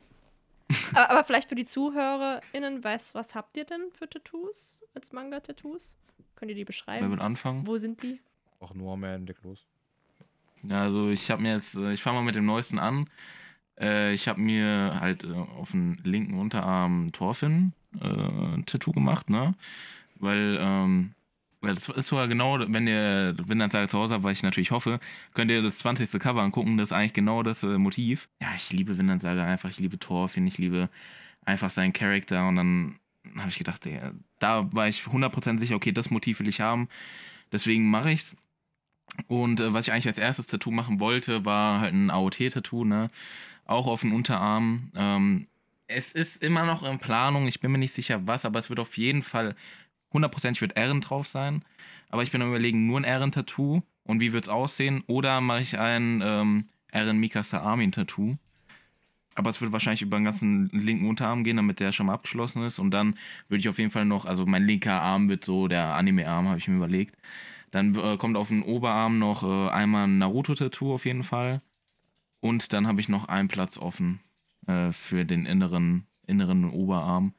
aber, 0.94 1.10
aber 1.10 1.24
vielleicht 1.24 1.48
für 1.48 1.54
die 1.54 1.64
ZuhörerInnen, 1.64 2.82
was, 2.84 3.14
was 3.14 3.34
habt 3.34 3.56
ihr 3.56 3.64
denn 3.64 3.90
für 3.92 4.08
Tattoos 4.08 4.82
als 4.94 5.12
Manga-Tattoos? 5.12 5.96
Könnt 6.34 6.50
ihr 6.50 6.54
die 6.54 6.60
Wer 6.62 6.66
beschreiben? 6.66 7.10
wird 7.10 7.20
anfangen? 7.20 7.66
Wo 7.66 7.76
sind 7.76 8.02
die? 8.02 8.20
Auch 8.60 8.74
nur 8.74 8.96
mehr 8.96 9.18
leg 9.18 9.36
los. 9.42 9.64
Ja, 10.62 10.82
also 10.82 11.10
ich 11.10 11.30
habe 11.30 11.42
mir 11.42 11.54
jetzt, 11.54 11.76
äh, 11.76 11.92
ich 11.92 12.02
fange 12.02 12.18
mal 12.18 12.24
mit 12.24 12.34
dem 12.34 12.46
neuesten 12.46 12.78
an. 12.78 13.08
Äh, 13.78 14.12
ich 14.14 14.26
habe 14.28 14.40
mir 14.40 14.98
halt 15.00 15.24
äh, 15.24 15.32
auf 15.32 15.70
den 15.72 16.00
linken 16.02 16.38
Unterarm 16.38 17.12
Thorfinn 17.12 17.72
äh, 18.00 18.62
Tattoo 18.62 18.92
gemacht, 18.92 19.30
ne? 19.30 19.54
Weil, 20.18 20.58
ähm, 20.60 21.12
weil 21.60 21.74
das 21.74 21.88
ist 21.88 22.08
sogar 22.08 22.28
genau, 22.28 22.58
wenn 22.60 22.86
ihr 22.86 23.34
Windanzeige 23.44 23.88
zu 23.88 23.98
Hause 23.98 24.14
habt, 24.14 24.24
was 24.24 24.32
ich 24.32 24.42
natürlich 24.42 24.70
hoffe, 24.70 25.00
könnt 25.34 25.50
ihr 25.50 25.62
das 25.62 25.78
20. 25.78 26.20
Cover 26.20 26.42
angucken, 26.42 26.76
das 26.76 26.90
ist 26.90 26.92
eigentlich 26.92 27.12
genau 27.12 27.42
das 27.42 27.62
äh, 27.62 27.78
Motiv. 27.78 28.28
Ja, 28.40 28.48
ich 28.56 28.72
liebe 28.72 28.98
Windanzeige 28.98 29.42
einfach, 29.42 29.70
ich 29.70 29.78
liebe 29.78 29.98
Thorfinn, 29.98 30.46
ich 30.46 30.58
liebe 30.58 30.88
einfach 31.44 31.70
seinen 31.70 31.92
Charakter 31.92 32.46
und 32.48 32.56
dann 32.56 32.96
habe 33.36 33.50
ich 33.50 33.58
gedacht, 33.58 33.84
ey, 33.86 34.00
da 34.38 34.72
war 34.72 34.88
ich 34.88 35.00
100% 35.02 35.58
sicher, 35.58 35.76
okay, 35.76 35.92
das 35.92 36.10
Motiv 36.10 36.40
will 36.40 36.48
ich 36.48 36.60
haben, 36.60 36.88
deswegen 37.52 37.90
mache 37.90 38.10
ich's. 38.10 38.36
Und 39.28 39.60
äh, 39.60 39.72
was 39.72 39.86
ich 39.86 39.92
eigentlich 39.92 40.08
als 40.08 40.18
erstes 40.18 40.46
Tattoo 40.46 40.70
machen 40.70 41.00
wollte, 41.00 41.44
war 41.44 41.80
halt 41.80 41.94
ein 41.94 42.10
AOT-Tattoo, 42.10 42.84
ne? 42.84 43.10
Auch 43.64 43.86
auf 43.86 44.02
den 44.02 44.12
Unterarm. 44.12 44.90
Ähm, 44.94 45.46
es 45.88 46.12
ist 46.12 46.42
immer 46.42 46.64
noch 46.64 46.82
in 46.82 46.98
Planung, 46.98 47.46
ich 47.46 47.60
bin 47.60 47.72
mir 47.72 47.78
nicht 47.78 47.94
sicher 47.94 48.26
was, 48.26 48.44
aber 48.44 48.58
es 48.58 48.68
wird 48.68 48.80
auf 48.80 48.96
jeden 48.96 49.22
Fall 49.22 49.54
hundertprozentig 50.12 50.60
wird 50.60 50.76
Ehren 50.76 51.00
drauf 51.00 51.28
sein. 51.28 51.64
Aber 52.08 52.22
ich 52.22 52.30
bin 52.30 52.42
am 52.42 52.48
überlegen, 52.48 52.86
nur 52.86 53.00
ein 53.00 53.04
Ehren-Tattoo 53.04 53.82
und 54.04 54.20
wie 54.20 54.32
wird's 54.32 54.48
aussehen? 54.48 55.02
Oder 55.06 55.40
mache 55.40 55.62
ich 55.62 55.78
ein 55.78 56.22
ähm, 56.24 56.66
Mikasa 57.18 57.60
Armin-Tattoo? 57.60 58.36
Aber 59.34 59.50
es 59.50 59.60
wird 59.60 59.72
wahrscheinlich 59.72 60.02
über 60.02 60.18
den 60.18 60.24
ganzen 60.24 60.70
linken 60.72 61.08
Unterarm 61.08 61.44
gehen, 61.44 61.56
damit 61.56 61.80
der 61.80 61.92
schon 61.92 62.06
mal 62.06 62.14
abgeschlossen 62.14 62.62
ist. 62.62 62.78
Und 62.78 62.90
dann 62.92 63.16
würde 63.48 63.60
ich 63.60 63.68
auf 63.68 63.78
jeden 63.78 63.90
Fall 63.90 64.06
noch, 64.06 64.24
also 64.24 64.46
mein 64.46 64.64
linker 64.64 65.02
Arm 65.02 65.28
wird 65.28 65.44
so 65.44 65.68
der 65.68 65.94
Anime-Arm, 65.94 66.48
habe 66.48 66.58
ich 66.58 66.68
mir 66.68 66.76
überlegt. 66.76 67.16
Dann 67.70 67.94
äh, 67.96 68.16
kommt 68.16 68.36
auf 68.36 68.48
den 68.48 68.62
Oberarm 68.62 69.18
noch 69.18 69.42
äh, 69.42 69.70
einmal 69.70 70.06
ein 70.06 70.18
Naruto-Tattoo 70.18 70.94
auf 70.94 71.04
jeden 71.04 71.24
Fall. 71.24 71.60
Und 72.40 72.72
dann 72.72 72.86
habe 72.86 73.00
ich 73.00 73.08
noch 73.08 73.28
einen 73.28 73.48
Platz 73.48 73.76
offen 73.76 74.20
äh, 74.66 74.92
für 74.92 75.24
den 75.24 75.46
inneren, 75.46 76.06
inneren 76.26 76.70
Oberarm. 76.70 77.34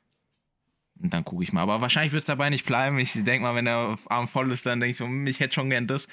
Und 1.00 1.14
dann 1.14 1.24
gucke 1.24 1.44
ich 1.44 1.54
mal. 1.54 1.62
Aber 1.62 1.82
wahrscheinlich 1.82 2.12
wird 2.12 2.22
es 2.22 2.28
dabei 2.28 2.50
nicht 2.50 2.66
bleiben. 2.66 2.98
Ich 2.98 3.14
denke 3.14 3.42
mal, 3.42 3.56
wenn 3.56 3.66
der 3.66 3.98
Arm 4.08 4.28
voll 4.28 4.52
ist, 4.52 4.66
dann 4.66 4.80
denke 4.80 4.92
ich 4.92 4.98
so, 4.98 5.06
hm, 5.06 5.28
ich 5.28 5.40
hätte 5.40 5.54
schon 5.54 5.70
gern 5.70 5.88
das. 5.88 6.08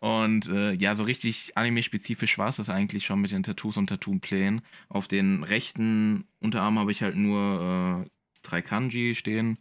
Und 0.00 0.48
äh, 0.48 0.72
ja, 0.72 0.96
so 0.96 1.04
richtig 1.04 1.56
anime-spezifisch 1.56 2.36
war 2.36 2.48
es 2.48 2.56
das 2.56 2.68
eigentlich 2.68 3.04
schon 3.04 3.20
mit 3.20 3.30
den 3.30 3.44
Tattoos 3.44 3.76
und 3.76 3.86
Tattoo-Plänen. 3.86 4.62
Auf 4.88 5.06
den 5.06 5.44
rechten 5.44 6.26
Unterarm 6.40 6.78
habe 6.78 6.90
ich 6.90 7.02
halt 7.02 7.14
nur 7.14 8.04
äh, 8.04 8.10
drei 8.42 8.62
Kanji 8.62 9.14
stehen, 9.14 9.58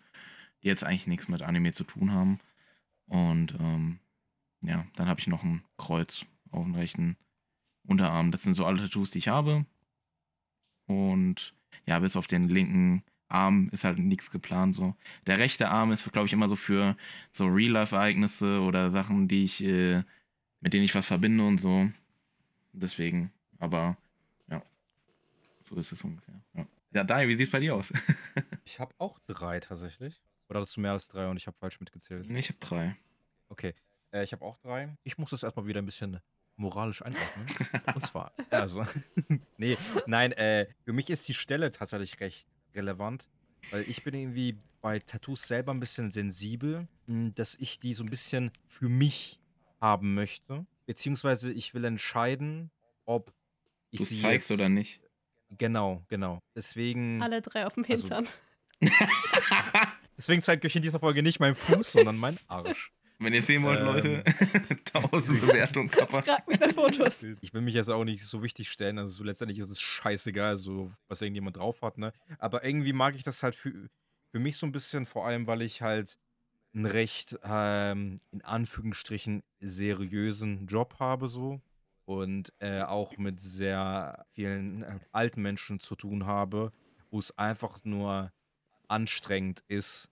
die 0.63 0.67
jetzt 0.67 0.83
eigentlich 0.83 1.05
nichts 1.05 1.27
mit 1.27 1.43
Anime 1.43 1.73
zu 1.73 1.83
tun 1.83 2.11
haben. 2.11 2.39
Und 3.05 3.53
ähm, 3.59 3.99
ja, 4.61 4.87
dann 4.95 5.07
habe 5.07 5.19
ich 5.19 5.27
noch 5.27 5.43
ein 5.43 5.63
Kreuz 5.77 6.25
auf 6.49 6.63
dem 6.63 6.73
rechten 6.73 7.17
Unterarm. 7.85 8.31
Das 8.31 8.41
sind 8.41 8.55
so 8.55 8.65
alle 8.65 8.79
Tattoos, 8.79 9.11
die 9.11 9.19
ich 9.19 9.27
habe. 9.27 9.65
Und 10.91 11.53
ja, 11.85 11.99
bis 11.99 12.15
auf 12.15 12.27
den 12.27 12.49
linken 12.49 13.03
Arm 13.27 13.69
ist 13.71 13.83
halt 13.83 13.97
nichts 13.97 14.29
geplant 14.29 14.75
so. 14.75 14.95
Der 15.25 15.39
rechte 15.39 15.69
Arm 15.69 15.91
ist, 15.91 16.11
glaube 16.11 16.27
ich, 16.27 16.33
immer 16.33 16.49
so 16.49 16.55
für 16.55 16.97
so 17.31 17.45
Real-Life-Ereignisse 17.47 18.59
oder 18.61 18.89
Sachen, 18.89 19.27
die 19.27 19.43
ich, 19.45 19.63
äh, 19.63 20.03
mit 20.59 20.73
denen 20.73 20.83
ich 20.83 20.93
was 20.93 21.07
verbinde 21.07 21.45
und 21.45 21.59
so. 21.59 21.89
Deswegen, 22.73 23.31
aber 23.59 23.97
ja, 24.49 24.61
so 25.63 25.75
ist 25.75 25.91
es 25.91 26.03
ungefähr. 26.03 26.41
Ja, 26.53 26.65
ja 26.93 27.03
Daniel, 27.03 27.29
wie 27.29 27.35
sieht 27.35 27.47
es 27.47 27.51
bei 27.51 27.59
dir 27.59 27.75
aus? 27.75 27.91
Ich 28.63 28.79
habe 28.79 28.93
auch 28.99 29.19
drei 29.27 29.59
tatsächlich. 29.59 30.21
Oder 30.47 30.61
hast 30.61 30.77
du 30.77 30.81
mehr 30.81 30.91
als 30.91 31.07
drei 31.07 31.27
und 31.27 31.35
ich 31.35 31.47
habe 31.47 31.57
falsch 31.57 31.79
mitgezählt? 31.79 32.29
ich 32.29 32.49
habe 32.49 32.59
drei. 32.59 32.95
Okay, 33.49 33.73
äh, 34.13 34.23
ich 34.23 34.31
habe 34.31 34.45
auch 34.45 34.57
drei. 34.59 34.95
Ich 35.03 35.17
muss 35.17 35.31
das 35.31 35.43
erstmal 35.43 35.65
wieder 35.65 35.81
ein 35.81 35.85
bisschen 35.85 36.21
moralisch 36.61 37.01
einordnen. 37.01 37.47
Und 37.95 38.05
zwar, 38.05 38.31
also, 38.49 38.83
nee, 39.57 39.77
nein, 40.05 40.31
äh, 40.33 40.67
für 40.85 40.93
mich 40.93 41.09
ist 41.09 41.27
die 41.27 41.33
Stelle 41.33 41.71
tatsächlich 41.71 42.19
recht 42.19 42.47
relevant, 42.75 43.27
weil 43.71 43.81
ich 43.89 44.03
bin 44.03 44.13
irgendwie 44.13 44.57
bei 44.81 44.99
Tattoos 44.99 45.43
selber 45.47 45.73
ein 45.73 45.79
bisschen 45.79 46.09
sensibel, 46.11 46.87
mh, 47.07 47.31
dass 47.35 47.55
ich 47.55 47.79
die 47.79 47.93
so 47.93 48.03
ein 48.03 48.09
bisschen 48.09 48.51
für 48.67 48.89
mich 48.89 49.39
haben 49.81 50.13
möchte. 50.13 50.65
Beziehungsweise 50.85 51.51
ich 51.51 51.73
will 51.73 51.85
entscheiden, 51.85 52.71
ob 53.05 53.33
ich 53.91 53.99
Du 53.99 54.05
sie 54.05 54.21
zeigst 54.21 54.49
jetzt, 54.49 54.59
oder 54.59 54.69
nicht? 54.69 55.01
Genau, 55.57 56.01
genau. 56.07 56.39
Deswegen, 56.55 57.21
Alle 57.21 57.41
drei 57.41 57.65
auf 57.67 57.73
dem 57.73 57.83
Also- 57.83 58.03
Hintern. 58.15 58.27
deswegen 60.17 60.41
zeigt 60.41 60.65
euch 60.65 60.75
in 60.75 60.81
dieser 60.81 60.99
Folge 60.99 61.21
nicht 61.23 61.39
mein 61.39 61.55
Fuß, 61.55 61.91
sondern 61.91 62.17
mein 62.17 62.37
Arsch. 62.47 62.91
Wenn 63.21 63.33
ihr 63.33 63.41
sehen 63.43 63.61
wollt, 63.63 63.79
Ähm. 63.79 63.85
Leute, 63.85 64.23
1000 64.93 65.41
Bewertungen, 65.41 65.89
Kappa. 65.91 66.23
Frag 66.23 66.47
mich 66.47 66.59
nach 66.59 66.71
Fotos. 66.71 67.23
Ich 67.41 67.53
will 67.53 67.61
mich 67.61 67.75
jetzt 67.75 67.89
auch 67.89 68.03
nicht 68.03 68.25
so 68.25 68.41
wichtig 68.41 68.69
stellen, 68.69 68.97
also 68.97 69.13
so 69.13 69.23
letztendlich 69.23 69.59
ist 69.59 69.69
es 69.69 69.79
scheißegal, 69.79 70.57
so 70.57 70.91
was 71.07 71.21
irgendjemand 71.21 71.57
drauf 71.57 71.81
hat, 71.83 71.97
ne? 71.99 72.13
Aber 72.39 72.63
irgendwie 72.63 72.93
mag 72.93 73.15
ich 73.15 73.23
das 73.23 73.43
halt 73.43 73.53
für, 73.55 73.89
für 74.31 74.39
mich 74.39 74.57
so 74.57 74.65
ein 74.65 74.71
bisschen, 74.71 75.05
vor 75.05 75.27
allem, 75.27 75.45
weil 75.45 75.61
ich 75.61 75.81
halt 75.83 76.17
einen 76.73 76.85
recht, 76.87 77.37
ähm, 77.43 78.19
in 78.31 78.41
Anführungsstrichen, 78.43 79.43
seriösen 79.59 80.65
Job 80.67 80.95
habe, 80.99 81.27
so. 81.27 81.61
und 82.05 82.51
äh, 82.59 82.81
auch 82.81 83.17
mit 83.17 83.39
sehr 83.39 84.25
vielen 84.33 84.81
äh, 84.83 84.99
alten 85.11 85.41
Menschen 85.43 85.79
zu 85.79 85.95
tun 85.95 86.25
habe, 86.25 86.71
wo 87.11 87.19
es 87.19 87.37
einfach 87.37 87.79
nur 87.83 88.31
anstrengend 88.87 89.63
ist, 89.67 90.09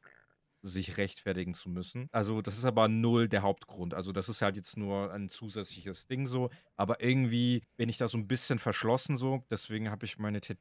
sich 0.61 0.97
rechtfertigen 0.97 1.53
zu 1.53 1.69
müssen. 1.69 2.09
Also 2.11 2.41
das 2.41 2.57
ist 2.57 2.65
aber 2.65 2.87
null 2.87 3.27
der 3.27 3.41
Hauptgrund. 3.41 3.93
Also 3.93 4.11
das 4.11 4.29
ist 4.29 4.41
halt 4.41 4.55
jetzt 4.55 4.77
nur 4.77 5.11
ein 5.13 5.29
zusätzliches 5.29 6.07
Ding 6.07 6.27
so. 6.27 6.49
Aber 6.75 7.01
irgendwie 7.01 7.63
bin 7.77 7.89
ich 7.89 7.97
da 7.97 8.07
so 8.07 8.17
ein 8.17 8.27
bisschen 8.27 8.59
verschlossen 8.59 9.17
so. 9.17 9.43
Deswegen 9.49 9.89
habe 9.89 10.05
ich 10.05 10.17
meine 10.17 10.41
Tät 10.41 10.57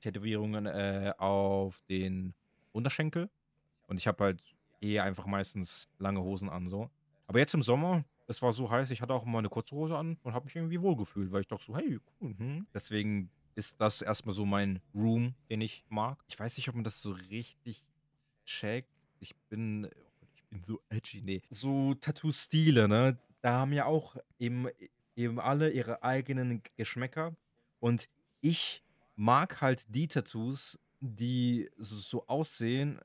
Tätowierungen 0.00 0.66
äh, 0.66 1.14
auf 1.18 1.82
den 1.88 2.34
Unterschenkel. 2.72 3.30
Und 3.86 3.98
ich 3.98 4.06
habe 4.06 4.24
halt 4.24 4.42
eh 4.80 5.00
einfach 5.00 5.26
meistens 5.26 5.88
lange 5.98 6.20
Hosen 6.20 6.48
an 6.48 6.68
so. 6.68 6.90
Aber 7.26 7.38
jetzt 7.38 7.54
im 7.54 7.62
Sommer, 7.62 8.04
es 8.26 8.42
war 8.42 8.52
so 8.52 8.70
heiß, 8.70 8.90
ich 8.90 9.00
hatte 9.00 9.14
auch 9.14 9.24
mal 9.24 9.38
eine 9.38 9.48
kurze 9.48 9.74
Hose 9.74 9.96
an 9.96 10.18
und 10.22 10.34
habe 10.34 10.44
mich 10.44 10.56
irgendwie 10.56 10.80
wohlgefühlt, 10.80 11.32
weil 11.32 11.40
ich 11.40 11.48
dachte 11.48 11.64
so, 11.64 11.76
hey, 11.76 11.98
cool. 12.20 12.34
Hm. 12.38 12.66
Deswegen 12.74 13.30
ist 13.54 13.80
das 13.80 14.02
erstmal 14.02 14.34
so 14.34 14.44
mein 14.44 14.80
Room, 14.94 15.34
den 15.50 15.60
ich 15.60 15.84
mag. 15.88 16.22
Ich 16.28 16.38
weiß 16.38 16.56
nicht, 16.56 16.68
ob 16.68 16.74
man 16.74 16.84
das 16.84 17.00
so 17.00 17.12
richtig 17.12 17.84
checkt. 18.44 18.90
Ich 19.20 19.34
bin, 19.48 19.88
ich 20.34 20.44
bin 20.44 20.62
so 20.64 20.80
edgy, 20.88 21.22
nee. 21.22 21.42
So 21.50 21.94
Tattoo-Stile, 21.94 22.88
ne? 22.88 23.18
Da 23.42 23.52
haben 23.52 23.72
ja 23.72 23.86
auch 23.86 24.16
eben, 24.38 24.68
eben 25.14 25.40
alle 25.40 25.70
ihre 25.70 26.02
eigenen 26.02 26.62
Geschmäcker. 26.76 27.34
Und 27.80 28.08
ich 28.40 28.82
mag 29.14 29.60
halt 29.60 29.94
die 29.94 30.08
Tattoos, 30.08 30.78
die 31.00 31.70
so 31.78 32.26
aussehen, 32.26 33.00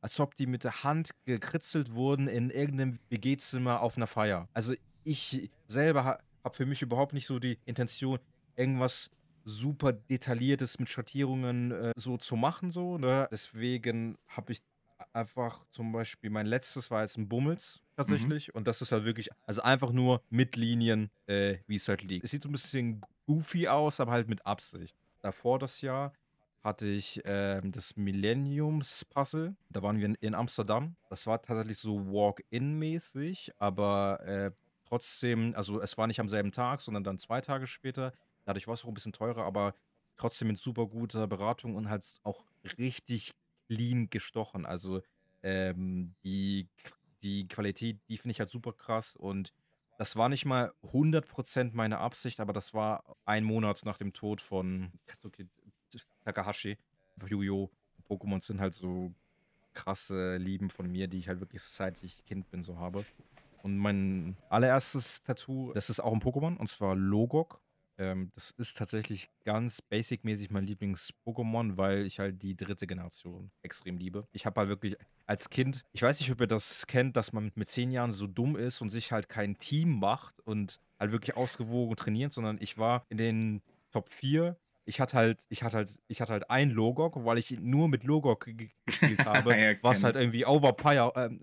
als 0.00 0.18
ob 0.18 0.36
die 0.36 0.46
mit 0.46 0.64
der 0.64 0.82
Hand 0.82 1.10
gekritzelt 1.24 1.94
wurden 1.94 2.26
in 2.28 2.50
irgendeinem 2.50 2.98
WG-Zimmer 3.08 3.80
auf 3.80 3.96
einer 3.96 4.06
Feier. 4.06 4.48
Also 4.52 4.74
ich 5.04 5.50
selber 5.68 6.04
ha 6.04 6.18
habe 6.44 6.56
für 6.56 6.66
mich 6.66 6.82
überhaupt 6.82 7.12
nicht 7.12 7.26
so 7.26 7.38
die 7.38 7.56
Intention, 7.66 8.18
irgendwas 8.56 9.10
super 9.44 9.92
detailliertes 9.92 10.80
mit 10.80 10.88
Schattierungen 10.88 11.70
äh, 11.70 11.92
so 11.94 12.16
zu 12.16 12.34
machen, 12.34 12.72
so, 12.72 12.98
ne? 12.98 13.28
Deswegen 13.30 14.18
habe 14.26 14.52
ich 14.52 14.62
einfach 15.12 15.64
zum 15.70 15.92
Beispiel, 15.92 16.30
mein 16.30 16.46
letztes 16.46 16.90
war 16.90 17.02
jetzt 17.02 17.16
ein 17.16 17.28
Bummels 17.28 17.80
tatsächlich 17.96 18.54
und 18.54 18.66
das 18.66 18.82
ist 18.82 18.92
halt 18.92 19.04
wirklich, 19.04 19.28
also 19.46 19.62
einfach 19.62 19.92
nur 19.92 20.22
mit 20.30 20.56
Linien, 20.56 21.10
äh, 21.26 21.58
wie 21.66 21.76
es 21.76 21.88
halt 21.88 22.02
liegt. 22.02 22.24
Es 22.24 22.30
sieht 22.30 22.42
so 22.42 22.48
ein 22.48 22.52
bisschen 22.52 23.00
goofy 23.26 23.68
aus, 23.68 24.00
aber 24.00 24.12
halt 24.12 24.28
mit 24.28 24.44
Absicht. 24.46 24.96
Davor 25.20 25.58
das 25.58 25.80
Jahr 25.80 26.12
hatte 26.62 26.86
ich 26.86 27.20
ähm, 27.24 27.72
das 27.72 27.96
Millenniums-Puzzle. 27.96 29.56
Da 29.70 29.82
waren 29.82 29.98
wir 29.98 30.06
in, 30.06 30.14
in 30.16 30.34
Amsterdam. 30.34 30.96
Das 31.10 31.26
war 31.26 31.42
tatsächlich 31.42 31.78
so 31.78 32.06
Walk-in-mäßig, 32.06 33.52
aber 33.58 34.20
äh, 34.24 34.50
trotzdem, 34.84 35.54
also 35.56 35.80
es 35.80 35.98
war 35.98 36.06
nicht 36.06 36.20
am 36.20 36.28
selben 36.28 36.52
Tag, 36.52 36.80
sondern 36.80 37.04
dann 37.04 37.18
zwei 37.18 37.40
Tage 37.40 37.66
später. 37.66 38.12
Dadurch 38.44 38.66
war 38.66 38.74
es 38.74 38.84
auch 38.84 38.88
ein 38.88 38.94
bisschen 38.94 39.12
teurer, 39.12 39.44
aber 39.44 39.74
trotzdem 40.16 40.48
mit 40.48 40.58
super 40.58 40.86
guter 40.86 41.26
Beratung 41.26 41.74
und 41.74 41.88
halt 41.88 42.04
auch 42.22 42.44
richtig 42.78 43.34
clean 43.68 44.10
gestochen. 44.10 44.66
Also 44.66 45.02
ähm, 45.42 46.14
die, 46.24 46.68
die 47.22 47.48
Qualität, 47.48 47.98
die 48.08 48.18
finde 48.18 48.32
ich 48.32 48.40
halt 48.40 48.50
super 48.50 48.72
krass 48.72 49.16
und 49.16 49.52
das 49.98 50.16
war 50.16 50.28
nicht 50.28 50.46
mal 50.46 50.72
100% 50.82 51.70
meine 51.74 51.98
Absicht, 51.98 52.40
aber 52.40 52.52
das 52.52 52.74
war 52.74 53.04
ein 53.24 53.44
Monat 53.44 53.82
nach 53.84 53.98
dem 53.98 54.12
Tod 54.12 54.40
von 54.40 54.90
Kazuki 55.06 55.48
Takahashi. 56.24 56.78
Yu-Gi-Oh! 57.28 57.70
Pokémon 58.08 58.42
sind 58.42 58.60
halt 58.60 58.74
so 58.74 59.14
krasse 59.74 60.36
Lieben 60.36 60.70
von 60.70 60.90
mir, 60.90 61.08
die 61.08 61.18
ich 61.18 61.28
halt 61.28 61.40
wirklich 61.40 61.62
seit 61.62 62.02
ich 62.02 62.24
Kind 62.24 62.50
bin 62.50 62.62
so 62.62 62.78
habe. 62.78 63.04
Und 63.62 63.78
mein 63.78 64.36
allererstes 64.48 65.22
Tattoo, 65.22 65.72
das 65.72 65.88
ist 65.88 66.00
auch 66.00 66.12
ein 66.12 66.20
Pokémon, 66.20 66.56
und 66.56 66.68
zwar 66.68 66.96
Logok. 66.96 67.61
Ähm, 67.98 68.30
das 68.34 68.50
ist 68.52 68.78
tatsächlich 68.78 69.28
ganz 69.44 69.82
basic-mäßig 69.82 70.50
mein 70.50 70.66
Lieblings-Pokémon, 70.66 71.76
weil 71.76 72.06
ich 72.06 72.18
halt 72.18 72.42
die 72.42 72.56
dritte 72.56 72.86
Generation 72.86 73.50
extrem 73.62 73.98
liebe. 73.98 74.26
Ich 74.32 74.46
habe 74.46 74.60
halt 74.60 74.68
wirklich 74.68 74.96
als 75.26 75.50
Kind, 75.50 75.84
ich 75.92 76.02
weiß 76.02 76.20
nicht, 76.20 76.30
ob 76.30 76.40
ihr 76.40 76.46
das 76.46 76.86
kennt, 76.86 77.16
dass 77.16 77.32
man 77.32 77.52
mit 77.54 77.68
zehn 77.68 77.90
Jahren 77.90 78.10
so 78.10 78.26
dumm 78.26 78.56
ist 78.56 78.80
und 78.80 78.88
sich 78.88 79.12
halt 79.12 79.28
kein 79.28 79.58
Team 79.58 79.98
macht 79.98 80.40
und 80.40 80.80
halt 80.98 81.12
wirklich 81.12 81.36
ausgewogen 81.36 81.96
trainiert, 81.96 82.32
sondern 82.32 82.58
ich 82.60 82.78
war 82.78 83.04
in 83.08 83.18
den 83.18 83.62
Top 83.90 84.08
4 84.08 84.56
ich 84.84 85.00
hatte 85.00 85.16
halt, 85.16 85.40
ich 85.48 85.62
hatte 85.62 85.76
halt, 85.76 85.98
ich 86.08 86.20
hatte 86.20 86.32
halt 86.32 86.50
ein 86.50 86.70
Logok, 86.70 87.24
weil 87.24 87.38
ich 87.38 87.58
nur 87.60 87.88
mit 87.88 88.04
Logok 88.04 88.48
gespielt 88.84 89.24
habe, 89.26 89.56
Ja, 89.56 89.74
was 89.82 90.02
halt 90.02 90.16
irgendwie 90.16 90.44
overpowered, 90.44 91.12
ähm, 91.16 91.40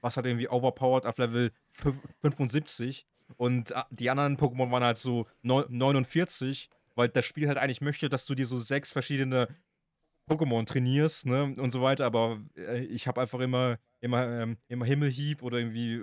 was 0.00 0.16
halt 0.16 0.26
irgendwie 0.26 0.48
overpowered 0.48 1.06
auf 1.06 1.18
Level 1.18 1.52
75 2.22 3.06
und 3.36 3.72
äh, 3.72 3.82
die 3.90 4.10
anderen 4.10 4.36
Pokémon 4.36 4.70
waren 4.70 4.84
halt 4.84 4.98
so 4.98 5.26
49, 5.42 6.70
weil 6.94 7.08
das 7.08 7.24
Spiel 7.24 7.48
halt 7.48 7.58
eigentlich 7.58 7.80
möchte, 7.80 8.08
dass 8.08 8.26
du 8.26 8.34
dir 8.34 8.46
so 8.46 8.58
sechs 8.58 8.92
verschiedene 8.92 9.48
Pokémon 10.28 10.66
trainierst, 10.66 11.26
ne, 11.26 11.54
und 11.58 11.70
so 11.70 11.82
weiter, 11.82 12.04
aber 12.04 12.40
äh, 12.56 12.84
ich 12.84 13.06
habe 13.06 13.20
einfach 13.20 13.40
immer, 13.40 13.78
immer, 14.00 14.26
ähm, 14.26 14.58
immer 14.68 14.84
Himmelhieb 14.84 15.42
oder 15.42 15.58
irgendwie 15.58 16.02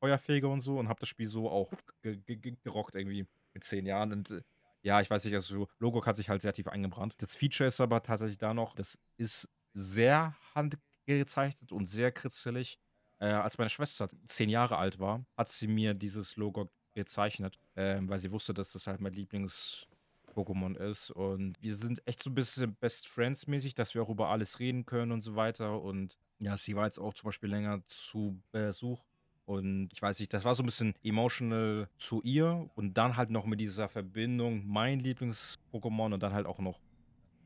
Feuerfeger 0.00 0.48
und 0.48 0.60
so 0.60 0.78
und 0.78 0.88
habe 0.88 1.00
das 1.00 1.08
Spiel 1.08 1.26
so 1.26 1.50
auch 1.50 1.70
ge 2.02 2.16
ge 2.16 2.56
gerockt 2.62 2.94
irgendwie 2.94 3.26
mit 3.52 3.64
zehn 3.64 3.84
Jahren 3.84 4.12
und 4.12 4.30
äh, 4.30 4.42
ja, 4.82 5.00
ich 5.02 5.10
weiß 5.10 5.24
nicht, 5.24 5.34
also 5.34 5.68
Logo 5.78 6.04
hat 6.06 6.16
sich 6.16 6.30
halt 6.30 6.40
sehr 6.40 6.54
tief 6.54 6.66
eingebrannt. 6.68 7.14
Das 7.18 7.36
Feature 7.36 7.68
ist 7.68 7.82
aber 7.82 8.02
tatsächlich 8.02 8.38
da 8.38 8.54
noch, 8.54 8.74
das 8.74 8.98
ist 9.18 9.46
sehr 9.74 10.34
handgezeichnet 10.54 11.70
und 11.70 11.84
sehr 11.84 12.12
kritzelig. 12.12 12.78
Äh, 13.20 13.26
als 13.26 13.58
meine 13.58 13.70
Schwester 13.70 14.08
zehn 14.24 14.48
Jahre 14.48 14.76
alt 14.78 14.98
war, 14.98 15.24
hat 15.36 15.48
sie 15.48 15.68
mir 15.68 15.94
dieses 15.94 16.36
Logo 16.36 16.70
gezeichnet, 16.94 17.58
äh, 17.74 17.98
weil 18.02 18.18
sie 18.18 18.32
wusste, 18.32 18.52
dass 18.54 18.72
das 18.72 18.86
halt 18.86 19.00
mein 19.00 19.12
Lieblings-Pokémon 19.12 20.76
ist. 20.76 21.10
Und 21.10 21.60
wir 21.60 21.76
sind 21.76 22.06
echt 22.06 22.22
so 22.22 22.30
ein 22.30 22.34
bisschen 22.34 22.74
Best 22.74 23.08
Friends-mäßig, 23.08 23.74
dass 23.74 23.94
wir 23.94 24.02
auch 24.02 24.10
über 24.10 24.28
alles 24.28 24.58
reden 24.58 24.86
können 24.86 25.12
und 25.12 25.20
so 25.20 25.36
weiter. 25.36 25.80
Und 25.80 26.18
ja, 26.38 26.56
sie 26.56 26.74
war 26.74 26.86
jetzt 26.86 26.98
auch 26.98 27.14
zum 27.14 27.28
Beispiel 27.28 27.50
länger 27.50 27.84
zu 27.86 28.42
Besuch 28.50 29.04
und 29.50 29.88
ich 29.92 30.00
weiß 30.00 30.20
nicht, 30.20 30.32
das 30.32 30.44
war 30.44 30.54
so 30.54 30.62
ein 30.62 30.66
bisschen 30.66 30.94
emotional 31.02 31.88
zu 31.98 32.22
ihr 32.22 32.70
und 32.76 32.94
dann 32.94 33.16
halt 33.16 33.30
noch 33.30 33.46
mit 33.46 33.58
dieser 33.58 33.88
Verbindung 33.88 34.64
mein 34.64 35.00
Lieblings-Pokémon 35.00 36.14
und 36.14 36.22
dann 36.22 36.32
halt 36.32 36.46
auch 36.46 36.60
noch 36.60 36.78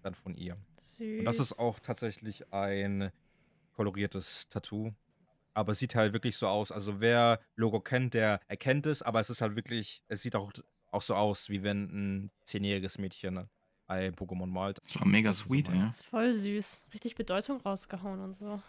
dann 0.03 0.15
von 0.15 0.35
ihr. 0.35 0.59
Süß. 0.83 1.21
Und 1.21 1.25
das 1.25 1.41
ist 1.41 1.59
auch 1.59 1.79
tatsächlich 1.81 2.53
ein 2.53 3.11
koloriertes 3.73 4.51
Tattoo. 4.51 4.93
Aber 5.55 5.73
es 5.73 5.79
sieht 5.79 5.95
halt 5.95 6.13
wirklich 6.13 6.37
so 6.37 6.49
aus. 6.49 6.73
Also 6.73 7.01
wer 7.01 7.41
Logo 7.55 7.81
kennt, 7.81 8.15
der 8.15 8.41
erkennt 8.49 8.87
es, 8.87 9.03
aber 9.03 9.21
es 9.21 9.31
ist 9.31 9.41
halt 9.41 9.57
wirklich, 9.57 10.03
es 10.09 10.23
sieht 10.23 10.37
auch, 10.37 10.53
auch 10.91 11.03
so 11.03 11.15
aus, 11.15 11.49
wie 11.49 11.63
wenn 11.63 11.85
ein 11.85 12.31
zehnjähriges 12.45 12.99
Mädchen 12.99 13.49
ein 13.87 14.15
Pokémon 14.15 14.47
malt. 14.47 14.79
Das 14.85 14.99
war 14.99 15.07
mega 15.07 15.33
sweet, 15.33 15.69
ja. 15.69 15.87
Das 15.87 15.97
ist 15.97 16.07
voll 16.07 16.33
süß. 16.33 16.87
Richtig 16.93 17.15
Bedeutung 17.15 17.59
rausgehauen 17.59 18.21
und 18.21 18.35
so. 18.35 18.61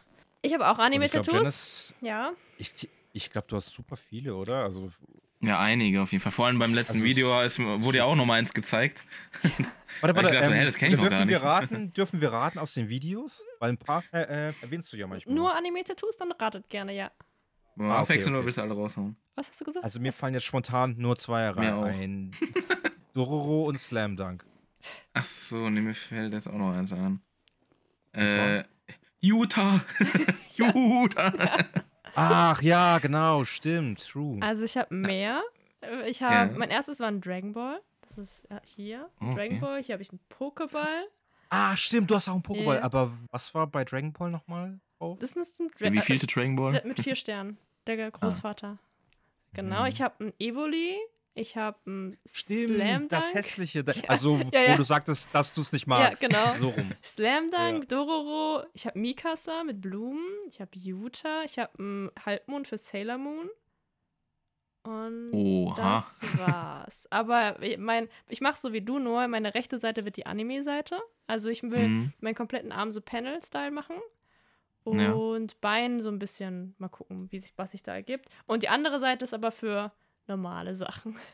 Ich 0.42 0.54
habe 0.54 0.70
auch 0.70 0.78
Anime-Tattoos. 0.78 1.96
Ja. 2.02 2.34
ich, 2.58 2.90
ich 3.14 3.32
glaube, 3.32 3.48
du 3.48 3.56
hast 3.56 3.68
super 3.68 3.96
viele, 3.96 4.36
oder? 4.36 4.64
Also 4.64 4.90
Ja, 5.42 5.60
einige 5.60 6.02
auf 6.02 6.12
jeden 6.12 6.22
Fall. 6.22 6.32
Vor 6.32 6.48
allem 6.48 6.60
beim 6.60 6.74
letzten 6.74 6.94
Also 6.94 7.06
Video 7.06 7.40
ist, 7.42 7.60
wurde 7.60 8.00
ja 8.00 8.06
auch 8.06 8.16
noch 8.16 8.26
mal 8.26 8.36
eins 8.40 8.54
gezeigt. 8.54 9.04
Warte, 10.02 10.20
Ich 10.20 10.32
dachte 10.34 10.48
so, 10.48 10.54
hä, 10.54 10.66
das 10.66 10.76
kenn 10.76 10.92
ich 10.92 10.98
noch 10.98 11.04
dürfen 11.04 11.18
gar 11.20 11.28
Wir 11.28 11.38
nicht. 11.38 11.44
raten, 11.44 11.92
dürfen 11.96 12.22
wir 12.22 12.32
raten 12.32 12.60
aus 12.60 12.74
den 12.74 12.90
Videos? 12.90 13.44
Weil 13.60 13.70
ein 13.70 13.78
paar 13.78 14.04
äh, 14.12 14.50
äh, 14.50 14.54
erwähnst 14.62 14.92
du 14.92 14.98
ja 14.98 15.08
manchmal. 15.08 15.34
Nur 15.36 15.56
Anime-Tattoos, 15.56 16.18
dann 16.18 16.32
ratet 16.32 16.70
gerne, 16.70 16.94
ja. 16.94 17.12
Ah, 17.78 18.02
okay, 18.02 18.22
okay. 18.22 18.46
willst 18.46 18.58
du 18.58 18.62
alle 18.62 18.74
raushauen? 18.74 19.16
Was 19.36 19.50
hast 19.50 19.60
du 19.60 19.66
gesagt? 19.66 19.84
Also 19.84 20.00
mir 20.00 20.14
fallen 20.14 20.34
jetzt 20.34 20.46
spontan 20.46 20.96
nur 20.98 21.18
zwei 21.18 21.50
rein. 21.50 21.74
auch. 21.74 21.84
Ein 21.84 22.32
Dororo 23.14 23.66
und 23.68 23.78
Slam 23.78 24.16
Dunk. 24.16 24.46
Ach 25.14 25.26
so, 25.26 25.70
nee, 25.70 25.82
mir 25.82 25.94
fällt 25.94 26.34
jetzt 26.34 26.48
auch 26.48 26.54
noch 26.54 26.72
eins 26.74 26.90
zwar? 26.90 27.12
Äh, 28.14 28.64
Utah! 29.20 29.82
Utah! 30.56 31.34
Ach 32.16 32.62
ja, 32.62 32.98
genau, 33.00 33.44
stimmt, 33.44 34.08
true. 34.08 34.40
Also 34.42 34.64
ich 34.64 34.78
habe 34.78 34.94
mehr. 34.94 35.42
Äh, 35.82 36.10
Ich 36.10 36.22
habe, 36.24 36.52
Ja. 36.52 36.58
mein 36.58 36.70
erstes 36.70 37.00
war 37.00 37.08
ein 37.08 37.22
Dragon 37.22 37.54
Ball. 37.54 37.82
Das 38.08 38.18
ist 38.18 38.46
äh, 38.52 38.60
hier, 38.64 39.10
Okay. 39.20 39.36
Dragon 39.36 39.60
Ball. 39.60 39.84
Hier 39.84 39.94
habe 39.94 40.04
ich 40.04 40.10
einen 40.12 40.20
Pokéball. 40.30 41.04
Ah, 41.50 41.76
stimmt, 41.78 42.10
du 42.10 42.16
hast 42.16 42.28
auch 42.28 42.34
einen 42.34 42.44
Pokéball. 42.44 42.76
Ja. 42.78 42.84
Aber 42.84 43.12
was 43.32 43.54
war 43.54 43.68
bei 43.68 43.84
Dragon 43.86 44.14
Ball 44.14 44.32
nochmal? 44.32 44.80
Oh. 45.00 45.18
Das 45.20 45.36
ist 45.36 45.60
ein 45.60 45.68
Dragon 45.78 45.94
Wie 45.94 46.02
vielte 46.02 46.28
Dragon 46.28 46.56
Ball? 46.56 46.82
Mit 46.86 47.00
vier 47.00 47.16
Sternen. 47.16 47.58
Der 47.88 48.10
Großvater. 48.12 48.78
Genau, 49.54 49.82
Mhm. 49.82 49.88
ich 49.88 50.02
habe 50.02 50.26
ein 50.26 50.34
Evoli. 50.40 50.96
Ich 51.38 51.58
habe 51.58 51.78
ein 51.86 52.18
Stimmt, 52.26 52.76
Slam 52.78 53.08
das 53.10 53.26
Dunk. 53.26 53.36
hässliche. 53.36 53.84
Da, 53.84 53.92
also, 54.08 54.38
ja, 54.54 54.62
ja. 54.62 54.74
wo 54.74 54.78
du 54.78 54.86
sagtest, 54.86 55.28
dass 55.34 55.54
du 55.54 55.62
es 55.62 55.72
nicht 55.74 55.86
magst. 55.86 56.22
genau. 56.22 56.54
So 56.60 56.70
rum. 56.70 56.92
Slam 57.04 57.52
Dunk, 57.52 57.90
Dororo. 57.90 58.64
Ich 58.74 58.86
habe 58.88 58.98
Mikasa 58.98 59.64
mit 59.66 59.82
Blumen. 59.82 60.24
Ich 60.48 60.62
habe 60.62 60.72
Yuta. 60.74 61.44
Ich 61.44 61.60
habe 61.60 61.78
einen 61.78 62.10
Halbmond 62.26 62.68
für 62.70 62.78
Sailor 62.78 63.18
Moon. 63.18 63.50
Und 64.84 65.34
Oha. 65.34 65.76
das 65.96 66.22
war's. 66.38 67.08
Aber 67.10 67.62
ich- 67.62 67.78
mein, 67.80 68.08
ich 68.30 68.40
mache 68.40 68.60
so 68.60 68.72
wie 68.72 68.82
du 68.82 69.00
nur. 69.00 69.28
Meine 69.28 69.56
rechte 69.56 69.80
Seite 69.80 70.06
wird 70.06 70.16
die 70.16 70.28
Anime-Seite. 70.28 71.00
Also 71.28 71.50
ich 71.50 71.64
will 71.64 71.88
Mhm. 71.88 72.14
meinen 72.22 72.36
kompletten 72.36 72.72
Arm 72.72 72.92
so 72.92 73.02
Panel-Style 73.02 73.72
machen. 73.72 73.96
Ja. 74.88 75.14
Und 75.14 75.60
Bein 75.62 76.00
so 76.02 76.10
ein 76.10 76.20
bisschen 76.20 76.76
mal 76.78 76.90
gucken, 76.90 77.32
wie 77.32 77.40
sich, 77.40 77.54
was 77.58 77.72
sich 77.72 77.82
da 77.82 77.96
ergibt. 77.96 78.30
Und 78.46 78.62
die 78.62 78.70
andere 78.70 79.00
Seite 79.00 79.26
ist 79.26 79.34
aber 79.34 79.52
für 79.52 79.92
normale 80.28 80.76
Sachen. 80.76 81.16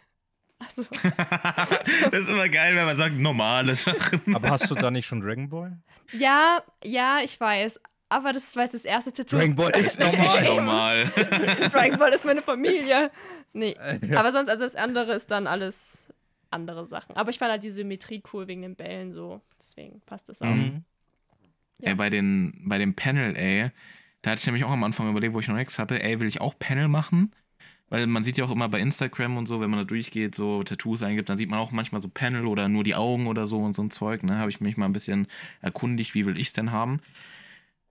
Also, 0.64 0.84
das 2.12 2.20
ist 2.20 2.30
immer 2.30 2.48
geil, 2.48 2.76
wenn 2.76 2.86
man 2.86 2.96
sagt, 2.96 3.16
normale 3.18 3.74
Sachen. 3.74 4.36
Aber 4.36 4.52
hast 4.52 4.70
du 4.70 4.76
da 4.76 4.92
nicht 4.92 5.08
schon 5.08 5.20
Dragon 5.20 5.50
Ball? 5.50 5.76
ja, 6.12 6.60
ja, 6.84 7.18
ich 7.24 7.40
weiß. 7.40 7.80
Aber 8.10 8.32
das 8.32 8.44
ist, 8.44 8.56
weil 8.56 8.68
es 8.68 8.74
das 8.74 8.86
erste 8.86 9.12
Tattoo 9.12 9.38
Dragon 9.38 9.56
Ball 9.56 9.72
ist 9.72 10.00
normal. 10.00 10.42
nicht 10.42 10.44
normal. 10.48 11.06
Dragon 11.72 11.98
Ball 11.98 12.14
ist 12.14 12.26
meine 12.26 12.44
Familie. 12.44 13.10
Nee. 13.54 13.76
Ja. 14.08 14.20
Aber 14.20 14.32
sonst, 14.32 14.50
also 14.50 14.64
das 14.64 14.76
andere 14.76 15.14
ist 15.14 15.32
dann 15.32 15.48
alles 15.48 16.10
andere 16.52 16.86
Sachen. 16.86 17.16
Aber 17.16 17.32
ich 17.32 17.40
fand 17.40 17.50
halt 17.50 17.64
die 17.64 17.72
Symmetrie 17.72 18.22
cool 18.32 18.48
wegen 18.48 18.62
den 18.62 18.76
Bällen 18.76 19.12
so. 19.12 19.42
Deswegen 19.60 20.02
passt 20.02 20.30
das 20.30 20.44
auch. 20.44 20.46
Mhm. 20.46 20.84
Ja. 21.80 21.90
Ey, 21.90 21.96
bei, 21.96 22.12
den, 22.12 22.62
bei 22.66 22.78
dem 22.78 22.94
Panel, 22.96 23.36
ey, 23.36 23.72
da 24.22 24.30
hatte 24.32 24.42
ich 24.42 24.46
nämlich 24.46 24.64
auch 24.64 24.72
am 24.72 24.84
Anfang 24.84 25.10
überlegt, 25.10 25.34
wo 25.34 25.40
ich 25.40 25.48
noch 25.48 25.56
nichts 25.56 25.80
hatte, 25.80 26.04
ey, 26.04 26.20
will 26.20 26.28
ich 26.28 26.40
auch 26.40 26.54
Panel 26.60 26.88
machen? 26.88 27.34
Weil 27.92 28.08
man 28.08 28.24
sieht 28.24 28.38
ja 28.38 28.46
auch 28.46 28.52
immer 28.52 28.70
bei 28.70 28.80
Instagram 28.80 29.36
und 29.36 29.48
so, 29.48 29.60
wenn 29.60 29.70
man 29.70 29.80
da 29.80 29.84
durchgeht, 29.86 30.34
so 30.34 30.64
Tattoos 30.64 31.04
eingibt, 31.04 31.28
dann 31.30 31.36
sieht 31.36 31.50
man 31.50 31.60
auch 31.60 31.72
manchmal 31.72 32.02
so 32.02 32.08
Panel 32.08 32.48
oder 32.48 32.70
nur 32.70 32.86
die 32.86 32.96
Augen 32.96 33.28
oder 33.28 33.46
so 33.46 33.60
und 33.60 33.76
so 33.76 33.84
ein 33.84 33.92
Zeug. 33.92 34.24
Ne, 34.24 34.38
habe 34.38 34.50
ich 34.50 34.62
mich 34.62 34.78
mal 34.78 34.86
ein 34.86 34.94
bisschen 34.94 35.28
erkundigt, 35.62 36.16
wie 36.16 36.26
will 36.26 36.40
ich 36.40 36.48
es 36.48 36.54
denn 36.54 36.72
haben? 36.72 37.02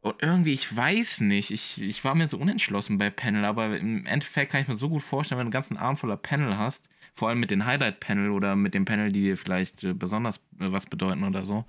Und 0.00 0.22
irgendwie, 0.22 0.54
ich 0.54 0.74
weiß 0.74 1.20
nicht, 1.20 1.50
ich, 1.50 1.82
ich 1.82 2.02
war 2.02 2.14
mir 2.14 2.26
so 2.26 2.38
unentschlossen 2.38 2.96
bei 2.96 3.10
Panel, 3.10 3.44
aber 3.44 3.76
im 3.78 4.06
Endeffekt 4.06 4.52
kann 4.52 4.62
ich 4.62 4.68
mir 4.68 4.78
so 4.78 4.88
gut 4.88 5.02
vorstellen, 5.02 5.38
wenn 5.38 5.44
du 5.44 5.48
einen 5.48 5.52
ganzen 5.52 5.76
Arm 5.76 5.98
voller 5.98 6.16
Panel 6.16 6.56
hast, 6.56 6.88
vor 7.14 7.28
allem 7.28 7.40
mit 7.40 7.50
den 7.50 7.66
Highlight-Panel 7.66 8.30
oder 8.30 8.56
mit 8.56 8.72
dem 8.72 8.86
Panel, 8.86 9.12
die 9.12 9.20
dir 9.20 9.36
vielleicht 9.36 9.84
äh, 9.84 9.92
besonders 9.92 10.38
äh, 10.58 10.72
was 10.72 10.86
bedeuten 10.86 11.24
oder 11.24 11.44
so, 11.44 11.66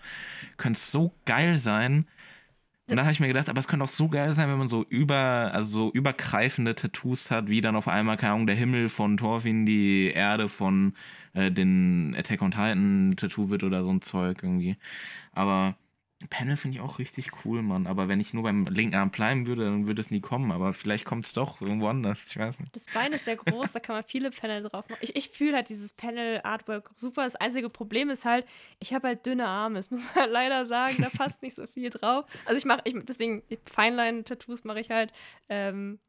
könnte 0.56 0.78
es 0.78 0.92
so 0.92 1.14
geil 1.26 1.58
sein. 1.58 2.08
Und 2.92 2.98
dann 2.98 3.06
habe 3.06 3.14
ich 3.14 3.22
mir 3.22 3.28
gedacht, 3.28 3.48
aber 3.48 3.58
es 3.58 3.70
könnte 3.70 3.86
auch 3.86 3.90
so 3.90 4.10
geil 4.10 4.34
sein, 4.34 4.50
wenn 4.50 4.58
man 4.58 4.68
so 4.68 4.84
über, 4.90 5.52
also 5.54 5.72
so 5.72 5.92
übergreifende 5.94 6.76
Tattoos 6.76 7.32
hat, 7.32 7.48
wie 7.48 7.62
dann 7.62 7.78
auf 7.78 7.88
einmal, 7.88 8.18
keine 8.18 8.34
Ahnung, 8.34 8.48
der 8.48 8.58
Himmel 8.58 8.90
von 8.90 9.16
Thorfinn, 9.16 9.66
die 9.66 10.12
Erde 10.14 10.50
von 10.50 10.94
äh, 11.34 11.52
den 11.54 12.14
Attack 12.18 12.42
on 12.42 12.52
Titan 12.52 13.14
Tattoo 13.16 13.50
wird 13.50 13.64
oder 13.64 13.84
so 13.86 13.92
ein 13.92 14.02
Zeug 14.02 14.44
irgendwie. 14.44 14.76
Aber 15.32 15.78
Panel 16.30 16.58
finde 16.58 16.78
ich 16.78 16.82
auch 16.82 17.00
richtig 17.00 17.32
cool, 17.44 17.62
Mann. 17.62 17.88
Aber 17.88 18.08
wenn 18.08 18.20
ich 18.20 18.34
nur 18.34 18.44
beim 18.44 18.66
linken 18.66 18.96
Arm 18.96 19.10
bleiben 19.12 19.48
würde, 19.48 19.66
dann 19.66 19.88
würde 19.88 20.02
es 20.02 20.12
nie 20.12 20.22
kommen. 20.22 20.52
Aber 20.52 20.74
vielleicht 20.74 21.06
kommt 21.06 21.26
es 21.26 21.34
doch 21.34 21.62
irgendwo 21.62 21.88
anders. 21.88 22.20
Ich 22.30 22.38
weiß 22.38 22.60
nicht. 22.60 22.76
Das 22.76 22.86
Bein 22.94 23.12
ist 23.14 23.26
sehr 23.26 23.36
groß, 23.36 23.72
da 23.72 23.80
kann 23.80 23.96
man 23.96 24.04
viele 24.04 24.32
Panel 24.32 24.64
drauf 24.64 24.88
machen. 24.90 25.00
Ich, 25.02 25.16
ich 25.16 25.30
fühle 25.30 25.56
halt 25.56 25.70
dieses 25.70 25.94
Panel-Artwork 25.94 26.92
super. 26.96 27.24
Das 27.24 27.36
einzige 27.36 27.70
Problem 27.70 28.10
ist 28.10 28.26
halt, 28.26 28.46
ich 28.80 28.94
habe 28.94 29.08
halt 29.08 29.26
dünne 29.26 29.48
Arme. 29.48 29.76
Das 29.76 29.92
muss 29.92 30.04
man 30.06 30.16
halt 30.16 30.32
leider 30.32 30.66
sagen, 30.66 30.98
da 31.00 31.10
passt 31.10 31.42
nicht 31.42 31.56
so 31.56 31.66
viel 31.68 31.90
drauf. 31.90 32.26
Also 32.46 32.58
ich 32.58 32.66
mache, 32.66 32.82
ich, 32.86 32.96
deswegen 33.04 33.44
Feinline-Tattoos 33.66 34.64
mache 34.64 34.80
ich 34.80 34.90
halt, 34.90 35.12
ähm, 35.50 36.00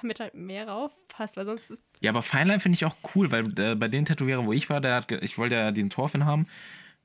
damit 0.00 0.20
halt 0.20 0.34
mehr 0.34 0.66
drauf 0.66 0.92
passt, 1.08 1.36
weil 1.36 1.44
sonst 1.44 1.70
ist 1.70 1.82
Ja, 2.00 2.10
aber 2.10 2.22
Feinlein 2.22 2.60
finde 2.60 2.76
ich 2.76 2.84
auch 2.84 2.96
cool, 3.14 3.30
weil 3.30 3.58
äh, 3.58 3.74
bei 3.74 3.88
den 3.88 4.04
Tätowierer, 4.04 4.46
wo 4.46 4.52
ich 4.52 4.70
war, 4.70 4.80
der 4.80 4.94
hat, 4.96 5.12
ich 5.12 5.38
wollte 5.38 5.54
ja 5.54 5.70
den 5.70 5.90
Thorfinn 5.90 6.24
haben. 6.24 6.46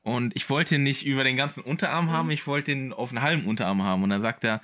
Und 0.08 0.38
ich 0.38 0.50
wollte 0.50 0.76
ihn 0.76 0.84
nicht 0.84 1.06
über 1.06 1.26
den 1.26 1.36
ganzen 1.36 1.60
Unterarm 1.60 2.12
haben, 2.12 2.32
ich 2.32 2.48
wollte 2.48 2.72
ihn 2.72 2.94
auf 2.94 3.10
einen 3.10 3.22
halben 3.22 3.46
Unterarm 3.46 3.84
haben. 3.84 4.04
Und 4.04 4.10
dann 4.10 4.22
sagt 4.22 4.46
er, 4.46 4.62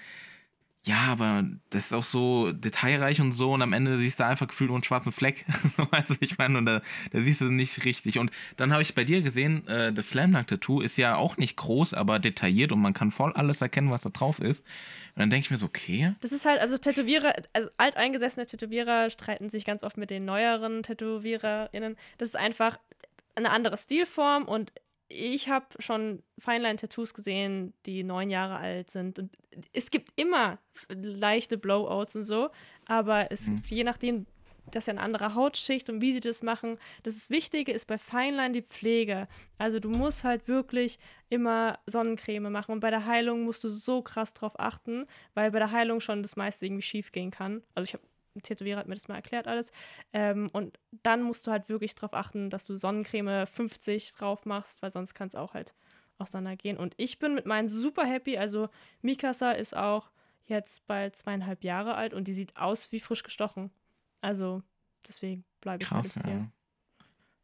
ja, 0.86 1.00
aber 1.00 1.44
das 1.70 1.88
ist 1.88 1.94
auch 1.94 2.06
so 2.06 2.54
detailreich 2.54 3.20
und 3.20 3.34
so. 3.34 3.52
Und 3.52 3.62
am 3.62 3.74
Ende 3.74 3.98
siehst 3.98 4.22
du 4.22 4.26
einfach 4.26 4.48
gefühlt 4.48 4.70
nur 4.70 4.78
einen 4.78 4.86
schwarzen 4.86 5.12
Fleck. 5.12 5.44
so, 5.76 5.86
also 5.92 6.16
ich 6.22 6.38
meine, 6.38 6.58
und 6.60 6.66
da, 6.66 6.82
da 7.12 7.20
siehst 7.20 7.42
du 7.42 7.52
nicht 7.52 7.84
richtig. 7.84 8.20
Und 8.20 8.32
dann 8.56 8.72
habe 8.72 8.84
ich 8.84 8.96
bei 8.96 9.04
dir 9.04 9.22
gesehen, 9.22 9.68
äh, 9.68 9.92
das 9.92 10.12
Slam 10.12 10.32
Dunk 10.32 10.48
Tattoo 10.48 10.80
ist 10.80 10.98
ja 10.98 11.18
auch 11.18 11.36
nicht 11.36 11.58
groß, 11.58 11.94
aber 11.94 12.20
detailliert 12.20 12.72
und 12.72 12.80
man 12.80 12.94
kann 12.94 13.12
voll 13.12 13.34
alles 13.34 13.62
erkennen, 13.62 13.92
was 13.92 14.00
da 14.00 14.12
drauf 14.12 14.40
ist. 14.40 14.62
Und 15.16 15.20
dann 15.20 15.30
denke 15.30 15.44
ich 15.44 15.52
mir 15.52 15.58
so, 15.58 15.66
okay. 15.66 16.14
Das 16.22 16.32
ist 16.32 16.46
halt, 16.46 16.62
also 16.62 16.78
Tätowierer, 16.78 17.34
also 17.52 17.68
alteingesessene 17.76 18.46
Tätowierer 18.46 19.10
streiten 19.10 19.50
sich 19.50 19.66
ganz 19.66 19.84
oft 19.84 19.98
mit 19.98 20.10
den 20.10 20.24
neueren 20.24 20.84
TätowiererInnen. 20.84 21.98
Das 22.18 22.30
ist 22.30 22.38
einfach 22.38 22.80
eine 23.36 23.50
andere 23.50 23.78
Stilform 23.78 24.46
und 24.46 24.72
ich 25.14 25.50
habe 25.50 25.66
schon 25.80 26.24
Feinline-Tattoos 26.40 27.14
gesehen, 27.14 27.74
die 27.86 28.04
neun 28.04 28.30
Jahre 28.30 28.58
alt 28.58 28.90
sind. 28.90 29.20
Und 29.20 29.38
es 29.72 29.92
gibt 29.92 30.12
immer 30.20 30.60
leichte 30.90 31.58
Blowouts 31.58 32.16
und 32.16 32.24
so, 32.24 32.50
aber 32.86 33.32
es, 33.32 33.52
je 33.68 33.84
nachdem, 33.84 34.26
das 34.72 34.84
ist 34.84 34.88
ja 34.88 34.94
eine 34.94 35.02
andere 35.02 35.36
Hautschicht 35.36 35.90
und 35.90 36.02
wie 36.02 36.14
sie 36.14 36.20
das 36.20 36.42
machen. 36.42 36.78
Das 37.04 37.30
Wichtige 37.30 37.72
ist 37.72 37.86
bei 37.86 37.98
Feinline 37.98 38.54
die 38.54 38.62
Pflege. 38.62 39.28
Also 39.58 39.80
du 39.80 39.90
musst 39.90 40.24
halt 40.24 40.48
wirklich 40.48 40.98
immer 41.30 41.80
Sonnencreme 41.86 42.52
machen 42.52 42.72
und 42.72 42.80
bei 42.80 42.90
der 42.90 43.06
Heilung 43.06 43.44
musst 43.44 43.64
du 43.64 43.70
so 43.70 44.02
krass 44.02 44.34
drauf 44.34 44.60
achten, 44.60 45.06
weil 45.34 45.52
bei 45.52 45.60
der 45.60 45.72
Heilung 45.72 46.00
schon 46.00 46.24
das 46.24 46.36
meiste 46.36 46.66
irgendwie 46.66 46.82
schief 46.82 47.12
gehen 47.12 47.32
kann. 47.32 47.62
Also 47.76 47.86
ich 47.86 47.94
habe 47.94 48.04
Tätowierer 48.42 48.80
hat 48.80 48.88
mir 48.88 48.96
das 48.96 49.08
mal 49.08 49.16
erklärt 49.16 49.48
alles. 49.48 49.72
Ähm, 50.12 50.48
und 50.54 50.80
dann 51.04 51.22
musst 51.22 51.46
du 51.46 51.52
halt 51.52 51.70
wirklich 51.70 51.96
darauf 51.96 52.14
achten, 52.14 52.50
dass 52.50 52.66
du 52.66 52.76
Sonnencreme 52.76 53.46
50 53.46 54.14
drauf 54.14 54.46
machst, 54.46 54.82
weil 54.82 54.92
sonst 54.92 55.14
kann 55.14 55.28
es 55.28 55.36
auch 55.36 55.54
halt 55.54 55.74
auseinandergehen. 56.18 56.78
Und 56.78 56.94
ich 56.98 57.20
bin 57.20 57.36
mit 57.36 57.46
meinen 57.46 57.70
super 57.70 58.06
happy. 58.06 58.38
Also 58.38 58.70
Mikasa 59.02 59.52
ist 59.52 59.76
auch 59.76 60.12
jetzt 60.46 60.88
bald 60.88 61.16
zweieinhalb 61.16 61.64
Jahre 61.64 61.96
alt 61.96 62.14
und 62.14 62.28
die 62.28 62.34
sieht 62.34 62.56
aus 62.58 62.92
wie 62.92 63.00
frisch 63.00 63.24
gestochen. 63.24 63.72
Also 64.22 64.62
deswegen 65.08 65.46
bleibe 65.62 65.84
ich 65.84 65.90
bei 65.90 66.02
Krass, 66.02 66.12
Stil. 66.12 66.32
ja. 66.32 66.52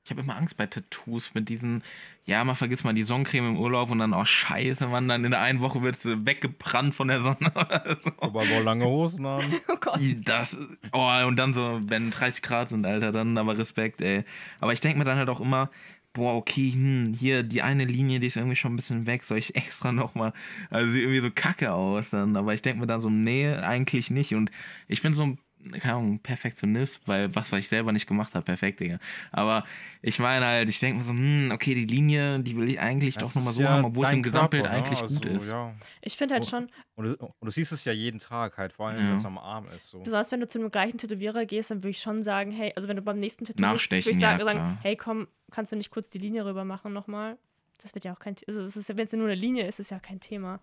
Ich 0.10 0.12
habe 0.12 0.22
immer 0.22 0.38
Angst 0.38 0.58
bei 0.58 0.66
Tattoos 0.66 1.36
mit 1.36 1.50
diesen, 1.50 1.84
ja, 2.26 2.44
man 2.44 2.56
vergisst 2.56 2.84
mal 2.84 2.96
die 2.96 3.04
Sonnencreme 3.04 3.50
im 3.50 3.58
Urlaub 3.58 3.92
und 3.92 4.00
dann, 4.00 4.16
oh 4.16 4.26
scheiße, 4.26 4.88
man, 4.88 5.08
dann 5.08 5.24
in 5.24 5.30
der 5.30 5.42
einen 5.42 5.60
Woche 5.60 5.84
wird 5.84 5.98
es 5.98 6.26
weggebrannt 6.26 6.96
von 6.96 7.10
der 7.10 7.20
Sonne 7.22 7.38
oder 7.54 7.96
so. 8.00 8.10
Aber 8.18 8.42
wir 8.48 8.64
lange 8.64 8.86
Hosen 8.86 9.28
haben. 9.28 9.46
Oh 9.68 9.78
Gott. 9.80 10.00
Das, 10.26 10.58
oh, 10.94 11.28
und 11.28 11.36
dann 11.36 11.54
so, 11.54 11.80
wenn 11.84 12.10
30 12.10 12.42
Grad 12.42 12.70
sind, 12.70 12.88
Alter, 12.88 13.12
dann 13.12 13.38
aber 13.38 13.56
Respekt, 13.56 14.02
ey. 14.02 14.24
Aber 14.60 14.74
ich 14.74 14.80
denke 14.80 14.98
mir 14.98 15.06
dann 15.06 15.20
halt 15.20 15.30
auch 15.30 15.42
immer, 15.42 15.70
boah, 16.14 16.34
okay, 16.34 16.72
hm, 16.72 17.14
hier 17.14 17.44
die 17.44 17.62
eine 17.62 17.86
Linie, 17.86 18.20
die 18.20 18.28
ist 18.28 18.36
irgendwie 18.36 18.56
schon 18.56 18.74
ein 18.74 18.78
bisschen 18.78 19.06
weg, 19.06 19.24
soll 19.24 19.38
ich 19.38 19.56
extra 19.56 19.92
nochmal, 19.92 20.34
also 20.72 20.92
sieht 20.92 21.04
irgendwie 21.04 21.20
so 21.20 21.30
kacke 21.30 21.72
aus 21.72 22.10
dann, 22.10 22.36
aber 22.36 22.56
ich 22.56 22.64
denke 22.64 22.80
mir 22.80 22.88
dann 22.88 23.02
so, 23.02 23.12
nee, 23.12 23.48
eigentlich 23.48 24.10
nicht 24.10 24.34
und 24.34 24.50
ich 24.88 25.04
bin 25.04 25.14
so 25.14 25.24
ein 25.24 25.40
keine 25.80 25.96
Ahnung, 25.96 26.20
Perfektionist, 26.20 27.02
weil 27.08 27.34
was, 27.36 27.52
was 27.52 27.60
ich 27.60 27.68
selber 27.70 27.92
nicht 27.92 28.08
gemacht 28.08 28.34
habe, 28.36 28.46
perfekt, 28.46 28.80
Digga. 28.80 28.98
Aber 29.32 29.66
ich 30.02 30.18
meine 30.20 30.46
halt, 30.46 30.70
ich 30.70 30.80
denke 30.80 30.98
mir 31.00 31.04
so, 31.04 31.12
hm, 31.12 31.52
okay, 31.54 31.74
die 31.74 31.86
Linie, 31.86 32.40
die 32.40 32.56
will 32.56 32.70
ich 32.70 32.80
eigentlich 32.80 33.16
doch 33.18 33.34
nochmal 33.36 33.54
so 33.54 33.64
haben, 33.68 33.86
obwohl 33.86 34.06
es 34.06 34.14
im 34.14 34.24
Gesamtbild 34.24 34.66
eigentlich 34.66 35.00
gut 35.02 35.26
ist. 35.26 35.48
ne? 35.48 35.52
Ja. 35.52 35.74
Ich 36.02 36.16
finde 36.18 36.36
halt 36.36 36.46
schon, 36.46 36.70
Und, 36.96 37.06
du, 37.06 37.14
und 37.16 37.34
du 37.42 37.52
siehst 37.52 37.72
es 37.72 37.84
ja 37.86 37.92
jeden 37.92 38.20
Tag 38.20 38.58
halt, 38.58 38.74
vor 38.74 38.88
allem 38.90 39.00
Ja. 39.04 39.10
wenn 39.10 39.16
es 39.18 39.26
am 39.26 39.38
Arm 39.38 39.66
ist. 39.76 39.90
So. 39.90 40.00
besonders 40.00 40.32
wenn 40.32 40.40
du 40.40 40.48
zu 40.48 40.60
einem 40.60 40.72
gleichen 40.72 40.98
Tätowierer 40.98 41.46
gehst, 41.46 41.72
dann 41.72 41.80
würde 41.80 41.90
ich 41.92 42.00
schon 42.02 42.24
sagen, 42.24 42.52
hey, 42.52 42.72
also 42.76 42.88
wenn 42.88 42.96
du 42.96 43.02
beim 43.02 43.20
nächsten 43.20 43.44
bist, 43.44 43.60
Nachstechen, 43.60 44.06
würde 44.06 44.18
ich 44.18 44.24
sagen, 44.46 44.58
ja, 44.58 44.78
hey, 44.82 44.96
komm, 44.96 45.28
kannst 45.52 45.72
du 45.72 45.76
nicht 45.76 45.92
kurz 45.92 46.10
die 46.10 46.20
Linie 46.20 46.46
rüber 46.46 46.64
machen 46.64 46.94
nochmal? 46.94 47.38
Das 47.82 47.94
wird 47.96 48.06
ja 48.06 48.14
auch 48.14 48.20
kein 48.20 48.36
also 48.48 48.60
es 48.62 48.76
ist 48.76 48.90
ja, 48.90 48.98
wenn 48.98 49.06
es 49.06 49.12
ja 49.12 49.18
nur 49.18 49.28
eine 49.28 49.36
Linie 49.36 49.64
ist, 49.64 49.80
ist 49.80 49.88
es 49.88 49.90
ja 49.90 50.00
kein 50.00 50.20
Thema. 50.20 50.60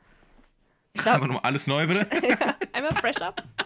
Ich 0.93 1.01
Aber 1.06 1.10
glaube, 1.18 1.27
nochmal 1.27 1.43
alles 1.44 1.66
neu, 1.66 1.86
bitte? 1.86 2.06
einmal 2.73 2.94
fresh 2.97 3.18
up. 3.20 3.43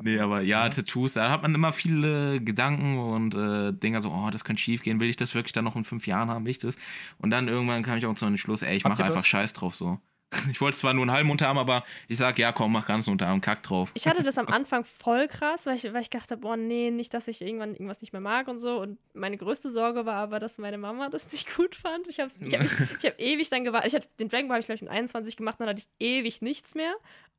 Nee, 0.00 0.20
aber 0.20 0.42
ja, 0.42 0.68
Tattoos, 0.68 1.14
da 1.14 1.30
hat 1.30 1.42
man 1.42 1.54
immer 1.54 1.72
viele 1.72 2.40
Gedanken 2.40 2.98
und 2.98 3.34
äh, 3.34 3.72
Dinger 3.72 4.00
so, 4.00 4.10
oh, 4.10 4.30
das 4.30 4.44
könnte 4.44 4.62
schief 4.62 4.82
gehen, 4.82 5.00
will 5.00 5.10
ich 5.10 5.16
das 5.16 5.34
wirklich 5.34 5.52
dann 5.52 5.64
noch 5.64 5.76
in 5.76 5.84
fünf 5.84 6.06
Jahren 6.06 6.30
haben, 6.30 6.44
will 6.44 6.50
ich 6.50 6.58
das? 6.58 6.76
Und 7.18 7.30
dann 7.30 7.48
irgendwann 7.48 7.82
kam 7.82 7.98
ich 7.98 8.06
auch 8.06 8.14
zu 8.14 8.24
einem 8.24 8.38
Schluss, 8.38 8.62
ey, 8.62 8.76
ich 8.76 8.84
mache 8.84 9.04
einfach 9.04 9.16
das? 9.20 9.26
Scheiß 9.26 9.52
drauf 9.54 9.74
so. 9.74 9.98
Ich 10.50 10.60
wollte 10.60 10.76
zwar 10.76 10.94
nur 10.94 11.02
einen 11.02 11.12
halben 11.12 11.30
Unterarm, 11.30 11.58
aber 11.58 11.84
ich 12.06 12.18
sag, 12.18 12.38
ja, 12.38 12.52
komm, 12.52 12.72
mach 12.72 12.86
ganzen 12.86 13.10
Unterarm, 13.10 13.40
kack 13.40 13.62
drauf. 13.62 13.90
Ich 13.94 14.06
hatte 14.06 14.22
das 14.22 14.38
am 14.38 14.46
Anfang 14.48 14.84
voll 14.84 15.28
krass, 15.28 15.66
weil 15.66 15.76
ich, 15.76 15.84
weil 15.92 16.02
ich 16.02 16.10
dachte, 16.10 16.36
boah, 16.36 16.56
nee, 16.56 16.90
nicht, 16.90 17.14
dass 17.14 17.28
ich 17.28 17.42
irgendwann 17.42 17.72
irgendwas 17.72 18.00
nicht 18.00 18.12
mehr 18.12 18.20
mag 18.20 18.48
und 18.48 18.58
so. 18.58 18.78
Und 18.80 18.98
meine 19.14 19.36
größte 19.36 19.70
Sorge 19.70 20.06
war 20.06 20.16
aber, 20.16 20.38
dass 20.38 20.58
meine 20.58 20.78
Mama 20.78 21.08
das 21.08 21.30
nicht 21.32 21.54
gut 21.54 21.74
fand. 21.74 22.06
Ich 22.08 22.20
habe 22.20 22.30
ich 22.40 22.54
hab, 22.54 22.62
ich, 22.62 22.72
ich 22.98 23.10
hab 23.10 23.20
ewig 23.20 23.48
dann 23.50 23.64
gewartet. 23.64 23.88
Ich 23.88 23.94
hab, 23.94 24.16
den 24.16 24.28
Dragon 24.28 24.48
Ball 24.48 24.56
habe 24.56 24.60
ich, 24.60 24.66
glaube 24.66 24.76
ich, 24.76 24.82
mit 24.82 24.90
21 24.90 25.36
gemacht, 25.36 25.56
dann 25.60 25.68
hatte 25.68 25.82
ich 25.82 26.06
ewig 26.06 26.42
nichts 26.42 26.74
mehr. 26.74 26.94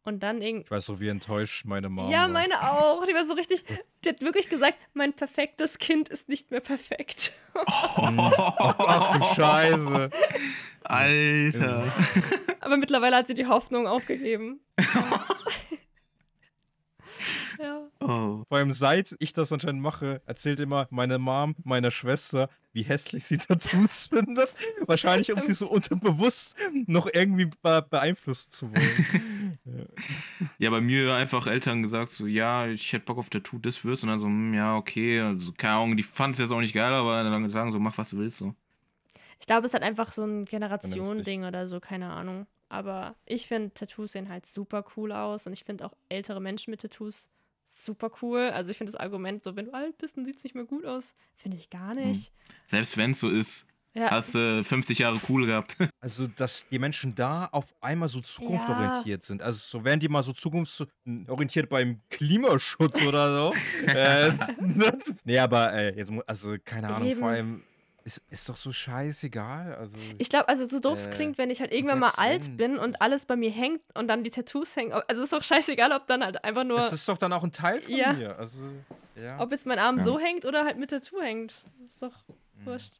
Und 0.05 0.23
dann 0.23 0.41
irgendwie. 0.41 0.63
Ich 0.63 0.71
weiß 0.71 0.85
so, 0.85 0.99
wie 1.01 1.09
enttäuscht 1.09 1.65
meine 1.65 1.89
Mama 1.89 2.09
Ja, 2.09 2.27
meine 2.29 2.71
auch. 2.71 3.05
Die 3.05 3.13
war 3.13 3.25
so 3.27 3.33
richtig, 3.33 3.65
die 4.03 4.09
hat 4.09 4.21
wirklich 4.21 4.47
gesagt, 4.47 4.75
mein 4.93 5.13
perfektes 5.13 5.77
Kind 5.77 6.07
ist 6.07 6.29
nicht 6.29 6.51
mehr 6.51 6.61
perfekt. 6.61 7.33
Ach 7.53 9.17
du 9.17 9.23
Scheiße. 9.35 10.09
Alter. 10.83 11.83
Aber 12.61 12.78
mittlerweile 12.79 13.15
hat 13.17 13.27
sie 13.27 13.33
die 13.35 13.47
Hoffnung 13.47 13.87
aufgegeben. 13.87 14.59
ja. 17.59 17.89
Oh. 17.99 18.43
Vor 18.47 18.57
allem 18.57 18.71
seit 18.71 19.15
ich 19.19 19.33
das 19.33 19.51
anscheinend 19.51 19.81
mache, 19.81 20.21
erzählt 20.25 20.59
immer 20.59 20.87
meine 20.89 21.19
Mom, 21.19 21.55
meiner 21.63 21.91
Schwester, 21.91 22.49
wie 22.73 22.83
hässlich 22.83 23.25
sie 23.25 23.37
Tattoos 23.37 24.07
findet. 24.09 24.53
Wahrscheinlich, 24.85 25.33
um 25.33 25.41
sie 25.41 25.53
so 25.53 25.69
unterbewusst 25.69 26.55
noch 26.87 27.09
irgendwie 27.11 27.49
be 27.61 27.85
beeinflussen 27.87 28.51
zu 28.51 28.71
wollen. 28.71 29.59
Ja, 30.57 30.69
bei 30.71 30.81
mir 30.81 31.13
einfach 31.13 31.47
Eltern 31.47 31.83
gesagt, 31.83 32.09
so, 32.09 32.25
ja, 32.25 32.67
ich 32.67 32.91
hätte 32.91 33.05
Bock 33.05 33.17
auf 33.17 33.29
Tattoo, 33.29 33.59
das 33.59 33.83
wirst. 33.85 34.03
Und 34.03 34.09
dann 34.09 34.19
so, 34.19 34.25
hm, 34.25 34.53
ja, 34.53 34.75
okay, 34.75 35.19
also 35.19 35.51
keine 35.51 35.73
Ahnung, 35.73 35.97
die 35.97 36.03
fanden 36.03 36.33
es 36.33 36.39
jetzt 36.39 36.51
auch 36.51 36.59
nicht 36.59 36.73
geil, 36.73 36.93
aber 36.93 37.23
dann 37.23 37.49
sagen 37.49 37.71
so, 37.71 37.79
mach 37.79 37.97
was 37.97 38.09
du 38.09 38.17
willst, 38.17 38.37
so. 38.37 38.55
Ich 39.39 39.47
glaube, 39.47 39.67
es 39.67 39.73
hat 39.73 39.83
einfach 39.83 40.11
so 40.11 40.23
ein 40.25 40.45
Generation-Ding 40.45 41.45
oder 41.45 41.67
so, 41.67 41.79
keine 41.79 42.11
Ahnung. 42.11 42.47
Aber 42.69 43.15
ich 43.25 43.47
finde, 43.47 43.73
Tattoos 43.73 44.11
sehen 44.13 44.29
halt 44.29 44.45
super 44.45 44.85
cool 44.95 45.11
aus 45.11 45.47
und 45.47 45.53
ich 45.53 45.63
finde 45.63 45.85
auch 45.85 45.93
ältere 46.07 46.39
Menschen 46.39 46.71
mit 46.71 46.81
Tattoos 46.81 47.29
super 47.65 48.11
cool. 48.21 48.49
Also 48.53 48.71
ich 48.71 48.77
finde 48.77 48.91
das 48.91 48.99
Argument 48.99 49.43
so, 49.43 49.55
wenn 49.55 49.65
du 49.65 49.73
alt 49.73 49.97
bist, 49.97 50.17
dann 50.17 50.25
sieht 50.25 50.37
es 50.37 50.43
nicht 50.43 50.55
mehr 50.55 50.65
gut 50.65 50.85
aus, 50.85 51.13
finde 51.35 51.57
ich 51.57 51.69
gar 51.69 51.93
nicht. 51.95 52.31
Selbst 52.67 52.97
wenn 52.97 53.11
es 53.11 53.19
so 53.19 53.29
ist, 53.29 53.65
Ja. 53.95 54.11
hast 54.11 54.33
du 54.35 54.63
50 54.63 54.99
Jahre 54.99 55.19
cool 55.29 55.45
gehabt. 55.45 55.75
Also, 56.01 56.27
dass 56.27 56.65
die 56.69 56.79
Menschen 56.79 57.13
da 57.13 57.47
auf 57.51 57.75
einmal 57.81 58.07
so 58.07 58.21
zukunftsorientiert 58.21 59.21
sind. 59.21 59.41
Also, 59.41 59.59
so 59.59 59.83
wären 59.83 59.99
die 59.99 60.07
mal 60.07 60.23
so 60.23 60.31
zukunftsorientiert 60.31 61.67
beim 61.69 61.99
Klimaschutz 62.09 63.01
oder 63.01 63.51
so. 63.51 63.53
äh, 63.85 64.31
nee, 65.25 65.37
aber 65.37 65.73
äh, 65.73 65.97
jetzt, 65.97 66.13
also, 66.25 66.55
keine 66.63 66.87
Ahnung, 66.87 67.09
Eben. 67.09 67.19
vor 67.19 67.29
allem, 67.29 67.63
ist, 68.03 68.21
ist 68.29 68.47
doch 68.49 68.55
so 68.55 68.71
scheißegal. 68.71 69.75
Also, 69.75 69.95
Ich 70.17 70.29
glaube, 70.29 70.47
also 70.49 70.65
so 70.65 70.79
doof 70.79 70.97
es 70.97 71.07
Äh, 71.07 71.11
klingt, 71.11 71.37
wenn 71.37 71.49
ich 71.49 71.59
halt 71.59 71.73
irgendwann 71.73 71.99
mal 71.99 72.11
alt 72.17 72.45
wenn- 72.47 72.57
bin 72.57 72.77
und 72.77 73.01
alles 73.01 73.25
bei 73.25 73.35
mir 73.35 73.51
hängt 73.51 73.81
und 73.95 74.07
dann 74.07 74.23
die 74.23 74.29
Tattoos 74.29 74.75
hängen. 74.75 74.93
Also 75.07 75.23
ist 75.23 75.33
doch 75.33 75.43
scheißegal, 75.43 75.91
ob 75.91 76.07
dann 76.07 76.23
halt 76.23 76.43
einfach 76.43 76.63
nur, 76.63 76.77
das 76.77 76.93
ist 76.93 77.07
doch 77.07 77.17
dann 77.17 77.33
auch 77.33 77.43
ein 77.43 77.51
Teil 77.51 77.81
von 77.81 77.93
Ja. 77.93 78.13
mir. 78.13 78.37
Also, 78.39 78.63
ja. 79.15 79.39
ob 79.39 79.51
jetzt 79.51 79.65
mein 79.65 79.79
Arm 79.79 79.97
Ja. 79.97 80.03
so 80.03 80.19
hängt 80.19 80.45
oder 80.45 80.65
halt 80.65 80.79
mit 80.79 80.89
Tattoo 80.91 81.21
hängt. 81.21 81.63
Ist 81.87 82.01
doch 82.01 82.13
Mhm. 82.57 82.65
wurscht. 82.65 82.93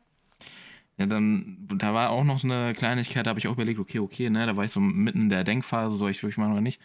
Ja, 0.97 1.05
dann, 1.05 1.57
da 1.77 1.93
war 1.93 2.09
auch 2.09 2.25
noch 2.25 2.39
so 2.39 2.47
eine 2.47 2.73
Kleinigkeit, 2.73 3.25
da 3.25 3.29
habe 3.29 3.39
ich 3.39 3.47
auch 3.47 3.53
überlegt, 3.53 3.79
okay, 3.79 3.99
okay, 3.99 4.29
ne, 4.29 4.45
da 4.45 4.57
war 4.57 4.65
ich 4.65 4.71
so 4.71 4.81
mitten 4.81 5.21
in 5.21 5.29
der 5.29 5.45
Denkphase, 5.45 5.95
soll 5.95 6.11
ich 6.11 6.21
wirklich 6.21 6.37
machen 6.37 6.51
oder 6.51 6.61
nicht. 6.61 6.81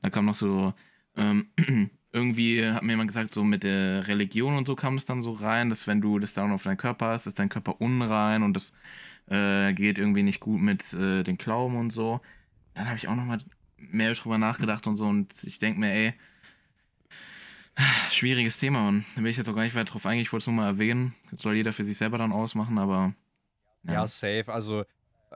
Da 0.00 0.08
kam 0.08 0.24
noch 0.24 0.34
so, 0.34 0.72
ähm, 1.16 1.50
irgendwie 2.12 2.66
hat 2.66 2.82
mir 2.82 2.92
jemand 2.92 3.08
gesagt, 3.08 3.34
so 3.34 3.44
mit 3.44 3.62
der 3.64 4.06
Religion 4.08 4.56
und 4.56 4.66
so 4.66 4.76
kam 4.76 4.96
das 4.96 5.04
dann 5.06 5.22
so 5.22 5.32
rein, 5.32 5.68
dass 5.70 5.86
wenn 5.86 6.00
du 6.00 6.18
das 6.18 6.34
dann 6.34 6.52
auf 6.52 6.62
deinen 6.64 6.76
Körper 6.78 7.08
hast, 7.08 7.26
ist 7.26 7.38
dein 7.38 7.48
Körper 7.50 7.80
unrein 7.80 8.42
und 8.42 8.54
das 8.54 8.72
äh, 9.28 9.72
geht 9.74 9.98
irgendwie 9.98 10.22
nicht 10.24 10.40
gut 10.40 10.60
mit 10.60 10.92
äh, 10.94 11.22
den 11.24 11.38
Glauben 11.38 11.76
und 11.76 11.90
so. 11.90 12.20
Dann 12.74 12.86
habe 12.88 12.96
ich 12.98 13.08
auch 13.08 13.16
nochmal 13.16 13.40
mehr 13.78 14.12
drüber 14.14 14.38
nachgedacht 14.38 14.86
und 14.86 14.96
so 14.96 15.06
und 15.06 15.34
ich 15.44 15.58
denke 15.58 15.80
mir, 15.80 15.92
ey, 15.92 16.14
schwieriges 18.10 18.58
Thema 18.58 18.88
und 18.88 19.04
da 19.16 19.22
will 19.22 19.30
ich 19.30 19.36
jetzt 19.36 19.48
auch 19.48 19.54
gar 19.54 19.62
nicht 19.62 19.74
weiter 19.74 19.92
drauf 19.92 20.06
eingehen, 20.06 20.22
ich 20.22 20.32
wollte 20.32 20.42
es 20.42 20.46
nur 20.46 20.56
mal 20.56 20.66
erwähnen. 20.66 21.14
Das 21.30 21.40
soll 21.42 21.54
jeder 21.56 21.72
für 21.72 21.84
sich 21.84 21.96
selber 21.96 22.18
dann 22.18 22.32
ausmachen, 22.32 22.78
aber 22.78 23.14
Ja, 23.82 24.06
safe. 24.06 24.52
Also, 24.52 24.84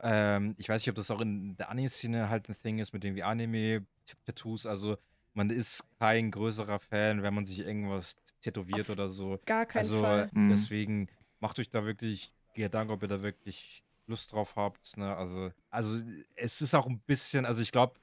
ähm, 0.02 0.54
ich 0.58 0.68
weiß 0.68 0.82
nicht, 0.82 0.88
ob 0.90 0.96
das 0.96 1.10
auch 1.10 1.20
in 1.20 1.56
der 1.56 1.70
Anime-Szene 1.70 2.28
halt 2.28 2.48
ein 2.48 2.54
Thing 2.60 2.78
ist 2.78 2.92
mit 2.92 3.04
irgendwie 3.04 3.22
Anime-Tattoos. 3.22 4.66
Also, 4.66 4.96
man 5.34 5.50
ist 5.50 5.84
kein 5.98 6.30
größerer 6.30 6.78
Fan, 6.78 7.22
wenn 7.22 7.34
man 7.34 7.44
sich 7.44 7.60
irgendwas 7.60 8.16
tätowiert 8.40 8.82
Auf 8.82 8.90
oder 8.90 9.08
so. 9.08 9.38
Gar 9.46 9.66
keinen 9.66 9.80
Also, 9.80 10.00
Fall. 10.00 10.30
Mhm. 10.32 10.50
deswegen 10.50 11.08
macht 11.40 11.58
euch 11.58 11.70
da 11.70 11.84
wirklich 11.84 12.32
Gedanken, 12.54 12.92
ob 12.92 13.02
ihr 13.02 13.08
da 13.08 13.22
wirklich 13.22 13.82
Lust 14.06 14.32
drauf 14.32 14.56
habt. 14.56 14.96
Ne? 14.96 15.14
Also, 15.16 15.50
also, 15.70 16.00
es 16.36 16.60
ist 16.60 16.74
auch 16.74 16.86
ein 16.86 17.00
bisschen, 17.06 17.46
also 17.46 17.62
ich 17.62 17.72
glaube, 17.72 17.94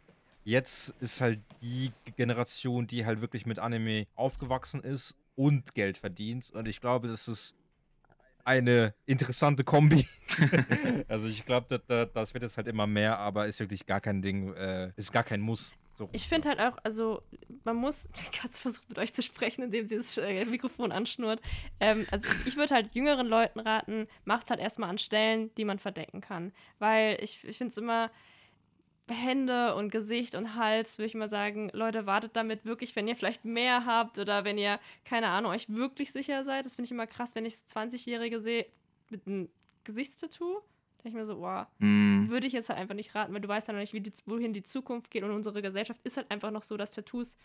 jetzt 0.44 0.96
ist 1.00 1.22
halt 1.22 1.40
die 1.62 1.92
Generation, 2.16 2.88
die 2.88 3.06
halt 3.06 3.22
wirklich 3.22 3.46
mit 3.46 3.60
Anime 3.60 4.08
aufgewachsen 4.16 4.82
ist 4.82 5.16
und 5.36 5.76
Geld 5.76 5.98
verdient. 5.98 6.50
Und 6.52 6.68
ich 6.68 6.82
glaube, 6.82 7.08
das 7.08 7.28
ist 7.28 7.56
eine 8.44 8.96
interessante 9.06 9.64
Kombi. 9.64 10.08
also 11.08 11.28
ich 11.28 11.46
glaube, 11.46 11.68
das, 11.70 11.82
das, 11.88 12.12
das 12.14 12.34
wird 12.34 12.44
jetzt 12.44 12.58
halt 12.58 12.68
immer 12.68 12.88
mehr, 12.88 13.20
aber 13.20 13.48
ist 13.48 13.60
wirklich 13.60 13.86
gar 13.86 14.02
kein 14.02 14.22
Ding, 14.22 14.54
äh, 14.54 14.92
ist 14.96 15.12
gar 15.12 15.24
kein 15.24 15.42
Muss. 15.42 15.74
So, 16.00 16.08
Ich 16.14 16.30
finde 16.30 16.48
halt 16.48 16.62
auch, 16.62 16.78
also 16.84 17.22
man 17.66 17.76
muss, 17.76 18.08
die 18.26 18.38
Katze 18.38 18.62
versucht 18.62 18.88
mit 18.88 18.98
euch 18.98 19.14
zu 19.14 19.22
sprechen, 19.22 19.64
indem 19.64 19.84
sie 19.84 19.98
das 19.98 20.18
äh, 20.18 20.46
Mikrofon 20.46 20.94
anschnurrt. 20.94 21.42
Ähm, 21.82 22.08
also 22.10 22.30
ich 22.46 22.56
würde 22.56 22.74
halt 22.74 22.96
jüngeren 22.96 23.28
Leuten 23.28 23.60
raten, 23.60 24.08
macht's 24.24 24.50
halt 24.50 24.62
erstmal 24.62 24.90
an 24.90 24.98
Stellen, 24.98 25.54
die 25.56 25.66
man 25.66 25.78
verdecken 25.78 26.22
kann. 26.22 26.54
Weil 26.80 27.22
ich, 27.22 27.44
ich 27.44 27.58
finde 27.58 27.72
es 27.72 27.78
immer, 27.78 28.10
Hände 29.10 29.76
und 29.76 29.92
Gesicht 29.92 30.36
und 30.36 30.56
Hals, 30.56 31.00
würde 31.00 31.08
ich 31.08 31.16
mal 31.16 31.30
sagen, 31.30 31.70
Leute, 31.74 32.06
wartet 32.06 32.38
damit 32.38 32.64
wirklich, 32.64 32.96
wenn 32.96 33.08
ihr 33.10 33.18
vielleicht 33.18 33.44
mehr 33.44 33.86
habt 33.86 34.20
oder 34.20 34.46
wenn 34.46 34.58
ihr, 34.58 34.80
keine 35.04 35.28
Ahnung, 35.28 35.52
euch 35.52 35.68
wirklich 35.68 36.14
sicher 36.14 36.46
seid. 36.46 36.66
Das 36.66 36.76
finde 36.76 36.86
ich 36.86 36.92
immer 36.92 37.08
krass, 37.08 37.36
wenn 37.36 37.46
ich 37.46 37.58
so 37.58 37.66
20-Jährige 37.78 38.40
sehe 38.40 38.68
mit 39.10 39.28
einem 39.28 39.50
Gesichtstattoo. 39.84 40.62
Da 41.00 41.04
denke 41.04 41.18
ich 41.18 41.22
mir 41.22 41.26
so, 41.26 41.40
wow, 41.40 41.66
Mm, 41.80 42.30
würde 42.30 42.46
ich 42.46 42.54
jetzt 42.54 42.70
halt 42.70 42.78
einfach 42.80 42.96
nicht 42.96 43.16
raten, 43.16 43.34
weil 43.34 43.42
du 43.42 43.48
weißt 43.48 43.68
ja 43.70 43.74
noch 43.74 43.80
nicht, 43.82 43.94
wie 43.94 44.02
die, 44.02 44.12
wohin 44.26 44.54
die 44.54 44.62
Zukunft 44.62 45.10
geht 45.12 45.24
und 45.24 45.32
unsere 45.32 45.62
Gesellschaft 45.62 46.00
ist 46.04 46.18
halt 46.18 46.30
einfach 46.30 46.52
noch 46.52 46.64
so, 46.64 46.76
dass 46.78 46.92
Tattoos 46.92 47.38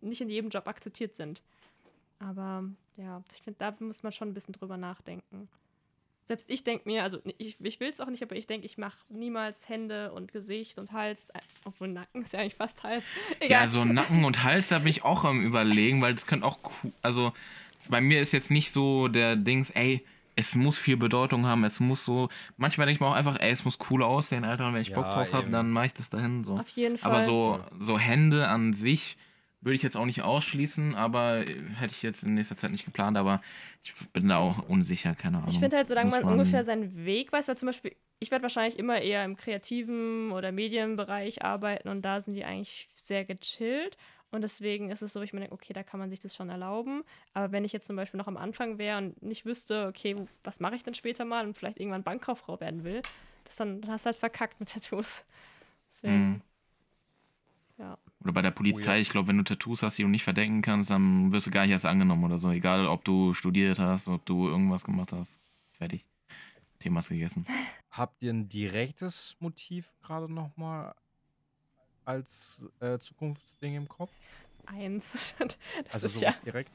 nicht 0.00 0.20
in 0.20 0.28
jedem 0.28 0.50
Job 0.50 0.66
akzeptiert 0.66 1.14
sind. 1.16 1.42
Aber 2.18 2.64
ja, 2.96 3.22
ich 3.32 3.42
finde, 3.42 3.58
da 3.58 3.74
muss 3.78 4.02
man 4.02 4.12
schon 4.12 4.28
ein 4.28 4.34
bisschen 4.34 4.54
drüber 4.54 4.76
nachdenken. 4.76 5.48
Selbst 6.24 6.50
ich 6.50 6.64
denke 6.64 6.88
mir, 6.88 7.04
also 7.04 7.20
ich, 7.38 7.56
ich 7.60 7.78
will 7.78 7.88
es 7.88 8.00
auch 8.00 8.08
nicht, 8.08 8.22
aber 8.24 8.34
ich 8.34 8.48
denke, 8.48 8.66
ich 8.66 8.78
mache 8.78 8.98
niemals 9.08 9.68
Hände 9.68 10.10
und 10.12 10.32
Gesicht 10.32 10.76
und 10.78 10.90
Hals, 10.90 11.30
obwohl 11.64 11.86
Nacken 11.86 12.22
ist 12.22 12.32
ja 12.32 12.40
eigentlich 12.40 12.56
fast 12.56 12.82
Hals. 12.82 13.04
Ja, 13.42 13.46
Egal. 13.46 13.70
so 13.70 13.84
Nacken 13.84 14.24
und 14.24 14.42
Hals, 14.42 14.66
da 14.68 14.78
bin 14.80 14.88
ich 14.88 15.04
auch 15.04 15.22
am 15.22 15.40
überlegen, 15.44 16.02
weil 16.02 16.14
das 16.14 16.26
könnte 16.26 16.44
auch 16.46 16.58
also 17.02 17.32
bei 17.88 18.00
mir 18.00 18.20
ist 18.20 18.32
jetzt 18.32 18.50
nicht 18.50 18.72
so 18.72 19.06
der 19.06 19.36
Dings, 19.36 19.70
ey, 19.70 20.04
es 20.36 20.54
muss 20.54 20.78
viel 20.78 20.96
Bedeutung 20.96 21.46
haben, 21.46 21.64
es 21.64 21.80
muss 21.80 22.04
so, 22.04 22.28
manchmal 22.58 22.86
denke 22.86 22.98
ich 22.98 23.00
mir 23.00 23.06
auch 23.08 23.14
einfach, 23.14 23.40
ey, 23.40 23.50
es 23.50 23.64
muss 23.64 23.78
cool 23.90 24.02
aussehen, 24.02 24.44
Alter, 24.44 24.68
und 24.68 24.74
wenn 24.74 24.82
ich 24.82 24.92
Bock 24.92 25.06
Ja, 25.06 25.14
drauf 25.14 25.32
habe, 25.32 25.50
dann 25.50 25.70
mache 25.70 25.86
ich 25.86 25.94
das 25.94 26.10
dahin, 26.10 26.44
so. 26.44 26.58
Auf 26.58 26.68
jeden 26.68 26.98
Fall. 26.98 27.10
Aber 27.10 27.24
so, 27.24 27.58
so 27.80 27.98
Hände 27.98 28.46
an 28.48 28.74
sich 28.74 29.16
würde 29.62 29.74
ich 29.76 29.82
jetzt 29.82 29.96
auch 29.96 30.04
nicht 30.04 30.22
ausschließen, 30.22 30.94
aber 30.94 31.38
äh, 31.38 31.56
hätte 31.74 31.94
ich 31.94 32.02
jetzt 32.02 32.22
in 32.22 32.34
nächster 32.34 32.54
Zeit 32.54 32.70
nicht 32.70 32.84
geplant, 32.84 33.16
aber 33.16 33.40
ich 33.82 33.94
bin 34.12 34.28
da 34.28 34.36
auch 34.36 34.68
unsicher, 34.68 35.14
keine 35.14 35.38
Ahnung. 35.38 35.48
Ich 35.48 35.58
finde 35.58 35.78
halt, 35.78 35.88
solange 35.88 36.10
Muss 36.10 36.22
man, 36.22 36.34
ungefähr 36.34 36.64
seinen 36.64 37.04
Weg 37.06 37.32
weiß, 37.32 37.48
weil 37.48 37.56
zum 37.56 37.66
Beispiel, 37.66 37.96
ich 38.20 38.30
werde 38.30 38.42
wahrscheinlich 38.42 38.78
immer 38.78 39.00
eher 39.00 39.24
im 39.24 39.36
kreativen 39.36 40.30
oder 40.32 40.52
Medienbereich 40.52 41.42
arbeiten 41.42 41.88
und 41.88 42.02
da 42.02 42.20
sind 42.20 42.34
die 42.34 42.44
eigentlich 42.44 42.88
sehr 42.94 43.24
gechillt. 43.24 43.96
Und 44.32 44.42
deswegen 44.42 44.90
ist 44.90 45.02
es 45.02 45.12
so, 45.12 45.22
ich 45.22 45.32
mir 45.32 45.40
denke, 45.40 45.54
okay, 45.54 45.72
da 45.72 45.82
kann 45.82 46.00
man 46.00 46.10
sich 46.10 46.20
das 46.20 46.34
schon 46.34 46.50
erlauben. 46.50 47.04
Aber 47.32 47.52
wenn 47.52 47.64
ich 47.64 47.72
jetzt 47.72 47.86
zum 47.86 47.96
Beispiel 47.96 48.18
noch 48.18 48.26
am 48.26 48.36
Anfang 48.36 48.76
wäre 48.78 48.98
und 48.98 49.22
nicht 49.22 49.46
wüsste, 49.46 49.86
okay, 49.86 50.16
was 50.42 50.60
mache 50.60 50.74
ich 50.74 50.82
denn 50.82 50.94
später 50.94 51.24
mal 51.24 51.46
und 51.46 51.56
vielleicht 51.56 51.78
irgendwann 51.78 52.02
Bankkauffrau 52.02 52.60
werden 52.60 52.84
will, 52.84 53.02
das 53.44 53.56
dann, 53.56 53.80
dann 53.80 53.92
hast 53.92 54.04
du 54.04 54.08
halt 54.08 54.18
verkackt 54.18 54.58
mit 54.60 54.70
Tattoos. 54.70 55.24
Deswegen, 55.90 56.28
Mhm. 56.28 56.42
ja. 57.78 57.98
Oder 58.22 58.32
bei 58.32 58.42
der 58.42 58.50
Polizei, 58.50 58.90
Oh 58.92 58.94
ja. 58.94 59.00
ich 59.00 59.10
glaube, 59.10 59.28
wenn 59.28 59.38
du 59.38 59.44
Tattoos 59.44 59.82
hast, 59.82 59.96
die 59.98 60.02
du 60.02 60.08
nicht 60.08 60.24
verdecken 60.24 60.60
kannst, 60.62 60.90
dann 60.90 61.30
wirst 61.32 61.46
du 61.46 61.50
gar 61.50 61.62
nicht 61.62 61.70
erst 61.70 61.86
angenommen 61.86 62.24
oder 62.24 62.38
so. 62.38 62.50
Egal, 62.50 62.86
ob 62.88 63.04
du 63.04 63.32
studiert 63.34 63.78
hast, 63.78 64.08
ob 64.08 64.24
du 64.26 64.48
irgendwas 64.48 64.84
gemacht 64.84 65.12
hast. 65.12 65.38
Fertig. 65.72 66.06
Thema 66.80 66.98
ist 67.00 67.08
gegessen. 67.08 67.46
Habt 67.90 68.22
ihr 68.22 68.32
ein 68.32 68.48
direktes 68.48 69.36
Motiv 69.38 69.92
gerade 70.02 70.30
nochmal 70.30 70.94
als 72.06 72.64
äh, 72.80 72.98
Zukunftsding 72.98 73.74
im 73.76 73.88
Kopf? 73.88 74.12
Eins. 74.66 75.34
das 75.38 75.94
Also 75.94 76.06
ist 76.06 76.20
ja, 76.20 76.30
sowas 76.32 76.42
direkt? 76.42 76.70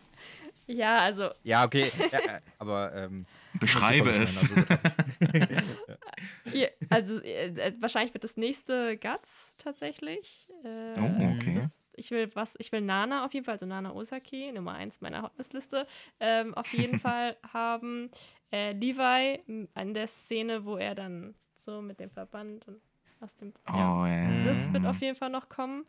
ja, 0.67 0.99
also 0.99 1.29
Ja, 1.43 1.65
okay. 1.65 1.91
ja, 2.11 2.19
äh, 2.19 2.41
aber 2.59 2.93
ähm, 2.95 3.25
Beschreibe 3.59 4.11
es. 4.11 4.37
Also, 4.37 4.55
Ja, 6.53 6.67
also 6.89 7.19
äh, 7.21 7.47
äh, 7.47 7.73
wahrscheinlich 7.79 8.13
wird 8.13 8.23
das 8.23 8.37
nächste 8.37 8.97
Guts 8.97 9.55
tatsächlich. 9.57 10.49
Äh, 10.63 10.99
Oh, 10.99 11.35
okay. 11.35 11.55
Das, 11.55 11.89
ich 11.95 12.11
will 12.11 12.29
was, 12.35 12.55
ich 12.59 12.71
will 12.71 12.81
Nana 12.81 13.25
auf 13.25 13.33
jeden 13.33 13.45
Fall, 13.45 13.53
also 13.53 13.65
Nana 13.65 13.93
Osaki, 13.93 14.51
Nummer 14.51 14.73
eins 14.73 15.01
meiner 15.01 15.21
Hotnessliste, 15.23 15.85
ähm, 16.19 16.53
auf 16.53 16.71
jeden 16.73 16.99
Fall 16.99 17.37
haben. 17.53 18.09
Äh, 18.53 18.73
Levi 18.73 19.67
an 19.75 19.93
der 19.93 20.07
Szene, 20.07 20.65
wo 20.65 20.75
er 20.75 20.93
dann 20.93 21.35
so 21.55 21.81
mit 21.81 21.99
dem 22.01 22.11
Verband 22.11 22.67
und 22.67 22.81
aus 23.21 23.35
dem. 23.35 23.53
Oh, 23.67 24.05
ja. 24.05 24.43
das 24.45 24.71
wird 24.73 24.85
auf 24.85 24.99
jeden 25.01 25.15
Fall 25.15 25.29
noch 25.29 25.49
kommen. 25.49 25.85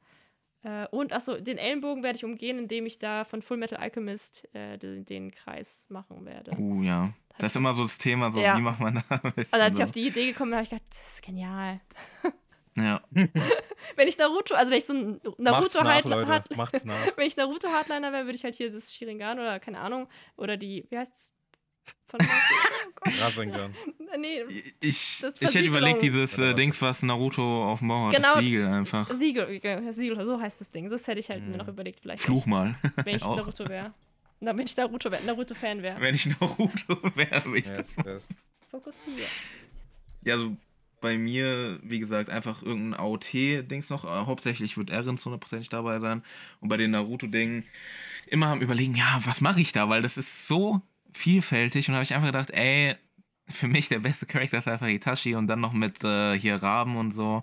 Äh, 0.62 0.86
und 0.88 1.12
achso, 1.12 1.36
den 1.40 1.58
Ellenbogen 1.58 2.02
werde 2.02 2.16
ich 2.16 2.24
umgehen, 2.24 2.58
indem 2.58 2.86
ich 2.86 2.98
da 2.98 3.24
von 3.24 3.42
Full 3.42 3.56
Metal 3.56 3.78
Alchemist 3.78 4.48
äh, 4.54 4.78
den, 4.78 5.04
den 5.04 5.30
Kreis 5.32 5.86
machen 5.88 6.24
werde. 6.24 6.52
Uh, 6.56 6.82
ja. 6.82 7.12
Das 7.38 7.52
ist 7.52 7.56
immer 7.56 7.74
so 7.74 7.82
das 7.82 7.98
Thema, 7.98 8.30
so 8.30 8.40
Ja. 8.40 8.56
wie 8.56 8.60
macht 8.60 8.78
man 8.78 9.02
da 9.08 9.20
Also 9.34 9.56
als 9.56 9.78
ich 9.78 9.84
auf 9.84 9.90
die 9.90 10.06
Idee 10.06 10.26
gekommen 10.26 10.50
bin, 10.50 10.58
habe 10.58 10.64
ich 10.64 10.70
gedacht, 10.70 10.86
das 10.90 11.14
ist 11.14 11.22
genial. 11.22 11.80
Ja. 12.76 13.02
Wenn 13.96 14.08
ich 14.08 14.16
Naruto, 14.16 14.54
also 14.54 14.70
wenn 14.70 14.78
ich 14.78 14.84
so 14.84 14.94
ein 14.94 15.20
Naruto 15.36 15.82
nach, 15.82 15.94
Hard, 15.94 16.04
Leute. 16.06 16.26
Hard, 16.28 16.56
Macht's 16.56 16.84
nach. 16.84 16.94
wenn 17.16 17.26
ich 17.26 17.36
Naruto 17.36 17.68
Hardliner 17.68 18.12
wäre, 18.12 18.24
würde 18.24 18.36
ich 18.36 18.44
halt 18.44 18.54
hier 18.54 18.72
das 18.72 18.94
Sharingan 18.94 19.38
oder 19.38 19.60
keine 19.60 19.80
Ahnung 19.80 20.08
oder 20.36 20.56
die, 20.56 20.86
wie 20.88 20.96
heißt's? 20.96 21.32
Von 22.06 22.18
Naruto? 22.20 22.94
oh. 23.06 23.22
Rasengan. 23.24 23.74
nee, 24.18 24.42
Ich, 24.80 25.22
ich 25.40 25.40
hätte 25.54 25.60
überlegt, 25.60 26.02
dieses 26.02 26.38
äh, 26.38 26.48
was? 26.50 26.54
Dings, 26.56 26.82
was 26.82 27.02
Naruto 27.02 27.64
auf 27.72 27.78
dem 27.78 27.88
Bauch 27.88 28.08
hat, 28.08 28.16
Genau. 28.16 28.34
das 28.34 28.42
Siegel 28.42 28.66
einfach. 28.66 29.10
Siegel, 29.10 29.92
Siegel, 29.92 30.24
so 30.24 30.40
heißt 30.40 30.60
das 30.60 30.70
Ding. 30.70 30.90
Das 30.90 31.06
hätte 31.06 31.20
ich 31.20 31.30
halt 31.30 31.42
mir 31.42 31.52
Hm. 31.52 31.58
noch 31.58 31.68
überlegt, 31.68 32.00
vielleicht. 32.00 32.22
Fluch 32.22 32.44
mal. 32.46 32.76
Wenn 33.04 33.16
ich. 33.16 33.22
Naruto 33.26 33.68
wäre. 33.68 33.94
Na, 34.40 34.56
wenn 34.56 34.66
ich 34.66 34.76
Naruto 34.76 35.10
wäre, 35.10 35.22
Naruto-Fan 35.24 35.82
wäre. 35.82 36.00
Wenn 36.00 36.14
ich 36.14 36.26
Naruto 36.26 36.98
wäre, 37.14 37.44
würde 37.44 37.58
ich 37.58 37.66
Ja, 37.66 37.72
das 37.74 37.94
das. 38.04 38.22
Fokussiere. 38.70 39.28
Ja, 40.24 40.34
also 40.34 40.56
bei 41.00 41.16
mir, 41.16 41.78
wie 41.82 41.98
gesagt, 41.98 42.28
einfach 42.30 42.62
irgendein 42.62 43.00
AOT-Dings 43.00 43.88
noch. 43.90 44.04
Äh, 44.04 44.26
hauptsächlich 44.26 44.76
wird 44.76 44.90
Erin 44.90 45.16
zu 45.18 45.30
100% 45.30 45.68
dabei 45.70 45.98
sein. 45.98 46.22
Und 46.60 46.68
bei 46.68 46.76
den 46.76 46.90
Naruto-Dingen 46.92 47.64
immer 48.26 48.48
am 48.48 48.60
Überlegen, 48.60 48.94
ja, 48.94 49.20
was 49.24 49.40
mache 49.40 49.60
ich 49.60 49.72
da? 49.72 49.88
Weil 49.88 50.02
das 50.02 50.16
ist 50.16 50.46
so 50.46 50.80
vielfältig. 51.12 51.88
Und 51.88 51.94
habe 51.94 52.04
ich 52.04 52.14
einfach 52.14 52.28
gedacht, 52.28 52.50
ey, 52.50 52.94
für 53.48 53.68
mich 53.68 53.88
der 53.88 53.98
beste 54.00 54.26
Charakter 54.26 54.58
ist 54.58 54.68
einfach 54.68 54.86
Itachi. 54.88 55.34
Und 55.34 55.46
dann 55.46 55.60
noch 55.60 55.72
mit 55.72 56.02
äh, 56.04 56.38
hier 56.38 56.62
Raben 56.62 56.96
und 56.96 57.12
so. 57.14 57.42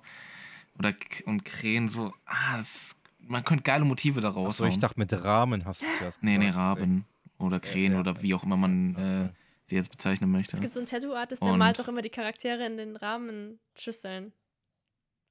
Oder 0.77 0.93
und 1.25 1.43
Krähen 1.45 1.89
so. 1.89 2.13
Ah, 2.25 2.57
das 2.57 2.95
man 3.21 3.43
könnte 3.43 3.63
geile 3.63 3.85
Motive 3.85 4.21
daraus 4.21 4.55
Achso, 4.55 4.65
ich 4.65 4.79
dachte 4.79 4.97
mit 4.99 5.13
Rahmen 5.13 5.63
hast 5.65 5.83
du 5.83 5.85
es 5.85 5.97
zuerst 5.99 6.23
Nee, 6.23 6.39
nee, 6.39 6.49
Raben 6.49 7.05
oder 7.37 7.59
Krähen 7.59 7.93
ja. 7.93 7.99
oder 7.99 8.23
wie 8.23 8.33
auch 8.33 8.41
immer 8.43 8.57
man 8.57 8.95
äh, 8.95 9.29
sie 9.67 9.75
jetzt 9.75 9.91
bezeichnen 9.91 10.31
möchte. 10.31 10.55
Es 10.55 10.61
gibt 10.61 10.73
so 10.73 10.79
einen 10.79 10.87
Tattoo-Artist, 10.87 11.43
der 11.43 11.51
Und- 11.51 11.59
malt 11.59 11.77
doch 11.77 11.87
immer 11.89 12.01
die 12.01 12.09
Charaktere 12.09 12.65
in 12.65 12.77
den 12.77 12.95
Rahmenschüsseln. 12.95 14.31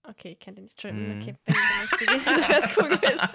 Okay, 0.04 0.36
kennt 0.36 0.58
ihr 0.58 0.62
nicht. 0.62 0.74
Entschuldigung, 0.84 1.16
Mhm. 1.16 1.22
okay. 1.22 1.34
Bin, 1.44 1.56
ich. 2.16 2.24
Das 2.48 2.76
cool 2.76 2.88
gewesen. 2.90 3.28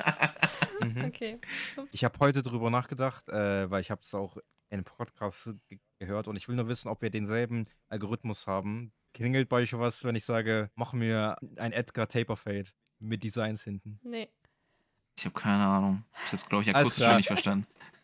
Mhm. 0.96 1.06
Okay. 1.06 1.40
Ups. 1.78 1.94
Ich 1.94 2.04
habe 2.04 2.18
heute 2.20 2.42
drüber 2.42 2.70
nachgedacht, 2.70 3.28
äh, 3.30 3.70
weil 3.70 3.82
ich 3.82 3.92
habe 3.92 4.02
es 4.02 4.14
auch 4.14 4.38
in 4.74 4.80
einem 4.80 4.86
Podcast 4.86 5.52
ge 5.70 5.80
gehört 6.00 6.28
und 6.28 6.36
ich 6.36 6.50
will 6.50 6.56
nur 6.56 6.68
wissen, 6.68 6.90
ob 6.90 7.02
wir 7.02 7.10
denselben 7.12 7.66
Algorithmus 7.88 8.48
haben. 8.48 8.92
Klingelt 9.14 9.48
bei 9.48 9.58
euch 9.58 9.74
was, 9.78 10.04
wenn 10.04 10.16
ich 10.16 10.26
sage, 10.26 10.70
mach 10.76 10.92
mir 10.94 11.38
ein 11.58 11.72
Edgar 11.72 12.08
Taperfade 12.08 12.72
mit 13.00 13.24
Designs 13.24 13.64
hinten? 13.64 14.00
Nee. 14.04 14.28
Ich 15.18 15.26
habe 15.26 15.40
keine 15.40 15.64
Ahnung. 15.64 16.04
Ich 16.26 16.34
hab's, 16.34 16.50
glaube 16.50 16.64
ich, 16.64 16.76
akustisch 16.76 17.16
nicht 17.16 17.28
verstanden. 17.28 17.68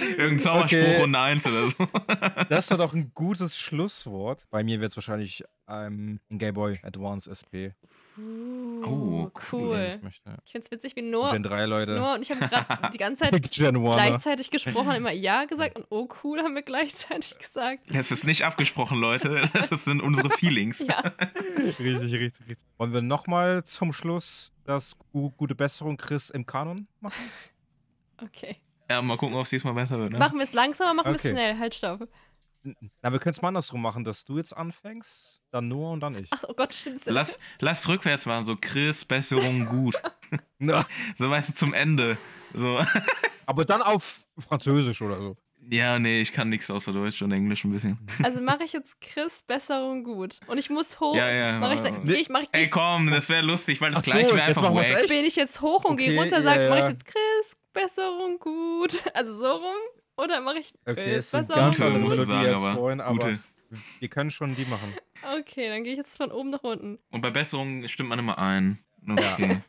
Irgendein 0.00 0.38
Zauberspruch 0.38 0.78
Okay. 0.78 1.02
und 1.02 1.14
eins 1.14 1.46
oder 1.46 1.68
so. 1.68 1.76
Das 2.48 2.70
war 2.70 2.78
doch 2.78 2.94
ein 2.94 3.12
gutes 3.14 3.58
Schlusswort. 3.58 4.46
Bei 4.50 4.62
mir 4.62 4.80
wird 4.80 4.90
es 4.92 4.96
wahrscheinlich 4.96 5.42
ähm, 5.66 6.20
ein 6.30 6.38
Game 6.38 6.54
Boy 6.54 6.78
Advance 6.82 7.30
SP. 7.32 7.72
Uh, 8.20 8.60
Oh, 8.82 9.30
cool. 9.52 9.76
den 9.76 9.96
Ich 9.98 10.02
möchte. 10.02 10.36
Ich 10.44 10.52
find's 10.52 10.70
witzig, 10.70 10.96
wie 10.96 11.02
Noah, 11.02 11.32
Gen 11.32 11.42
3, 11.42 11.66
Leute. 11.66 11.92
Noah 11.96 12.14
und 12.14 12.22
ich 12.22 12.30
haben 12.30 12.40
gerade 12.40 12.90
die 12.94 12.98
ganze 12.98 13.24
Zeit 13.24 13.32
Big 13.32 13.50
Gen 13.50 13.76
1. 13.76 13.94
gleichzeitig 13.94 14.50
gesprochen, 14.50 14.92
immer 14.96 15.12
Ja 15.12 15.44
gesagt 15.44 15.76
und 15.76 15.86
Oh 15.90 16.08
cool 16.24 16.40
haben 16.40 16.54
wir 16.54 16.62
gleichzeitig 16.62 17.38
gesagt. 17.38 17.82
Das 17.90 18.10
ist 18.10 18.24
nicht 18.24 18.44
abgesprochen, 18.44 18.98
Leute. 18.98 19.42
Das 19.68 19.84
sind 19.84 20.00
unsere 20.00 20.30
Feelings. 20.38 20.78
Ja. 20.80 21.02
Richtig, 21.58 21.78
richtig, 22.12 22.20
richtig. 22.48 22.56
Wollen 22.78 22.92
wir 22.92 23.02
nochmal 23.02 23.64
zum 23.64 23.92
Schluss 23.92 24.50
das 24.64 24.96
gu 25.12 25.30
gute 25.30 25.54
Besserung 25.54 25.96
Chris 25.98 26.30
im 26.30 26.46
Kanon 26.46 26.86
machen? 27.00 27.22
Okay. 28.22 28.56
Ja, 28.90 29.00
mal 29.02 29.16
gucken, 29.18 29.36
ob 29.36 29.42
es 29.44 29.50
diesmal 29.50 29.74
besser 29.74 29.98
wird. 29.98 30.12
Ne? 30.12 30.18
Machen 30.18 30.38
wir 30.38 30.44
es 30.44 30.52
langsamer, 30.52 30.94
machen 30.94 31.10
wir 31.12 31.14
es 31.16 31.24
Okay. 31.24 31.34
schnell. 31.34 31.58
Halt, 31.58 31.74
stopp. 31.74 32.08
Na, 32.62 33.12
wir 33.12 33.18
können 33.18 33.32
es 33.32 33.42
mal 33.42 33.48
andersrum 33.48 33.80
machen, 33.80 34.04
dass 34.04 34.24
du 34.24 34.36
jetzt 34.36 34.56
anfängst, 34.56 35.40
dann 35.50 35.68
Noah 35.68 35.92
und 35.92 36.00
dann 36.00 36.14
ich. 36.14 36.28
Ach, 36.30 36.44
oh 36.48 36.54
Gott, 36.54 36.74
stimmt. 36.74 36.98
es. 36.98 37.06
Lass, 37.06 37.38
lass 37.60 37.88
rückwärts 37.88 38.26
machen, 38.26 38.44
so 38.44 38.56
Chris, 38.60 39.04
Besserung, 39.04 39.66
gut. 39.66 40.00
So 41.16 41.30
weißt 41.30 41.48
du, 41.48 41.54
zum 41.54 41.74
Ende. 41.74 42.18
So. 42.54 42.80
aber 43.46 43.64
dann 43.64 43.82
auf 43.82 44.24
Französisch 44.38 45.00
oder 45.02 45.18
so. 45.18 45.36
Ja, 45.72 45.98
nee, 45.98 46.20
ich 46.20 46.32
kann 46.32 46.48
nichts 46.48 46.70
außer 46.70 46.92
Deutsch 46.92 47.20
und 47.22 47.32
Englisch 47.32 47.64
ein 47.64 47.70
bisschen. 47.70 47.98
Also 48.22 48.40
mache 48.40 48.64
ich 48.64 48.72
jetzt 48.72 49.00
Chris 49.00 49.42
Besserung 49.46 50.04
gut. 50.04 50.40
Und 50.46 50.58
ich 50.58 50.70
muss 50.70 50.98
hoch. 51.00 51.14
Ja, 51.14 51.30
ja. 51.30 51.58
Mach 51.58 51.72
ich, 51.72 51.80
da, 51.80 51.90
geh 51.90 52.14
ich, 52.14 52.28
mach 52.28 52.42
ich, 52.42 52.48
Ey, 52.52 52.68
komm, 52.68 53.10
das 53.10 53.28
wäre 53.28 53.42
lustig, 53.42 53.80
weil 53.80 53.90
das 53.90 54.00
Ach 54.00 54.04
so, 54.04 54.10
gleich 54.10 54.34
wäre 54.34 54.42
einfach 54.42 54.80
echt? 54.80 55.08
bin 55.08 55.24
ich 55.24 55.36
jetzt 55.36 55.60
hoch 55.60 55.84
und 55.84 55.96
gehe 55.96 56.10
Okay, 56.10 56.18
runter, 56.18 56.38
ja, 56.38 56.42
sag, 56.42 56.68
mache 56.68 56.78
ich 56.78 56.84
ja. 56.84 56.90
jetzt 56.90 57.04
Chris 57.04 57.56
Besserung 57.72 58.38
gut. 58.38 59.02
Also 59.14 59.38
so 59.38 59.52
rum. 59.52 59.99
Oder 60.22 60.40
mache 60.40 60.58
ich 60.58 60.72
Chris 60.84 60.96
Okay, 60.98 61.14
es 61.14 61.30
sind 61.30 61.48
Besserung 61.48 61.62
ganz 61.62 61.76
Gute, 61.76 61.86
andere 61.86 62.08
Melodie 62.08 62.32
als 62.32 62.56
aber 62.56 62.74
vorhin, 62.74 63.00
aber 63.00 63.18
gute. 63.18 63.38
wir 63.98 64.08
können 64.08 64.30
schon 64.30 64.54
die 64.54 64.64
machen. 64.64 64.94
Okay, 65.38 65.68
dann 65.68 65.84
gehe 65.84 65.92
ich 65.92 65.98
jetzt 65.98 66.16
von 66.16 66.30
oben 66.30 66.50
nach 66.50 66.62
unten. 66.62 66.98
Und 67.10 67.20
bei 67.20 67.30
Besserung 67.30 67.86
stimmt 67.88 68.08
man 68.08 68.18
immer 68.18 68.38
ein. 68.38 68.78
Okay. 69.08 69.62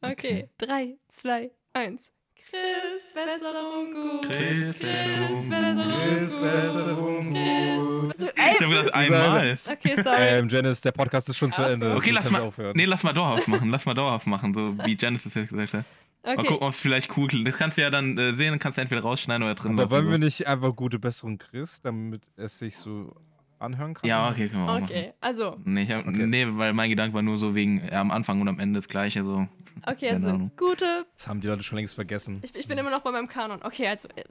Okay, 0.00 0.48
drei, 0.58 0.96
zwei, 1.08 1.50
eins. 1.72 2.10
Chris 2.34 3.14
Besserung 3.14 3.92
gut. 3.92 4.22
Chris, 4.28 4.78
Besserung 4.78 5.48
Besserung 5.48 7.32
gut. 7.32 8.18
gut. 8.18 8.32
Ich 8.36 8.60
hab 8.60 8.68
gedacht, 8.68 8.94
einmal. 8.94 9.58
Okay, 9.70 10.02
sorry. 10.02 10.16
Ähm, 10.20 10.48
Janice, 10.48 10.80
der 10.82 10.92
Podcast 10.92 11.28
ist 11.28 11.38
schon 11.38 11.52
zu. 11.52 11.62
Ende. 11.62 11.94
Okay, 11.94 12.10
lass 12.10 12.30
mal, 12.30 12.52
nee, 12.74 12.84
lass 12.84 13.02
mal 13.02 13.12
dauerhaft 13.12 13.48
machen. 13.48 13.70
Lass 13.70 13.86
mal 13.86 13.94
dauerhaft 13.94 14.26
machen, 14.26 14.52
so 14.52 14.76
wie 14.84 14.96
Janice 14.98 15.24
das 15.24 15.34
jetzt 15.34 15.50
gesagt 15.50 15.74
hat. 15.74 15.84
Mal 16.24 16.38
Okay. 16.38 16.46
gucken, 16.48 16.66
ob 16.66 16.72
es 16.72 16.80
vielleicht 16.80 17.16
cool 17.16 17.26
klingt. 17.28 17.46
Das 17.46 17.56
kannst 17.56 17.76
du 17.76 17.82
ja 17.82 17.90
dann 17.90 18.16
äh, 18.16 18.32
sehen, 18.34 18.50
dann 18.50 18.58
kannst 18.58 18.78
du 18.78 18.82
entweder 18.82 19.02
rausschneiden 19.02 19.42
oder 19.42 19.54
drin 19.54 19.72
Aber 19.72 19.82
lassen. 19.82 19.92
wollen 19.92 20.10
wir 20.10 20.18
nicht 20.18 20.46
einfach 20.46 20.74
gute 20.74 20.98
Besserung 20.98 21.36
Chris, 21.38 21.80
damit 21.82 22.22
es 22.36 22.58
sich 22.58 22.76
so 22.78 23.14
anhören 23.58 23.94
kann? 23.94 24.08
Ja, 24.08 24.30
okay, 24.30 24.48
können 24.48 24.64
wir 24.64 24.70
auch 24.70 24.80
machen. 24.80 24.84
Okay, 24.84 25.12
also, 25.20 25.56
Nee, 25.64 25.82
ich 25.82 25.90
hab, 25.90 26.06
Okay. 26.06 26.26
nee, 26.26 26.46
weil 26.50 26.72
mein 26.72 26.88
Gedanke 26.90 27.14
war 27.14 27.22
nur 27.22 27.36
so 27.36 27.54
wegen 27.54 27.82
ja, 27.90 28.00
am 28.00 28.10
Anfang 28.10 28.40
und 28.40 28.48
am 28.48 28.58
Ende 28.58 28.78
das 28.78 28.88
gleiche. 28.88 29.22
So. 29.22 29.46
okay, 29.86 30.10
also 30.10 30.30
Ahnung. 30.30 30.50
gute. 30.56 31.06
Das 31.14 31.28
haben 31.28 31.40
die 31.40 31.46
Leute 31.46 31.62
schon 31.62 31.76
längst 31.76 31.94
vergessen. 31.94 32.40
Ich, 32.42 32.54
ich 32.54 32.66
bin 32.68 32.78
immer 32.78 32.90
noch 32.90 33.00
bei 33.02 33.10
meinem 33.10 33.28
Kanon. 33.28 33.60
Okay, 33.62 33.86
also, 33.88 34.08
äh, 34.16 34.22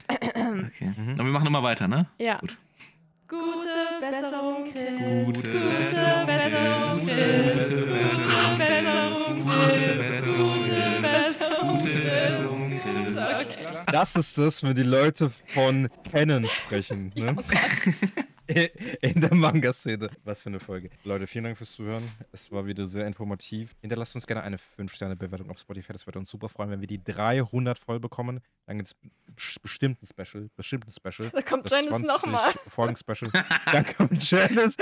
Okay. 0.66 0.92
Und 0.98 1.16
wir 1.18 1.24
machen 1.24 1.46
immer 1.46 1.62
weiter, 1.62 1.86
ne? 1.88 2.06
ja. 2.18 2.38
Gut. 2.38 2.58
Gute 3.34 4.00
Besserung, 4.00 4.64
Chris. 4.70 5.24
Gute 5.24 5.38
Gute 5.38 6.24
Besserung, 6.26 7.06
Chris. 7.06 7.68
Gute 7.68 7.86
Besserung, 8.58 9.44
Chris. 10.64 11.02
Besserung, 11.02 12.70
Chris. 12.70 13.14
Das 13.90 14.16
ist 14.16 14.38
das, 14.38 14.62
wenn 14.62 14.74
die 14.74 14.82
Leute 14.82 15.30
von 15.46 15.88
Canon 16.10 16.44
sprechen. 16.44 17.12
Ne? 17.16 17.36
In 19.00 19.20
der 19.20 19.34
Manga-Szene. 19.34 20.10
Was 20.24 20.42
für 20.42 20.50
eine 20.50 20.60
Folge. 20.60 20.90
Leute, 21.04 21.26
vielen 21.26 21.44
Dank 21.44 21.56
fürs 21.56 21.72
Zuhören. 21.72 22.02
Es 22.32 22.52
war 22.52 22.66
wieder 22.66 22.86
sehr 22.86 23.06
informativ. 23.06 23.74
Hinterlasst 23.80 24.14
uns 24.14 24.26
gerne 24.26 24.42
eine 24.42 24.58
5-Sterne-Bewertung 24.58 25.50
auf 25.50 25.58
Spotify. 25.58 25.92
Das 25.92 26.06
würde 26.06 26.18
uns 26.18 26.30
super 26.30 26.48
freuen, 26.48 26.70
wenn 26.70 26.80
wir 26.80 26.86
die 26.86 27.02
300 27.02 27.78
voll 27.78 28.00
bekommen. 28.00 28.40
Dann 28.66 28.76
gibt 28.78 28.88
es 28.88 28.96
bestimmt 29.60 30.02
ein 30.02 30.06
Special. 30.06 30.50
Bestimmt 30.56 30.86
ein 30.86 30.92
Special. 30.92 31.30
Da 31.30 31.42
kommt 31.42 31.64
Das 31.64 31.72
Janice 31.72 31.88
20 31.90 32.06
nochmal. 32.06 32.52
Folgen-Special. 32.68 33.30
Dann 33.72 33.86
kommt 33.96 34.30
Janice. 34.30 34.76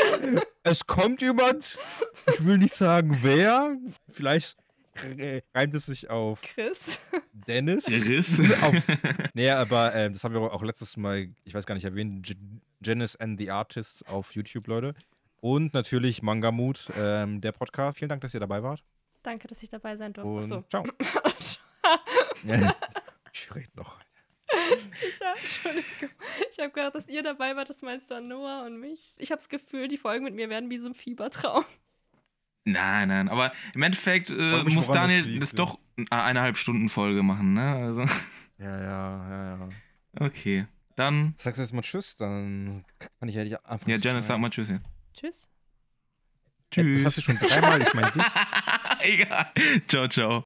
Es 0.65 0.87
kommt 0.87 1.23
jemand. 1.23 1.79
Ich 2.27 2.45
will 2.45 2.59
nicht 2.59 2.75
sagen, 2.75 3.19
wer. 3.23 3.77
Vielleicht 4.09 4.57
reimt 5.55 5.75
es 5.75 5.87
sich 5.87 6.11
auf 6.11 6.41
Chris. 6.43 7.01
Dennis. 7.33 7.89
Riss. 7.89 8.39
Auf, 8.63 8.75
nee, 9.35 9.51
aber 9.51 9.95
äh, 9.95 10.11
das 10.11 10.23
haben 10.25 10.35
wir 10.35 10.41
auch 10.41 10.63
letztes 10.63 10.97
Mal, 10.97 11.29
ich 11.45 11.55
weiß 11.55 11.67
gar 11.67 11.75
nicht, 11.75 11.85
erwähnt, 11.85 12.37
Janice 12.83 13.17
and 13.17 13.39
the 13.39 13.51
Artists 13.51 14.03
auf 14.05 14.35
YouTube, 14.35 14.67
Leute. 14.67 14.95
Und 15.41 15.75
natürlich 15.75 16.23
Mangamut, 16.23 16.91
ähm, 16.97 17.41
der 17.41 17.53
Podcast. 17.53 17.99
Vielen 17.99 18.11
Dank, 18.11 18.21
dass 18.21 18.35
ihr 18.35 18.41
dabei 18.41 18.63
wart. 18.63 18.83
Danke, 19.23 19.49
dass 19.49 19.63
ich 19.63 19.69
dabei 19.69 19.97
sein 19.97 20.13
durfte. 20.13 20.31
Und 20.31 20.39
Achso. 20.39 20.65
ciao. 20.69 20.85
ich 23.33 23.55
rede 23.55 23.71
noch. 23.75 23.99
Ich 26.51 26.59
habe 26.59 26.71
gedacht, 26.71 26.95
dass 26.95 27.09
ihr 27.09 27.23
dabei 27.23 27.57
wart. 27.57 27.71
Das 27.71 27.83
meinst 27.83 28.11
du 28.11 28.15
an 28.15 28.29
Noah 28.29 28.65
und 28.67 28.79
mich? 28.79 29.15
Ich 29.19 29.31
habe 29.31 29.39
das 29.39 29.49
Gefühl, 29.49 29.89
die 29.89 29.97
Folgen 29.97 30.25
mit 30.25 30.35
mir 30.35 30.49
werden 30.51 30.71
wie 30.71 30.79
so 30.79 30.89
ein 30.89 30.95
Fiebertraum. 30.95 31.65
Nein, 32.65 33.09
nein, 33.09 33.29
aber 33.29 33.53
im 33.75 33.83
Endeffekt 33.83 34.31
äh, 34.31 34.63
muss 34.65 34.87
das 34.87 34.95
Daniel 34.95 35.23
liegt, 35.25 35.43
das 35.43 35.53
ja. 35.53 35.57
doch 35.57 35.79
eine 35.97 36.11
eineinhalb 36.25 36.57
Stunden 36.57 36.89
Folge 36.89 37.23
machen, 37.23 37.55
ne? 37.55 37.75
Also, 37.75 38.01
Ja, 38.59 38.81
ja, 38.81 39.29
ja, 39.31 39.57
ja. 39.57 39.69
okay. 40.27 40.67
Dann, 40.95 41.35
Sagst 41.37 41.59
du 41.59 41.63
jetzt 41.63 41.73
mal 41.73 41.83
Tschüss, 41.83 42.17
dann 42.17 42.85
kann 43.19 43.29
ich 43.29 43.35
ja 43.35 43.43
dich 43.45 43.59
anfangen. 43.65 43.91
ja, 43.91 43.97
Janice, 43.97 44.27
sag 44.27 44.39
mal 44.39 44.51
Tschüss 44.51 44.69
jetzt. 44.69 44.87
Tschüss. 45.15 45.49
Das 46.71 47.05
hast 47.05 47.17
du 47.19 47.21
schon 47.23 47.39
dreimal, 47.39 47.83
ich 47.83 47.93
meine 47.95 48.11
dich. 48.13 48.25
Egal. 49.01 49.53
Ciao, 49.89 50.09
ciao. 50.09 50.41